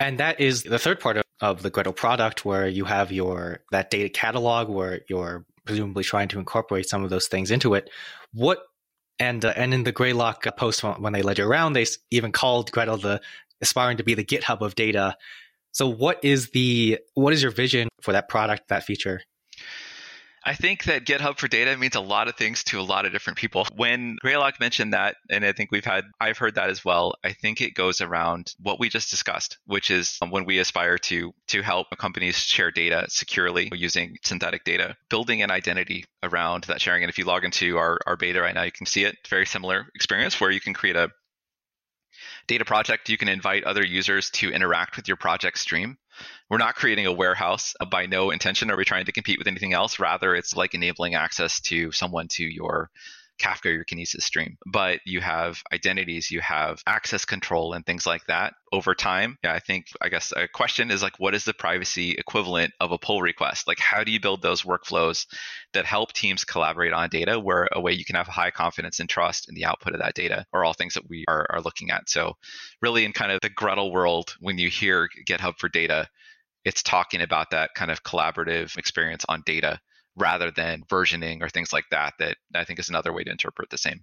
And 0.01 0.19
that 0.19 0.41
is 0.41 0.65
the 0.65 0.79
third 0.79 0.99
part 0.99 1.17
of, 1.17 1.25
of 1.41 1.63
the 1.63 1.71
Gretel 1.71 1.93
product 1.93 2.45
where 2.45 2.67
you 2.67 2.85
have 2.85 3.13
your 3.13 3.61
that 3.71 3.91
data 3.91 4.09
catalog 4.09 4.69
where 4.69 5.03
you're 5.09 5.45
presumably 5.65 6.03
trying 6.03 6.29
to 6.29 6.39
incorporate 6.39 6.89
some 6.89 7.05
of 7.05 7.11
those 7.11 7.29
things 7.29 7.51
into 7.53 7.75
it. 7.75 7.89
What 8.33 8.59
and 9.19 9.45
uh, 9.45 9.53
and 9.57 9.73
in 9.73 9.85
the 9.85 9.93
Greylock 9.93 10.45
post 10.57 10.83
when 10.83 11.13
they 11.13 11.23
led 11.23 11.39
you 11.39 11.47
around, 11.47 11.73
they 11.73 11.87
even 12.11 12.33
called 12.33 12.73
Gretel 12.73 12.97
the 12.97 13.21
aspiring 13.61 13.97
to 13.99 14.05
be 14.05 14.15
the 14.15 14.25
GitHub 14.25 14.61
of 14.61 14.75
data. 14.75 15.17
So, 15.73 15.89
what 15.89 16.25
is 16.25 16.51
the 16.51 16.99
what 17.15 17.33
is 17.33 17.43
your 17.43 17.53
vision 17.53 17.89
for 18.01 18.13
that 18.13 18.29
product, 18.29 18.69
that 18.69 18.85
feature? 18.85 19.23
I 20.47 20.55
think 20.55 20.85
that 20.85 21.05
GitHub 21.05 21.39
for 21.39 21.49
data 21.49 21.77
means 21.77 21.97
a 21.97 22.01
lot 22.01 22.29
of 22.29 22.37
things 22.37 22.63
to 22.65 22.79
a 22.79 22.83
lot 22.83 23.05
of 23.05 23.11
different 23.11 23.37
people. 23.37 23.67
When 23.75 24.17
Greylock 24.21 24.61
mentioned 24.61 24.93
that, 24.93 25.17
and 25.29 25.45
I 25.45 25.51
think 25.51 25.73
we've 25.73 25.85
had, 25.85 26.05
I've 26.21 26.39
heard 26.39 26.55
that 26.55 26.71
as 26.71 26.85
well. 26.85 27.17
I 27.25 27.33
think 27.33 27.61
it 27.61 27.75
goes 27.75 28.01
around 28.01 28.55
what 28.61 28.79
we 28.79 28.89
just 28.89 29.11
discussed, 29.11 29.59
which 29.67 29.91
is 29.91 30.19
when 30.29 30.45
we 30.45 30.61
aspire 30.61 30.99
to 30.99 31.35
to 31.49 31.63
help 31.63 31.89
companies 31.99 32.37
share 32.37 32.71
data 32.71 33.07
securely 33.09 33.73
using 33.75 34.19
synthetic 34.23 34.63
data, 34.63 34.97
building 35.11 35.43
an 35.43 35.51
identity 35.51 36.05
around 36.23 36.63
that 36.65 36.81
sharing. 36.81 37.03
And 37.03 37.11
if 37.11 37.19
you 37.19 37.25
log 37.25 37.45
into 37.45 37.77
our, 37.77 37.99
our 38.07 38.17
beta 38.17 38.41
right 38.41 38.55
now, 38.55 38.63
you 38.63 38.73
can 38.73 38.87
see 38.87 39.03
it. 39.03 39.17
Very 39.29 39.47
similar 39.47 39.89
experience 39.97 40.41
where 40.41 40.53
you 40.53 40.61
can 40.61 40.75
create 40.75 40.95
a 40.95 41.11
data 42.47 42.65
project. 42.65 43.09
You 43.09 43.19
can 43.19 43.29
invite 43.29 43.65
other 43.65 43.85
users 43.85 44.31
to 44.31 44.53
interact 44.53 44.95
with 44.95 45.09
your 45.09 45.17
project 45.17 45.59
stream 45.59 45.99
we're 46.49 46.59
not 46.59 46.77
creating 46.77 47.07
a 47.07 47.13
warehouse 47.13 47.75
by 47.91 48.07
no 48.07 48.31
intention. 48.31 48.71
Are 48.71 48.77
we 48.77 48.85
trying 48.85 49.07
to 49.07 49.13
compete 49.13 49.39
with 49.39 49.49
anything 49.49 49.73
else? 49.73 49.99
Rather 49.99 50.35
it's 50.35 50.57
like 50.57 50.75
enabling 50.75 51.15
access 51.15 51.61
to 51.61 51.93
someone 51.93 52.29
to 52.29 52.45
your 52.45 52.91
Kafka 53.39 53.73
your 53.73 53.85
Kinesis 53.85 54.23
stream. 54.23 54.57
But 54.67 55.01
you 55.05 55.21
have 55.21 55.63
identities, 55.73 56.31
you 56.31 56.41
have 56.41 56.83
access 56.87 57.25
control 57.25 57.73
and 57.73 57.85
things 57.85 58.07
like 58.07 58.25
that 58.27 58.55
over 58.73 58.95
time. 58.95 59.39
Yeah, 59.45 59.53
I 59.53 59.59
think, 59.59 59.87
I 60.01 60.09
guess 60.09 60.33
a 60.37 60.49
question 60.49 60.91
is 60.91 61.03
like, 61.03 61.19
what 61.19 61.35
is 61.35 61.45
the 61.45 61.55
privacy 61.55 62.13
equivalent 62.13 62.73
of 62.81 62.93
a 62.93 62.99
pull 62.99 63.21
request? 63.21 63.67
Like, 63.67 63.79
how 63.79 64.05
do 64.05 64.11
you 64.11 64.21
build 64.21 64.43
those 64.43 64.63
workflows 64.63 65.27
that 65.73 65.85
help 65.85 66.13
teams 66.13 66.45
collaborate 66.45 66.93
on 66.93 67.09
data 67.09 67.39
where 67.39 67.69
a 67.73 67.81
way 67.81 67.93
you 67.93 68.05
can 68.05 68.17
have 68.17 68.27
high 68.27 68.51
confidence 68.51 69.01
and 69.01 69.09
trust 69.09 69.49
in 69.49 69.55
the 69.55 69.65
output 69.65 69.95
of 69.95 70.01
that 70.01 70.15
data 70.15 70.47
are 70.53 70.65
all 70.65 70.75
things 70.75 70.95
that 70.95 71.09
we 71.09 71.25
are, 71.29 71.47
are 71.51 71.61
looking 71.61 71.91
at. 71.91 72.09
So, 72.09 72.35
really, 72.81 73.05
in 73.05 73.13
kind 73.13 73.33
of 73.33 73.41
the 73.41 73.51
Gretel 73.51 73.93
world, 73.93 74.35
when 74.41 74.59
you 74.59 74.71
hear 74.71 75.09
GitHub 75.29 75.59
for 75.59 75.69
data, 75.69 76.09
it's 76.65 76.83
talking 76.83 77.21
about 77.21 77.51
that 77.51 77.71
kind 77.75 77.91
of 77.91 78.03
collaborative 78.03 78.77
experience 78.77 79.25
on 79.29 79.43
data 79.47 79.81
rather 80.17 80.51
than 80.51 80.83
versioning 80.83 81.43
or 81.43 81.49
things 81.49 81.73
like 81.73 81.85
that 81.91 82.15
that 82.19 82.37
i 82.55 82.65
think 82.65 82.79
is 82.79 82.89
another 82.89 83.13
way 83.13 83.25
to 83.25 83.31
interpret 83.31 83.71
the 83.71 83.79
same. 83.79 84.03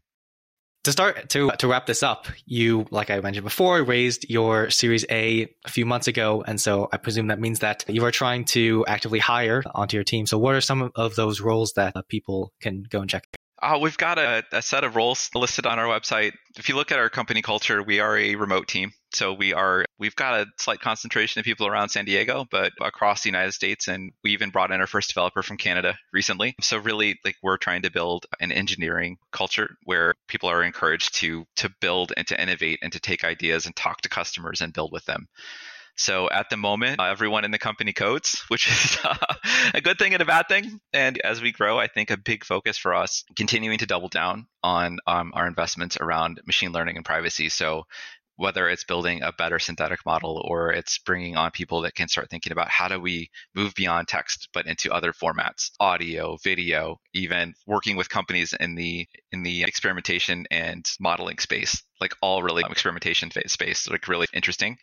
To 0.85 0.91
start 0.91 1.29
to 1.29 1.49
to 1.59 1.67
wrap 1.67 1.85
this 1.85 2.03
up 2.03 2.27
you 2.45 2.85
like 2.91 3.09
i 3.09 3.19
mentioned 3.21 3.45
before 3.45 3.81
raised 3.83 4.29
your 4.29 4.69
series 4.69 5.05
a 5.09 5.47
a 5.63 5.69
few 5.69 5.85
months 5.85 6.07
ago 6.07 6.43
and 6.45 6.59
so 6.59 6.89
i 6.91 6.97
presume 6.97 7.27
that 7.27 7.39
means 7.39 7.59
that 7.59 7.85
you 7.87 8.03
are 8.03 8.11
trying 8.11 8.43
to 8.45 8.85
actively 8.85 9.19
hire 9.19 9.63
onto 9.73 9.95
your 9.95 10.03
team. 10.03 10.25
So 10.25 10.37
what 10.37 10.55
are 10.55 10.61
some 10.61 10.91
of 10.95 11.15
those 11.15 11.39
roles 11.39 11.73
that 11.73 11.95
uh, 11.95 12.01
people 12.09 12.51
can 12.59 12.83
go 12.89 12.99
and 12.99 13.09
check 13.09 13.23
uh, 13.63 13.79
we've 13.79 13.97
got 13.97 14.19
a, 14.19 14.43
a, 14.51 14.61
set 14.61 14.83
of 14.83 14.95
roles 14.95 15.29
listed 15.33 15.65
on 15.65 15.79
our 15.79 15.85
website. 15.87 16.33
If 16.57 16.67
you 16.67 16.75
look 16.75 16.91
at 16.91 16.99
our 16.99 17.09
company 17.09 17.41
culture, 17.41 17.81
we 17.81 17.99
are 18.01 18.17
a 18.17 18.35
remote 18.35 18.67
team. 18.67 18.91
So 19.13 19.31
we 19.31 19.53
are 19.53 19.85
we've 19.99 20.15
got 20.15 20.41
a 20.41 20.47
slight 20.57 20.81
concentration 20.81 21.39
of 21.39 21.45
people 21.45 21.67
around 21.67 21.89
San 21.89 22.03
Diego, 22.03 22.45
but 22.49 22.73
across 22.81 23.23
the 23.23 23.29
United 23.29 23.53
States, 23.53 23.87
and 23.87 24.11
we 24.23 24.31
even 24.31 24.49
brought 24.49 24.71
in 24.71 24.81
our 24.81 24.87
first 24.87 25.09
developer 25.09 25.43
from 25.43 25.57
Canada 25.57 25.97
recently. 26.11 26.55
So 26.61 26.77
really, 26.77 27.19
like 27.23 27.35
we're 27.41 27.57
trying 27.57 27.83
to 27.83 27.91
build 27.91 28.25
an 28.39 28.51
engineering 28.51 29.17
culture 29.31 29.77
where 29.85 30.15
people 30.27 30.49
are 30.49 30.63
encouraged 30.63 31.15
to 31.15 31.45
to 31.57 31.69
build 31.79 32.11
and 32.17 32.27
to 32.27 32.41
innovate 32.41 32.79
and 32.81 32.91
to 32.91 32.99
take 32.99 33.23
ideas 33.23 33.65
and 33.65 33.75
talk 33.75 34.01
to 34.01 34.09
customers 34.09 34.61
and 34.61 34.73
build 34.73 34.91
with 34.91 35.05
them. 35.05 35.27
So 35.95 36.29
at 36.29 36.49
the 36.49 36.57
moment, 36.57 36.99
uh, 36.99 37.05
everyone 37.05 37.45
in 37.45 37.51
the 37.51 37.59
company 37.59 37.93
codes, 37.93 38.43
which 38.47 38.67
is 38.67 38.97
uh, 39.03 39.15
a 39.73 39.81
good 39.81 39.97
thing 39.97 40.13
and 40.13 40.21
a 40.21 40.25
bad 40.25 40.47
thing. 40.47 40.79
And 40.91 41.19
as 41.19 41.41
we 41.41 41.51
grow, 41.51 41.79
I 41.79 41.87
think 41.87 42.09
a 42.09 42.17
big 42.17 42.43
focus 42.43 42.77
for 42.77 42.93
us 42.93 43.23
continuing 43.35 43.77
to 43.79 43.85
double 43.85 44.09
down 44.09 44.47
on 44.63 44.97
um, 45.07 45.31
our 45.35 45.47
investments 45.47 45.97
around 45.97 46.41
machine 46.45 46.71
learning 46.71 46.97
and 46.97 47.05
privacy. 47.05 47.49
So 47.49 47.83
whether 48.35 48.67
it's 48.67 48.83
building 48.83 49.21
a 49.21 49.31
better 49.31 49.59
synthetic 49.59 49.99
model 50.05 50.43
or 50.45 50.71
it's 50.71 50.97
bringing 50.99 51.37
on 51.37 51.51
people 51.51 51.81
that 51.81 51.95
can 51.95 52.07
start 52.07 52.29
thinking 52.29 52.51
about 52.51 52.69
how 52.69 52.87
do 52.87 52.99
we 52.99 53.29
move 53.55 53.73
beyond 53.75 54.07
text 54.07 54.49
but 54.53 54.65
into 54.65 54.91
other 54.91 55.13
formats 55.13 55.71
audio 55.79 56.37
video 56.43 56.99
even 57.13 57.53
working 57.67 57.95
with 57.95 58.09
companies 58.09 58.53
in 58.59 58.75
the 58.75 59.07
in 59.31 59.43
the 59.43 59.63
experimentation 59.63 60.45
and 60.49 60.89
modeling 60.99 61.37
space 61.37 61.83
like 62.03 62.15
all 62.21 62.43
really 62.43 62.65
um, 62.65 62.71
experimentation 62.71 63.31
space, 63.47 63.89
like 63.89 64.09
really 64.09 64.27
interesting 64.33 64.77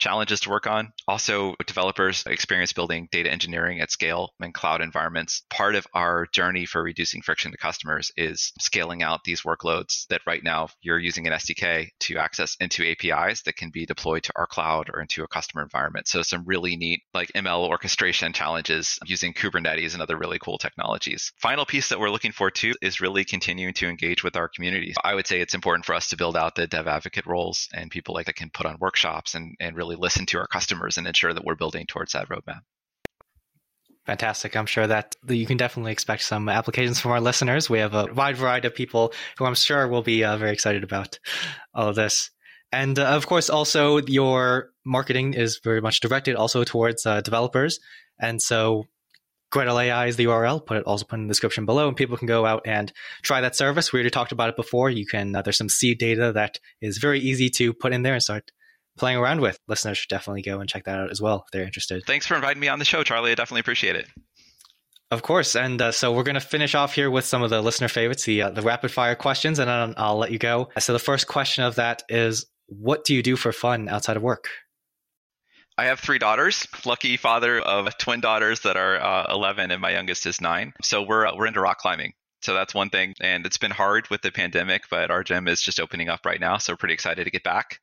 challenges 0.00 0.40
to 0.40 0.50
work 0.50 0.66
on. 0.66 0.92
Also, 1.06 1.54
developers 1.66 2.24
experience 2.26 2.72
building 2.72 3.08
data 3.12 3.30
engineering 3.30 3.80
at 3.80 3.92
scale 3.92 4.30
and 4.40 4.52
cloud 4.52 4.80
environments. 4.80 5.42
Part 5.50 5.76
of 5.76 5.86
our 5.94 6.26
journey 6.32 6.66
for 6.66 6.82
reducing 6.82 7.22
friction 7.22 7.52
to 7.52 7.58
customers 7.58 8.10
is 8.16 8.52
scaling 8.58 9.04
out 9.04 9.22
these 9.24 9.42
workloads 9.42 10.06
that 10.08 10.22
right 10.26 10.42
now 10.42 10.68
you're 10.82 10.98
using 10.98 11.28
an 11.28 11.32
SDK 11.32 11.90
to 12.00 12.18
access 12.18 12.56
into 12.58 12.84
APIs 12.84 13.42
that 13.42 13.56
can 13.56 13.70
be 13.70 13.86
deployed 13.86 14.24
to 14.24 14.32
our 14.34 14.48
cloud 14.48 14.90
or 14.92 15.00
into 15.00 15.22
a 15.22 15.28
customer 15.28 15.62
environment. 15.62 16.08
So 16.08 16.22
some 16.22 16.42
really 16.44 16.74
neat 16.74 17.02
like 17.14 17.30
ML 17.36 17.68
orchestration 17.68 18.32
challenges 18.32 18.98
using 19.06 19.32
Kubernetes 19.32 19.92
and 19.92 20.02
other 20.02 20.18
really 20.18 20.40
cool 20.40 20.58
technologies. 20.58 21.32
Final 21.40 21.66
piece 21.66 21.90
that 21.90 22.00
we're 22.00 22.10
looking 22.10 22.32
for 22.32 22.50
too 22.50 22.74
is 22.82 23.00
really 23.00 23.24
continuing 23.24 23.74
to 23.74 23.88
engage 23.88 24.24
with 24.24 24.36
our 24.36 24.48
community. 24.48 24.92
I 25.04 25.14
would 25.14 25.28
say 25.28 25.40
it's 25.40 25.54
important 25.54 25.84
for 25.84 25.94
us 25.94 26.08
to 26.08 26.16
build 26.16 26.36
out 26.36 26.56
the 26.56 26.63
dev 26.66 26.86
advocate 26.86 27.26
roles 27.26 27.68
and 27.72 27.90
people 27.90 28.14
like 28.14 28.26
that 28.26 28.36
can 28.36 28.50
put 28.50 28.66
on 28.66 28.76
workshops 28.80 29.34
and, 29.34 29.54
and 29.60 29.76
really 29.76 29.96
listen 29.96 30.26
to 30.26 30.38
our 30.38 30.46
customers 30.46 30.98
and 30.98 31.06
ensure 31.06 31.32
that 31.32 31.44
we're 31.44 31.54
building 31.54 31.86
towards 31.86 32.12
that 32.12 32.28
roadmap. 32.28 32.60
Fantastic. 34.06 34.54
I'm 34.54 34.66
sure 34.66 34.86
that 34.86 35.14
you 35.26 35.46
can 35.46 35.56
definitely 35.56 35.92
expect 35.92 36.22
some 36.22 36.48
applications 36.50 37.00
from 37.00 37.12
our 37.12 37.22
listeners. 37.22 37.70
We 37.70 37.78
have 37.78 37.94
a 37.94 38.12
wide 38.12 38.36
variety 38.36 38.66
of 38.66 38.74
people 38.74 39.14
who 39.38 39.46
I'm 39.46 39.54
sure 39.54 39.88
will 39.88 40.02
be 40.02 40.24
uh, 40.24 40.36
very 40.36 40.52
excited 40.52 40.84
about 40.84 41.18
all 41.74 41.88
of 41.88 41.96
this. 41.96 42.30
And 42.70 42.98
uh, 42.98 43.06
of 43.06 43.26
course, 43.26 43.48
also 43.48 43.98
your 43.98 44.70
marketing 44.84 45.34
is 45.34 45.60
very 45.64 45.80
much 45.80 46.00
directed 46.00 46.36
also 46.36 46.64
towards 46.64 47.06
uh, 47.06 47.22
developers. 47.22 47.80
And 48.20 48.42
so 48.42 48.84
Gretel 49.54 49.78
AI 49.78 50.06
is 50.06 50.16
the 50.16 50.24
URL. 50.24 50.66
Put 50.66 50.78
it 50.78 50.84
also 50.84 51.04
put 51.04 51.20
in 51.20 51.28
the 51.28 51.30
description 51.30 51.64
below, 51.64 51.86
and 51.86 51.96
people 51.96 52.16
can 52.16 52.26
go 52.26 52.44
out 52.44 52.62
and 52.66 52.92
try 53.22 53.40
that 53.40 53.54
service. 53.54 53.92
We 53.92 53.98
already 53.98 54.10
talked 54.10 54.32
about 54.32 54.48
it 54.48 54.56
before. 54.56 54.90
You 54.90 55.06
can 55.06 55.34
uh, 55.34 55.42
there's 55.42 55.56
some 55.56 55.68
seed 55.68 55.98
data 55.98 56.32
that 56.32 56.58
is 56.80 56.98
very 56.98 57.20
easy 57.20 57.48
to 57.50 57.72
put 57.72 57.92
in 57.92 58.02
there 58.02 58.14
and 58.14 58.22
start 58.22 58.50
playing 58.98 59.16
around 59.16 59.40
with. 59.40 59.60
Listeners 59.68 59.96
should 59.96 60.08
definitely 60.08 60.42
go 60.42 60.58
and 60.58 60.68
check 60.68 60.84
that 60.86 60.98
out 60.98 61.12
as 61.12 61.22
well 61.22 61.44
if 61.46 61.52
they're 61.52 61.62
interested. 61.62 62.02
Thanks 62.04 62.26
for 62.26 62.34
inviting 62.34 62.58
me 62.58 62.66
on 62.66 62.80
the 62.80 62.84
show, 62.84 63.04
Charlie. 63.04 63.30
I 63.30 63.36
definitely 63.36 63.60
appreciate 63.60 63.94
it. 63.94 64.08
Of 65.12 65.22
course, 65.22 65.54
and 65.54 65.80
uh, 65.80 65.92
so 65.92 66.10
we're 66.10 66.24
going 66.24 66.34
to 66.34 66.40
finish 66.40 66.74
off 66.74 66.92
here 66.92 67.08
with 67.08 67.24
some 67.24 67.44
of 67.44 67.50
the 67.50 67.62
listener 67.62 67.86
favorites, 67.86 68.24
the 68.24 68.42
uh, 68.42 68.50
the 68.50 68.62
rapid 68.62 68.90
fire 68.90 69.14
questions, 69.14 69.60
and 69.60 69.68
then 69.70 69.94
I'll 69.96 70.18
let 70.18 70.32
you 70.32 70.38
go. 70.40 70.70
So 70.80 70.92
the 70.92 70.98
first 70.98 71.28
question 71.28 71.62
of 71.62 71.76
that 71.76 72.02
is, 72.08 72.44
what 72.66 73.04
do 73.04 73.14
you 73.14 73.22
do 73.22 73.36
for 73.36 73.52
fun 73.52 73.88
outside 73.88 74.16
of 74.16 74.22
work? 74.24 74.48
I 75.76 75.86
have 75.86 75.98
three 75.98 76.18
daughters. 76.18 76.68
Lucky 76.84 77.16
father 77.16 77.58
of 77.58 77.96
twin 77.98 78.20
daughters 78.20 78.60
that 78.60 78.76
are 78.76 79.00
uh, 79.00 79.26
11, 79.34 79.72
and 79.72 79.80
my 79.80 79.90
youngest 79.90 80.24
is 80.26 80.40
nine. 80.40 80.72
So 80.82 81.02
we're 81.02 81.26
uh, 81.26 81.34
we're 81.36 81.46
into 81.46 81.60
rock 81.60 81.78
climbing. 81.78 82.12
So 82.42 82.54
that's 82.54 82.74
one 82.74 82.90
thing, 82.90 83.14
and 83.20 83.44
it's 83.46 83.58
been 83.58 83.70
hard 83.70 84.08
with 84.10 84.22
the 84.22 84.30
pandemic, 84.30 84.82
but 84.90 85.10
our 85.10 85.24
gym 85.24 85.48
is 85.48 85.62
just 85.62 85.80
opening 85.80 86.08
up 86.08 86.26
right 86.26 86.38
now, 86.38 86.58
so 86.58 86.74
we're 86.74 86.76
pretty 86.76 86.94
excited 86.94 87.24
to 87.24 87.30
get 87.30 87.42
back 87.42 87.80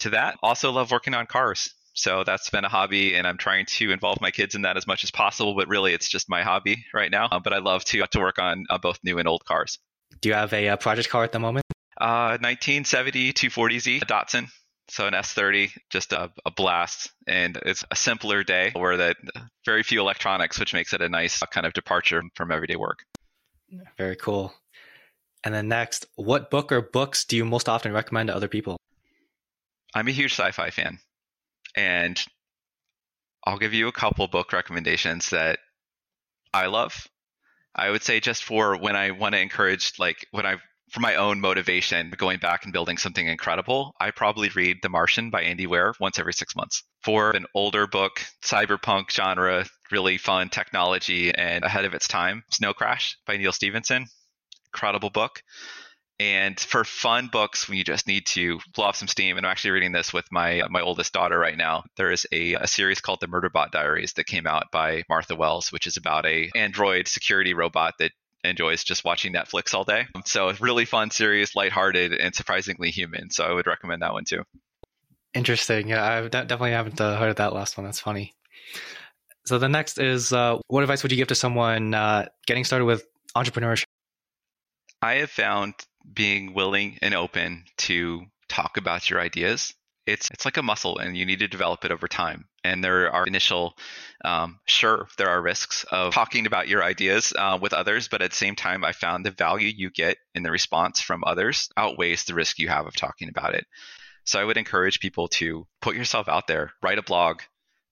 to 0.00 0.10
that. 0.10 0.36
Also, 0.42 0.70
love 0.70 0.90
working 0.90 1.14
on 1.14 1.26
cars. 1.26 1.74
So 1.94 2.22
that's 2.22 2.50
been 2.50 2.66
a 2.66 2.68
hobby, 2.68 3.14
and 3.14 3.26
I'm 3.26 3.38
trying 3.38 3.64
to 3.66 3.90
involve 3.90 4.20
my 4.20 4.30
kids 4.30 4.54
in 4.54 4.62
that 4.62 4.76
as 4.76 4.86
much 4.86 5.02
as 5.02 5.10
possible. 5.10 5.56
But 5.56 5.66
really, 5.66 5.94
it's 5.94 6.08
just 6.08 6.28
my 6.28 6.42
hobby 6.42 6.84
right 6.92 7.10
now. 7.10 7.26
Uh, 7.32 7.40
but 7.40 7.52
I 7.52 7.58
love 7.58 7.84
to 7.86 8.06
to 8.06 8.20
work 8.20 8.38
on 8.38 8.66
uh, 8.70 8.78
both 8.78 8.98
new 9.02 9.18
and 9.18 9.26
old 9.26 9.44
cars. 9.46 9.78
Do 10.20 10.28
you 10.28 10.34
have 10.34 10.52
a, 10.52 10.68
uh, 10.68 10.76
project 10.76 11.08
car 11.08 11.24
at 11.24 11.32
the 11.32 11.40
moment? 11.40 11.64
Uh, 11.98 12.38
1970 12.40 13.32
240Z 13.32 14.00
Datsun. 14.04 14.48
So 14.88 15.06
an 15.06 15.14
S30, 15.14 15.72
just 15.90 16.12
a, 16.12 16.30
a, 16.44 16.50
blast, 16.50 17.10
and 17.26 17.58
it's 17.66 17.84
a 17.90 17.96
simpler 17.96 18.44
day 18.44 18.70
where 18.74 18.96
that 18.96 19.16
very 19.64 19.82
few 19.82 20.00
electronics, 20.00 20.60
which 20.60 20.72
makes 20.72 20.92
it 20.92 21.02
a 21.02 21.08
nice 21.08 21.42
uh, 21.42 21.46
kind 21.46 21.66
of 21.66 21.72
departure 21.72 22.22
from 22.36 22.52
everyday 22.52 22.76
work. 22.76 23.04
Very 23.98 24.14
cool. 24.14 24.54
And 25.42 25.52
then 25.52 25.68
next, 25.68 26.06
what 26.14 26.50
book 26.50 26.70
or 26.70 26.82
books 26.82 27.24
do 27.24 27.36
you 27.36 27.44
most 27.44 27.68
often 27.68 27.92
recommend 27.92 28.28
to 28.28 28.36
other 28.36 28.48
people? 28.48 28.76
I'm 29.94 30.08
a 30.08 30.12
huge 30.12 30.32
sci-fi 30.32 30.70
fan, 30.70 30.98
and 31.74 32.24
I'll 33.44 33.58
give 33.58 33.74
you 33.74 33.88
a 33.88 33.92
couple 33.92 34.26
book 34.28 34.52
recommendations 34.52 35.30
that 35.30 35.58
I 36.52 36.66
love. 36.66 37.06
I 37.74 37.90
would 37.90 38.02
say 38.02 38.20
just 38.20 38.44
for 38.44 38.76
when 38.76 38.96
I 38.96 39.10
want 39.10 39.34
to 39.34 39.40
encourage, 39.40 39.92
like 39.98 40.26
when 40.30 40.46
I 40.46 40.56
for 40.90 41.00
my 41.00 41.16
own 41.16 41.40
motivation, 41.40 42.12
going 42.16 42.38
back 42.38 42.64
and 42.64 42.72
building 42.72 42.96
something 42.96 43.26
incredible, 43.26 43.94
I 44.00 44.10
probably 44.12 44.48
read 44.50 44.78
The 44.82 44.88
Martian 44.88 45.30
by 45.30 45.42
Andy 45.42 45.66
Weir 45.66 45.94
once 45.98 46.18
every 46.18 46.32
six 46.32 46.54
months. 46.54 46.84
For 47.02 47.30
an 47.30 47.46
older 47.54 47.86
book, 47.86 48.22
cyberpunk 48.42 49.10
genre, 49.10 49.66
really 49.90 50.18
fun 50.18 50.48
technology 50.48 51.34
and 51.34 51.64
ahead 51.64 51.84
of 51.84 51.94
its 51.94 52.08
time, 52.08 52.44
Snow 52.50 52.72
Crash 52.72 53.18
by 53.26 53.36
Neal 53.36 53.52
Stephenson. 53.52 54.06
Incredible 54.66 55.10
book. 55.10 55.42
And 56.18 56.58
for 56.58 56.84
fun 56.84 57.28
books, 57.30 57.68
when 57.68 57.76
you 57.76 57.84
just 57.84 58.06
need 58.06 58.24
to 58.26 58.58
blow 58.74 58.86
off 58.86 58.96
some 58.96 59.08
steam, 59.08 59.36
and 59.36 59.44
I'm 59.44 59.50
actually 59.50 59.72
reading 59.72 59.92
this 59.92 60.14
with 60.14 60.24
my 60.32 60.62
my 60.70 60.80
oldest 60.80 61.12
daughter 61.12 61.38
right 61.38 61.58
now. 61.58 61.84
There 61.98 62.10
is 62.10 62.26
a, 62.32 62.54
a 62.54 62.66
series 62.66 63.02
called 63.02 63.20
The 63.20 63.26
Murderbot 63.26 63.70
Diaries 63.70 64.14
that 64.14 64.24
came 64.24 64.46
out 64.46 64.70
by 64.72 65.02
Martha 65.10 65.36
Wells, 65.36 65.70
which 65.72 65.86
is 65.86 65.98
about 65.98 66.24
a 66.24 66.50
android 66.54 67.06
security 67.06 67.52
robot 67.52 67.94
that 67.98 68.12
enjoys 68.46 68.84
just 68.84 69.04
watching 69.04 69.32
Netflix 69.32 69.74
all 69.74 69.84
day. 69.84 70.06
So 70.24 70.48
it's 70.48 70.60
really 70.60 70.84
fun 70.84 71.10
series, 71.10 71.54
lighthearted, 71.54 72.12
and 72.12 72.34
surprisingly 72.34 72.90
human. 72.90 73.30
So 73.30 73.44
I 73.44 73.52
would 73.52 73.66
recommend 73.66 74.02
that 74.02 74.12
one 74.12 74.24
too. 74.24 74.42
Interesting. 75.34 75.88
Yeah, 75.88 76.02
I 76.02 76.28
definitely 76.28 76.72
haven't 76.72 77.00
uh, 77.00 77.18
heard 77.18 77.30
of 77.30 77.36
that 77.36 77.52
last 77.52 77.76
one. 77.76 77.84
That's 77.84 78.00
funny. 78.00 78.34
So 79.44 79.58
the 79.58 79.68
next 79.68 79.98
is, 79.98 80.32
uh, 80.32 80.58
what 80.66 80.82
advice 80.82 81.02
would 81.02 81.12
you 81.12 81.18
give 81.18 81.28
to 81.28 81.34
someone 81.34 81.94
uh, 81.94 82.26
getting 82.46 82.64
started 82.64 82.86
with 82.86 83.06
entrepreneurship? 83.36 83.84
I 85.02 85.14
have 85.16 85.30
found 85.30 85.74
being 86.12 86.54
willing 86.54 86.98
and 87.02 87.14
open 87.14 87.64
to 87.78 88.22
talk 88.48 88.76
about 88.76 89.10
your 89.10 89.20
ideas 89.20 89.74
it's 90.06 90.30
it's 90.30 90.44
like 90.44 90.56
a 90.56 90.62
muscle 90.62 90.98
and 90.98 91.16
you 91.16 91.26
need 91.26 91.40
to 91.40 91.48
develop 91.48 91.84
it 91.84 91.90
over 91.90 92.08
time. 92.08 92.46
And 92.64 92.82
there 92.82 93.10
are 93.12 93.26
initial 93.26 93.76
um, 94.24 94.60
sure 94.66 95.08
there 95.18 95.28
are 95.28 95.42
risks 95.42 95.84
of 95.90 96.14
talking 96.14 96.46
about 96.46 96.68
your 96.68 96.82
ideas 96.82 97.32
uh, 97.36 97.58
with 97.60 97.72
others 97.72 98.08
but 98.08 98.22
at 98.22 98.30
the 98.30 98.36
same 98.36 98.56
time 98.56 98.84
i 98.84 98.92
found 98.92 99.24
the 99.24 99.30
value 99.30 99.72
you 99.74 99.90
get 99.90 100.16
in 100.34 100.42
the 100.42 100.50
response 100.50 101.00
from 101.00 101.22
others 101.26 101.68
outweighs 101.76 102.24
the 102.24 102.34
risk 102.34 102.58
you 102.58 102.68
have 102.68 102.86
of 102.86 102.96
talking 102.96 103.28
about 103.28 103.54
it. 103.54 103.66
So 104.24 104.40
i 104.40 104.44
would 104.44 104.56
encourage 104.56 105.00
people 105.00 105.28
to 105.28 105.66
put 105.80 105.96
yourself 105.96 106.28
out 106.28 106.46
there 106.46 106.72
write 106.82 106.98
a 106.98 107.02
blog 107.02 107.40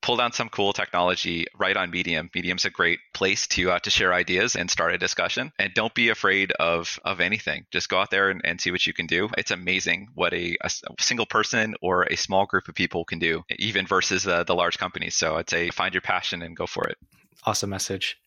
pull 0.04 0.16
down 0.16 0.32
some 0.32 0.50
cool 0.50 0.74
technology 0.74 1.46
right 1.56 1.78
on 1.78 1.90
Medium. 1.90 2.28
Medium's 2.34 2.66
a 2.66 2.70
great 2.70 3.00
place 3.14 3.46
to 3.48 3.70
uh, 3.70 3.78
to 3.80 3.90
share 3.90 4.12
ideas 4.12 4.54
and 4.54 4.70
start 4.70 4.92
a 4.92 4.98
discussion. 4.98 5.50
And 5.58 5.72
don't 5.72 5.94
be 5.94 6.10
afraid 6.10 6.52
of 6.52 7.00
of 7.04 7.20
anything. 7.20 7.64
Just 7.72 7.88
go 7.88 7.98
out 7.98 8.10
there 8.10 8.28
and, 8.28 8.42
and 8.44 8.60
see 8.60 8.70
what 8.70 8.86
you 8.86 8.92
can 8.92 9.06
do. 9.06 9.30
It's 9.38 9.50
amazing 9.50 10.08
what 10.14 10.34
a, 10.34 10.56
a, 10.60 10.70
single 11.00 11.24
person 11.24 11.74
or 11.80 12.02
a 12.02 12.16
small 12.16 12.44
group 12.44 12.68
of 12.68 12.74
people 12.74 13.06
can 13.06 13.18
do, 13.18 13.42
even 13.58 13.86
versus 13.86 14.26
uh, 14.26 14.44
the 14.44 14.54
large 14.54 14.78
companies. 14.78 15.16
So 15.16 15.36
I'd 15.36 15.48
say 15.48 15.70
find 15.70 15.94
your 15.94 16.02
passion 16.02 16.42
and 16.42 16.54
go 16.54 16.66
for 16.66 16.86
it. 16.86 16.98
Awesome 17.44 17.70
message. 17.70 18.18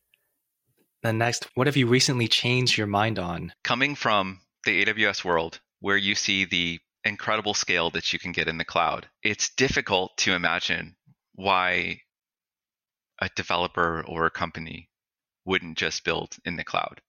Then 1.04 1.20
next, 1.20 1.48
what 1.54 1.68
have 1.68 1.78
you 1.78 1.86
recently 1.86 2.28
changed 2.28 2.76
your 2.76 2.88
mind 2.88 3.20
on? 3.20 3.54
Coming 3.64 3.94
from 3.94 4.40
the 4.66 4.84
AWS 4.84 5.24
world, 5.24 5.60
where 5.80 5.98
you 5.98 6.16
see 6.16 6.46
the 6.46 6.80
incredible 7.06 7.54
scale 7.54 7.92
that 7.92 8.12
you 8.12 8.20
can 8.20 8.32
get 8.32 8.48
in 8.48 8.58
the 8.58 8.66
cloud, 8.66 9.08
it's 9.24 9.50
difficult 9.56 10.18
to 10.18 10.34
imagine 10.34 10.96
why 11.38 12.02
a 13.20 13.30
developer 13.36 14.04
or 14.06 14.26
a 14.26 14.32
company 14.32 14.90
wouldn't 15.46 15.78
just 15.78 16.04
build 16.04 16.36
in 16.44 16.58
the 16.58 16.64
cloud. 16.64 17.00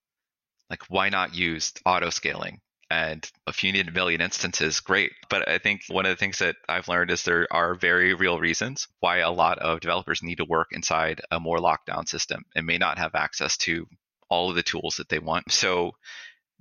Like, 0.70 0.82
why 0.88 1.08
not 1.08 1.34
use 1.34 1.72
auto 1.84 2.10
scaling? 2.10 2.60
And 2.90 3.28
if 3.46 3.64
you 3.64 3.72
need 3.72 3.88
a 3.88 3.92
million 3.92 4.20
instances, 4.20 4.80
great. 4.80 5.12
But 5.28 5.48
I 5.48 5.58
think 5.58 5.82
one 5.88 6.06
of 6.06 6.10
the 6.10 6.16
things 6.16 6.38
that 6.38 6.56
I've 6.68 6.88
learned 6.88 7.10
is 7.10 7.22
there 7.22 7.46
are 7.50 7.74
very 7.74 8.14
real 8.14 8.38
reasons 8.38 8.86
why 9.00 9.18
a 9.18 9.30
lot 9.30 9.58
of 9.58 9.80
developers 9.80 10.22
need 10.22 10.36
to 10.36 10.44
work 10.44 10.68
inside 10.72 11.20
a 11.30 11.40
more 11.40 11.58
lockdown 11.58 12.08
system 12.08 12.44
and 12.54 12.66
may 12.66 12.78
not 12.78 12.98
have 12.98 13.14
access 13.14 13.56
to 13.58 13.86
all 14.30 14.48
of 14.50 14.56
the 14.56 14.62
tools 14.62 14.96
that 14.96 15.08
they 15.08 15.18
want. 15.18 15.50
So 15.52 15.92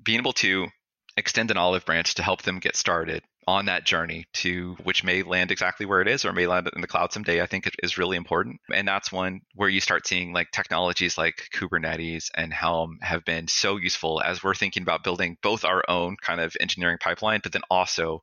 being 0.02 0.20
able 0.20 0.34
to 0.34 0.68
extend 1.16 1.52
an 1.52 1.58
olive 1.58 1.86
branch 1.86 2.16
to 2.16 2.24
help 2.24 2.42
them 2.42 2.60
get 2.60 2.76
started 2.76 3.24
on 3.48 3.66
that 3.66 3.86
journey 3.86 4.26
to 4.34 4.76
which 4.84 5.06
may 5.06 5.24
land 5.24 5.52
exactly 5.52 5.86
where 5.86 6.02
it 6.02 6.08
is 6.08 6.26
or 6.26 6.34
may 6.34 6.46
land 6.46 6.70
in 6.76 6.82
the 6.82 6.88
cloud 6.88 7.14
someday, 7.14 7.42
I 7.42 7.46
think 7.46 7.70
is 7.82 7.98
really 7.98 8.18
important. 8.18 8.60
And 8.74 8.86
that's 8.86 9.10
one 9.10 9.42
where 9.56 9.70
you 9.70 9.80
start 9.80 10.06
seeing 10.06 10.34
like 10.34 10.52
technologies 10.52 11.18
like 11.18 11.48
Kubernetes 11.54 12.30
and 12.36 12.54
Helm 12.54 13.00
have 13.02 13.24
been 13.24 13.48
so 13.48 13.78
useful 13.78 14.22
as 14.22 14.44
we're 14.44 14.54
thinking 14.54 14.84
about 14.84 15.04
building 15.04 15.38
both 15.42 15.64
our 15.64 15.82
own 15.88 16.18
kind 16.22 16.42
of 16.42 16.58
engineering 16.60 16.98
pipeline, 17.00 17.40
but 17.42 17.54
then 17.54 17.62
also 17.72 18.22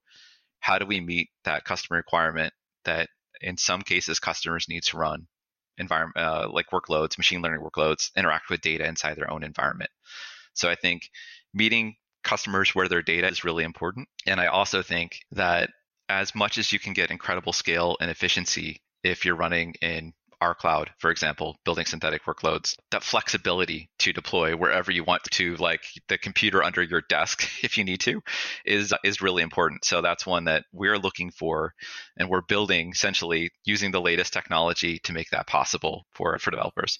how 0.60 0.78
do 0.78 0.84
we 0.84 1.00
meet 1.00 1.30
that 1.44 1.64
customer 1.64 1.96
requirement 1.96 2.52
that 2.84 3.08
in 3.40 3.56
some 3.56 3.80
cases 3.80 4.20
customers 4.20 4.68
need 4.68 4.82
to 4.82 4.98
run 4.98 5.26
environment 5.78 6.16
uh, 6.18 6.48
like 6.50 6.66
workloads, 6.70 7.16
machine 7.16 7.40
learning 7.40 7.60
workloads, 7.60 8.14
interact 8.14 8.50
with 8.50 8.60
data 8.60 8.86
inside 8.86 9.16
their 9.16 9.30
own 9.30 9.42
environment. 9.42 9.90
So 10.52 10.68
I 10.68 10.74
think 10.74 11.10
meeting 11.54 11.96
customers 12.24 12.74
where 12.74 12.88
their 12.88 13.02
data 13.02 13.28
is 13.28 13.44
really 13.44 13.64
important. 13.64 14.08
And 14.26 14.40
I 14.40 14.46
also 14.46 14.82
think 14.82 15.20
that 15.32 15.70
as 16.08 16.34
much 16.34 16.58
as 16.58 16.72
you 16.72 16.78
can 16.78 16.92
get 16.92 17.10
incredible 17.10 17.52
scale 17.52 17.96
and 18.00 18.10
efficiency 18.10 18.80
if 19.02 19.24
you're 19.24 19.36
running 19.36 19.74
in 19.82 20.12
our 20.40 20.54
cloud, 20.54 20.90
for 20.98 21.10
example, 21.10 21.56
building 21.64 21.86
synthetic 21.86 22.24
workloads, 22.24 22.76
that 22.90 23.02
flexibility 23.02 23.88
to 23.98 24.12
deploy 24.12 24.54
wherever 24.54 24.92
you 24.92 25.02
want 25.04 25.22
to, 25.24 25.56
like 25.56 25.82
the 26.08 26.18
computer 26.18 26.62
under 26.62 26.82
your 26.82 27.02
desk, 27.08 27.48
if 27.62 27.78
you 27.78 27.84
need 27.84 28.00
to, 28.00 28.20
is 28.64 28.92
is 29.04 29.22
really 29.22 29.42
important. 29.42 29.84
So 29.84 30.02
that's 30.02 30.26
one 30.26 30.44
that 30.44 30.64
we're 30.72 30.98
looking 30.98 31.30
for, 31.30 31.74
and 32.16 32.28
we're 32.28 32.42
building 32.42 32.90
essentially 32.90 33.50
using 33.64 33.90
the 33.90 34.00
latest 34.00 34.32
technology 34.32 34.98
to 35.04 35.12
make 35.12 35.30
that 35.30 35.46
possible 35.46 36.06
for 36.12 36.38
for 36.38 36.50
developers. 36.50 36.98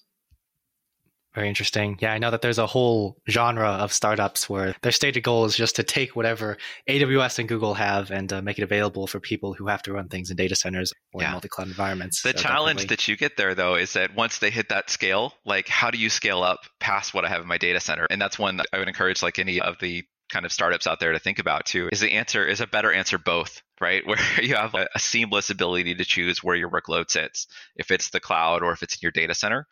Very 1.35 1.48
interesting. 1.48 1.98
Yeah, 2.01 2.12
I 2.12 2.19
know 2.19 2.31
that 2.31 2.43
there's 2.43 2.59
a 2.59 2.66
whole 2.66 3.16
genre 3.28 3.69
of 3.69 3.93
startups 3.93 4.48
where 4.48 4.74
their 4.82 4.93
stated 4.93 5.23
goal 5.23 5.44
is 5.44 5.56
just 5.56 5.77
to 5.77 5.82
take 5.82 6.15
whatever 6.15 6.56
AWS 6.89 7.40
and 7.40 7.48
Google 7.48 7.74
have 7.74 8.11
and 8.12 8.32
uh, 8.32 8.40
make 8.40 8.59
it 8.59 8.62
available 8.62 9.09
for 9.09 9.19
people 9.19 9.52
who 9.52 9.66
have 9.66 9.82
to 9.82 9.93
run 9.93 10.09
things 10.09 10.31
in 10.31 10.36
data 10.36 10.55
centers 10.55 10.93
or 11.12 11.23
yeah. 11.23 11.32
multi-cloud 11.32 11.66
environments. 11.66 12.23
The 12.23 12.31
so 12.31 12.39
challenge 12.39 12.82
definitely. 12.82 12.97
that 12.97 13.09
you 13.09 13.16
get 13.16 13.36
there 13.36 13.55
though 13.55 13.74
is 13.74 13.94
that 13.94 14.15
once 14.15 14.39
they 14.39 14.51
hit 14.51 14.69
that 14.69 14.90
scale, 14.90 15.35
like 15.44 15.66
how 15.66 15.90
do 15.90 15.98
you 15.98 16.09
scale 16.09 16.43
up 16.43 16.61
past 16.78 17.15
what 17.15 17.24
I 17.24 17.28
have 17.28 17.43
in 17.43 17.48
my 17.48 17.59
data 17.59 17.81
center? 17.81 18.06
And 18.11 18.23
that's 18.23 18.39
one 18.39 18.59
that 18.59 18.66
I 18.73 18.78
would 18.78 18.89
encourage 18.89 19.23
like 19.23 19.40
any 19.40 19.61
of 19.61 19.77
the 19.81 20.05
kind 20.35 20.44
of 20.44 20.52
startups 20.52 20.89
out 20.89 20.98
there 20.98 21.12
to 21.12 21.20
think 21.20 21.39
about 21.39 21.65
too 21.65 21.89
is 21.93 22.01
the 22.01 22.11
answer 22.11 22.44
is 22.44 22.61
a 22.61 22.66
better 22.66 22.93
answer 22.93 23.19
both 23.19 23.62
right? 23.81 24.06
Where 24.06 24.19
you 24.43 24.55
have 24.55 24.74
a, 24.74 24.89
a, 24.94 24.98
seamless 24.98 25.51
ability 25.51 25.94
to 25.97 26.05
choose 26.05 26.43
where 26.43 26.56
your 26.56 26.70
workload 26.70 27.11
sits 27.11 27.47
if 27.77 27.90
it's 27.90 28.11
the 28.11 28.20
cloud 28.20 28.62
or 28.62 28.73
if 28.73 28.82
it's 28.82 28.94
in 28.94 29.01
your 29.02 29.12
data 29.12 29.35
center. 29.35 29.66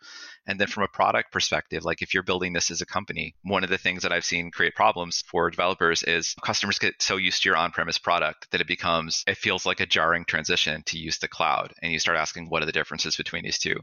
And 0.46 0.58
then 0.58 0.66
from 0.66 0.82
a 0.82 0.88
product 0.88 1.32
perspective 1.32 1.84
like 1.84 2.02
if 2.02 2.14
you're 2.14 2.24
building 2.24 2.52
this 2.52 2.70
as 2.70 2.80
a 2.80 2.86
company 2.86 3.36
one 3.42 3.62
of 3.62 3.70
the 3.70 3.78
things 3.78 4.02
that 4.02 4.12
i've 4.12 4.24
seen 4.24 4.50
create 4.50 4.74
problems 4.74 5.22
for 5.28 5.48
developers 5.50 6.02
is 6.02 6.34
customers 6.42 6.80
get 6.80 7.00
so 7.00 7.16
used 7.16 7.42
to 7.42 7.48
your 7.48 7.56
on-premise 7.56 7.98
product 7.98 8.50
that 8.50 8.60
it 8.60 8.66
becomes 8.66 9.22
it 9.28 9.36
feels 9.36 9.64
like 9.64 9.78
a 9.78 9.86
jarring 9.86 10.24
transition 10.24 10.82
to 10.86 10.98
use 10.98 11.18
the 11.18 11.28
cloud. 11.28 11.72
And 11.80 11.92
you 11.92 12.00
start 12.00 12.18
asking 12.18 12.46
what 12.46 12.62
are 12.62 12.66
the 12.66 12.72
differences 12.72 13.16
between 13.16 13.44
these 13.44 13.58
two 13.58 13.76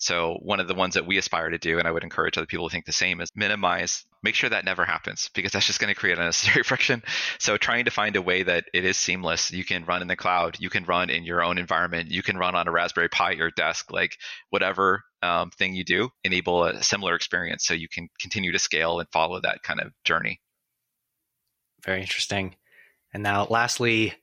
so 0.00 0.38
one 0.40 0.60
of 0.60 0.66
the 0.66 0.74
ones 0.74 0.94
that 0.94 1.06
we 1.06 1.18
aspire 1.18 1.50
to 1.50 1.58
do, 1.58 1.78
and 1.78 1.86
I 1.86 1.90
would 1.90 2.04
encourage 2.04 2.38
other 2.38 2.46
people 2.46 2.66
to 2.66 2.72
think 2.72 2.86
the 2.86 2.92
same, 2.92 3.20
is 3.20 3.30
minimize, 3.34 4.06
make 4.22 4.34
sure 4.34 4.48
that 4.48 4.64
never 4.64 4.86
happens 4.86 5.28
because 5.34 5.52
that's 5.52 5.66
just 5.66 5.78
going 5.78 5.92
to 5.92 5.98
create 5.98 6.16
unnecessary 6.16 6.62
friction. 6.64 7.02
So 7.38 7.58
trying 7.58 7.84
to 7.84 7.90
find 7.90 8.16
a 8.16 8.22
way 8.22 8.42
that 8.42 8.64
it 8.72 8.86
is 8.86 8.96
seamless. 8.96 9.52
You 9.52 9.62
can 9.62 9.84
run 9.84 10.00
in 10.00 10.08
the 10.08 10.16
cloud, 10.16 10.56
you 10.58 10.70
can 10.70 10.84
run 10.84 11.10
in 11.10 11.24
your 11.24 11.44
own 11.44 11.58
environment, 11.58 12.10
you 12.10 12.22
can 12.22 12.38
run 12.38 12.54
on 12.54 12.66
a 12.66 12.70
Raspberry 12.70 13.10
Pi 13.10 13.32
at 13.32 13.36
your 13.36 13.50
desk, 13.50 13.92
like 13.92 14.16
whatever 14.48 15.04
um, 15.22 15.50
thing 15.50 15.74
you 15.74 15.84
do, 15.84 16.08
enable 16.24 16.64
a 16.64 16.82
similar 16.82 17.14
experience 17.14 17.66
so 17.66 17.74
you 17.74 17.88
can 17.88 18.08
continue 18.18 18.52
to 18.52 18.58
scale 18.58 19.00
and 19.00 19.08
follow 19.12 19.38
that 19.42 19.62
kind 19.62 19.80
of 19.80 19.92
journey. 20.04 20.40
Very 21.84 22.00
interesting. 22.00 22.56
And 23.12 23.22
now, 23.22 23.46
lastly, 23.50 24.14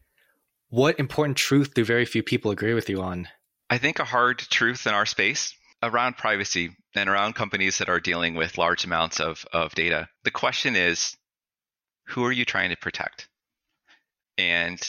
what 0.70 1.00
important 1.00 1.38
truth 1.38 1.76
do 1.76 1.86
very 1.86 2.06
few 2.06 2.24
people 2.24 2.50
agree 2.50 2.74
with 2.74 2.90
you 2.90 3.00
on? 3.02 3.28
I 3.70 3.78
think 3.78 4.00
a 4.00 4.06
hard 4.06 4.40
truth 4.40 4.88
in 4.88 4.94
our 4.94 5.06
space 5.06 5.54
around 5.84 6.18
privacy 6.18 6.76
and 6.96 7.10
around 7.10 7.34
companies 7.34 7.78
that 7.78 7.90
are 7.90 8.00
dealing 8.00 8.36
with 8.36 8.58
large 8.58 8.86
amounts 8.86 9.20
of, 9.20 9.46
of 9.54 9.76
data, 9.76 10.10
the 10.24 10.32
question 10.32 10.76
is 10.76 11.16
who 12.08 12.26
are 12.26 12.32
you 12.32 12.46
trying 12.46 12.70
to 12.70 12.78
protect? 12.78 13.28
And 14.38 14.80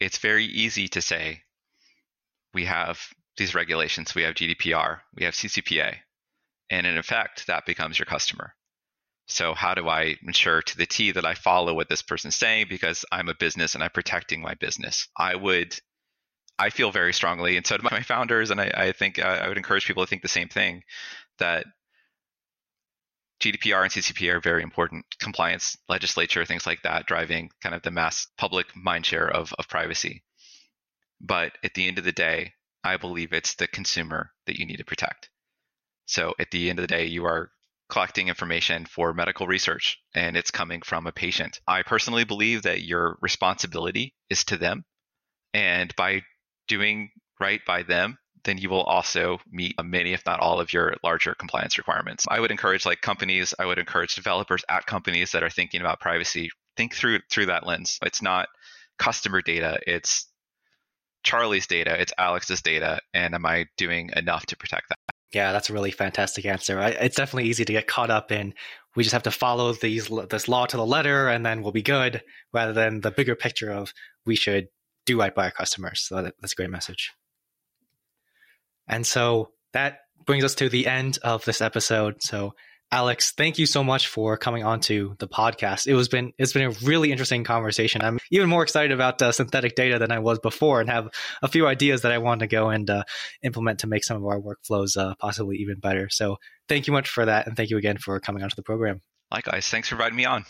it's 0.00 0.18
very 0.18 0.44
easy 0.44 0.88
to 0.88 1.00
say 1.00 1.42
we 2.54 2.64
have 2.64 3.00
these 3.36 3.54
regulations, 3.54 4.14
we 4.14 4.22
have 4.22 4.34
GDPR, 4.34 5.00
we 5.14 5.24
have 5.24 5.34
CCPA, 5.34 5.96
and 6.70 6.86
in 6.86 6.96
effect, 6.96 7.46
that 7.46 7.66
becomes 7.66 7.98
your 7.98 8.06
customer. 8.06 8.54
So, 9.28 9.54
how 9.54 9.74
do 9.74 9.88
I 9.88 10.16
ensure 10.22 10.62
to 10.62 10.76
the 10.76 10.86
T 10.86 11.10
that 11.12 11.26
I 11.26 11.34
follow 11.34 11.74
what 11.74 11.88
this 11.88 12.02
person's 12.02 12.36
saying 12.36 12.66
because 12.68 13.04
I'm 13.10 13.28
a 13.28 13.34
business 13.34 13.74
and 13.74 13.82
I'm 13.82 13.90
protecting 13.90 14.40
my 14.40 14.54
business? 14.54 15.08
I 15.16 15.34
would 15.34 15.76
I 16.58 16.70
feel 16.70 16.90
very 16.90 17.12
strongly, 17.12 17.56
and 17.56 17.66
so 17.66 17.76
do 17.76 17.88
my 17.90 18.00
founders, 18.02 18.50
and 18.50 18.60
I, 18.60 18.70
I 18.74 18.92
think 18.92 19.18
uh, 19.18 19.22
I 19.22 19.48
would 19.48 19.56
encourage 19.56 19.86
people 19.86 20.04
to 20.04 20.08
think 20.08 20.22
the 20.22 20.28
same 20.28 20.48
thing 20.48 20.82
that 21.38 21.66
GDPR 23.40 23.82
and 23.82 23.92
CCP 23.92 24.32
are 24.32 24.40
very 24.40 24.62
important. 24.62 25.04
Compliance, 25.20 25.76
legislature, 25.88 26.44
things 26.44 26.66
like 26.66 26.82
that, 26.82 27.06
driving 27.06 27.50
kind 27.62 27.74
of 27.74 27.82
the 27.82 27.90
mass 27.90 28.26
public 28.38 28.66
mindshare 28.74 29.30
of, 29.30 29.52
of 29.58 29.68
privacy. 29.68 30.22
But 31.20 31.52
at 31.62 31.74
the 31.74 31.86
end 31.86 31.98
of 31.98 32.04
the 32.04 32.12
day, 32.12 32.54
I 32.82 32.96
believe 32.96 33.32
it's 33.32 33.54
the 33.54 33.66
consumer 33.66 34.32
that 34.46 34.58
you 34.58 34.66
need 34.66 34.76
to 34.76 34.84
protect. 34.84 35.28
So 36.06 36.34
at 36.38 36.50
the 36.50 36.70
end 36.70 36.78
of 36.78 36.84
the 36.84 36.94
day, 36.94 37.06
you 37.06 37.24
are 37.26 37.50
collecting 37.88 38.28
information 38.28 38.84
for 38.84 39.12
medical 39.12 39.46
research 39.46 39.98
and 40.14 40.36
it's 40.36 40.50
coming 40.50 40.82
from 40.82 41.06
a 41.06 41.12
patient. 41.12 41.60
I 41.66 41.82
personally 41.82 42.24
believe 42.24 42.62
that 42.62 42.82
your 42.82 43.18
responsibility 43.20 44.14
is 44.28 44.44
to 44.44 44.56
them. 44.56 44.84
And 45.52 45.94
by 45.96 46.22
doing 46.68 47.10
right 47.40 47.60
by 47.66 47.82
them, 47.82 48.18
then 48.44 48.58
you 48.58 48.70
will 48.70 48.82
also 48.82 49.38
meet 49.50 49.74
many, 49.82 50.12
if 50.12 50.24
not 50.24 50.40
all, 50.40 50.60
of 50.60 50.72
your 50.72 50.94
larger 51.02 51.34
compliance 51.34 51.78
requirements. 51.78 52.26
I 52.28 52.40
would 52.40 52.50
encourage 52.50 52.86
like 52.86 53.00
companies, 53.00 53.54
I 53.58 53.66
would 53.66 53.78
encourage 53.78 54.14
developers 54.14 54.64
at 54.68 54.86
companies 54.86 55.32
that 55.32 55.42
are 55.42 55.50
thinking 55.50 55.80
about 55.80 56.00
privacy, 56.00 56.50
think 56.76 56.94
through 56.94 57.20
through 57.30 57.46
that 57.46 57.66
lens. 57.66 57.98
It's 58.02 58.22
not 58.22 58.48
customer 58.98 59.42
data, 59.42 59.78
it's 59.86 60.26
Charlie's 61.24 61.66
data, 61.66 62.00
it's 62.00 62.12
Alex's 62.16 62.62
data, 62.62 63.00
and 63.12 63.34
am 63.34 63.44
I 63.44 63.66
doing 63.76 64.10
enough 64.14 64.46
to 64.46 64.56
protect 64.56 64.88
that? 64.90 64.96
Yeah, 65.32 65.50
that's 65.50 65.68
a 65.68 65.72
really 65.72 65.90
fantastic 65.90 66.46
answer. 66.46 66.80
It's 66.80 67.16
definitely 67.16 67.50
easy 67.50 67.64
to 67.64 67.72
get 67.72 67.88
caught 67.88 68.10
up 68.10 68.30
in. 68.30 68.54
We 68.94 69.02
just 69.02 69.12
have 69.12 69.24
to 69.24 69.32
follow 69.32 69.72
these 69.72 70.08
this 70.30 70.48
law 70.48 70.66
to 70.66 70.76
the 70.76 70.86
letter, 70.86 71.28
and 71.28 71.44
then 71.44 71.62
we'll 71.62 71.72
be 71.72 71.82
good, 71.82 72.22
rather 72.52 72.72
than 72.72 73.00
the 73.00 73.10
bigger 73.10 73.34
picture 73.34 73.72
of 73.72 73.92
we 74.24 74.36
should 74.36 74.68
do 75.06 75.18
right 75.18 75.34
by 75.34 75.44
our 75.44 75.50
customers. 75.50 76.02
So 76.02 76.22
that, 76.22 76.34
that's 76.40 76.52
a 76.52 76.56
great 76.56 76.70
message. 76.70 77.12
And 78.86 79.06
so 79.06 79.50
that 79.72 80.00
brings 80.24 80.44
us 80.44 80.54
to 80.56 80.68
the 80.68 80.86
end 80.86 81.18
of 81.22 81.44
this 81.44 81.60
episode. 81.60 82.16
So 82.20 82.54
Alex, 82.92 83.32
thank 83.32 83.58
you 83.58 83.66
so 83.66 83.82
much 83.82 84.06
for 84.06 84.36
coming 84.36 84.62
on 84.62 84.78
to 84.80 85.16
the 85.18 85.26
podcast. 85.26 85.88
It 85.88 85.94
was 85.94 86.08
been 86.08 86.32
it's 86.38 86.52
been 86.52 86.70
a 86.70 86.74
really 86.84 87.10
interesting 87.10 87.42
conversation. 87.42 88.00
I'm 88.00 88.18
even 88.30 88.48
more 88.48 88.62
excited 88.62 88.92
about 88.92 89.20
uh, 89.20 89.32
synthetic 89.32 89.74
data 89.74 89.98
than 89.98 90.12
I 90.12 90.20
was 90.20 90.38
before, 90.38 90.80
and 90.80 90.88
have 90.88 91.08
a 91.42 91.48
few 91.48 91.66
ideas 91.66 92.02
that 92.02 92.12
I 92.12 92.18
want 92.18 92.40
to 92.40 92.46
go 92.46 92.70
and 92.70 92.88
uh, 92.88 93.02
implement 93.42 93.80
to 93.80 93.88
make 93.88 94.04
some 94.04 94.18
of 94.18 94.24
our 94.24 94.40
workflows 94.40 94.96
uh, 94.96 95.16
possibly 95.16 95.56
even 95.56 95.80
better. 95.80 96.08
So, 96.10 96.36
thank 96.68 96.86
you 96.86 96.92
much 96.92 97.08
for 97.08 97.24
that, 97.24 97.48
and 97.48 97.56
thank 97.56 97.70
you 97.70 97.76
again 97.76 97.98
for 97.98 98.20
coming 98.20 98.44
onto 98.44 98.54
the 98.54 98.62
program. 98.62 99.02
Likewise, 99.32 99.66
thanks 99.66 99.88
for 99.88 99.96
inviting 99.96 100.16
me 100.16 100.26
on. 100.26 100.44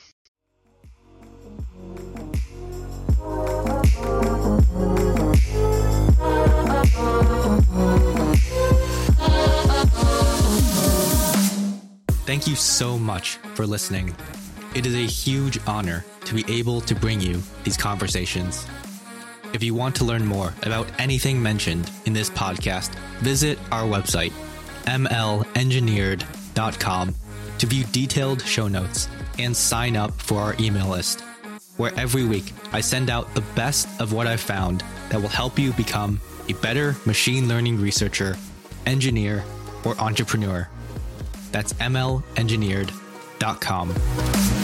Thank 12.26 12.46
you 12.46 12.56
so 12.56 12.98
much 12.98 13.36
for 13.54 13.66
listening. 13.66 14.14
It 14.74 14.84
is 14.86 14.94
a 14.94 15.06
huge 15.06 15.58
honor 15.66 16.04
to 16.24 16.34
be 16.34 16.44
able 16.48 16.80
to 16.82 16.94
bring 16.94 17.20
you 17.20 17.42
these 17.64 17.76
conversations. 17.76 18.66
If 19.52 19.62
you 19.62 19.74
want 19.74 19.94
to 19.96 20.04
learn 20.04 20.24
more 20.24 20.54
about 20.62 20.86
anything 20.98 21.42
mentioned 21.42 21.90
in 22.06 22.14
this 22.14 22.30
podcast, 22.30 22.94
visit 23.18 23.58
our 23.70 23.84
website, 23.84 24.32
mlengineered.com, 24.86 27.14
to 27.58 27.66
view 27.66 27.84
detailed 27.92 28.40
show 28.42 28.68
notes 28.68 29.08
and 29.38 29.54
sign 29.54 29.96
up 29.96 30.18
for 30.20 30.40
our 30.40 30.56
email 30.58 30.88
list, 30.88 31.20
where 31.76 31.92
every 31.98 32.24
week 32.24 32.54
I 32.72 32.80
send 32.80 33.10
out 33.10 33.34
the 33.34 33.44
best 33.54 33.86
of 34.00 34.14
what 34.14 34.26
I've 34.26 34.40
found 34.40 34.82
that 35.10 35.20
will 35.20 35.28
help 35.28 35.58
you 35.58 35.74
become 35.74 36.18
a 36.48 36.54
better 36.54 36.96
machine 37.04 37.48
learning 37.48 37.80
researcher, 37.80 38.36
engineer, 38.86 39.44
or 39.84 39.94
entrepreneur. 40.00 40.68
That's 41.52 41.74
mlengineered.com. 41.74 44.55